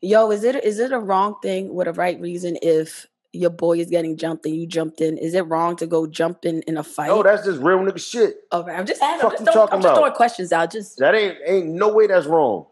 Yo, 0.00 0.30
is 0.30 0.44
it 0.44 0.62
is 0.64 0.78
it 0.78 0.92
a 0.92 0.98
wrong 0.98 1.36
thing 1.42 1.74
with 1.74 1.88
a 1.88 1.92
right 1.92 2.20
reason 2.20 2.56
if 2.62 3.06
your 3.32 3.50
boy 3.50 3.78
is 3.78 3.88
getting 3.90 4.16
jumped 4.16 4.46
and 4.46 4.54
you 4.54 4.66
jumped 4.66 5.00
in? 5.00 5.18
Is 5.18 5.34
it 5.34 5.42
wrong 5.42 5.76
to 5.76 5.86
go 5.86 6.06
jump 6.06 6.44
in 6.44 6.62
in 6.62 6.76
a 6.76 6.82
fight? 6.82 7.08
No, 7.08 7.22
that's 7.22 7.44
just 7.44 7.60
real 7.60 7.78
nigga 7.78 7.98
shit. 7.98 8.36
okay, 8.52 8.72
I'm 8.72 8.86
just 8.86 9.02
I'm 9.02 9.20
just, 9.20 9.44
throwing, 9.44 9.68
I'm 9.70 9.80
just 9.80 9.86
about? 9.86 9.96
throwing 9.96 10.12
questions 10.12 10.52
out. 10.52 10.70
Just 10.70 10.98
That 10.98 11.14
ain't 11.14 11.36
ain't 11.46 11.66
no 11.68 11.92
way 11.92 12.06
that's 12.06 12.26
wrong. 12.26 12.66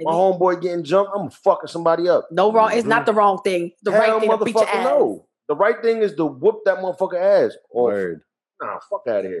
My 0.00 0.10
homeboy 0.12 0.60
getting 0.60 0.82
jumped, 0.84 1.12
I'm 1.14 1.30
fucking 1.30 1.68
somebody 1.68 2.08
up. 2.08 2.26
no 2.32 2.52
wrong. 2.52 2.70
It's 2.72 2.86
not 2.86 3.06
the 3.06 3.12
wrong 3.12 3.40
thing. 3.44 3.72
The 3.82 3.92
Hell 3.92 4.00
right 4.00 4.20
thing 4.20 4.30
to 4.38 4.44
beat 4.44 4.54
your 4.54 4.68
ass. 4.68 4.84
no. 4.84 5.26
The 5.48 5.54
right 5.54 5.80
thing 5.82 5.98
is 5.98 6.14
to 6.16 6.24
whoop 6.26 6.60
that 6.64 6.78
motherfucker 6.78 7.20
ass. 7.20 7.56
Or 7.70 7.84
Word. 7.92 8.20
nah, 8.60 8.78
fuck 8.90 9.02
out 9.08 9.24
of 9.24 9.26
here. 9.26 9.40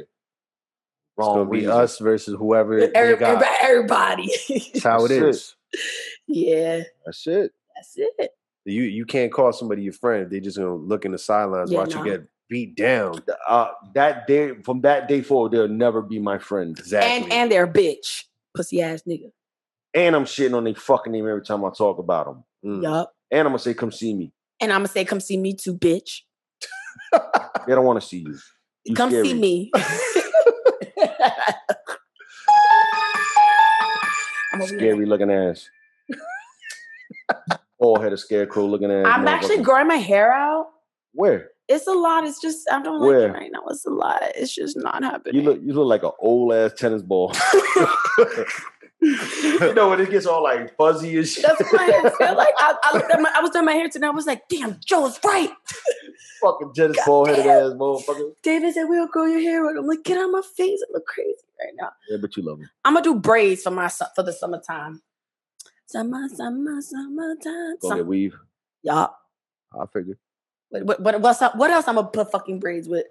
It's 1.16 1.26
gonna 1.26 1.40
Wrong 1.42 1.50
be 1.50 1.66
us 1.66 1.98
versus 1.98 2.34
whoever 2.38 2.78
they 2.80 2.92
Every- 2.92 3.16
got. 3.16 3.44
everybody. 3.62 4.28
That's 4.48 4.82
how 4.82 5.04
it 5.04 5.08
That's 5.08 5.12
it. 5.12 5.22
is. 5.28 5.56
yeah, 6.26 6.82
That's 7.04 7.26
it. 7.26 7.52
that's 7.74 7.92
it. 7.96 8.30
You 8.64 8.82
you 8.82 9.04
can't 9.06 9.32
call 9.32 9.52
somebody 9.52 9.82
your 9.82 9.92
friend. 9.92 10.30
They 10.30 10.40
just 10.40 10.56
gonna 10.56 10.74
look 10.74 11.04
in 11.04 11.12
the 11.12 11.18
sidelines, 11.18 11.70
Yeah, 11.72 11.78
watch 11.80 11.94
nah. 11.94 12.04
you 12.04 12.10
get 12.12 12.28
beat 12.48 12.76
down. 12.76 13.22
Uh, 13.48 13.68
that 13.94 14.26
day, 14.26 14.54
from 14.62 14.80
that 14.82 15.08
day 15.08 15.20
forward, 15.22 15.52
they'll 15.52 15.68
never 15.68 16.00
be 16.02 16.18
my 16.18 16.38
friend. 16.38 16.78
Exactly. 16.78 17.24
And 17.24 17.32
and 17.32 17.50
they're 17.52 17.64
a 17.64 17.72
bitch, 17.72 18.24
pussy 18.54 18.80
ass 18.82 19.02
nigga. 19.08 19.30
And 19.94 20.16
I'm 20.16 20.24
shitting 20.24 20.56
on 20.56 20.64
their 20.64 20.74
fucking 20.74 21.12
name 21.12 21.28
every 21.28 21.42
time 21.42 21.64
I 21.64 21.70
talk 21.70 21.98
about 21.98 22.26
them. 22.26 22.44
Mm. 22.64 22.82
Yup. 22.82 23.12
And 23.30 23.40
I'm 23.40 23.46
gonna 23.46 23.58
say, 23.58 23.74
come 23.74 23.92
see 23.92 24.12
me. 24.14 24.32
And 24.60 24.72
I'm 24.72 24.80
gonna 24.80 24.88
say, 24.88 25.04
come 25.04 25.20
see 25.20 25.36
me 25.36 25.54
too, 25.54 25.76
bitch. 25.76 26.22
They 27.66 27.74
don't 27.74 27.86
want 27.86 27.98
to 28.02 28.06
see 28.06 28.18
you. 28.18 28.38
You 28.84 28.94
come 28.94 29.08
scary. 29.08 29.28
see 29.28 29.34
me. 29.34 29.70
I'm, 34.52 34.60
over 34.60 34.66
here. 34.66 34.78
Scary 34.78 35.06
looking 35.06 35.30
ass. 35.30 35.70
All 37.78 37.98
head 37.98 38.12
of 38.12 38.20
scarecrow 38.20 38.66
looking 38.66 38.90
ass. 38.90 39.06
I'm 39.08 39.26
actually 39.26 39.62
growing 39.62 39.86
my 39.86 39.96
hair 39.96 40.30
out. 40.30 40.66
Where? 41.12 41.52
It's 41.68 41.86
a 41.86 41.92
lot. 41.92 42.24
It's 42.24 42.40
just 42.40 42.70
I 42.70 42.82
don't 42.82 43.00
like 43.00 43.08
Where? 43.08 43.28
it 43.28 43.32
right 43.32 43.50
now. 43.50 43.62
It's 43.70 43.86
a 43.86 43.90
lot. 43.90 44.20
It's 44.34 44.54
just 44.54 44.76
not 44.76 45.02
happening. 45.02 45.36
You 45.36 45.42
look 45.42 45.60
you 45.62 45.72
look 45.72 45.86
like 45.86 46.02
an 46.02 46.12
old 46.18 46.52
ass 46.52 46.74
tennis 46.74 47.00
ball. 47.02 47.32
you 49.04 49.74
know 49.74 49.90
when 49.90 50.00
it 50.00 50.10
gets 50.10 50.26
all 50.26 50.42
like 50.42 50.76
fuzzy 50.76 51.18
and 51.18 51.26
shit. 51.26 51.44
That's 51.46 51.60
what 51.60 51.72
my 51.74 51.82
hair 51.84 52.10
feel 52.10 52.36
like. 52.36 52.54
I, 52.58 52.74
I, 52.82 52.96
looked 52.96 53.10
at 53.10 53.20
my, 53.20 53.32
I 53.34 53.40
was 53.40 53.50
doing 53.50 53.64
my 53.64 53.72
hair 53.72 53.88
today. 53.88 54.06
I 54.06 54.10
was 54.10 54.26
like, 54.26 54.48
damn, 54.48 54.78
Joe's 54.84 55.18
right. 55.24 55.50
fucking 56.42 56.72
tennis 56.74 56.98
ball 57.04 57.26
headed 57.26 57.46
ass 57.46 57.72
motherfucker. 57.72 58.32
David 58.42 58.74
said 58.74 58.84
we'll 58.84 59.06
grow 59.06 59.26
your 59.26 59.40
hair. 59.40 59.66
I'm 59.68 59.86
like, 59.86 60.04
get 60.04 60.18
out 60.18 60.26
of 60.26 60.30
my 60.30 60.42
face. 60.56 60.80
It 60.80 60.88
look 60.92 61.06
crazy 61.06 61.34
right 61.60 61.74
now. 61.80 61.90
Yeah, 62.08 62.18
but 62.20 62.36
you 62.36 62.44
love 62.44 62.60
him. 62.60 62.70
I'm 62.84 62.94
gonna 62.94 63.04
do 63.04 63.14
braids 63.14 63.62
for 63.62 63.70
my 63.70 63.88
for 63.88 64.22
the 64.22 64.32
summertime. 64.32 65.02
Summer, 65.86 66.28
summer, 66.28 66.80
summertime. 66.80 67.76
Go 67.80 67.94
get 67.94 68.06
weave. 68.06 68.34
yeah. 68.82 69.06
I 69.78 69.86
figure. 69.86 70.18
What, 70.70 70.86
what, 70.86 71.00
what, 71.00 71.20
what's 71.20 71.42
up? 71.42 71.56
What 71.56 71.70
else 71.70 71.86
I'm 71.88 71.96
gonna 71.96 72.08
put 72.08 72.30
fucking 72.32 72.60
braids 72.60 72.88
with? 72.88 73.06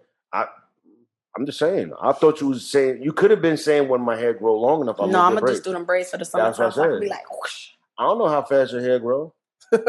I'm 1.36 1.46
just 1.46 1.58
saying. 1.60 1.92
I 2.02 2.12
thought 2.12 2.42
you 2.42 2.48
was 2.50 2.70
saying 2.70 3.02
you 3.02 3.12
could 3.12 3.32
have 3.32 3.42
been 3.42 3.58
saying 3.58 3.90
when 3.90 4.02
my 4.02 4.16
hair 4.16 4.34
grow 4.34 4.56
long 4.60 4.82
enough. 4.82 5.00
I 5.00 5.08
no, 5.08 5.22
I'm 5.22 5.34
gonna 5.34 5.48
just 5.48 5.64
do 5.64 5.72
them 5.72 5.86
braids 5.86 6.12
for 6.12 6.18
the 6.18 6.26
summer. 6.26 6.44
That's 6.46 6.60
what 6.60 6.68
I 6.68 6.70
So 6.72 6.84
I 6.84 6.92
said. 6.92 7.02
be 7.02 7.10
like, 7.10 7.32
whoosh, 7.32 7.70
I 7.98 8.04
don't 8.04 8.20
know 8.20 8.28
how 8.28 8.44
fast 8.44 8.72
your 8.74 8.82
hair 8.82 9.00
grow. 9.00 9.34
I 9.74 9.80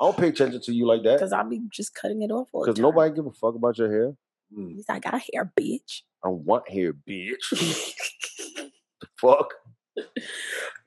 don't 0.00 0.16
pay 0.16 0.28
attention 0.28 0.60
to 0.60 0.72
you 0.72 0.86
like 0.86 1.02
that 1.04 1.14
because 1.14 1.32
I'll 1.32 1.48
be 1.48 1.62
just 1.70 1.94
cutting 1.94 2.22
it 2.22 2.30
off 2.30 2.48
because 2.52 2.78
nobody 2.78 3.14
give 3.14 3.26
a 3.26 3.32
fuck 3.32 3.54
about 3.54 3.78
your 3.78 3.90
hair. 3.90 4.16
Mm. 4.56 4.82
I 4.88 4.98
got 4.98 5.22
hair, 5.32 5.50
bitch. 5.58 6.02
I 6.22 6.28
want 6.28 6.68
hair, 6.68 6.92
bitch. 6.92 7.38
the 9.00 9.08
fuck. 9.16 9.54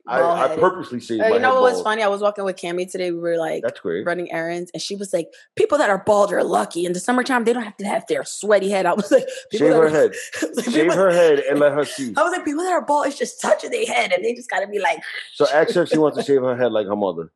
I, 0.08 0.54
I 0.54 0.56
purposely 0.58 1.00
say 1.00 1.20
Uh, 1.20 1.34
you 1.34 1.40
know 1.40 1.56
what 1.56 1.64
was 1.74 1.82
funny? 1.82 2.04
I 2.04 2.08
was 2.08 2.22
walking 2.22 2.44
with 2.44 2.58
Cammy 2.58 2.90
today. 2.90 3.10
We 3.12 3.18
were 3.20 3.38
like 3.38 3.64
That's 3.64 3.80
great. 3.80 4.06
running 4.06 4.32
errands, 4.32 4.70
and 4.74 4.82
she 4.82 4.96
was 4.96 5.12
like, 5.14 5.34
"People 5.56 5.80
that 5.80 5.90
are 5.90 6.04
bald 6.06 6.32
are 6.32 6.44
lucky. 6.44 6.86
In 6.86 6.94
the 6.94 7.00
summertime, 7.00 7.44
they 7.44 7.54
don't 7.54 7.64
have 7.64 7.78
to 7.78 7.86
have 7.88 8.06
their 8.08 8.24
sweaty 8.24 8.70
head." 8.70 8.86
I 8.86 8.94
was 8.94 9.10
like, 9.12 9.26
people 9.52 9.68
Shave 9.68 9.76
her 9.76 9.86
are- 9.86 9.90
head. 9.90 10.12
Like, 10.56 10.66
Shave 10.66 10.94
her 10.94 11.10
head 11.12 11.40
and 11.40 11.60
let 11.60 11.74
her 11.74 11.86
see. 11.96 12.14
I 12.16 12.22
was 12.24 12.32
like, 12.32 12.46
people 12.46 12.64
that 12.64 12.72
are 12.74 12.86
bald, 12.86 13.08
it's 13.08 13.18
just 13.18 13.42
touching 13.42 13.72
their 13.72 13.86
head, 13.88 14.12
and 14.12 14.24
they 14.24 14.34
just 14.36 14.50
gotta 14.50 14.68
be 14.68 14.80
like, 14.80 15.00
So 15.34 15.48
ask 15.54 15.74
her 15.74 15.82
if 15.84 15.90
she 15.90 15.98
wants 15.98 16.18
to 16.18 16.24
shave 16.24 16.42
her 16.42 16.56
head 16.56 16.72
like 16.72 16.86
her 16.86 16.96
mother. 16.96 17.32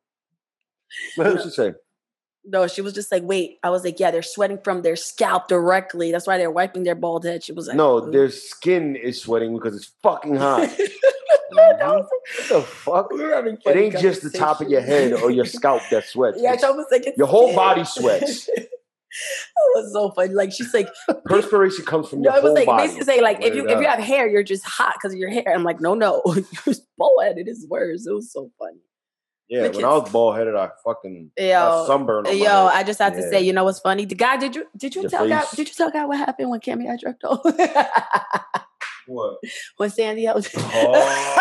What 1.16 1.24
did 1.24 1.42
she 1.42 1.50
say? 1.50 1.74
no. 2.44 2.66
She 2.66 2.80
was 2.82 2.94
just 2.94 3.12
like, 3.12 3.22
wait. 3.24 3.58
I 3.62 3.70
was 3.70 3.84
like, 3.84 4.00
yeah, 4.00 4.10
they're 4.10 4.22
sweating 4.22 4.58
from 4.64 4.82
their 4.82 4.96
scalp 4.96 5.46
directly. 5.48 6.10
That's 6.10 6.26
why 6.26 6.38
they're 6.38 6.50
wiping 6.50 6.84
their 6.84 6.94
bald 6.94 7.24
head. 7.24 7.44
She 7.44 7.52
was 7.52 7.68
like, 7.68 7.76
No, 7.76 7.98
"Ooh." 7.98 8.10
their 8.10 8.30
skin 8.30 8.96
is 8.96 9.20
sweating 9.20 9.54
because 9.54 9.76
it's 9.76 9.90
fucking 10.02 10.36
hot. 10.36 10.70
And 11.50 11.60
I 11.82 11.84
mm-hmm. 11.84 11.98
What 11.98 12.48
the 12.48 12.62
fuck? 12.62 13.10
we 13.12 13.22
were 13.22 13.32
having 13.34 13.58
It 13.64 13.76
ain't 13.76 13.98
just 13.98 14.22
the 14.22 14.30
top 14.30 14.60
of 14.60 14.68
your 14.68 14.80
head 14.80 15.12
or 15.12 15.30
your 15.30 15.44
scalp 15.44 15.82
that 15.90 16.04
sweats. 16.06 16.38
Yeah, 16.40 16.52
It's- 16.54 16.56
it's 16.56 16.64
almost 16.64 16.90
like 16.92 17.06
it's 17.06 17.18
your 17.18 17.26
whole 17.26 17.54
body 17.54 17.84
sweats. 17.84 18.48
it 18.56 18.68
was 19.74 19.92
so 19.92 20.10
funny. 20.12 20.34
Like 20.34 20.52
she's 20.52 20.72
like, 20.72 20.88
Perspiration 21.26 21.84
comes 21.84 22.08
from 22.08 22.22
no, 22.22 22.30
your 22.30 22.38
it 22.38 22.42
was 22.42 22.48
whole 22.50 22.54
like 22.54 22.66
body. 22.66 22.82
basically 22.84 23.04
saying 23.04 23.22
like 23.22 23.38
if 23.38 23.54
Word 23.54 23.56
you 23.56 23.68
if 23.68 23.80
you 23.80 23.86
have 23.88 23.98
hair, 23.98 24.28
you're 24.28 24.42
just 24.42 24.64
hot 24.64 24.94
because 24.94 25.12
of 25.12 25.18
your 25.18 25.30
hair. 25.30 25.44
I'm 25.54 25.64
like, 25.64 25.80
no, 25.80 25.94
no, 25.94 26.22
you're 26.26 26.74
bald 26.98 27.22
headed. 27.22 27.48
It 27.48 27.50
is 27.50 27.66
worse. 27.68 28.06
It 28.06 28.12
was 28.12 28.32
so 28.32 28.50
funny. 28.58 28.78
yeah, 29.48 29.62
Look 29.62 29.74
when 29.74 29.84
I 29.84 29.88
was 29.88 30.10
bald 30.10 30.36
headed, 30.36 30.54
I 30.54 30.70
fucking 30.84 31.32
Yo, 31.36 31.48
got 31.50 31.86
sunburn 31.88 32.26
on 32.28 32.36
Yo, 32.38 32.44
my 32.44 32.48
head. 32.50 32.54
I 32.72 32.82
just 32.84 32.98
had 33.00 33.14
to 33.14 33.22
say, 33.28 33.40
you 33.40 33.52
know 33.52 33.64
what's 33.64 33.80
funny? 33.80 34.04
The 34.04 34.14
guy, 34.14 34.36
did 34.36 34.54
you 34.54 34.66
did 34.76 34.94
you 34.94 35.02
Your 35.02 35.10
tell 35.10 35.28
guy 35.28 35.40
face. 35.40 35.50
did 35.56 35.68
you 35.68 35.74
tell 35.74 35.90
guy 35.90 36.04
what 36.04 36.18
happened 36.18 36.50
when 36.50 36.60
Cammy 36.60 36.86
got 36.86 37.00
jerked 37.00 37.24
off? 37.24 37.40
What? 39.10 39.38
when 39.76 39.90
Sandy 39.90 40.28
I 40.28 40.34
was 40.34 40.48
Oh. 40.56 41.36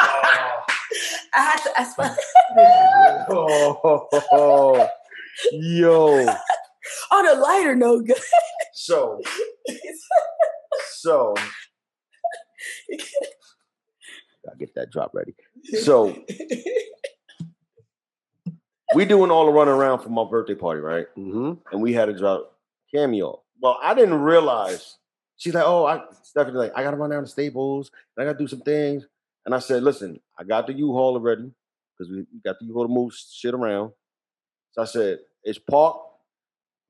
I 1.32 1.42
had 1.42 1.58
to 1.58 1.72
I 1.80 1.84
swear 1.94 2.18
oh, 4.32 4.90
yo. 5.52 6.26
on 7.12 7.28
a 7.28 7.40
lighter 7.40 7.76
note, 7.76 8.08
guys. 8.08 8.24
So, 8.74 9.22
so. 10.94 11.36
Gotta 14.44 14.58
get 14.58 14.74
that 14.74 14.90
drop 14.90 15.12
ready. 15.14 15.36
So 15.82 16.18
we 18.96 19.06
doing 19.06 19.30
all 19.30 19.46
the 19.46 19.52
running 19.52 19.76
around 19.76 20.00
for 20.00 20.10
my 20.10 20.26
birthday 20.28 20.56
party, 20.56 20.82
right? 20.82 21.06
Mm-hmm. 21.16 21.52
And 21.72 21.82
we 21.84 21.94
had 21.94 22.06
to 22.06 22.18
drop 22.18 22.58
Cammy. 22.92 23.22
Well, 23.62 23.78
I 23.80 23.94
didn't 23.94 24.22
realize. 24.22 24.98
She's 25.40 25.54
like, 25.54 25.64
"Oh, 25.66 25.86
I 25.86 26.02
Stephanie's 26.22 26.58
like, 26.58 26.74
I 26.76 26.84
gotta 26.84 26.98
run 26.98 27.10
down 27.10 27.24
to 27.24 27.30
Staples. 27.30 27.90
And 28.16 28.24
I 28.24 28.32
gotta 28.32 28.38
do 28.38 28.48
some 28.48 28.60
things." 28.60 29.08
And 29.46 29.56
I 29.56 29.60
said, 29.60 29.82
"Listen, 29.82 30.20
I 30.38 30.44
got 30.44 30.68
the 30.68 30.74
U-Haul 30.74 31.16
already 31.16 31.52
because 31.98 32.12
we 32.12 32.26
got 32.46 32.60
the 32.60 32.66
U-Haul 32.66 32.88
to 32.88 32.94
move 32.94 33.14
shit 33.14 33.54
around." 33.54 33.94
So 34.74 34.82
I 34.82 34.86
said, 34.86 35.20
"It's 35.44 35.58
parked. 35.58 36.06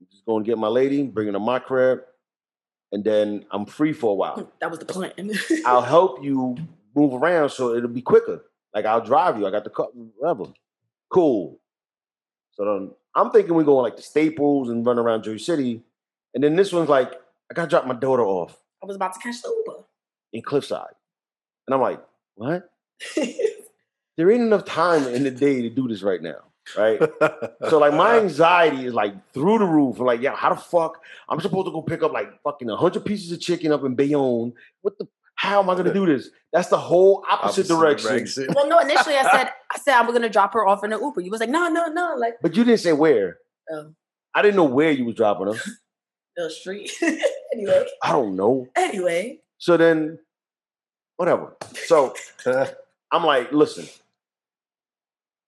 I'm 0.02 0.08
just 0.12 0.26
gonna 0.26 0.43
get 0.43 0.58
my 0.58 0.68
lady, 0.68 1.04
bring 1.04 1.28
her 1.28 1.34
to 1.34 1.39
my 1.39 1.60
crib, 1.60 2.02
and 2.91 3.04
then 3.04 3.45
I'm 3.52 3.68
free 3.68 3.93
for 3.93 4.12
a 4.12 4.16
while. 4.16 4.52
that 4.62 4.72
was 4.72 4.80
the 4.80 4.86
plan. 4.86 5.14
I'll 5.66 5.82
help 5.95 6.24
you 6.24 6.58
move 6.95 7.14
around 7.14 7.52
so 7.52 7.76
it'll 7.76 7.88
be 7.88 8.02
quicker. 8.02 8.43
Like 8.74 8.86
I'll 8.86 9.06
drive 9.06 9.38
you. 9.38 9.45
I 9.45 9.52
got 9.52 9.64
the 9.64 9.70
car, 9.70 9.89
whatever. 10.18 10.52
Cool. 11.10 11.60
So 12.54 12.66
then 12.66 12.91
I'm 13.16 13.30
thinking 13.30 13.54
we're 13.54 13.64
going 13.64 13.84
like 13.84 13.95
the 13.95 14.02
Staples 14.02 14.70
and 14.70 14.84
run 14.84 14.97
around 14.97 15.24
Jersey 15.24 15.43
City, 15.43 15.84
and 16.34 16.43
then 16.43 16.56
this 16.56 16.74
one's 16.74 16.89
like 16.89 17.14
I 17.50 17.54
gotta 17.54 17.70
drop 17.70 17.86
my 17.86 17.95
daughter 17.95 18.24
off 18.24 18.58
I 18.82 18.86
was 18.86 18.95
about 18.95 19.14
to 19.14 19.20
catch 19.20 19.41
the 19.41 19.50
Uber. 19.66 19.84
in 20.34 20.41
Cliffside, 20.41 20.93
and 21.67 21.74
I'm 21.74 21.82
like, 21.82 22.01
what? 22.36 22.70
There 24.17 24.30
ain't 24.30 24.42
enough 24.42 24.66
time 24.66 25.08
in 25.08 25.24
the 25.24 25.32
day 25.32 25.62
to 25.62 25.70
do 25.70 25.88
this 25.88 26.01
right 26.04 26.21
now, 26.21 26.39
right? 26.78 27.00
So 27.70 27.78
like 27.80 27.93
my 27.93 28.17
anxiety 28.20 28.86
is 28.86 28.93
like 28.93 29.13
through 29.32 29.59
the 29.59 29.66
roof. 29.66 29.97
I'm 29.97 30.05
like, 30.05 30.20
yeah, 30.20 30.36
how 30.36 30.54
the 30.54 30.59
fuck? 30.59 31.01
I'm 31.30 31.39
supposed 31.39 31.67
to 31.67 31.71
go 31.71 31.82
pick 31.82 32.04
up 32.04 32.12
like 32.12 32.28
fucking 32.43 32.67
hundred 32.67 33.05
pieces 33.05 33.32
of 33.32 33.39
chicken 33.39 33.71
up 33.71 33.86
in 33.86 33.96
Bayonne. 33.96 34.51
What 34.82 34.97
the? 34.97 35.08
How 35.36 35.62
am 35.63 35.70
I 35.70 35.76
gonna 35.76 35.93
do 35.93 36.05
this? 36.05 36.32
That's 36.51 36.67
the 36.67 36.78
whole 36.78 37.24
opposite, 37.30 37.70
direction. 37.70 38.47
well, 38.54 38.67
no, 38.67 38.80
initially 38.82 39.16
I 39.16 39.24
said 39.32 39.51
I 39.74 39.80
said 39.80 39.93
I 39.96 40.01
was 40.01 40.12
gonna 40.12 40.28
drop 40.28 40.54
her 40.54 40.67
off 40.67 40.84
in 40.84 40.92
an 40.92 41.00
Uber. 41.00 41.21
You 41.21 41.32
was 41.32 41.39
like, 41.39 41.47
no, 41.50 41.70
no, 41.70 41.88
no, 41.88 42.16
like 42.17 42.39
But 42.42 42.58
you 42.58 42.66
didn't 42.66 42.82
say 42.82 42.92
where. 42.92 43.38
Oh. 43.71 43.93
I 44.36 44.42
didn't 44.42 44.58
know 44.58 44.66
where 44.66 44.92
you 44.92 45.05
was 45.05 45.16
dropping 45.16 45.54
her. 45.54 45.59
the 46.36 46.50
street. 46.50 46.92
Anyway, 47.54 47.86
I 48.04 48.12
don't 48.12 48.36
know. 48.36 48.67
anyway. 48.76 49.39
So 49.58 49.78
then, 49.78 50.20
whatever. 51.17 51.55
So 51.86 52.13
I'm 53.12 53.24
like, 53.24 53.51
listen, 53.51 53.88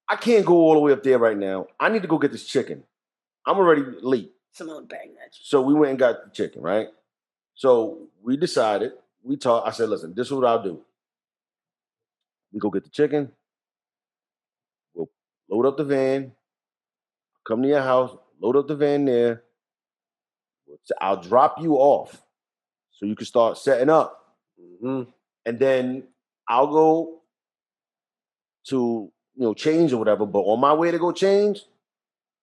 I 0.07 0.15
can't 0.15 0.45
go 0.45 0.55
all 0.55 0.73
the 0.73 0.79
way 0.79 0.91
up 0.91 1.03
there 1.03 1.17
right 1.17 1.37
now. 1.37 1.67
I 1.79 1.89
need 1.89 2.01
to 2.01 2.07
go 2.07 2.17
get 2.17 2.31
this 2.31 2.45
chicken. 2.45 2.83
I'm 3.45 3.57
already 3.57 3.83
late. 4.01 4.31
Someone 4.51 4.85
bang 4.85 5.13
that. 5.15 5.29
So 5.31 5.61
we 5.61 5.73
went 5.73 5.91
and 5.91 5.99
got 5.99 6.25
the 6.25 6.31
chicken, 6.31 6.61
right? 6.61 6.87
So 7.55 8.09
we 8.21 8.37
decided, 8.37 8.91
we 9.23 9.37
talked. 9.37 9.67
I 9.67 9.71
said, 9.71 9.89
listen, 9.89 10.13
this 10.13 10.27
is 10.27 10.33
what 10.33 10.45
I'll 10.45 10.61
do. 10.61 10.81
We 12.51 12.59
go 12.59 12.69
get 12.69 12.83
the 12.83 12.89
chicken. 12.89 13.31
We'll 14.93 15.09
load 15.49 15.65
up 15.65 15.77
the 15.77 15.85
van, 15.85 16.33
come 17.47 17.61
to 17.63 17.69
your 17.69 17.81
house, 17.81 18.11
load 18.41 18.57
up 18.57 18.67
the 18.67 18.75
van 18.75 19.05
there. 19.05 19.43
I'll 20.99 21.21
drop 21.21 21.59
you 21.61 21.75
off 21.75 22.21
so 22.91 23.05
you 23.05 23.15
can 23.15 23.25
start 23.25 23.57
setting 23.57 23.89
up. 23.89 24.35
Mhm. 24.59 25.07
And 25.45 25.59
then 25.59 26.03
I'll 26.47 26.67
go 26.67 27.21
to 28.67 29.11
you 29.35 29.41
know 29.43 29.53
change 29.53 29.93
or 29.93 29.97
whatever. 29.97 30.25
But 30.25 30.41
on 30.41 30.59
my 30.59 30.73
way 30.73 30.91
to 30.91 30.99
go 30.99 31.11
change, 31.11 31.63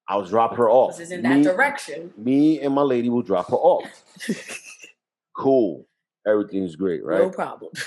I'll 0.08 0.24
drop 0.24 0.56
her 0.56 0.68
off. 0.70 0.92
This 0.96 1.06
is 1.06 1.12
in 1.12 1.22
that 1.22 1.36
Me- 1.38 1.42
direction. 1.44 2.12
Me 2.16 2.60
and 2.60 2.74
my 2.74 2.82
lady 2.82 3.08
will 3.10 3.22
drop 3.22 3.48
her 3.50 3.56
off. 3.56 3.84
cool. 5.36 5.86
Everything's 6.26 6.76
great, 6.76 7.04
right? 7.04 7.18
No 7.20 7.30
problem. 7.30 7.72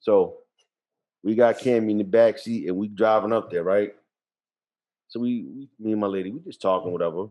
So 0.00 0.38
we 1.22 1.34
got 1.34 1.58
Cammy 1.58 1.90
in 1.90 1.98
the 1.98 2.04
back 2.04 2.38
seat 2.38 2.66
and 2.68 2.78
we 2.78 2.88
driving 2.88 3.32
up 3.32 3.50
there, 3.50 3.62
right? 3.64 3.94
So 5.08 5.20
we, 5.20 5.42
we 5.44 5.68
me 5.78 5.92
and 5.92 6.00
my 6.00 6.06
lady, 6.06 6.30
we 6.30 6.38
just 6.40 6.62
talking, 6.62 6.92
whatever. 6.92 7.26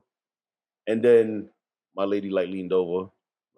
And 0.85 1.01
then 1.01 1.49
my 1.97 2.05
lady 2.05 2.29
like 2.29 2.47
leaned 2.47 2.71
over, 2.71 3.09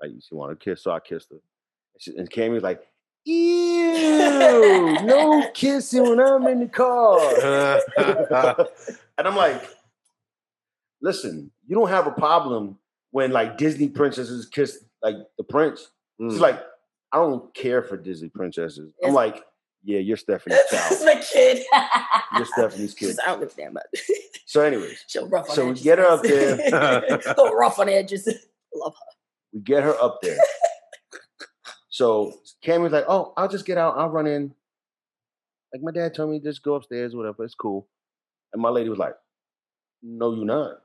like 0.01 0.11
she 0.27 0.33
wanted 0.33 0.59
to 0.59 0.63
kiss, 0.63 0.81
so 0.81 0.91
I 0.91 0.99
kissed 0.99 1.29
her. 1.29 1.35
And, 1.35 2.01
she, 2.01 2.15
and 2.15 2.31
Cammy's 2.31 2.63
like, 2.63 2.81
Ew, 3.25 4.97
no 5.03 5.51
kissing 5.53 6.03
when 6.03 6.19
I'm 6.19 6.47
in 6.47 6.61
the 6.61 6.67
car. 6.67 7.19
and 9.17 9.27
I'm 9.27 9.35
like, 9.35 9.69
listen, 11.01 11.51
you 11.67 11.75
don't 11.75 11.89
have 11.89 12.07
a 12.07 12.11
problem 12.11 12.77
when 13.11 13.31
like 13.31 13.57
Disney 13.57 13.89
princesses 13.89 14.45
kiss 14.45 14.85
like 15.03 15.15
the 15.37 15.43
prince. 15.43 15.91
Mm. 16.19 16.31
She's 16.31 16.39
like, 16.39 16.63
I 17.11 17.17
don't 17.17 17.53
care 17.53 17.83
for 17.83 17.97
Disney 17.97 18.29
princesses. 18.29 18.93
I'm 19.03 19.13
like, 19.13 19.43
yeah, 19.83 19.99
you're 19.99 20.17
Stephanie's 20.17 20.59
child. 20.71 20.91
That's 20.91 21.05
my 21.05 21.15
kid. 21.21 21.65
You're 22.35 22.45
Stephanie's 22.45 22.93
kid. 22.93 23.17
I 23.25 23.27
don't 23.27 23.39
give 23.39 23.51
a 23.51 23.55
damn 23.55 23.71
about 23.71 23.83
So, 24.45 24.61
anyways, 24.61 25.03
She'll 25.07 25.27
rough 25.27 25.49
on 25.49 25.55
So 25.55 25.67
we 25.67 25.73
get 25.79 25.99
her 25.99 26.05
up 26.05 26.21
there. 26.23 27.19
Go 27.35 27.53
rough 27.53 27.79
on 27.79 27.89
edges. 27.89 28.25
Love 28.75 28.93
her. 28.93 29.15
we 29.53 29.59
get 29.61 29.83
her 29.83 29.95
up 30.01 30.19
there. 30.21 30.37
so 31.89 32.33
Cammy's 32.63 32.91
like, 32.91 33.05
oh, 33.07 33.33
I'll 33.37 33.47
just 33.47 33.65
get 33.65 33.77
out. 33.77 33.97
I'll 33.97 34.09
run 34.09 34.27
in. 34.27 34.53
Like 35.73 35.83
my 35.83 35.91
dad 35.91 36.13
told 36.13 36.31
me, 36.31 36.39
just 36.39 36.63
go 36.63 36.75
upstairs, 36.75 37.15
whatever. 37.15 37.43
It's 37.43 37.55
cool. 37.55 37.87
And 38.53 38.61
my 38.61 38.69
lady 38.69 38.89
was 38.89 38.99
like, 38.99 39.15
no, 40.01 40.33
you're 40.33 40.45
not. 40.45 40.81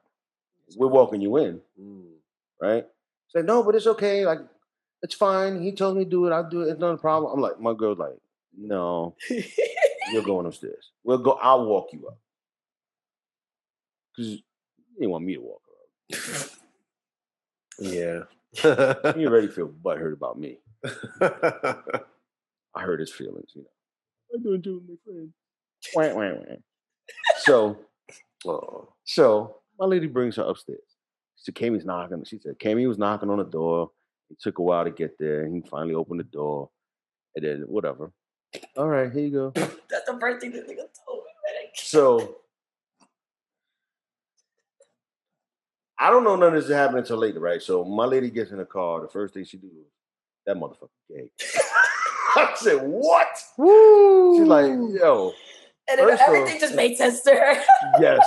We're 0.77 0.89
walking 0.89 1.21
you 1.21 1.37
in, 1.39 1.61
Mm. 1.81 2.05
right? 2.61 2.87
Said, 3.29 3.47
no, 3.47 3.63
but 3.63 3.75
it's 3.75 3.87
okay. 3.87 4.25
Like, 4.27 4.41
it's 5.03 5.15
fine. 5.15 5.63
He 5.63 5.73
told 5.73 5.97
me 5.97 6.05
to 6.05 6.11
do 6.11 6.27
it. 6.27 6.33
I'll 6.33 6.49
do 6.49 6.63
it. 6.63 6.71
It's 6.71 6.81
not 6.81 6.95
a 6.95 6.97
problem. 6.99 7.33
I'm 7.33 7.41
like, 7.41 7.61
my 7.61 7.75
girl's 7.75 7.99
like, 7.99 8.17
no, 8.57 9.17
you're 10.13 10.23
going 10.23 10.47
upstairs. 10.47 10.91
We'll 11.03 11.19
go. 11.19 11.33
I'll 11.33 11.67
walk 11.67 11.89
you 11.93 12.07
up. 12.07 12.19
Because 14.17 14.33
you 14.33 14.39
didn't 14.99 15.11
want 15.11 15.25
me 15.25 15.35
to 15.35 15.41
walk 15.41 15.63
her 15.67 16.17
up. 16.17 16.51
Yeah. 17.79 18.21
You 19.17 19.29
already 19.29 19.49
feel 19.49 19.69
butthurt 19.69 20.13
about 20.13 20.39
me. 20.39 20.59
I 21.21 22.83
hurt 22.83 23.01
his 23.01 23.13
feelings, 23.13 23.51
you 23.55 23.63
know. 23.63 23.69
I 24.35 24.43
don't 24.43 24.61
do 24.61 24.83
my 24.87 24.95
friend. 25.05 25.33
Wah, 25.95 26.15
wah, 26.15 26.35
wah. 26.35 26.57
So, 27.39 27.79
oh. 28.47 28.89
so 29.05 29.57
my 29.79 29.87
lady 29.87 30.07
brings 30.07 30.37
her 30.37 30.43
upstairs. 30.43 30.81
So 31.37 31.53
Cammy's 31.53 31.85
knocking. 31.85 32.25
She 32.25 32.39
said 32.39 32.59
Cammy 32.59 32.89
was 32.89 32.99
knocking 32.99 33.31
on 33.31 33.39
the 33.39 33.45
door. 33.45 33.91
It 34.31 34.41
took 34.41 34.59
a 34.59 34.63
while 34.63 34.85
to 34.85 34.91
get 34.91 35.19
there. 35.19 35.47
He 35.47 35.61
finally 35.61 35.95
opened 35.95 36.21
the 36.21 36.25
door, 36.25 36.71
and 37.37 37.45
then 37.45 37.61
whatever. 37.67 38.13
All 38.77 38.89
right, 38.89 39.11
here 39.13 39.23
you 39.23 39.31
go. 39.31 39.51
That's 39.55 40.07
the 40.07 40.17
first 40.21 40.41
thing 40.41 40.53
this 40.53 40.65
nigga 40.65 40.87
told 41.07 41.19
me. 41.25 41.31
So 41.77 42.37
I 45.99 46.11
don't 46.11 46.25
know 46.25 46.37
none 46.37 46.49
of 46.49 46.55
this 46.55 46.65
is 46.71 46.75
happening 46.75 47.01
until 47.01 47.17
later, 47.19 47.41
right? 47.41 47.63
So 47.63 47.85
my 47.85 48.05
lady 48.05 48.31
gets 48.31 48.51
in 48.51 48.59
the 48.59 48.65
car. 48.65 49.01
The 49.01 49.09
first 49.09 49.35
thing 49.35 49.45
she 49.45 49.57
do 49.57 49.67
is 49.69 49.87
that 50.47 50.57
motherfucker 50.57 50.89
gay. 51.09 51.31
I 52.37 52.53
said, 52.57 52.83
what? 52.83 53.29
Woo. 53.57 54.39
She's 54.39 54.49
like, 54.49 54.67
yo, 55.01 55.33
And 55.89 55.99
then 56.01 56.09
First 56.09 56.23
of 56.23 56.29
all- 56.29 56.35
everything 56.35 56.61
just 56.61 56.75
made 56.75 56.97
sense 56.97 57.21
to 57.23 57.31
her. 57.31 57.63
yes. 58.01 58.21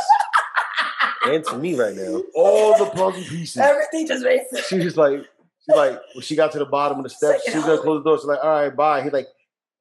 and 1.25 1.43
to 1.45 1.57
me 1.57 1.77
right 1.77 1.95
now. 1.95 2.21
All 2.35 2.77
the 2.77 2.85
puzzle 2.85 3.11
pieces. 3.23 3.57
everything 3.57 4.07
just 4.07 4.23
made 4.23 4.41
sense. 4.51 4.67
She 4.67 4.79
was 4.79 4.95
like, 4.95 5.19
she's 5.19 5.75
like, 5.75 5.99
when 6.13 6.21
she 6.23 6.35
got 6.37 6.51
to 6.53 6.59
the 6.59 6.65
bottom 6.65 6.97
of 6.99 7.03
the 7.03 7.09
steps, 7.09 7.43
Second 7.45 7.51
she 7.51 7.57
was 7.57 7.65
gonna 7.65 7.81
close 7.81 8.03
the 8.03 8.09
door. 8.09 8.17
She's 8.17 8.25
like, 8.25 8.39
all 8.41 8.49
right, 8.49 8.73
bye. 8.75 9.03
He's 9.03 9.11
like, 9.11 9.27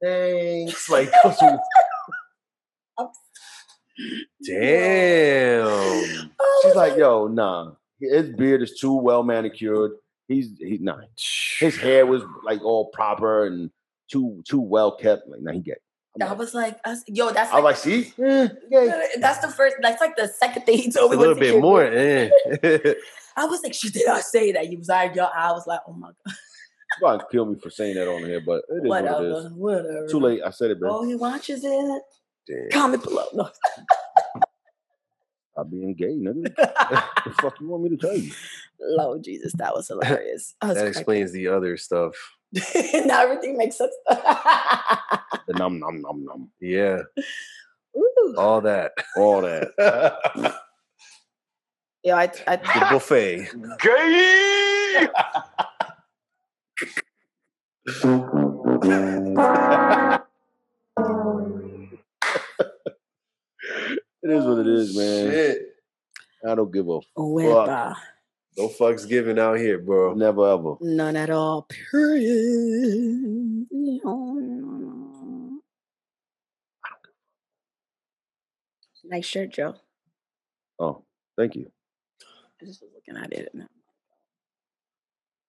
thanks. 0.02 0.88
Like, 0.90 1.10
Damn. 4.46 6.30
she's 6.62 6.74
like, 6.74 6.96
yo, 6.96 7.26
nah. 7.28 7.72
His 8.00 8.28
beard 8.30 8.62
is 8.62 8.78
too 8.78 8.94
well 8.94 9.22
manicured. 9.22 9.92
He's 10.28 10.50
he 10.58 10.78
nah. 10.80 10.98
His 11.58 11.76
hair 11.78 12.04
was 12.04 12.22
like 12.44 12.62
all 12.62 12.90
proper 12.90 13.46
and 13.46 13.70
too 14.10 14.42
too 14.46 14.60
well 14.60 14.92
kept. 14.96 15.26
Like, 15.28 15.40
nah, 15.40 15.52
he 15.52 15.60
get. 15.60 15.78
Like- 16.18 16.38
was 16.38 16.54
like, 16.54 16.78
I 16.84 16.90
was- 16.90 17.04
yo, 17.08 17.30
that's 17.30 17.50
I 17.52 17.56
was 17.56 17.64
like, 17.64 17.76
see, 17.76 18.12
Eh, 18.22 18.48
gay. 18.70 19.02
that's 19.18 19.38
the 19.40 19.48
first, 19.48 19.76
that's 19.82 20.00
like 20.00 20.16
the 20.16 20.28
second 20.28 20.62
thing 20.62 20.78
he 20.78 20.90
told 20.90 21.10
me. 21.10 21.16
a 21.16 21.20
little 21.20 21.34
bit 21.34 21.60
more. 21.60 21.84
eh. 21.84 22.30
I 23.36 23.44
was 23.44 23.62
like, 23.62 23.74
she 23.74 23.90
did 23.90 24.06
not 24.06 24.22
say 24.22 24.52
that. 24.52 24.70
You 24.70 24.78
was 24.78 24.88
like, 24.88 25.14
yo, 25.14 25.24
I 25.24 25.52
was 25.52 25.66
like, 25.66 25.80
oh 25.86 25.92
my 25.92 26.08
god, 26.08 26.34
You 26.98 27.00
probably 27.00 27.26
kill 27.30 27.44
me 27.46 27.58
for 27.58 27.70
saying 27.70 27.94
that 27.96 28.08
on 28.08 28.24
here, 28.24 28.40
but 28.44 28.62
it 28.70 28.84
is 28.84 28.88
what 28.90 29.04
it 29.04 29.24
is. 29.26 29.52
whatever, 29.52 30.08
Too 30.08 30.20
late. 30.20 30.40
I 30.44 30.50
said 30.50 30.70
it, 30.70 30.80
bro. 30.80 30.98
Oh, 30.98 31.04
he 31.06 31.14
watches 31.14 31.62
it. 31.64 32.02
Damn. 32.46 32.70
Comment 32.70 33.02
below. 33.02 33.26
No. 33.34 33.50
Stop 35.52 35.70
being 35.70 35.94
gay, 35.94 36.14
nigga. 36.16 36.54
the 36.56 37.30
fuck 37.40 37.58
you 37.60 37.68
want 37.68 37.82
me 37.84 37.90
to 37.90 37.96
tell 37.96 38.16
you? 38.16 38.30
Lord 38.80 39.24
Jesus, 39.24 39.52
that 39.54 39.74
was 39.74 39.88
hilarious. 39.88 40.54
I 40.60 40.66
was 40.68 40.74
That 40.76 40.82
cracking. 40.82 40.98
explains 41.00 41.32
the 41.32 41.48
other 41.48 41.76
stuff. 41.76 42.14
now 43.06 43.22
everything 43.22 43.56
makes 43.56 43.76
sense. 43.76 43.94
The 44.08 45.54
num 45.54 45.78
num 45.80 46.00
num 46.02 46.24
num. 46.24 46.50
Yeah. 46.60 47.00
Ooh. 47.96 48.34
All 48.38 48.60
that. 48.62 48.92
All 49.16 49.40
that. 49.42 49.70
Yeah, 52.04 52.16
I, 52.16 52.30
I, 52.46 52.56
the 52.56 52.86
buffet. 52.90 53.48
Gay! 53.80 55.08
It 64.22 64.30
is 64.30 64.44
what 64.44 64.58
it 64.58 64.66
is, 64.66 64.96
man. 64.96 65.30
Shit. 65.30 65.58
I 66.48 66.54
don't 66.54 66.72
give 66.72 66.86
a 66.88 67.00
Wepa. 67.18 67.68
Uh. 67.92 67.94
No 68.58 68.68
fucks 68.68 69.06
given 69.06 69.38
out 69.38 69.58
here, 69.58 69.78
bro. 69.78 70.14
never 70.14 70.48
ever. 70.50 70.76
None 70.80 71.14
at 71.16 71.28
all. 71.30 71.62
Period. 71.68 73.66
Nice 79.04 79.24
shirt, 79.26 79.50
Joe. 79.52 79.74
Oh, 80.78 81.04
thank 81.38 81.54
you. 81.54 81.70
I 82.60 82.64
just 82.64 82.82
was 82.82 82.90
looking 82.94 83.16
at 83.22 83.32
it. 83.32 83.48
and- 83.54 83.68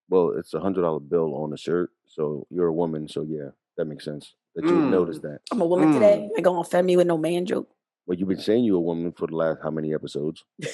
Well, 0.10 0.32
it's 0.38 0.54
a 0.54 0.60
hundred 0.60 0.82
dollar 0.84 1.00
bill 1.00 1.36
on 1.36 1.50
the 1.50 1.58
shirt, 1.58 1.92
so 2.06 2.46
you're 2.50 2.68
a 2.68 2.74
woman, 2.74 3.08
so 3.08 3.24
yeah, 3.24 3.50
that 3.78 3.86
makes 3.86 4.06
sense. 4.06 4.34
That 4.56 4.66
you 4.66 4.72
Mm. 4.72 4.90
notice 4.90 5.20
that. 5.20 5.42
I'm 5.52 5.62
a 5.62 5.66
woman 5.66 5.90
Mm. 5.90 5.94
today. 5.94 6.30
I 6.38 6.42
gonna 6.42 6.62
offend 6.62 6.88
me 6.88 6.96
with 6.98 7.08
no 7.08 7.18
man 7.18 7.46
joke. 7.46 7.70
Well, 8.06 8.18
you've 8.18 8.30
been 8.30 8.40
saying 8.40 8.64
you're 8.64 8.78
a 8.78 8.80
woman 8.80 9.12
for 9.12 9.28
the 9.28 9.36
last 9.36 9.60
how 9.62 9.70
many 9.70 9.94
episodes? 9.94 10.44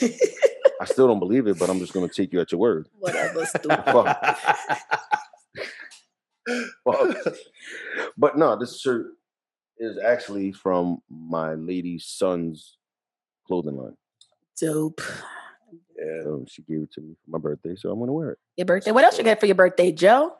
I 0.81 0.85
still 0.85 1.07
don't 1.07 1.19
believe 1.19 1.47
it, 1.47 1.57
but 1.57 1.69
I'm 1.69 1.79
just 1.79 1.93
gonna 1.93 2.07
take 2.09 2.31
you 2.31 2.39
at 2.41 2.51
your 2.51 2.59
word. 2.59 2.87
Whatever, 2.99 3.45
stupid. 3.45 3.83
Fuck. 3.85 4.37
Fuck. 6.83 7.17
But 8.17 8.37
no, 8.37 8.55
this 8.57 8.79
shirt 8.79 9.07
is 9.79 9.97
actually 9.97 10.51
from 10.51 11.01
my 11.09 11.55
lady's 11.55 12.05
son's 12.05 12.77
clothing 13.47 13.77
line. 13.77 13.97
Dope. 14.59 15.01
So 16.23 16.45
she 16.47 16.61
gave 16.63 16.81
it 16.81 16.91
to 16.93 17.01
me 17.01 17.15
for 17.23 17.31
my 17.31 17.37
birthday, 17.37 17.75
so 17.75 17.91
I'm 17.91 17.99
gonna 17.99 18.13
wear 18.13 18.31
it. 18.31 18.39
Your 18.57 18.65
birthday. 18.65 18.91
What 18.91 19.03
else 19.03 19.17
you 19.17 19.23
get 19.23 19.39
for 19.39 19.45
your 19.45 19.55
birthday, 19.55 19.91
Joe? 19.91 20.35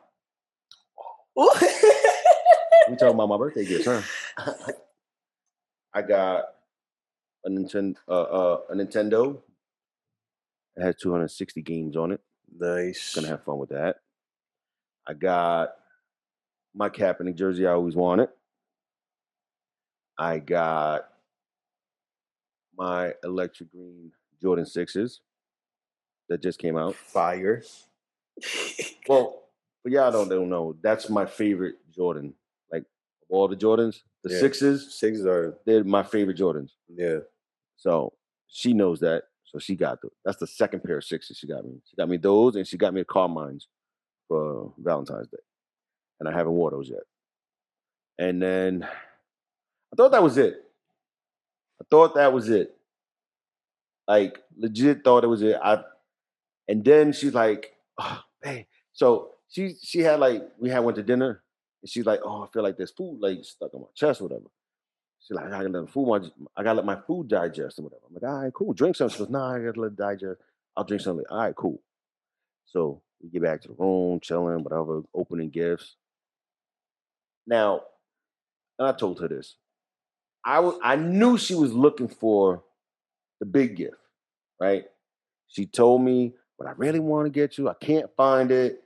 We 2.86 2.96
talking 2.96 3.14
about 3.14 3.30
my 3.30 3.38
birthday 3.38 3.64
gifts, 3.64 3.86
huh? 3.86 4.02
I 5.94 6.02
got 6.02 6.44
a 7.44 7.48
Nintendo, 7.48 7.96
uh, 8.06 8.22
uh, 8.22 8.60
a 8.68 8.74
Nintendo. 8.74 9.40
It 10.76 10.82
has 10.82 10.96
260 10.96 11.62
games 11.62 11.96
on 11.96 12.12
it. 12.12 12.20
Nice. 12.58 13.14
Gonna 13.14 13.28
have 13.28 13.42
fun 13.42 13.58
with 13.58 13.70
that. 13.70 13.96
I 15.06 15.14
got 15.14 15.70
my 16.74 16.90
cap 16.90 17.20
and 17.20 17.28
the 17.28 17.32
jersey 17.32 17.66
I 17.66 17.72
always 17.72 17.96
wanted. 17.96 18.28
I 20.18 20.40
got 20.40 21.08
my 22.76 23.14
electric 23.24 23.70
green 23.70 24.12
Jordan 24.42 24.66
sixes 24.66 25.20
that 26.28 26.42
just 26.42 26.58
came 26.58 26.76
out. 26.76 26.94
Fire. 26.94 27.62
Well, 29.08 29.42
but 29.82 29.92
y'all 29.92 30.10
don't, 30.10 30.28
don't 30.28 30.48
know. 30.48 30.76
That's 30.82 31.08
my 31.10 31.26
favorite 31.26 31.76
Jordan. 31.94 32.32
Like 32.72 32.82
of 32.82 33.28
all 33.28 33.48
the 33.48 33.54
Jordans, 33.56 34.00
the 34.22 34.32
Yeah. 34.32 34.40
sixes, 34.40 34.94
Six 34.94 35.20
are 35.20 35.58
they're 35.66 35.84
my 35.84 36.02
favorite 36.02 36.38
Jordans. 36.38 36.70
yeah. 36.88 37.18
So 37.76 38.14
she 38.48 38.72
knows 38.72 39.00
that. 39.00 39.24
So 39.44 39.58
she 39.58 39.76
got 39.76 40.00
the 40.00 40.08
that's 40.24 40.38
the 40.38 40.46
second 40.46 40.82
pair 40.82 40.96
of 40.98 41.04
sixes 41.04 41.36
she 41.36 41.46
got 41.46 41.64
me. 41.64 41.80
She 41.88 41.96
got 41.96 42.08
me 42.08 42.16
those 42.16 42.56
and 42.56 42.66
she 42.66 42.76
got 42.78 42.94
me 42.94 43.02
a 43.02 43.04
Carmine's 43.04 43.68
for 44.26 44.72
Valentine's 44.78 45.28
Day. 45.28 45.38
And 46.18 46.28
I 46.28 46.32
haven't 46.32 46.54
wore 46.54 46.70
those 46.70 46.88
yet. 46.88 47.02
And 48.18 48.40
then 48.42 48.84
I 49.92 49.96
thought 49.96 50.12
that 50.12 50.22
was 50.22 50.38
it. 50.38 50.56
I 51.80 51.84
thought 51.90 52.14
that 52.14 52.32
was 52.32 52.48
it. 52.48 52.74
Like 54.08 54.42
legit 54.56 55.04
thought 55.04 55.24
it 55.24 55.28
was 55.28 55.42
it. 55.42 55.56
I 55.62 55.84
and 56.68 56.84
then 56.84 57.12
she's 57.12 57.34
like, 57.34 57.74
oh, 57.98 58.20
hey. 58.42 58.66
So 58.92 59.30
she 59.48 59.74
she 59.82 60.00
had 60.00 60.20
like 60.20 60.42
we 60.58 60.70
had 60.70 60.80
went 60.80 60.96
to 60.96 61.02
dinner 61.02 61.42
and 61.82 61.90
she's 61.90 62.06
like, 62.06 62.20
oh, 62.24 62.44
I 62.44 62.46
feel 62.52 62.62
like 62.62 62.76
there's 62.76 62.90
food 62.90 63.18
like 63.20 63.38
stuck 63.44 63.74
on 63.74 63.82
my 63.82 63.86
chest 63.94 64.20
or 64.20 64.24
whatever. 64.24 64.46
She's 65.20 65.34
like, 65.34 65.46
I 65.46 65.50
gotta 65.50 65.68
let 65.68 65.90
food 65.90 66.08
my, 66.08 66.20
I 66.56 66.62
gotta 66.62 66.76
let 66.76 66.84
my 66.84 67.00
food 67.06 67.28
digest 67.28 67.78
or 67.78 67.82
whatever. 67.82 68.02
I'm 68.06 68.14
like, 68.14 68.22
all 68.22 68.42
right, 68.42 68.52
cool. 68.52 68.72
Drink 68.72 68.96
something. 68.96 69.14
She 69.16 69.18
goes, 69.24 69.30
nah, 69.30 69.54
I 69.54 69.58
gotta 69.58 69.80
let 69.80 69.92
it 69.92 69.96
digest. 69.96 70.40
I'll 70.76 70.84
drink 70.84 71.02
something. 71.02 71.24
All 71.30 71.38
right, 71.38 71.54
cool. 71.54 71.80
So 72.66 73.02
we 73.22 73.30
get 73.30 73.42
back 73.42 73.62
to 73.62 73.68
the 73.68 73.74
room, 73.74 74.20
chilling, 74.20 74.62
whatever, 74.62 75.02
opening 75.14 75.50
gifts. 75.50 75.96
Now, 77.46 77.82
I 78.78 78.92
told 78.92 79.20
her 79.20 79.28
this. 79.28 79.56
I 80.44 80.60
was 80.60 80.78
I 80.82 80.96
knew 80.96 81.38
she 81.38 81.54
was 81.54 81.72
looking 81.72 82.08
for 82.08 82.64
the 83.40 83.46
big 83.46 83.76
gift, 83.76 83.96
right? 84.60 84.84
She 85.48 85.66
told 85.66 86.02
me, 86.02 86.34
but 86.58 86.66
I 86.66 86.72
really 86.76 87.00
want 87.00 87.26
to 87.26 87.30
get 87.30 87.58
you. 87.58 87.68
I 87.68 87.74
can't 87.74 88.10
find 88.16 88.50
it. 88.50 88.82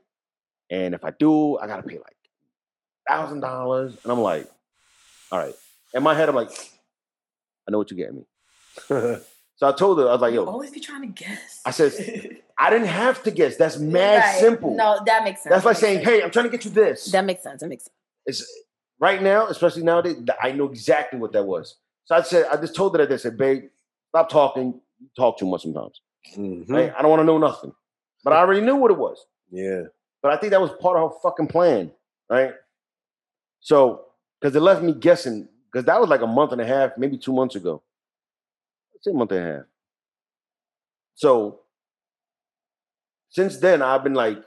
And 0.70 0.94
if 0.94 1.04
I 1.04 1.10
do, 1.10 1.58
I 1.58 1.66
gotta 1.66 1.82
pay 1.82 1.96
like 1.96 2.16
thousand 3.08 3.40
dollars. 3.40 3.96
And 4.02 4.12
I'm 4.12 4.20
like, 4.20 4.50
all 5.32 5.38
right. 5.38 5.54
In 5.94 6.02
my 6.02 6.14
head, 6.14 6.28
I'm 6.28 6.34
like, 6.34 6.50
I 7.66 7.70
know 7.70 7.78
what 7.78 7.90
you're 7.90 7.96
getting 7.98 8.16
me. 8.16 8.24
so 9.56 9.68
I 9.68 9.72
told 9.72 9.98
her, 9.98 10.08
I 10.08 10.12
was 10.12 10.20
like, 10.20 10.32
You 10.34 10.40
yo, 10.44 10.46
always 10.46 10.70
be 10.70 10.80
trying 10.80 11.02
to 11.02 11.08
guess. 11.08 11.60
I 11.64 11.70
said, 11.70 11.92
I 12.58 12.70
didn't 12.70 12.88
have 12.88 13.22
to 13.24 13.30
guess. 13.30 13.56
That's 13.56 13.78
mad 13.78 14.18
Right. 14.24 14.40
simple. 14.40 14.74
No, 14.76 15.00
that 15.06 15.24
makes 15.24 15.42
sense. 15.42 15.52
That's 15.54 15.64
like 15.64 15.76
That 15.76 15.80
saying, 15.80 15.98
sense. 16.04 16.08
hey, 16.08 16.22
I'm 16.22 16.30
trying 16.30 16.44
to 16.46 16.50
get 16.50 16.64
you 16.64 16.70
this. 16.70 17.06
that 17.12 17.24
makes 17.24 17.42
sense. 17.42 17.60
That 17.62 17.68
makes 17.68 17.84
sense. 17.84 17.94
It's 18.26 18.52
right 19.00 19.22
now, 19.22 19.46
especially 19.46 19.82
nowadays, 19.84 20.16
th- 20.16 20.28
I 20.42 20.52
know 20.52 20.66
exactly 20.66 21.18
what 21.18 21.32
that 21.32 21.44
was. 21.44 21.76
So 22.04 22.14
I 22.14 22.22
said, 22.22 22.46
I 22.50 22.56
just 22.56 22.74
told 22.74 22.96
her 22.96 23.04
that 23.06 23.12
I 23.12 23.16
said, 23.16 23.36
babe, 23.38 23.64
stop 24.10 24.28
talking. 24.28 24.80
You 25.00 25.08
talk 25.16 25.38
too 25.38 25.46
much 25.46 25.62
sometimes. 25.62 26.00
Mhm. 26.36 26.68
Right? 26.70 26.92
I 26.96 27.02
don't 27.02 27.10
want 27.10 27.20
to 27.20 27.24
know 27.24 27.38
nothing. 27.38 27.74
But 28.24 28.32
I 28.32 28.38
already 28.38 28.60
knew 28.60 28.76
what 28.76 28.90
it 28.90 28.98
was. 28.98 29.24
Yeah. 29.50 29.82
But 30.22 30.32
I 30.32 30.36
think 30.36 30.50
that 30.52 30.60
was 30.60 30.70
part 30.80 30.96
of 30.98 31.12
her 31.12 31.18
fucking 31.22 31.46
plan, 31.48 31.92
right? 32.28 32.54
So, 33.60 34.06
because 34.40 34.54
it 34.54 34.60
left 34.60 34.82
me 34.82 34.92
guessing, 34.92 35.48
because 35.72 35.86
that 35.86 36.00
was 36.00 36.08
like 36.08 36.20
a 36.22 36.26
month 36.26 36.52
and 36.52 36.60
a 36.60 36.66
half, 36.66 36.92
maybe 36.98 37.18
two 37.18 37.32
months 37.32 37.54
ago. 37.54 37.82
Let's 38.92 39.04
say 39.04 39.10
a 39.12 39.14
month 39.14 39.32
and 39.32 39.40
a 39.44 39.52
half. 39.54 39.64
So, 41.14 41.60
since 43.30 43.58
then, 43.58 43.82
I've 43.82 44.02
been 44.02 44.14
like 44.14 44.38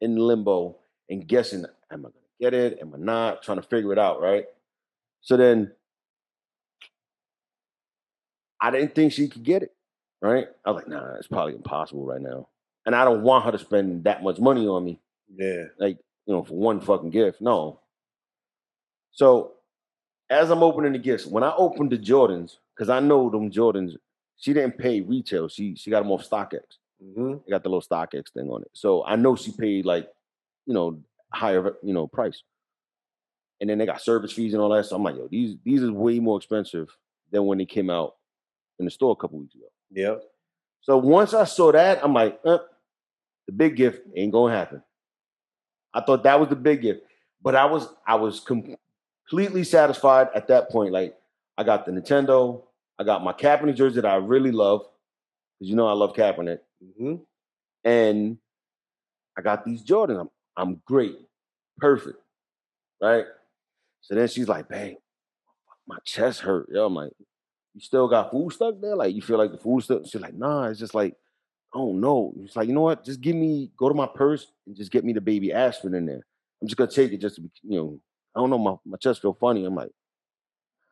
in 0.00 0.16
limbo 0.16 0.76
and 1.08 1.26
guessing, 1.26 1.64
am 1.92 2.06
I 2.06 2.08
gonna 2.08 2.14
get 2.40 2.54
it? 2.54 2.78
Am 2.80 2.94
I 2.94 2.98
not? 2.98 3.42
Trying 3.42 3.58
to 3.60 3.66
figure 3.68 3.92
it 3.92 3.98
out, 3.98 4.20
right? 4.20 4.46
So 5.20 5.36
then 5.36 5.72
I 8.60 8.70
didn't 8.70 8.94
think 8.94 9.12
she 9.12 9.28
could 9.28 9.42
get 9.44 9.62
it, 9.62 9.74
right? 10.20 10.48
I 10.64 10.70
was 10.70 10.82
like, 10.82 10.88
nah, 10.88 11.14
it's 11.14 11.26
probably 11.28 11.54
impossible 11.54 12.04
right 12.04 12.20
now. 12.20 12.48
And 12.86 12.94
I 12.94 13.04
don't 13.04 13.22
want 13.22 13.44
her 13.44 13.52
to 13.52 13.58
spend 13.58 14.04
that 14.04 14.22
much 14.22 14.38
money 14.38 14.66
on 14.66 14.84
me. 14.84 14.98
Yeah. 15.34 15.64
like 15.78 15.98
you 16.26 16.34
know 16.34 16.42
for 16.42 16.54
one 16.54 16.80
fucking 16.80 17.10
gift. 17.10 17.40
No. 17.40 17.80
So 19.12 19.52
as 20.28 20.50
i'm 20.50 20.62
opening 20.62 20.92
the 20.92 20.98
gifts 20.98 21.26
when 21.26 21.42
i 21.42 21.52
opened 21.56 21.90
the 21.90 21.98
jordans 21.98 22.58
because 22.72 22.88
i 22.88 23.00
know 23.00 23.28
them 23.28 23.50
jordans 23.50 23.96
she 24.36 24.54
didn't 24.54 24.78
pay 24.78 25.02
retail. 25.02 25.48
She 25.48 25.74
she 25.74 25.90
got 25.90 26.02
them 26.02 26.10
off 26.10 26.28
StockX. 26.28 26.60
Hmm 27.14 27.34
they 27.44 27.50
got 27.50 27.62
the 27.62 27.68
little 27.68 27.82
StockX 27.82 28.30
thing 28.32 28.48
on 28.48 28.62
it. 28.62 28.70
So 28.72 29.04
i 29.04 29.16
know 29.16 29.36
she 29.36 29.52
paid 29.52 29.84
like 29.84 30.08
you 30.66 30.74
know 30.74 30.98
higher 31.32 31.76
you 31.82 31.92
know 31.92 32.06
price. 32.06 32.42
And 33.60 33.68
then 33.68 33.76
they 33.76 33.84
got 33.84 34.00
service 34.00 34.32
fees 34.32 34.54
and 34.54 34.62
all 34.62 34.70
that. 34.70 34.86
So 34.86 34.96
i'm 34.96 35.02
like 35.02 35.16
yo 35.16 35.28
these 35.28 35.56
these 35.64 35.82
is 35.82 35.90
way 35.90 36.18
more 36.20 36.38
expensive 36.38 36.88
than 37.30 37.46
when 37.46 37.58
they 37.58 37.66
came 37.66 37.90
out 37.90 38.16
in 38.78 38.84
the 38.84 38.90
store 38.90 39.12
a 39.12 39.16
couple 39.16 39.38
weeks 39.38 39.54
ago 39.54 39.66
Yep. 39.92 40.22
so 40.82 40.98
once 40.98 41.34
I 41.34 41.44
saw 41.44 41.72
that, 41.72 42.02
I'm 42.04 42.14
like, 42.14 42.40
uh, 42.44 42.58
the 43.46 43.52
big 43.52 43.76
gift 43.76 44.02
ain't 44.16 44.32
gonna 44.32 44.54
happen. 44.54 44.82
I 45.92 46.00
thought 46.02 46.22
that 46.24 46.38
was 46.38 46.48
the 46.48 46.56
big 46.56 46.82
gift, 46.82 47.02
but 47.42 47.56
I 47.56 47.64
was 47.64 47.88
I 48.06 48.14
was 48.16 48.40
completely 48.40 49.64
satisfied 49.64 50.28
at 50.34 50.48
that 50.48 50.70
point. 50.70 50.92
Like 50.92 51.16
I 51.58 51.64
got 51.64 51.84
the 51.86 51.92
Nintendo, 51.92 52.62
I 52.98 53.04
got 53.04 53.24
my 53.24 53.32
Kaepernick 53.32 53.76
jersey 53.76 54.00
that 54.00 54.06
I 54.10 54.16
really 54.16 54.52
love 54.52 54.82
because 55.58 55.70
you 55.70 55.76
know 55.76 55.88
I 55.88 55.92
love 55.92 56.14
Kaepernick, 56.14 56.60
hmm 56.98 57.16
and 57.84 58.38
I 59.38 59.42
got 59.42 59.64
these 59.64 59.82
Jordans. 59.84 60.20
I'm 60.20 60.30
I'm 60.56 60.82
great, 60.86 61.16
perfect, 61.78 62.18
right? 63.02 63.24
So 64.02 64.14
then 64.14 64.28
she's 64.28 64.48
like, 64.48 64.68
"Babe, 64.68 64.96
my 65.86 65.98
chest 66.04 66.40
hurt." 66.40 66.68
Yo, 66.70 66.86
I'm 66.86 66.94
like, 66.94 67.12
"You 67.74 67.80
still 67.80 68.08
got 68.08 68.30
food 68.30 68.52
stuck 68.52 68.80
there? 68.80 68.96
Like 68.96 69.14
you 69.14 69.22
feel 69.22 69.38
like 69.38 69.52
the 69.52 69.58
food 69.58 69.82
stuck?" 69.82 70.02
She's 70.04 70.20
like, 70.20 70.34
"Nah, 70.34 70.66
it's 70.66 70.80
just 70.80 70.94
like." 70.94 71.14
I 71.72 71.78
don't 71.78 72.00
know. 72.00 72.34
It's 72.42 72.56
like, 72.56 72.66
you 72.66 72.74
know 72.74 72.80
what? 72.80 73.04
Just 73.04 73.20
give 73.20 73.36
me, 73.36 73.70
go 73.76 73.88
to 73.88 73.94
my 73.94 74.08
purse 74.12 74.50
and 74.66 74.74
just 74.74 74.90
get 74.90 75.04
me 75.04 75.12
the 75.12 75.20
baby 75.20 75.52
aspirin 75.52 75.94
in 75.94 76.04
there. 76.04 76.26
I'm 76.60 76.66
just 76.66 76.76
gonna 76.76 76.90
take 76.90 77.12
it 77.12 77.18
just 77.18 77.36
to 77.36 77.42
be, 77.42 77.50
you 77.62 77.78
know, 77.78 78.00
I 78.34 78.40
don't 78.40 78.50
know, 78.50 78.58
my, 78.58 78.74
my 78.84 78.96
chest 78.96 79.22
feel 79.22 79.34
funny. 79.34 79.64
I'm 79.64 79.76
like, 79.76 79.92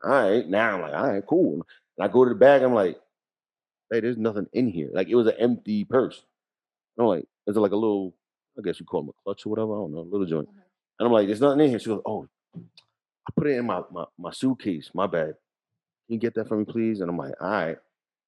all 0.05 0.11
right, 0.11 0.49
now 0.49 0.77
I'm 0.77 0.83
like, 0.83 0.95
all 0.95 1.09
right, 1.09 1.27
cool. 1.27 1.55
And 1.55 1.65
I 1.99 2.07
go 2.07 2.25
to 2.25 2.29
the 2.29 2.37
bag, 2.37 2.63
I'm 2.63 2.75
like, 2.75 2.97
hey, 3.91 3.99
there's 3.99 4.17
nothing 4.17 4.47
in 4.53 4.69
here. 4.69 4.89
Like 4.93 5.09
it 5.09 5.17
was 5.17 5.27
an 5.27 5.35
empty 5.41 5.85
purse. 5.85 6.25
I'm 6.97 7.07
like, 7.07 7.25
is 7.49 7.57
it 7.57 7.61
like 7.61 7.73
a 7.73 7.77
little, 7.77 8.15
I 8.57 8.63
guess 8.63 8.79
you 8.79 8.87
call 8.87 9.03
them 9.03 9.11
a 9.11 9.23
clutch 9.25 9.47
or 9.47 9.51
whatever. 9.51 9.75
I 9.75 9.81
don't 9.81 9.93
know, 9.93 9.99
a 9.99 10.03
little 10.03 10.27
joint. 10.27 10.49
Mm-hmm. 10.49 10.59
And 11.01 11.07
I'm 11.07 11.13
like, 11.13 11.27
there's 11.27 11.41
nothing 11.41 11.61
in 11.61 11.71
here. 11.71 11.81
She 11.81 11.87
goes, 11.87 12.03
oh, 12.07 12.29
I 12.57 13.33
put 13.37 13.49
it 13.49 13.57
in 13.57 13.67
my, 13.67 13.83
my, 13.91 14.05
my 14.17 14.31
suitcase, 14.31 14.93
my 14.95 15.09
bag. 15.09 15.35
Can 16.09 16.15
you 16.15 16.21
get 16.21 16.35
that 16.37 16.49
for 16.49 16.57
me, 16.57 16.65
please? 16.65 17.01
And 17.01 17.11
I'm 17.11 17.19
like, 17.19 17.35
all 17.39 17.51
right. 17.51 17.77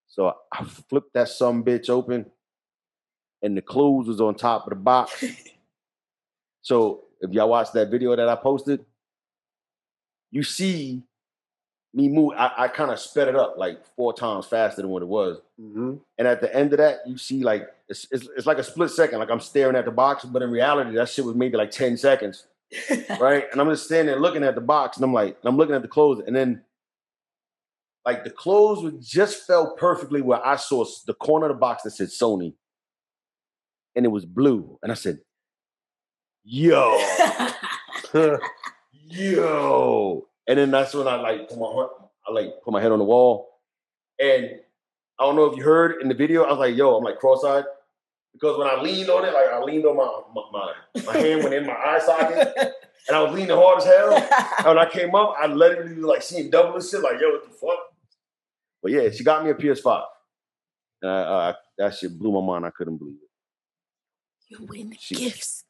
So 0.06 0.36
I 0.52 0.64
flipped 0.64 1.14
that 1.14 1.30
some 1.30 1.64
bitch 1.64 1.88
open, 1.88 2.26
and 3.42 3.56
the 3.56 3.62
clothes 3.62 4.06
was 4.06 4.20
on 4.20 4.34
top 4.34 4.64
of 4.64 4.70
the 4.70 4.76
box. 4.76 5.24
so 6.62 7.04
if 7.22 7.30
y'all 7.32 7.48
watch 7.48 7.72
that 7.72 7.90
video 7.90 8.14
that 8.14 8.28
I 8.28 8.34
posted, 8.34 8.84
you 10.30 10.42
see 10.42 11.02
me 11.94 12.08
move. 12.08 12.34
I, 12.36 12.52
I 12.58 12.68
kind 12.68 12.90
of 12.90 13.00
sped 13.00 13.28
it 13.28 13.36
up 13.36 13.54
like 13.56 13.78
four 13.96 14.12
times 14.12 14.44
faster 14.44 14.82
than 14.82 14.90
what 14.90 15.00
it 15.02 15.08
was. 15.08 15.38
hmm 15.58 15.94
And 16.18 16.28
at 16.28 16.42
the 16.42 16.54
end 16.54 16.74
of 16.74 16.78
that, 16.80 16.98
you 17.06 17.16
see 17.16 17.42
like 17.42 17.66
it's, 17.88 18.06
it's 18.10 18.28
it's 18.36 18.46
like 18.46 18.58
a 18.58 18.64
split 18.64 18.90
second. 18.90 19.20
Like 19.20 19.30
I'm 19.30 19.40
staring 19.40 19.74
at 19.74 19.86
the 19.86 19.90
box, 19.90 20.26
but 20.26 20.42
in 20.42 20.50
reality, 20.50 20.94
that 20.96 21.08
shit 21.08 21.24
was 21.24 21.34
maybe 21.34 21.56
like 21.56 21.70
10 21.70 21.96
seconds. 21.96 22.46
right? 23.18 23.46
And 23.50 23.60
I'm 23.60 23.70
just 23.70 23.86
standing 23.86 24.12
there 24.12 24.20
looking 24.20 24.44
at 24.44 24.54
the 24.54 24.60
box, 24.60 24.98
and 24.98 25.04
I'm 25.04 25.14
like, 25.14 25.38
I'm 25.44 25.56
looking 25.56 25.74
at 25.74 25.82
the 25.82 25.88
clothes, 25.88 26.22
and 26.26 26.36
then 26.36 26.62
like 28.04 28.24
the 28.24 28.30
clothes 28.30 28.82
would 28.82 29.02
just 29.02 29.46
fell 29.46 29.74
perfectly 29.76 30.22
where 30.22 30.44
I 30.44 30.56
saw 30.56 30.84
the 31.06 31.14
corner 31.14 31.46
of 31.46 31.56
the 31.56 31.58
box 31.58 31.82
that 31.82 31.90
said 31.90 32.08
Sony, 32.08 32.54
and 33.94 34.04
it 34.04 34.08
was 34.08 34.24
blue, 34.24 34.78
and 34.82 34.90
I 34.90 34.94
said, 34.94 35.18
"Yo, 36.44 36.98
yo," 39.06 40.28
and 40.48 40.58
then 40.58 40.70
that's 40.70 40.94
when 40.94 41.08
I 41.08 41.16
like 41.16 41.48
put 41.48 41.58
my 41.58 41.86
I 42.26 42.32
like 42.32 42.54
put 42.64 42.72
my 42.72 42.80
head 42.80 42.92
on 42.92 42.98
the 42.98 43.04
wall, 43.04 43.60
and 44.18 44.50
I 45.18 45.24
don't 45.24 45.36
know 45.36 45.44
if 45.46 45.56
you 45.56 45.62
heard 45.62 46.00
in 46.00 46.08
the 46.08 46.14
video, 46.14 46.44
I 46.44 46.50
was 46.50 46.58
like, 46.58 46.76
"Yo," 46.76 46.96
I'm 46.96 47.04
like 47.04 47.18
cross-eyed. 47.18 47.64
Because 48.32 48.58
when 48.58 48.68
I 48.68 48.80
leaned 48.80 49.10
on 49.10 49.24
it, 49.24 49.34
like 49.34 49.48
I 49.52 49.60
leaned 49.60 49.84
on 49.84 49.96
my 49.96 50.22
my, 50.34 50.42
my, 50.52 51.02
my 51.04 51.18
hand 51.18 51.42
went 51.42 51.54
in 51.54 51.66
my 51.66 51.74
eye 51.74 51.98
socket, 51.98 52.54
and 53.08 53.16
I 53.16 53.22
was 53.22 53.34
leaning 53.34 53.50
hard 53.50 53.78
as 53.78 53.84
hell. 53.84 54.14
And 54.58 54.66
when 54.66 54.78
I 54.78 54.88
came 54.88 55.14
up, 55.14 55.34
I 55.38 55.46
literally 55.46 55.96
was 55.96 56.04
like 56.04 56.22
seeing 56.22 56.48
double 56.48 56.76
and 56.76 56.84
shit, 56.84 57.02
like, 57.02 57.20
yo, 57.20 57.32
what 57.32 57.44
the 57.44 57.50
fuck? 57.50 57.89
But 58.82 58.92
yeah, 58.92 59.10
she 59.10 59.24
got 59.24 59.44
me 59.44 59.50
a 59.50 59.54
PS5. 59.54 60.02
And 61.02 61.10
I, 61.10 61.14
uh, 61.22 61.52
that 61.78 61.94
shit 61.94 62.18
blew 62.18 62.32
my 62.32 62.46
mind. 62.46 62.66
I 62.66 62.70
couldn't 62.70 62.96
believe 62.98 63.16
it. 63.22 64.58
you 64.60 64.66
win 64.66 64.94
She- 64.98 65.14
gifts. 65.16 65.64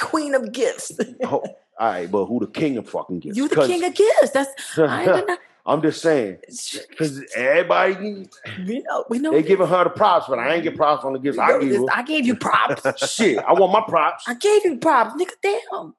Queen 0.00 0.34
of 0.34 0.52
gifts. 0.52 0.92
Oh, 1.24 1.42
all 1.78 1.88
right, 1.88 2.10
but 2.10 2.26
who 2.26 2.40
the 2.40 2.46
king 2.46 2.76
of 2.78 2.88
fucking 2.88 3.20
gifts? 3.20 3.36
you 3.36 3.48
the 3.48 3.66
king 3.66 3.84
of 3.84 3.94
gifts. 3.94 4.30
That's 4.30 4.50
I 4.78 5.36
I'm 5.66 5.80
just 5.82 6.02
saying, 6.02 6.38
because 6.90 7.24
everybody, 7.34 8.26
we 8.66 8.80
know 8.82 9.04
we 9.08 9.18
know 9.18 9.32
they 9.32 9.42
giving 9.42 9.66
her 9.66 9.84
the 9.84 9.90
props, 9.90 10.26
but 10.28 10.38
I 10.38 10.54
ain't 10.54 10.62
get 10.62 10.76
props 10.76 11.04
on 11.04 11.14
the 11.14 11.18
gifts 11.18 11.38
I 11.38 11.58
gave 11.58 11.70
this. 11.70 11.82
I 11.92 12.02
gave 12.02 12.26
you 12.26 12.36
props. 12.36 13.10
Shit, 13.10 13.38
I 13.38 13.52
want 13.54 13.72
my 13.72 13.82
props. 13.88 14.24
I 14.28 14.34
gave 14.34 14.64
you 14.64 14.76
props, 14.78 15.14
nigga. 15.20 15.32
Damn. 15.42 15.94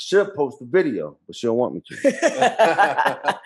Should 0.00 0.34
post 0.34 0.58
the 0.60 0.64
video, 0.64 1.18
but 1.26 1.36
she 1.36 1.46
don't 1.46 1.58
want 1.58 1.74
me 1.74 1.82
to. 1.88 1.96
That's 2.14 3.38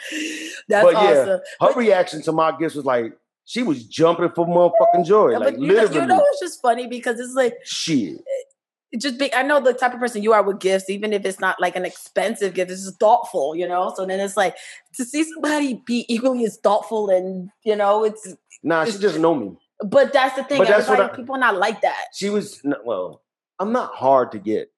But 0.85 0.93
yeah, 0.93 0.98
awesome. 0.98 1.28
Her 1.28 1.40
But- 1.60 1.76
reaction 1.76 2.22
to 2.22 2.32
my 2.32 2.56
gifts 2.56 2.76
was 2.76 2.85
like, 2.85 3.12
she 3.44 3.62
was 3.62 3.85
jumping 3.85 4.31
for 4.35 4.47
motherfucking 4.47 5.05
joy. 5.05 5.32
Yeah, 5.32 5.39
like 5.39 5.59
you 5.59 5.66
know, 5.66 5.74
literally. 5.74 6.01
you 6.01 6.06
know, 6.06 6.24
it's 6.31 6.40
just 6.40 6.62
funny 6.62 6.86
because 6.86 7.20
it's 7.20 7.35
like 7.35 7.55
shit. 7.64 8.18
Eh, 8.18 8.97
just 8.98 9.18
be. 9.18 9.35
I 9.35 9.43
know 9.43 9.60
the 9.60 9.74
type 9.74 9.93
of 9.93 10.01
person 10.01 10.22
you 10.22 10.32
are 10.32 10.43
with 10.43 10.60
gifts, 10.60 10.89
even 10.89 11.12
if 11.12 11.26
it's 11.26 11.40
not 11.40 11.60
like 11.60 11.76
an 11.76 11.85
expensive 11.85 12.55
gift, 12.55 12.70
it's 12.70 12.85
just 12.85 12.98
thoughtful, 13.01 13.55
you 13.55 13.68
know. 13.68 13.93
So 13.97 14.06
then 14.06 14.20
it's 14.20 14.36
like 14.36 14.56
to 14.94 15.05
see 15.05 15.24
somebody 15.24 15.82
be 15.85 16.06
equally 16.09 16.44
as 16.47 16.56
thoughtful, 16.62 17.10
and 17.10 17.51
you 17.64 17.76
know, 17.76 18.05
it's. 18.05 18.35
Nah, 18.62 18.86
she 18.86 18.97
just 18.97 19.18
know 19.18 19.35
me. 19.35 19.59
But 19.85 20.12
that's 20.14 20.36
the 20.36 20.44
thing. 20.44 20.59
But 20.59 20.68
that's 20.68 20.89
what 20.89 21.01
I- 21.01 21.09
people 21.09 21.35
are 21.35 21.39
not 21.39 21.56
like 21.59 21.82
that, 21.82 22.06
She 22.14 22.31
was 22.31 22.62
well. 22.85 23.20
I'm 23.59 23.72
not 23.72 23.94
hard 23.94 24.32
to 24.32 24.39
get. 24.39 24.70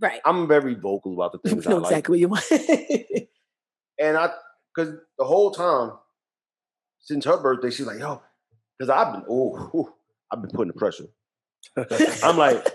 Right? 0.00 0.20
I'm 0.24 0.46
very 0.46 0.74
vocal 0.74 1.14
about 1.14 1.32
the 1.32 1.40
You 1.44 1.50
things 1.54 1.66
I 1.66 1.70
know 1.70 1.76
like, 1.78 1.90
exactly 1.92 2.12
what 2.12 2.20
you 2.20 2.28
want. 2.28 2.50
and 4.00 4.16
I 4.16 4.30
because 4.74 4.94
the 5.18 5.24
whole 5.24 5.50
time 5.50 5.92
since 7.00 7.24
her 7.24 7.38
birthday, 7.38 7.70
she's 7.70 7.86
like, 7.86 7.98
yo, 7.98 8.22
because 8.78 8.90
I've 8.90 9.12
been, 9.12 9.24
oh, 9.28 9.56
whew, 9.72 9.92
I've 10.30 10.42
been 10.42 10.50
putting 10.50 10.72
the 10.72 10.78
pressure. 10.78 11.06
I'm 12.22 12.36
like, 12.36 12.66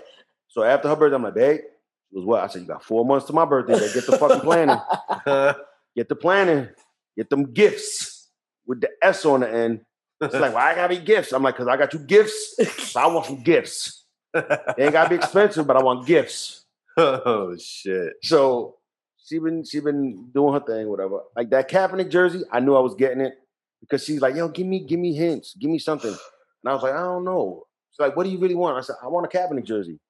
so 0.48 0.62
after 0.62 0.88
her 0.88 0.96
birthday, 0.96 1.16
I'm 1.16 1.22
like, 1.22 1.34
babe, 1.34 1.60
it 1.60 1.64
was 2.12 2.24
what? 2.24 2.42
I 2.42 2.46
said, 2.48 2.62
you 2.62 2.68
got 2.68 2.84
four 2.84 3.04
months 3.04 3.26
to 3.26 3.32
my 3.32 3.44
birthday. 3.44 3.74
Like, 3.74 3.94
get 3.94 4.06
the 4.06 4.18
fucking 4.18 4.40
planning. 4.40 4.78
Get 5.96 6.08
the 6.08 6.16
planning. 6.16 6.68
Get 7.16 7.30
them 7.30 7.52
gifts 7.52 8.28
with 8.66 8.80
the 8.80 8.88
S 9.00 9.24
on 9.24 9.40
the 9.40 9.52
end. 9.52 9.82
It's 10.20 10.34
like, 10.34 10.52
why 10.52 10.72
I 10.72 10.74
gotta 10.74 10.96
be 10.96 11.00
gifts? 11.00 11.32
I'm 11.32 11.42
like, 11.42 11.54
because 11.54 11.68
I 11.68 11.76
got 11.76 11.92
you 11.92 12.00
gifts. 12.00 12.56
So 12.90 13.00
I 13.00 13.06
want 13.06 13.26
some 13.26 13.44
gifts. 13.44 14.04
They 14.32 14.42
ain't 14.78 14.92
gotta 14.92 15.10
be 15.10 15.14
expensive, 15.14 15.66
but 15.68 15.76
I 15.76 15.82
want 15.84 16.06
gifts. 16.06 16.63
Oh 16.96 17.56
shit. 17.58 18.14
So 18.22 18.76
she 19.24 19.38
been 19.38 19.64
she 19.64 19.80
been 19.80 20.30
doing 20.34 20.52
her 20.54 20.60
thing, 20.60 20.88
whatever. 20.88 21.20
Like 21.36 21.50
that 21.50 21.70
Kaepernick 21.70 22.10
jersey, 22.10 22.42
I 22.52 22.60
knew 22.60 22.74
I 22.74 22.80
was 22.80 22.94
getting 22.94 23.20
it 23.20 23.34
because 23.80 24.04
she's 24.04 24.20
like, 24.20 24.34
yo, 24.34 24.48
give 24.48 24.66
me, 24.66 24.80
give 24.80 24.98
me 25.00 25.14
hints, 25.14 25.54
give 25.58 25.70
me 25.70 25.78
something. 25.78 26.14
And 26.64 26.70
I 26.70 26.74
was 26.74 26.82
like, 26.82 26.94
I 26.94 27.00
don't 27.02 27.26
know. 27.26 27.64
She's 27.90 28.00
like, 28.00 28.16
what 28.16 28.24
do 28.24 28.30
you 28.30 28.38
really 28.38 28.54
want? 28.54 28.78
I 28.78 28.80
said, 28.80 28.96
I 29.02 29.08
want 29.08 29.26
a 29.26 29.28
Kaepernick 29.36 29.66
jersey. 29.66 30.00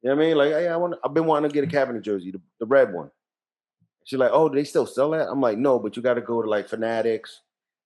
You 0.00 0.08
know 0.08 0.16
what 0.16 0.22
I 0.22 0.26
mean? 0.26 0.36
Like, 0.38 0.48
hey, 0.52 0.66
I 0.68 0.76
want 0.78 0.94
I've 1.04 1.12
been 1.12 1.26
wanting 1.26 1.50
to 1.50 1.54
get 1.54 1.62
a 1.62 1.66
Kaepernick 1.66 2.00
jersey, 2.02 2.30
the, 2.30 2.40
the 2.58 2.64
red 2.64 2.90
one. 2.90 3.10
She's 4.04 4.18
like, 4.18 4.30
oh, 4.32 4.48
do 4.48 4.54
they 4.54 4.64
still 4.64 4.86
sell 4.86 5.10
that? 5.10 5.28
I'm 5.28 5.42
like, 5.42 5.58
no, 5.58 5.78
but 5.78 5.94
you 5.94 6.02
got 6.02 6.14
to 6.14 6.22
go 6.22 6.40
to 6.40 6.48
like 6.48 6.70
Fanatics, 6.70 7.42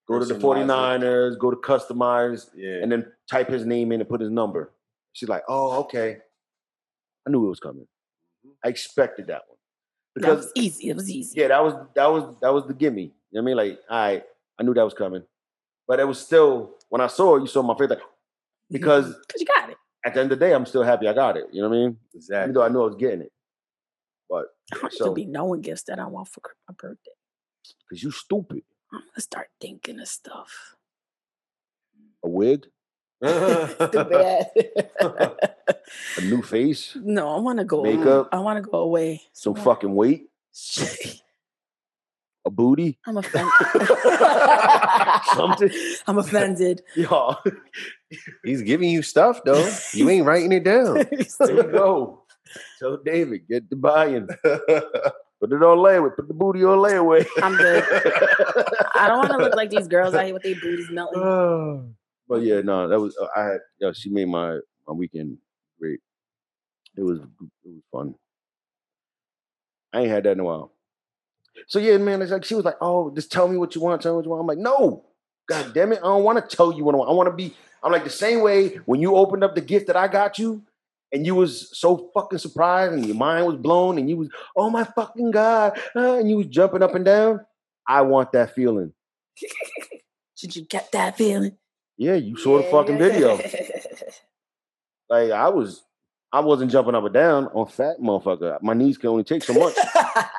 go 0.07 0.21
to 0.21 0.25
the 0.25 0.35
Personalize 0.35 0.99
it. 0.99 1.03
49ers, 1.03 1.39
go 1.41 1.51
to 1.51 1.57
Customize, 1.57 2.47
Yeah. 2.55 2.83
and 2.83 2.93
then 2.93 3.11
type 3.29 3.49
his 3.49 3.67
name 3.67 3.91
in 3.91 4.01
and 4.01 4.09
put 4.09 4.21
his 4.21 4.31
number. 4.31 4.73
She's 5.13 5.29
like, 5.29 5.43
oh, 5.49 5.81
okay. 5.81 6.19
I 7.27 7.31
knew 7.31 7.45
it 7.47 7.49
was 7.49 7.61
coming. 7.61 7.83
Mm-hmm. 8.47 8.51
I 8.65 8.69
expected 8.69 9.27
that 9.29 9.43
one. 9.49 9.59
that 10.15 10.21
Because 10.21 10.39
was 10.45 10.53
easy. 10.55 10.89
It 10.91 10.97
was 10.97 11.11
easy. 11.11 11.41
yeah, 11.41 11.49
that 11.49 11.63
was 11.63 11.75
that 11.95 12.07
was 12.07 12.35
that 12.41 12.53
was 12.53 12.67
the 12.67 12.75
gimme. 12.75 13.03
You 13.03 13.09
know 13.09 13.13
what 13.33 13.41
I 13.43 13.45
mean? 13.45 13.57
Like, 13.57 13.81
all 13.91 13.99
right, 13.99 14.25
I 14.59 14.63
knew 14.63 14.75
that 14.75 14.85
was 14.85 14.95
coming. 14.95 15.23
But 15.89 16.01
it 16.01 16.07
was 16.09 16.19
still 16.21 16.75
when 16.89 17.01
I 17.01 17.07
saw 17.09 17.37
it, 17.37 17.41
you 17.41 17.47
saw 17.47 17.63
my 17.63 17.75
face 17.77 17.91
like 17.91 18.01
because 18.71 19.07
Because 19.27 19.41
you 19.41 19.47
got 19.47 19.71
it. 19.71 19.77
at 20.05 20.15
the 20.15 20.21
end 20.21 20.33
of 20.33 20.39
the 20.39 20.45
day, 20.47 20.53
I'm 20.55 20.67
still 20.67 20.83
happy 20.83 21.09
I 21.09 21.13
got 21.13 21.37
it. 21.37 21.47
You 21.53 21.63
know 21.63 21.69
what 21.69 21.77
I 21.77 21.79
mean? 21.79 21.89
Even 21.91 21.99
exactly. 22.15 22.53
though 22.55 22.63
I 22.63 22.69
knew 22.69 22.83
I 22.83 22.87
was 22.87 22.97
getting 22.97 23.23
it. 23.23 23.33
But 24.29 24.47
I 24.73 24.89
so 24.91 25.07
to 25.07 25.13
be 25.15 25.25
knowing 25.27 25.61
gifts 25.61 25.85
that 25.85 25.99
I 26.01 26.07
want 26.07 26.29
for 26.29 26.41
my 26.69 26.75
birthday. 26.77 27.13
because 27.89 28.03
you 28.03 28.11
stupid. 28.11 28.63
I'm 28.93 29.01
gonna 29.01 29.21
start 29.21 29.49
thinking 29.61 30.01
of 30.01 30.09
stuff. 30.09 30.75
A 32.25 32.29
wig, 32.29 32.67
A 36.19 36.21
new 36.23 36.43
face, 36.43 36.97
no, 37.01 37.29
I 37.37 37.41
want 37.41 37.59
to 37.59 37.65
go. 37.65 37.83
Makeup. 37.83 38.29
I 38.33 38.39
want 38.39 38.63
to 38.63 38.71
go 38.71 38.79
away. 38.79 39.23
some 39.33 39.53
wanna- 39.55 39.65
fucking 39.65 39.95
weight, 39.95 40.29
a 42.45 42.51
booty, 42.51 42.99
I'm 43.07 43.17
offended. 43.17 43.53
something. 45.35 45.71
I'm 46.07 46.19
offended. 46.19 46.83
Y'all. 46.95 47.39
He's 48.45 48.63
giving 48.63 48.91
you 48.91 49.03
stuff 49.03 49.41
though. 49.45 49.69
You 49.93 50.09
ain't 50.11 50.27
writing 50.27 50.53
it 50.53 50.65
down. 50.65 50.95
there 50.95 51.55
you 51.55 51.63
go. 51.65 52.23
Tell 52.79 52.97
David, 52.99 53.49
get 53.49 53.69
the 53.69 53.77
buy-in. 53.77 54.29
Put 55.41 55.53
it 55.53 55.63
on 55.63 55.79
layaway. 55.79 56.15
Put 56.17 56.29
the 56.29 56.35
booty 56.35 56.65
on 56.65 56.79
layaway. 56.79 57.27
I'm 57.43 57.57
good. 57.57 57.85
I 58.95 59.07
don't 59.09 59.19
want 59.19 59.33
to 59.33 59.37
look 59.39 59.55
like 59.55 59.69
these 59.69 59.87
girls 59.89 60.15
out 60.15 60.25
here 60.25 60.33
with 60.33 60.43
their 60.45 60.55
booties 60.55 60.89
melting. 60.91 61.95
But 62.29 62.43
yeah, 62.43 62.61
no, 62.61 62.89
that 62.89 63.01
was 63.01 63.17
uh, 63.17 63.29
I 63.37 63.45
had. 63.45 63.59
Yo, 63.79 63.93
she 63.93 64.11
made 64.11 64.29
my 64.29 64.59
my 64.87 64.95
weekend 64.95 65.39
great. 65.79 66.01
It 66.97 67.03
was 67.03 67.21
it 67.21 67.69
was 67.69 67.83
fun. 67.93 68.15
I 69.93 70.01
ain't 70.01 70.11
had 70.11 70.25
that 70.25 70.33
in 70.33 70.41
a 70.41 70.45
while. 70.45 70.73
So 71.69 71.79
yeah, 71.79 71.97
man, 71.99 72.23
it's 72.23 72.33
like 72.33 72.45
she 72.45 72.55
was 72.55 72.65
like, 72.65 72.77
"Oh, 72.81 73.11
just 73.15 73.31
tell 73.31 73.49
me 73.49 73.57
what 73.57 73.75
you 73.75 73.81
want. 73.81 74.03
Tell 74.03 74.13
me 74.13 74.17
what 74.17 74.25
you 74.25 74.31
want." 74.31 74.41
I'm 74.41 74.47
like, 74.47 74.59
"No, 74.59 75.05
god 75.49 75.73
damn 75.73 75.93
it, 75.93 76.01
I 76.01 76.07
don't 76.07 76.25
want 76.25 76.39
to 76.39 76.57
tell 76.57 76.73
you 76.73 76.85
what 76.85 76.95
I 76.95 76.99
want. 76.99 77.11
I 77.11 77.15
want 77.15 77.29
to 77.29 77.35
be." 77.35 77.55
I'm 77.83 77.93
like 77.93 78.05
the 78.05 78.11
same 78.11 78.41
way 78.41 78.77
when 78.87 79.01
you 79.01 79.15
opened 79.15 79.45
up 79.45 79.55
the 79.55 79.61
gift 79.61 79.87
that 79.87 79.97
I 79.97 80.09
got 80.09 80.39
you, 80.39 80.63
and 81.13 81.25
you 81.25 81.35
was 81.35 81.71
so 81.79 82.11
fucking 82.15 82.39
surprised, 82.39 82.93
and 82.93 83.07
your 83.07 83.17
mind 83.17 83.47
was 83.47 83.57
blown, 83.57 83.99
and 83.99 84.11
you 84.11 84.17
was, 84.17 84.29
"Oh 84.57 84.71
my 84.71 84.85
fucking 84.85 85.31
god," 85.31 85.79
uh, 85.95 86.15
and 86.15 86.29
you 86.29 86.39
was 86.39 86.47
jumping 86.47 86.83
up 86.83 86.95
and 86.95 87.05
down. 87.05 87.41
I 87.87 88.03
want 88.03 88.33
that 88.33 88.55
feeling. 88.55 88.93
Did 90.41 90.57
you 90.57 90.67
get 90.67 90.93
that 90.93 91.17
feeling? 91.17 91.57
Yeah, 91.97 92.15
you 92.15 92.37
saw 92.37 92.59
the 92.59 92.65
fucking 92.65 92.99
video. 92.99 93.39
Like 95.09 95.31
I 95.31 95.49
was, 95.51 95.85
I 96.33 96.41
wasn't 96.41 96.73
jumping 96.73 96.97
up 96.97 97.05
and 97.05 97.15
down 97.15 97.47
on 97.55 97.69
fat 97.69 97.99
motherfucker. 98.03 98.61
My 98.61 98.75
knees 98.75 98.99
can 98.99 99.11
only 99.11 99.23
take 99.23 99.45
so 99.45 99.53
much. 99.55 99.73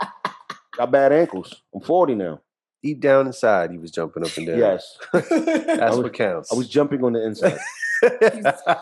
Got 0.77 0.91
bad 0.91 1.13
ankles. 1.13 1.61
I'm 1.73 1.79
40 1.79 2.15
now. 2.15 2.41
Deep 2.83 2.99
down 2.99 3.27
inside, 3.27 3.71
he 3.71 3.77
was 3.77 3.91
jumping 3.91 4.25
up 4.25 4.35
and 4.37 4.45
down. 4.45 4.57
Yes, 4.59 4.97
That's 5.13 5.31
was- 5.31 5.97
what 5.99 6.13
counts. 6.13 6.51
I 6.51 6.55
was 6.57 6.67
jumping 6.67 7.01
on 7.05 7.13
the 7.13 7.25
inside. 7.25 7.57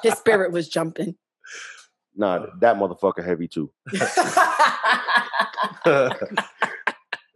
His 0.02 0.16
spirit 0.16 0.52
was 0.52 0.68
jumping. 0.70 1.16
nah, 2.16 2.48
that 2.62 2.78
motherfucker 2.78 3.24
heavy 3.24 3.48
too. 3.48 3.70
Fuck 3.94 4.02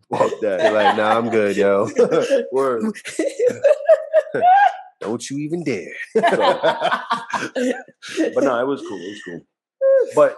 You're 0.09 0.57
that. 0.57 0.73
like, 0.73 0.97
nah, 0.97 1.17
I'm 1.19 1.29
good, 1.29 1.55
yo. 1.55 1.87
Word. 2.51 2.83
Don't 4.99 5.29
you 5.29 5.37
even 5.39 5.63
dare. 5.63 5.93
But 6.15 6.33
no, 8.43 8.59
it 8.59 8.67
was 8.67 8.81
cool. 8.81 8.99
It 8.99 9.09
was 9.09 9.21
cool. 9.25 9.41
But 10.15 10.35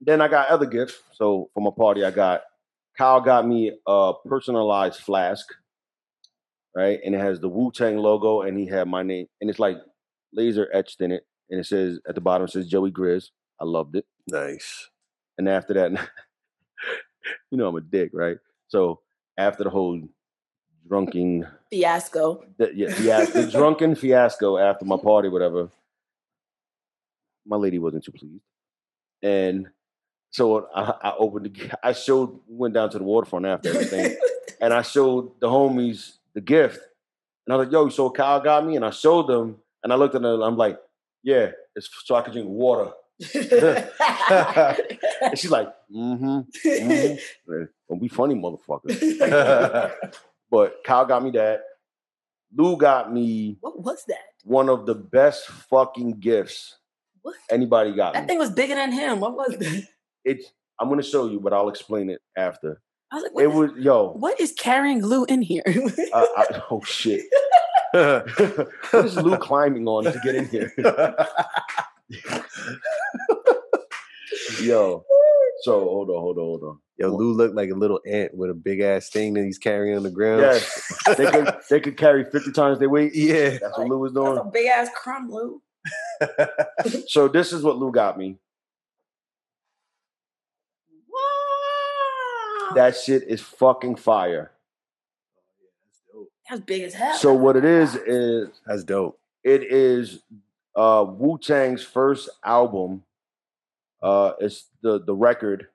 then 0.00 0.20
I 0.20 0.28
got 0.28 0.48
other 0.48 0.66
gifts. 0.66 1.00
So 1.12 1.50
for 1.54 1.60
my 1.60 1.70
party, 1.76 2.04
I 2.04 2.10
got 2.10 2.42
Kyle 2.98 3.20
got 3.20 3.46
me 3.46 3.72
a 3.86 4.12
personalized 4.26 5.00
flask, 5.00 5.46
right? 6.74 7.00
And 7.04 7.14
it 7.14 7.20
has 7.20 7.40
the 7.40 7.48
Wu 7.48 7.70
Tang 7.72 7.98
logo, 7.98 8.42
and 8.42 8.58
he 8.58 8.66
had 8.66 8.88
my 8.88 9.02
name, 9.02 9.26
and 9.40 9.50
it's 9.50 9.58
like 9.58 9.78
laser 10.32 10.68
etched 10.72 11.00
in 11.00 11.12
it, 11.12 11.26
and 11.50 11.60
it 11.60 11.66
says 11.66 11.98
at 12.08 12.14
the 12.14 12.20
bottom 12.20 12.46
it 12.46 12.50
says 12.50 12.68
Joey 12.68 12.92
Grizz. 12.92 13.30
I 13.60 13.64
loved 13.64 13.96
it. 13.96 14.04
Nice. 14.28 14.88
And 15.38 15.48
after 15.48 15.74
that, 15.74 15.92
you 17.50 17.58
know 17.58 17.68
I'm 17.68 17.76
a 17.76 17.80
dick, 17.80 18.10
right? 18.12 18.36
So 18.68 19.00
after 19.38 19.64
the 19.64 19.70
whole 19.70 20.00
drunken 20.86 21.46
Fiasco. 21.70 22.44
the, 22.56 22.70
yeah, 22.74 22.94
yeah, 23.00 23.24
the 23.24 23.46
drunken 23.52 23.94
fiasco 23.94 24.58
after 24.58 24.84
my 24.84 24.96
party, 24.96 25.28
whatever. 25.28 25.68
My 27.46 27.56
lady 27.56 27.78
wasn't 27.78 28.04
too 28.04 28.12
pleased, 28.12 28.42
and 29.22 29.68
so 30.30 30.68
I, 30.74 30.94
I 31.02 31.14
opened. 31.18 31.46
The, 31.46 31.78
I 31.82 31.92
showed. 31.92 32.40
Went 32.48 32.74
down 32.74 32.90
to 32.90 32.98
the 32.98 33.04
waterfront 33.04 33.46
after 33.46 33.68
everything, 33.70 34.16
and 34.60 34.72
I 34.72 34.82
showed 34.82 35.38
the 35.40 35.48
homies 35.48 36.12
the 36.34 36.40
gift, 36.40 36.78
and 37.46 37.52
I 37.52 37.56
was 37.56 37.66
like, 37.66 37.72
"Yo, 37.72 37.88
so 37.90 38.10
Kyle 38.10 38.40
got 38.40 38.64
me," 38.64 38.76
and 38.76 38.84
I 38.84 38.90
showed 38.90 39.26
them, 39.26 39.56
and 39.82 39.92
I 39.92 39.96
looked 39.96 40.14
at 40.14 40.22
them. 40.22 40.40
I'm 40.40 40.56
like, 40.56 40.78
"Yeah, 41.22 41.50
it's 41.76 41.90
so 42.04 42.14
I 42.14 42.22
can 42.22 42.32
drink 42.32 42.48
water." 42.48 42.92
And 45.20 45.38
she's 45.38 45.50
like, 45.50 45.68
"Mm-hmm, 45.94 46.40
mm-hmm. 46.66 47.64
Don't 47.88 48.00
be 48.00 48.08
funny, 48.08 48.34
motherfucker." 48.34 50.14
But 50.54 50.84
Kyle 50.84 51.04
got 51.04 51.20
me 51.24 51.32
that. 51.32 51.62
Lou 52.56 52.76
got 52.76 53.12
me 53.12 53.56
what 53.60 53.80
was 53.82 54.04
that? 54.06 54.18
one 54.44 54.68
of 54.68 54.86
the 54.86 54.94
best 54.94 55.48
fucking 55.48 56.20
gifts 56.20 56.78
What? 57.22 57.34
anybody 57.50 57.90
got 57.92 58.14
That 58.14 58.22
me. 58.22 58.28
thing 58.28 58.38
was 58.38 58.50
bigger 58.50 58.76
than 58.76 58.92
him. 58.92 59.18
What 59.18 59.34
was 59.34 59.56
that? 59.58 59.88
It's 60.24 60.52
I'm 60.78 60.88
gonna 60.88 61.02
show 61.02 61.26
you, 61.28 61.40
but 61.40 61.52
I'll 61.52 61.68
explain 61.68 62.08
it 62.08 62.20
after. 62.36 62.80
I 63.10 63.16
was 63.16 63.24
like, 63.24 63.34
what, 63.34 63.42
It 63.44 63.48
is, 63.48 63.54
was 63.56 63.70
yo. 63.84 64.10
what 64.12 64.40
is 64.40 64.52
carrying 64.52 65.04
Lou 65.04 65.24
in 65.24 65.42
here? 65.42 65.64
I, 65.66 66.26
I, 66.36 66.62
oh 66.70 66.80
shit! 66.84 67.22
what 67.90 69.04
is 69.04 69.16
Lou 69.16 69.36
climbing 69.38 69.88
on 69.88 70.04
to 70.04 70.20
get 70.22 70.36
in 70.36 70.46
here? 70.46 70.72
Yo. 74.60 75.04
So 75.64 75.80
hold 75.80 76.10
on, 76.10 76.16
hold 76.20 76.36
on, 76.38 76.44
hold 76.44 76.62
on. 76.62 76.78
Yo, 76.98 77.08
Lou 77.08 77.32
looked 77.32 77.54
like 77.56 77.70
a 77.70 77.74
little 77.74 77.98
ant 78.06 78.34
with 78.36 78.50
a 78.50 78.54
big 78.54 78.80
ass 78.80 79.08
thing 79.08 79.32
that 79.34 79.44
he's 79.44 79.56
carrying 79.58 79.96
on 79.96 80.02
the 80.02 80.10
ground. 80.10 80.42
Yes, 80.42 80.92
they 81.16 81.30
could 81.30 81.54
they 81.70 81.80
could 81.80 81.96
carry 81.96 82.24
fifty 82.24 82.52
times 82.52 82.78
their 82.78 82.90
weight. 82.90 83.14
Yeah. 83.14 83.56
That's 83.60 83.78
what 83.78 83.88
Lou 83.88 83.98
was 83.98 84.12
That's 84.12 84.24
doing. 84.26 84.38
a 84.38 84.44
big 84.44 84.66
ass 84.66 84.88
crumb, 84.94 85.30
Lou. 85.30 85.62
So 87.08 87.28
this 87.28 87.52
is 87.52 87.62
what 87.62 87.78
Lou 87.78 87.90
got 87.92 88.16
me. 88.18 88.36
Wow. 91.10 92.74
That 92.74 92.96
shit 92.96 93.22
is 93.24 93.40
fucking 93.40 93.96
fire. 93.96 94.52
That's 96.48 96.60
big 96.60 96.82
as 96.82 96.94
hell. 96.94 97.16
So 97.16 97.32
what 97.32 97.56
it 97.56 97.64
is 97.64 97.94
is 97.96 98.48
That's 98.66 98.84
dope. 98.84 99.18
it 99.42 99.62
is 99.64 100.20
uh 100.76 101.04
Wu 101.08 101.38
Tang's 101.38 101.82
first 101.82 102.28
album. 102.44 103.02
Uh 104.04 104.32
it's 104.40 104.68
the 104.82 105.00
the 105.04 105.14
record 105.14 105.68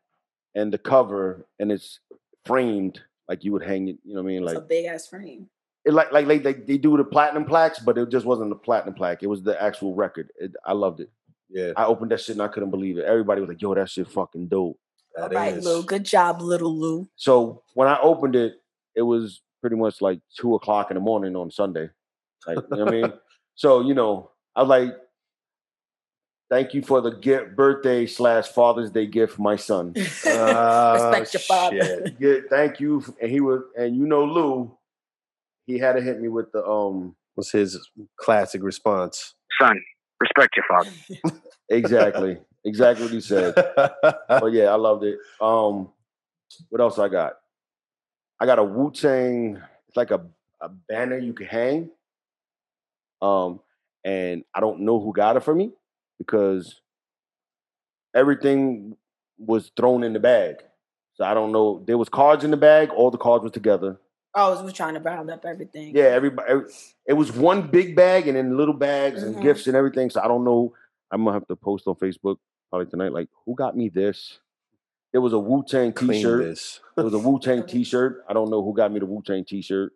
and 0.56 0.72
the 0.72 0.78
cover 0.78 1.46
and 1.60 1.72
it's 1.72 2.00
framed 2.46 3.02
like 3.28 3.44
you 3.44 3.52
would 3.54 3.64
hang 3.64 3.88
it, 3.90 3.98
you 4.04 4.14
know 4.16 4.22
what 4.22 4.30
I 4.30 4.34
mean? 4.34 4.44
It's 4.44 4.54
Like 4.54 4.64
a 4.64 4.68
big 4.76 4.86
ass 4.86 5.08
frame. 5.08 5.48
it 5.86 5.94
like 5.94 6.12
like 6.12 6.26
like 6.28 6.44
they, 6.44 6.54
they 6.54 6.78
do 6.78 6.96
the 6.98 7.04
platinum 7.04 7.46
plaques, 7.46 7.80
but 7.80 7.98
it 7.98 8.10
just 8.10 8.26
wasn't 8.26 8.50
the 8.50 8.56
platinum 8.56 8.94
plaque. 8.96 9.24
It 9.24 9.28
was 9.28 9.42
the 9.44 9.56
actual 9.62 9.94
record. 9.96 10.32
It, 10.38 10.52
I 10.66 10.74
loved 10.74 11.00
it. 11.00 11.10
Yeah. 11.50 11.72
I 11.76 11.86
opened 11.86 12.12
that 12.12 12.22
shit 12.22 12.36
and 12.36 12.42
I 12.44 12.48
couldn't 12.48 12.70
believe 12.72 12.98
it. 13.00 13.06
Everybody 13.06 13.42
was 13.42 13.48
like, 13.50 13.62
"Yo, 13.62 13.74
that 13.76 13.90
shit 13.90 14.08
fucking 14.08 14.48
dope." 14.48 14.78
All 15.18 15.30
that 15.30 15.36
right, 15.36 15.58
is- 15.58 15.66
Lou. 15.66 15.84
Good 15.84 16.06
job, 16.06 16.42
little 16.42 16.76
Lou. 16.78 17.08
So 17.16 17.64
when 17.74 17.88
I 17.88 17.98
opened 18.02 18.36
it, 18.36 18.54
it 18.96 19.02
was 19.02 19.42
pretty 19.62 19.76
much 19.76 20.02
like 20.02 20.20
two 20.40 20.56
o'clock 20.56 20.92
in 20.92 20.96
the 20.96 21.02
morning 21.02 21.36
on 21.36 21.50
Sunday. 21.52 21.90
Like, 22.48 22.58
you 22.58 22.78
know 22.78 22.86
what 22.86 22.94
I 22.94 23.02
mean? 23.02 23.14
So, 23.56 23.82
you 23.82 23.94
know, 23.94 24.32
I 24.56 24.62
was 24.62 24.70
like, 24.70 24.96
thank 26.50 26.74
you 26.74 26.82
for 26.82 27.02
the 27.02 27.12
gift, 27.12 27.56
birthday 27.56 28.06
slash 28.06 28.48
Father's 28.48 28.92
Day 28.92 29.06
gift 29.06 29.34
for 29.36 29.42
my 29.42 29.56
son. 29.56 29.96
Ah, 30.26 31.12
Respect 31.12 31.34
your 31.34 31.42
father. 31.42 32.16
Yeah, 32.20 32.36
thank 32.50 32.80
you. 32.80 33.04
And 33.22 33.32
he 33.32 33.40
was, 33.42 33.62
and 33.78 33.96
you 33.96 34.06
know, 34.06 34.24
Lou, 34.26 34.78
he 35.66 35.80
had 35.80 35.94
to 35.94 36.02
hit 36.02 36.20
me 36.22 36.28
with 36.28 36.52
the 36.52 36.64
um 36.66 37.16
What's 37.36 37.52
his 37.52 37.80
classic 38.20 38.62
response? 38.62 39.34
Son, 39.62 39.80
respect 40.20 40.58
your 40.58 40.66
father. 40.68 41.42
exactly, 41.70 42.38
exactly 42.66 43.06
what 43.06 43.14
he 43.14 43.22
said. 43.22 43.56
But 44.28 44.52
yeah, 44.52 44.66
I 44.66 44.76
loved 44.76 45.06
it. 45.06 45.18
Um, 45.40 45.90
what 46.70 46.82
else 46.82 47.00
I 47.00 47.08
got? 47.08 47.34
I 48.40 48.46
got 48.46 48.60
a 48.60 48.64
Wu 48.64 48.92
Tang. 48.92 49.62
It's 49.88 49.96
like 49.98 50.12
a 50.12 50.22
a 50.62 50.68
banner 50.70 51.18
you 51.18 51.34
can 51.34 51.48
hang. 51.48 51.90
Um, 53.22 53.62
and 54.04 54.44
I 54.54 54.60
don't 54.60 54.82
know 54.82 55.00
who 55.00 55.14
got 55.14 55.38
it 55.38 55.44
for 55.44 55.56
me 55.56 55.72
because 56.20 56.80
everything 58.14 58.96
was 59.38 59.72
thrown 59.76 60.04
in 60.04 60.14
the 60.14 60.20
bag. 60.20 60.58
So 61.14 61.24
I 61.26 61.34
don't 61.34 61.52
know. 61.52 61.84
There 61.86 61.98
was 61.98 62.10
cards 62.10 62.44
in 62.44 62.52
the 62.52 62.58
bag. 62.58 62.90
All 62.92 63.12
the 63.12 63.18
cards 63.18 63.44
were 63.44 63.50
together. 63.50 64.00
Oh, 64.36 64.58
I 64.58 64.62
was 64.62 64.74
trying 64.74 64.94
to 64.94 65.00
round 65.00 65.30
up 65.32 65.44
everything. 65.46 65.96
Yeah, 65.96 66.04
everybody. 66.06 66.50
every- 66.50 66.72
It 67.08 67.14
was 67.14 67.32
one 67.32 67.68
big 67.68 67.96
bag 67.96 68.28
and 68.28 68.38
then 68.38 68.56
little 68.58 68.76
bags 68.76 69.24
and 69.24 69.36
Mhm. 69.36 69.42
gifts 69.42 69.66
and 69.68 69.76
everything. 69.76 70.10
So 70.12 70.22
I 70.22 70.28
don't 70.28 70.44
know. 70.44 70.74
I'm 71.12 71.24
gonna 71.24 71.34
have 71.34 71.48
to 71.48 71.56
post 71.56 71.88
on 71.88 71.96
Facebook 71.96 72.38
probably 72.70 72.86
tonight. 72.88 73.12
Like, 73.12 73.30
who 73.46 73.56
got 73.56 73.76
me 73.76 73.90
this? 73.90 74.40
It 75.12 75.18
was 75.18 75.34
a 75.34 75.40
Wu 75.40 75.64
Tang 75.68 75.92
T-shirt. 75.92 76.44
this. 76.44 76.80
It 76.96 77.02
was 77.02 77.14
a 77.16 77.20
Wu 77.20 77.40
Tang 77.40 77.64
T-shirt. 77.68 78.24
I 78.30 78.34
don't 78.34 78.52
know 78.52 78.64
who 78.64 78.74
got 78.76 78.92
me 78.92 79.00
the 79.00 79.08
Wu 79.08 79.24
Tang 79.26 79.44
T-shirt. 79.44 79.92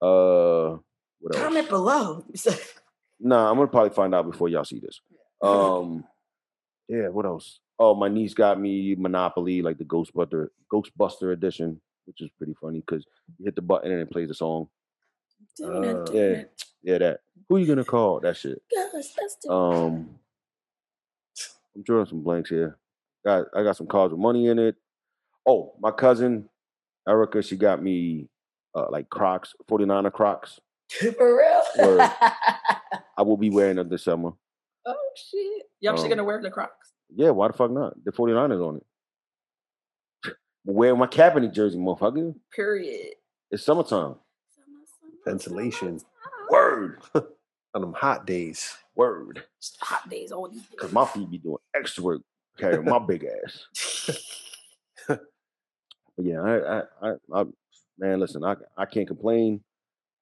Uh, 0.00 0.78
what 1.20 1.34
else? 1.34 1.42
Comment 1.44 1.68
below. 1.68 2.24
Nah, 3.18 3.48
I'm 3.50 3.56
gonna 3.56 3.68
probably 3.68 3.94
find 3.94 4.14
out 4.14 4.30
before 4.30 4.50
y'all 4.50 4.62
see 4.64 4.78
this. 4.78 5.00
Um, 5.42 6.04
yeah. 6.88 7.08
What 7.08 7.26
else? 7.26 7.60
Oh, 7.78 7.94
my 7.94 8.08
niece 8.08 8.34
got 8.34 8.58
me 8.60 8.94
Monopoly, 8.98 9.60
like 9.62 9.78
the 9.78 9.84
Ghostbuster 9.84 10.48
Ghostbuster 10.72 11.32
edition, 11.32 11.80
which 12.06 12.20
is 12.20 12.30
pretty 12.38 12.54
funny 12.60 12.80
because 12.80 13.04
you 13.38 13.44
hit 13.44 13.54
the 13.56 13.62
button 13.62 13.90
and 13.92 14.00
it 14.00 14.10
plays 14.10 14.28
the 14.28 14.34
song. 14.34 14.68
Uh, 15.62 16.04
Yeah, 16.12 16.44
yeah, 16.82 16.98
that. 16.98 17.20
Who 17.48 17.56
are 17.56 17.58
you 17.58 17.66
gonna 17.66 17.84
call? 17.84 18.20
That 18.20 18.36
shit. 18.36 18.62
Um, 19.50 20.08
I'm 21.74 21.82
drawing 21.82 22.06
some 22.06 22.22
blanks 22.22 22.48
here. 22.50 22.78
Got 23.24 23.46
I 23.54 23.62
got 23.62 23.76
some 23.76 23.86
cards 23.86 24.12
with 24.12 24.20
money 24.20 24.46
in 24.46 24.58
it. 24.58 24.76
Oh, 25.46 25.74
my 25.80 25.90
cousin 25.90 26.48
Erica, 27.08 27.42
she 27.42 27.56
got 27.56 27.82
me 27.82 28.28
uh, 28.74 28.86
like 28.90 29.08
Crocs, 29.10 29.54
49er 29.70 30.12
Crocs. 30.12 30.60
For 30.90 31.36
real? 31.36 31.62
I 33.18 33.22
will 33.22 33.36
be 33.36 33.50
wearing 33.50 33.76
them 33.76 33.88
this 33.88 34.04
summer. 34.04 34.32
Oh 34.86 34.96
shit! 35.16 35.64
You 35.80 35.90
actually 35.90 36.04
Um, 36.04 36.10
gonna 36.10 36.24
wear 36.24 36.40
the 36.42 36.50
Crocs? 36.50 36.92
Yeah, 37.14 37.30
why 37.30 37.48
the 37.48 37.54
fuck 37.54 37.70
not? 37.70 37.94
The 38.04 38.12
49ers 38.12 38.66
on 38.66 38.76
it. 38.76 38.86
Wear 40.64 40.96
my 40.96 41.06
Kaepernick 41.06 41.52
jersey, 41.52 41.78
motherfucker. 41.78 42.34
Period. 42.54 43.14
It's 43.50 43.62
summertime. 43.64 44.16
Ventilation. 45.24 46.00
Word. 46.50 46.98
On 47.74 47.80
them 47.82 47.92
hot 47.92 48.26
days. 48.26 48.76
Word. 48.96 49.44
Just 49.60 49.76
hot 49.80 50.08
days 50.08 50.32
all 50.32 50.48
these. 50.48 50.62
Cause 50.78 50.92
my 50.92 51.04
feet 51.04 51.30
be 51.30 51.38
doing 51.38 51.58
extra 51.74 52.02
work 52.02 52.22
carrying 52.58 52.84
my 52.84 52.98
big 52.98 53.24
ass. 53.44 54.08
But 56.16 56.24
yeah, 56.24 56.40
I, 56.40 56.78
I, 56.78 56.82
I, 57.02 57.12
I, 57.34 57.44
man, 57.98 58.20
listen, 58.20 58.42
I, 58.42 58.54
I 58.76 58.86
can't 58.86 59.06
complain. 59.06 59.62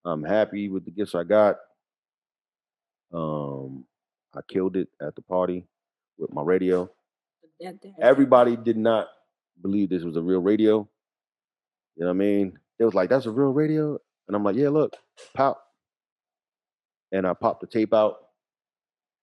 I'm 0.04 0.24
happy 0.24 0.68
with 0.68 0.84
the 0.84 0.90
gifts 0.90 1.14
I 1.14 1.22
got. 1.22 1.56
Um, 3.12 3.84
I 4.36 4.40
killed 4.48 4.76
it 4.76 4.88
at 5.00 5.14
the 5.14 5.22
party 5.22 5.66
with 6.18 6.32
my 6.32 6.42
radio. 6.42 6.90
Everybody 8.00 8.56
did 8.56 8.76
not 8.76 9.08
believe 9.62 9.88
this 9.88 10.02
was 10.02 10.16
a 10.16 10.22
real 10.22 10.40
radio. 10.40 10.88
You 11.96 12.00
know 12.00 12.06
what 12.06 12.10
I 12.10 12.14
mean? 12.14 12.58
They 12.78 12.84
was 12.84 12.94
like, 12.94 13.08
"That's 13.08 13.26
a 13.26 13.30
real 13.30 13.52
radio," 13.52 13.98
and 14.26 14.36
I'm 14.36 14.42
like, 14.42 14.56
"Yeah, 14.56 14.70
look, 14.70 14.94
pop." 15.32 15.64
And 17.12 17.26
I 17.26 17.34
popped 17.34 17.60
the 17.60 17.68
tape 17.68 17.94
out, 17.94 18.30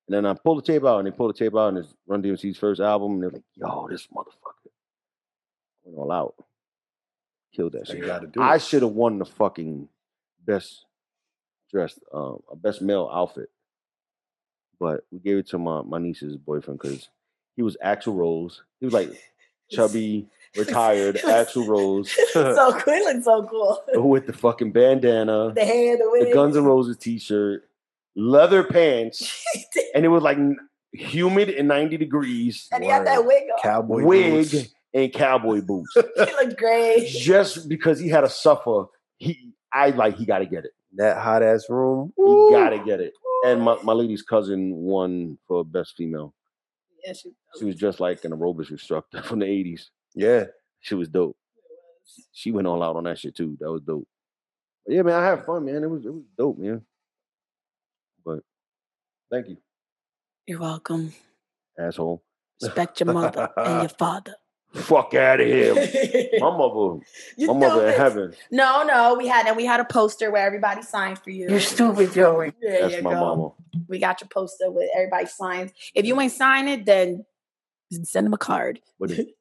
and 0.08 0.16
then 0.16 0.26
I 0.26 0.34
pulled 0.34 0.60
the 0.60 0.62
tape 0.74 0.86
out, 0.86 1.00
and 1.00 1.08
they 1.08 1.12
pulled 1.12 1.36
the 1.36 1.38
tape 1.38 1.56
out, 1.56 1.70
and 1.70 1.80
it's 1.80 1.94
Run 2.08 2.22
DMC's 2.24 2.58
first 2.58 2.80
album, 2.80 3.14
and 3.14 3.24
they're 3.24 3.30
like, 3.32 3.44
"Yo, 3.56 3.88
this 3.90 4.08
motherfucker 4.08 4.72
went 5.84 5.98
all 5.98 6.12
out, 6.12 6.36
killed 7.54 7.74
that 7.74 7.88
So 7.88 7.94
shit." 7.94 8.06
got 8.06 8.22
to 8.22 8.28
do 8.28 8.42
I 8.42 8.58
should 8.58 8.84
have 8.84 8.94
won 8.94 9.20
the 9.20 9.26
fucking 9.26 9.90
best 10.46 10.86
dressed, 11.70 12.00
um, 12.14 12.42
a 12.50 12.56
best 12.56 12.82
male 12.82 13.10
outfit, 13.12 13.50
but 14.82 15.06
we 15.12 15.20
gave 15.20 15.38
it 15.38 15.48
to 15.50 15.58
my 15.58 15.82
my 15.84 16.00
niece's 16.00 16.36
boyfriend 16.36 16.80
because 16.82 17.08
he 17.56 17.62
was 17.62 17.78
Axl 17.86 18.16
Rose. 18.18 18.64
He 18.80 18.86
was 18.86 18.94
like 18.94 19.10
chubby, 19.72 20.28
retired 20.58 21.16
Axl 21.24 21.68
Rose 21.68 22.12
so 22.34 22.74
cool. 22.80 22.94
He 22.94 23.00
looked 23.04 23.24
so 23.24 23.48
cool. 23.50 24.10
with 24.10 24.26
the 24.28 24.34
fucking 24.34 24.72
bandana, 24.74 25.54
The 25.56 25.64
hair, 25.64 25.98
the 25.98 26.10
wig. 26.12 26.28
the 26.28 26.34
Guns 26.34 26.58
N' 26.58 26.66
Roses 26.66 26.98
t-shirt, 26.98 27.64
leather 28.16 28.64
pants, 28.64 29.46
and 29.96 30.04
it 30.04 30.10
was 30.10 30.24
like 30.24 30.38
humid 30.94 31.50
and 31.50 31.68
90 31.70 31.98
degrees, 31.98 32.68
and 32.74 32.84
he 32.84 32.90
had 32.90 33.06
that 33.08 33.24
wig 33.26 33.44
on. 33.44 33.60
Cowboy 33.64 34.04
wig 34.04 34.52
boots. 34.52 34.74
and 34.94 35.14
cowboy 35.14 35.62
boots. 35.62 35.94
he 35.96 36.02
looked 36.34 36.58
great. 36.58 37.08
Just 37.08 37.70
because 37.70 38.00
he 38.00 38.10
had 38.10 38.24
a 38.26 38.30
suffer, 38.30 38.86
he 39.18 39.54
I 39.74 39.92
like 39.92 40.18
he 40.18 40.26
got 40.26 40.40
to 40.40 40.46
get 40.46 40.66
it. 40.66 40.72
That 40.96 41.18
hot 41.18 41.44
ass 41.44 41.70
room. 41.70 42.12
He 42.18 42.50
got 42.52 42.72
to 42.72 42.80
get 42.80 43.00
it. 43.00 43.14
And 43.46 43.62
my, 43.62 43.78
my 43.84 43.94
lady's 43.94 44.22
cousin 44.22 44.72
won 44.76 45.38
for 45.48 45.66
best 45.66 45.96
female. 45.98 46.34
Yeah, 47.06 47.14
she, 47.14 47.32
She 47.58 47.66
was 47.66 47.76
just 47.76 48.00
like 48.00 48.24
an 48.26 48.32
aerobics 48.32 48.70
instructor 48.72 49.22
from 49.24 49.40
the 49.40 49.46
80s. 49.46 49.86
Yeah. 50.14 50.46
She 50.82 50.96
was 50.96 51.10
dope. 51.10 51.38
She 52.32 52.52
went 52.52 52.68
all 52.68 52.84
out 52.84 52.96
on 52.96 53.04
that 53.06 53.18
shit 53.20 53.36
too. 53.36 53.58
That 53.60 53.72
was 53.72 53.82
dope. 53.82 54.08
But 54.86 54.96
yeah, 54.96 55.02
man, 55.04 55.16
I 55.20 55.26
had 55.26 55.46
fun, 55.46 55.66
man. 55.66 55.84
It 55.84 55.90
was 55.90 56.04
it 56.06 56.14
was 56.14 56.24
dope, 56.38 56.58
man. 56.58 56.82
But 58.26 58.40
thank 59.32 59.48
you, 59.48 59.58
You're 60.48 60.60
welcome. 60.60 61.14
asshole. 61.80 62.24
Respect 62.62 63.00
your 63.00 63.14
mother 63.14 63.50
and 63.58 63.82
your 63.82 63.90
father. 64.00 64.36
Fuck 64.74 65.14
out 65.16 65.42
of 65.42 65.48
here. 65.48 65.74
My 66.40 66.50
mother, 66.58 67.04
You 67.36 67.48
my 67.48 67.54
mother 67.54 67.88
in 67.90 67.94
heaven. 67.94 68.34
No, 68.52 68.84
no, 68.84 69.16
we 69.16 69.28
had 69.28 69.46
and 69.48 69.58
we 69.58 69.66
had 69.66 69.80
a 69.82 69.86
poster 69.86 70.32
where 70.32 70.46
everybody 70.46 70.82
signed 70.82 71.20
for 71.20 71.30
you. 71.30 71.50
You're 71.50 71.60
stupid, 71.60 72.14
Joey. 72.14 72.54
There 72.62 72.82
That's 72.84 72.96
you 72.96 73.02
my 73.02 73.12
go. 73.14 73.20
mama. 73.20 73.52
We 73.90 74.00
got 74.00 74.22
your 74.22 74.30
poster 74.30 74.72
with 74.72 74.90
everybody 74.96 75.26
signs. 75.26 75.72
If 75.94 76.06
you 76.06 76.20
ain't 76.22 76.32
sign 76.32 76.68
it, 76.70 76.86
then 76.86 77.26
send 78.04 78.26
them 78.26 78.34
a 78.34 78.38
card. 78.38 78.80
But 79.00 79.12
it- 79.12 79.36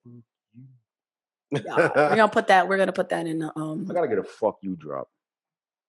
Yeah, 1.51 1.61
we're 1.77 1.93
gonna 2.17 2.29
put 2.29 2.49
that. 2.49 2.69
We're 2.69 2.77
gonna 2.79 2.93
put 2.93 3.09
that 3.11 3.27
in 3.29 3.39
the 3.41 3.53
um 3.57 3.87
I 3.89 3.95
gotta 3.95 4.09
get 4.09 4.19
a 4.19 4.25
fuck 4.25 4.59
you 4.63 4.75
drop. 4.77 5.09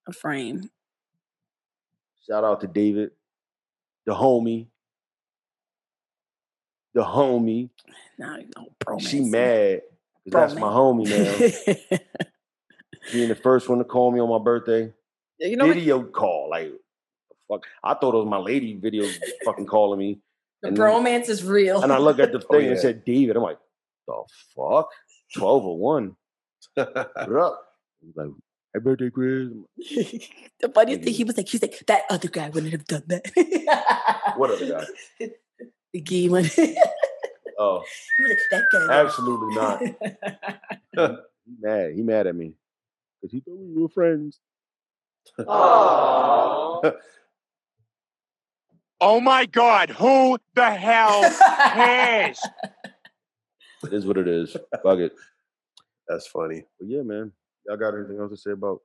a 0.07 0.13
frame. 0.13 0.69
Shout 2.27 2.43
out 2.43 2.61
to 2.61 2.67
David, 2.67 3.11
the 4.05 4.13
homie. 4.13 4.67
The 6.93 7.03
homie. 7.03 7.69
Now 8.19 8.37
you 8.37 8.49
know, 8.57 8.67
bromance. 8.83 9.07
She 9.07 9.21
mad. 9.21 9.81
'cause 10.31 10.51
That's 10.51 10.55
my 10.55 10.67
homie 10.67 11.07
now. 11.09 11.97
Being 13.11 13.29
the 13.29 13.35
first 13.35 13.67
one 13.69 13.79
to 13.79 13.83
call 13.83 14.11
me 14.11 14.19
on 14.19 14.29
my 14.29 14.37
birthday. 14.43 14.93
you 15.39 15.57
know 15.57 15.65
what? 15.67 15.73
video 15.75 16.03
call. 16.03 16.49
Like, 16.51 16.71
fuck. 17.49 17.63
I 17.83 17.93
thought 17.95 18.13
it 18.13 18.17
was 18.17 18.27
my 18.27 18.37
lady 18.37 18.75
video 18.75 19.07
fucking 19.43 19.65
calling 19.65 19.99
me. 19.99 20.19
The 20.61 20.67
and- 20.69 20.77
bromance 20.77 21.27
is 21.29 21.43
real. 21.43 21.81
And 21.81 21.91
I 21.91 21.97
look 21.97 22.19
at 22.19 22.31
the 22.31 22.37
oh, 22.37 22.41
thing 22.41 22.47
Oh, 22.51 22.57
and 22.57 22.65
yeah. 22.67 22.73
it 22.73 22.79
said 22.81 23.05
David. 23.05 23.35
I'm 23.37 23.41
like, 23.43 23.57
the 24.07 24.23
fuck? 24.55 24.89
12 25.35 25.65
or 25.65 25.77
1. 25.77 26.15
What 26.75 26.87
up? 27.35 27.61
He's 28.01 28.15
like, 28.15 28.27
hey, 28.73 28.79
birthday, 28.79 29.09
Grizz. 29.09 29.63
The 30.61 30.69
funniest 30.69 31.01
thing 31.03 31.13
he 31.13 31.23
was 31.23 31.35
like, 31.37 31.47
he's 31.47 31.61
like, 31.63 31.81
that 31.87 32.03
other 32.11 32.27
guy 32.27 32.49
wouldn't 32.49 32.71
have 32.73 32.85
done 32.85 33.03
that. 33.07 34.33
what 34.37 34.51
other 34.51 34.85
guy? 35.19 35.29
The 35.93 36.01
gay 36.01 36.29
one. 36.29 36.43
he 36.45 36.77
Oh, 37.59 37.83
like, 38.27 38.37
that 38.49 38.63
guy. 38.73 38.93
absolutely 39.01 39.55
not. 39.55 39.81
He 41.43 41.55
mad. 41.59 41.93
He 41.95 42.01
mad 42.03 42.27
at 42.27 42.35
me. 42.35 42.53
Because 43.19 43.31
he 43.33 43.39
thought 43.41 43.57
we 43.57 43.81
were 43.81 43.89
friends. 43.89 44.39
Aww. 45.39 46.93
Oh 49.03 49.19
my 49.19 49.47
God, 49.47 49.89
who 49.89 50.37
the 50.53 50.69
hell 50.69 51.23
cares? 51.73 52.39
It 53.83 53.93
is 53.93 54.05
what 54.05 54.17
it 54.19 54.27
is. 54.27 54.55
Fuck 54.83 54.99
it. 54.99 55.13
That's 56.07 56.27
funny. 56.27 56.65
But 56.79 56.87
yeah, 56.87 57.01
man. 57.01 57.31
Y'all 57.65 57.77
got 57.77 57.95
anything 57.95 58.19
else 58.19 58.29
to 58.29 58.37
say 58.37 58.51
about 58.51 58.79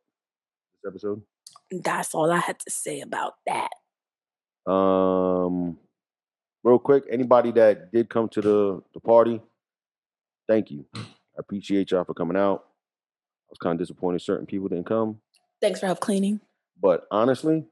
this 0.82 0.90
episode? 0.90 1.20
That's 1.70 2.14
all 2.14 2.30
I 2.32 2.38
had 2.38 2.58
to 2.60 2.70
say 2.70 3.02
about 3.02 3.34
that. 3.46 3.70
Um, 4.70 5.76
real 6.66 6.78
quick, 6.78 7.05
anybody 7.10 7.52
that 7.52 7.93
did 7.93 8.09
come 8.10 8.28
to 8.30 8.40
the 8.40 8.82
the 8.94 9.01
party, 9.01 9.40
thank 10.48 10.70
you. 10.70 10.84
I 10.94 11.01
appreciate 11.38 11.90
y'all 11.90 12.05
for 12.05 12.14
coming 12.14 12.36
out. 12.36 12.64
I 13.48 13.51
was 13.51 13.59
kind 13.59 13.74
of 13.74 13.78
disappointed 13.78 14.20
certain 14.22 14.47
people 14.47 14.68
didn't 14.68 14.86
come, 14.86 15.20
Thanks 15.60 15.80
for 15.80 15.86
help 15.86 16.01
cleaning. 16.01 16.40
but 16.80 17.06
honestly, 17.10 17.64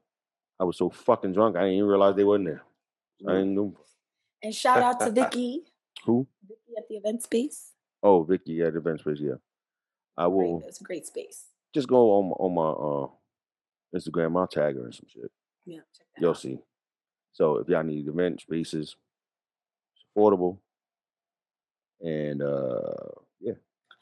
I 0.59 0.63
was 0.63 0.77
so 0.77 0.89
fucking 0.89 1.33
drunk, 1.33 1.57
I 1.57 1.61
didn't 1.61 1.75
even 1.75 1.89
realize 1.89 2.15
they 2.15 2.23
wasn't 2.23 2.45
there. 2.47 2.63
I 3.27 3.33
didn't 3.33 3.55
know 3.55 3.75
And 4.41 4.55
shout 4.55 4.81
out 4.81 4.99
to 5.01 5.11
Vicky. 5.19 5.63
who. 6.05 6.25
Vicky 6.47 6.73
at 6.77 6.87
the 6.87 6.95
event 6.95 7.23
space. 7.23 7.71
Oh, 8.01 8.23
Vicky 8.23 8.61
at 8.61 8.73
the 8.73 8.79
event 8.79 8.99
space. 9.01 9.19
Yeah, 9.19 9.33
I 10.17 10.23
Great. 10.25 10.33
will 10.33 10.63
It's 10.67 10.79
a 10.79 10.83
great 10.83 11.05
space. 11.05 11.45
just 11.73 11.87
go 11.89 12.11
on 12.11 12.25
my- 12.29 12.35
on 12.45 12.53
my 12.53 12.69
uh 12.69 13.07
Instagram. 13.99 14.39
I'll 14.39 14.47
tag 14.47 14.75
her 14.75 14.85
and 14.85 14.93
some 14.95 15.07
shit. 15.09 15.31
Yeah, 15.65 15.79
check 15.97 16.07
that 16.15 16.21
You'll 16.21 16.29
out. 16.31 16.37
see. 16.37 16.59
So 17.35 17.57
if 17.57 17.67
y'all 17.67 17.83
need 17.83 18.07
event 18.07 18.39
spaces, 18.39 18.95
it's 19.93 20.05
affordable. 20.17 20.57
And 22.01 22.41
uh 22.41 23.11
yeah. 23.41 23.53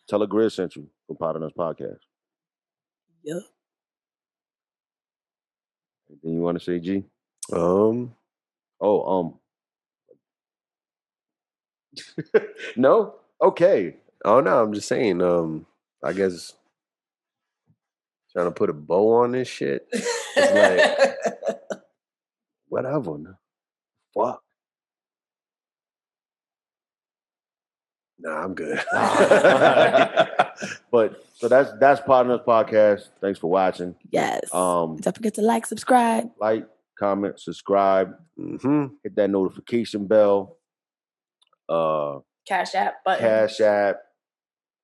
Tell 0.07 0.19
her 0.22 0.27
Grizz 0.27 0.51
sent 0.53 0.76
you 0.76 0.88
from 1.07 1.18
Poddin 1.18 1.41
Us 1.43 1.51
podcast. 1.57 1.97
Yeah. 3.23 3.39
Anything 6.10 6.34
you 6.35 6.41
want 6.41 6.60
to 6.60 6.64
say, 6.64 6.80
G? 6.80 7.03
Um, 7.51 8.14
Oh, 8.80 9.19
um. 9.19 9.39
no? 12.76 13.15
Okay. 13.41 13.95
oh 14.26 14.41
no, 14.41 14.61
I'm 14.61 14.73
just 14.73 14.88
saying. 14.89 15.22
Um, 15.22 15.65
I 16.03 16.11
guess 16.14 16.53
trying 18.34 18.47
to 18.47 18.51
put 18.51 18.69
a 18.69 18.73
bow 18.73 19.23
on 19.23 19.31
this 19.31 19.47
shit. 19.47 19.88
Whatever. 22.74 23.18
no. 23.20 23.34
Fuck. 24.16 24.41
Nah, 28.20 28.44
I'm 28.44 28.54
good. 28.56 28.80
But 30.91 31.26
so 31.36 31.48
that's 31.48 31.72
that's 31.80 32.00
Poddin 32.02 32.32
Us 32.32 32.41
podcast. 32.48 33.10
Thanks 33.20 33.38
for 33.40 33.50
watching. 33.50 33.95
yes. 34.12 34.41
Um 34.54 34.98
Don't 34.98 35.16
forget 35.16 35.34
to 35.36 35.41
like, 35.41 35.66
subscribe. 35.66 36.30
like, 36.40 36.68
comment, 36.98 37.40
subscribe, 37.40 38.14
hmm 38.38 38.86
hit 39.04 39.16
that 39.16 39.30
notification 39.30 40.08
bell. 40.08 40.58
Uh 41.68 42.20
Cash 42.48 42.76
app 42.76 43.04
button. 43.04 43.26
Cash 43.26 43.60
App, 43.62 43.98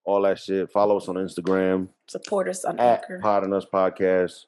all 0.06 0.22
that 0.24 0.40
shit. 0.40 0.72
Follow 0.72 0.98
us 0.98 1.08
on 1.08 1.16
Instagram 1.16 1.90
Support 2.08 2.50
us 2.50 2.66
on 2.66 2.80
at 2.80 3.04
Anchor. 3.04 3.20
Pod 3.22 3.44
on 3.46 3.54
Us 3.54 3.66
Podcast. 3.72 4.46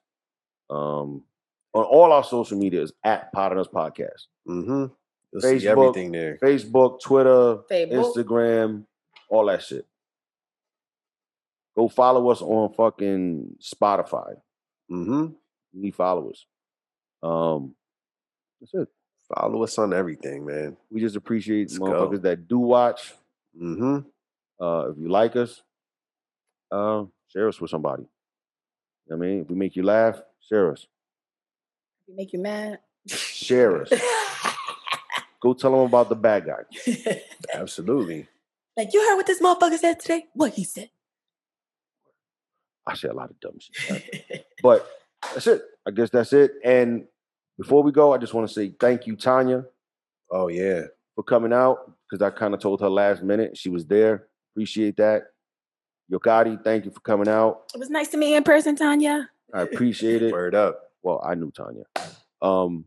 Um, 0.69 1.23
on 1.73 1.83
all 1.85 2.11
our 2.11 2.23
social 2.23 2.57
medias 2.57 2.91
at 3.03 3.31
Poddin 3.33 3.57
Us 3.59 3.67
Podcast. 3.67 4.25
hmm 4.45 4.85
You'll 5.33 5.41
Facebook. 5.41 5.59
see 5.61 5.67
everything 5.67 6.11
there. 6.11 6.37
Facebook, 6.43 7.01
Twitter, 7.01 7.57
Facebook. 7.71 8.13
Instagram, 8.15 8.85
all 9.29 9.45
that 9.45 9.63
shit. 9.63 9.85
Go 11.77 11.87
follow 11.87 12.29
us 12.29 12.41
on 12.41 12.73
fucking 12.73 13.55
Spotify. 13.61 14.33
Mm 14.91 15.05
hmm 15.05 15.25
We 15.73 15.81
need 15.83 15.95
followers. 15.95 16.45
Um, 17.23 17.75
that's 18.59 18.73
it. 18.73 18.89
Follow 19.33 19.63
us 19.63 19.77
on 19.77 19.93
everything, 19.93 20.45
man. 20.45 20.75
We 20.89 20.99
just 20.99 21.15
appreciate 21.15 21.69
Let's 21.69 21.77
go. 21.77 21.85
motherfuckers 21.85 22.21
that 22.23 22.47
do 22.49 22.59
watch. 22.59 23.13
Mm-hmm. 23.59 23.99
Uh, 24.61 24.89
if 24.89 24.97
you 24.97 25.07
like 25.09 25.37
us, 25.37 25.61
uh, 26.71 27.05
share 27.29 27.47
us 27.47 27.61
with 27.61 27.71
somebody. 27.71 28.03
I 29.11 29.15
mean, 29.15 29.41
if 29.43 29.49
we 29.49 29.55
make 29.55 29.77
you 29.77 29.83
laugh, 29.83 30.21
share 30.41 30.71
us. 30.73 30.85
We 32.11 32.17
make 32.17 32.33
you 32.33 32.39
mad. 32.39 32.79
Share 33.07 33.81
us. 33.83 33.89
Go 35.41 35.53
tell 35.53 35.71
them 35.71 35.79
about 35.81 36.09
the 36.09 36.15
bad 36.15 36.45
guy. 36.45 36.93
Absolutely. 37.53 38.27
like 38.77 38.93
you 38.93 39.01
heard 39.07 39.15
what 39.15 39.25
this 39.25 39.41
motherfucker 39.41 39.77
said 39.79 39.99
today? 39.99 40.25
What 40.33 40.53
he 40.53 40.63
said. 40.63 40.89
I 42.85 42.95
say 42.95 43.07
a 43.07 43.13
lot 43.13 43.29
of 43.29 43.39
dumb 43.39 43.57
shit. 43.59 44.45
But 44.61 44.87
that's 45.33 45.47
it. 45.47 45.61
I 45.87 45.91
guess 45.91 46.09
that's 46.09 46.33
it. 46.33 46.51
And 46.63 47.05
before 47.57 47.81
we 47.81 47.91
go, 47.91 48.13
I 48.13 48.17
just 48.17 48.33
want 48.33 48.47
to 48.47 48.53
say 48.53 48.73
thank 48.79 49.07
you, 49.07 49.15
Tanya, 49.15 49.65
Oh 50.29 50.47
yeah. 50.47 50.83
for 51.15 51.23
coming 51.23 51.53
out 51.53 51.91
because 52.09 52.21
I 52.21 52.29
kind 52.29 52.53
of 52.53 52.59
told 52.59 52.81
her 52.81 52.89
last 52.89 53.23
minute. 53.23 53.57
She 53.57 53.69
was 53.69 53.85
there. 53.85 54.27
Appreciate 54.53 54.97
that. 54.97 55.23
Yokati, 56.11 56.61
thank 56.63 56.85
you 56.85 56.91
for 56.91 56.99
coming 56.99 57.27
out. 57.29 57.61
It 57.73 57.79
was 57.79 57.89
nice 57.89 58.09
to 58.09 58.17
meet 58.17 58.31
you 58.31 58.37
in 58.37 58.43
person, 58.43 58.75
Tanya. 58.75 59.29
I 59.53 59.61
appreciate 59.61 60.21
it. 60.21 60.31
Word 60.33 60.53
up. 60.55 60.90
Well, 61.03 61.21
I 61.25 61.35
knew 61.35 61.51
Tanya. 61.51 61.83
Um, 62.41 62.85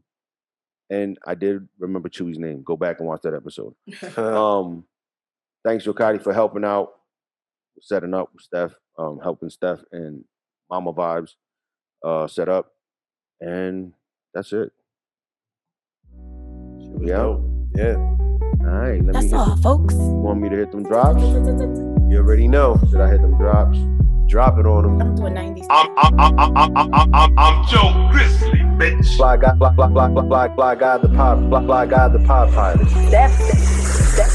and 0.90 1.18
I 1.26 1.34
did 1.34 1.66
remember 1.78 2.08
Chewy's 2.08 2.38
name. 2.38 2.62
Go 2.62 2.76
back 2.76 2.98
and 3.00 3.08
watch 3.08 3.22
that 3.22 3.34
episode. 3.34 3.74
Um, 4.18 4.84
thanks, 5.64 5.84
Yokati, 5.86 6.22
for 6.22 6.32
helping 6.32 6.64
out, 6.64 6.90
setting 7.80 8.14
up 8.14 8.30
with 8.32 8.42
Steph, 8.42 8.74
um, 8.98 9.18
helping 9.22 9.48
Steph 9.50 9.80
and 9.92 10.24
Mama 10.70 10.92
Vibes 10.92 11.34
uh, 12.04 12.26
set 12.26 12.48
up. 12.48 12.72
And 13.40 13.92
that's 14.34 14.52
it. 14.52 14.72
Shit 16.80 16.90
was 17.00 17.08
Yeah. 17.08 17.16
dope. 17.16 17.44
Yeah. 17.74 17.94
All 17.96 18.70
right. 18.80 19.02
Let 19.04 19.12
That's 19.14 19.24
me 19.24 19.30
hit 19.30 19.38
all, 19.38 19.56
the- 19.56 19.62
folks. 19.62 19.94
want 19.96 20.40
me 20.40 20.48
to 20.50 20.56
hit 20.56 20.70
them 20.70 20.82
drops? 20.84 21.22
You 21.22 22.18
already 22.18 22.46
know. 22.48 22.78
Should 22.90 23.00
I 23.00 23.10
hit 23.10 23.20
them 23.22 23.36
drops? 23.38 23.78
Drop 24.26 24.58
it 24.58 24.66
on 24.66 24.98
them. 24.98 25.00
I'm 25.00 25.14
doing 25.14 25.34
90s. 25.34 25.66
I'm 25.70 25.90
I'm 25.96 26.20
I'm 26.20 26.38
I'm 26.38 26.56
I'm 26.56 26.94
I'm 26.94 27.14
I'm, 27.14 27.38
I'm 27.38 27.66
Joe 27.68 28.08
Grizzly, 28.10 28.58
bitch. 28.78 29.16
Fly 29.16 29.36
guy, 29.36 29.56
fly, 29.56 29.74
fly, 29.74 29.88
fly, 29.88 30.12
fly, 30.12 30.26
fly, 30.26 30.54
fly 30.54 30.74
guy, 30.74 30.98
the 30.98 31.08
pop, 31.10 31.38
fly, 31.48 31.64
fly 31.64 31.86
guy, 31.86 32.08
the 32.08 32.18
pop 32.20 32.50
pilot. 32.52 32.88
That, 33.10 33.30
that, 33.30 34.28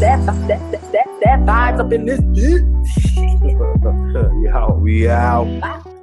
that, 0.00 0.26
that, 0.26 0.48
that, 0.48 0.72
that, 0.72 0.92
that, 0.92 1.06
that 1.24 1.38
vibes 1.40 1.80
up 1.80 1.92
in 1.92 2.06
this. 2.06 2.20
we 4.40 4.48
out. 4.48 4.80
We 4.80 5.08
out. 5.08 5.60
Bye. 5.60 5.95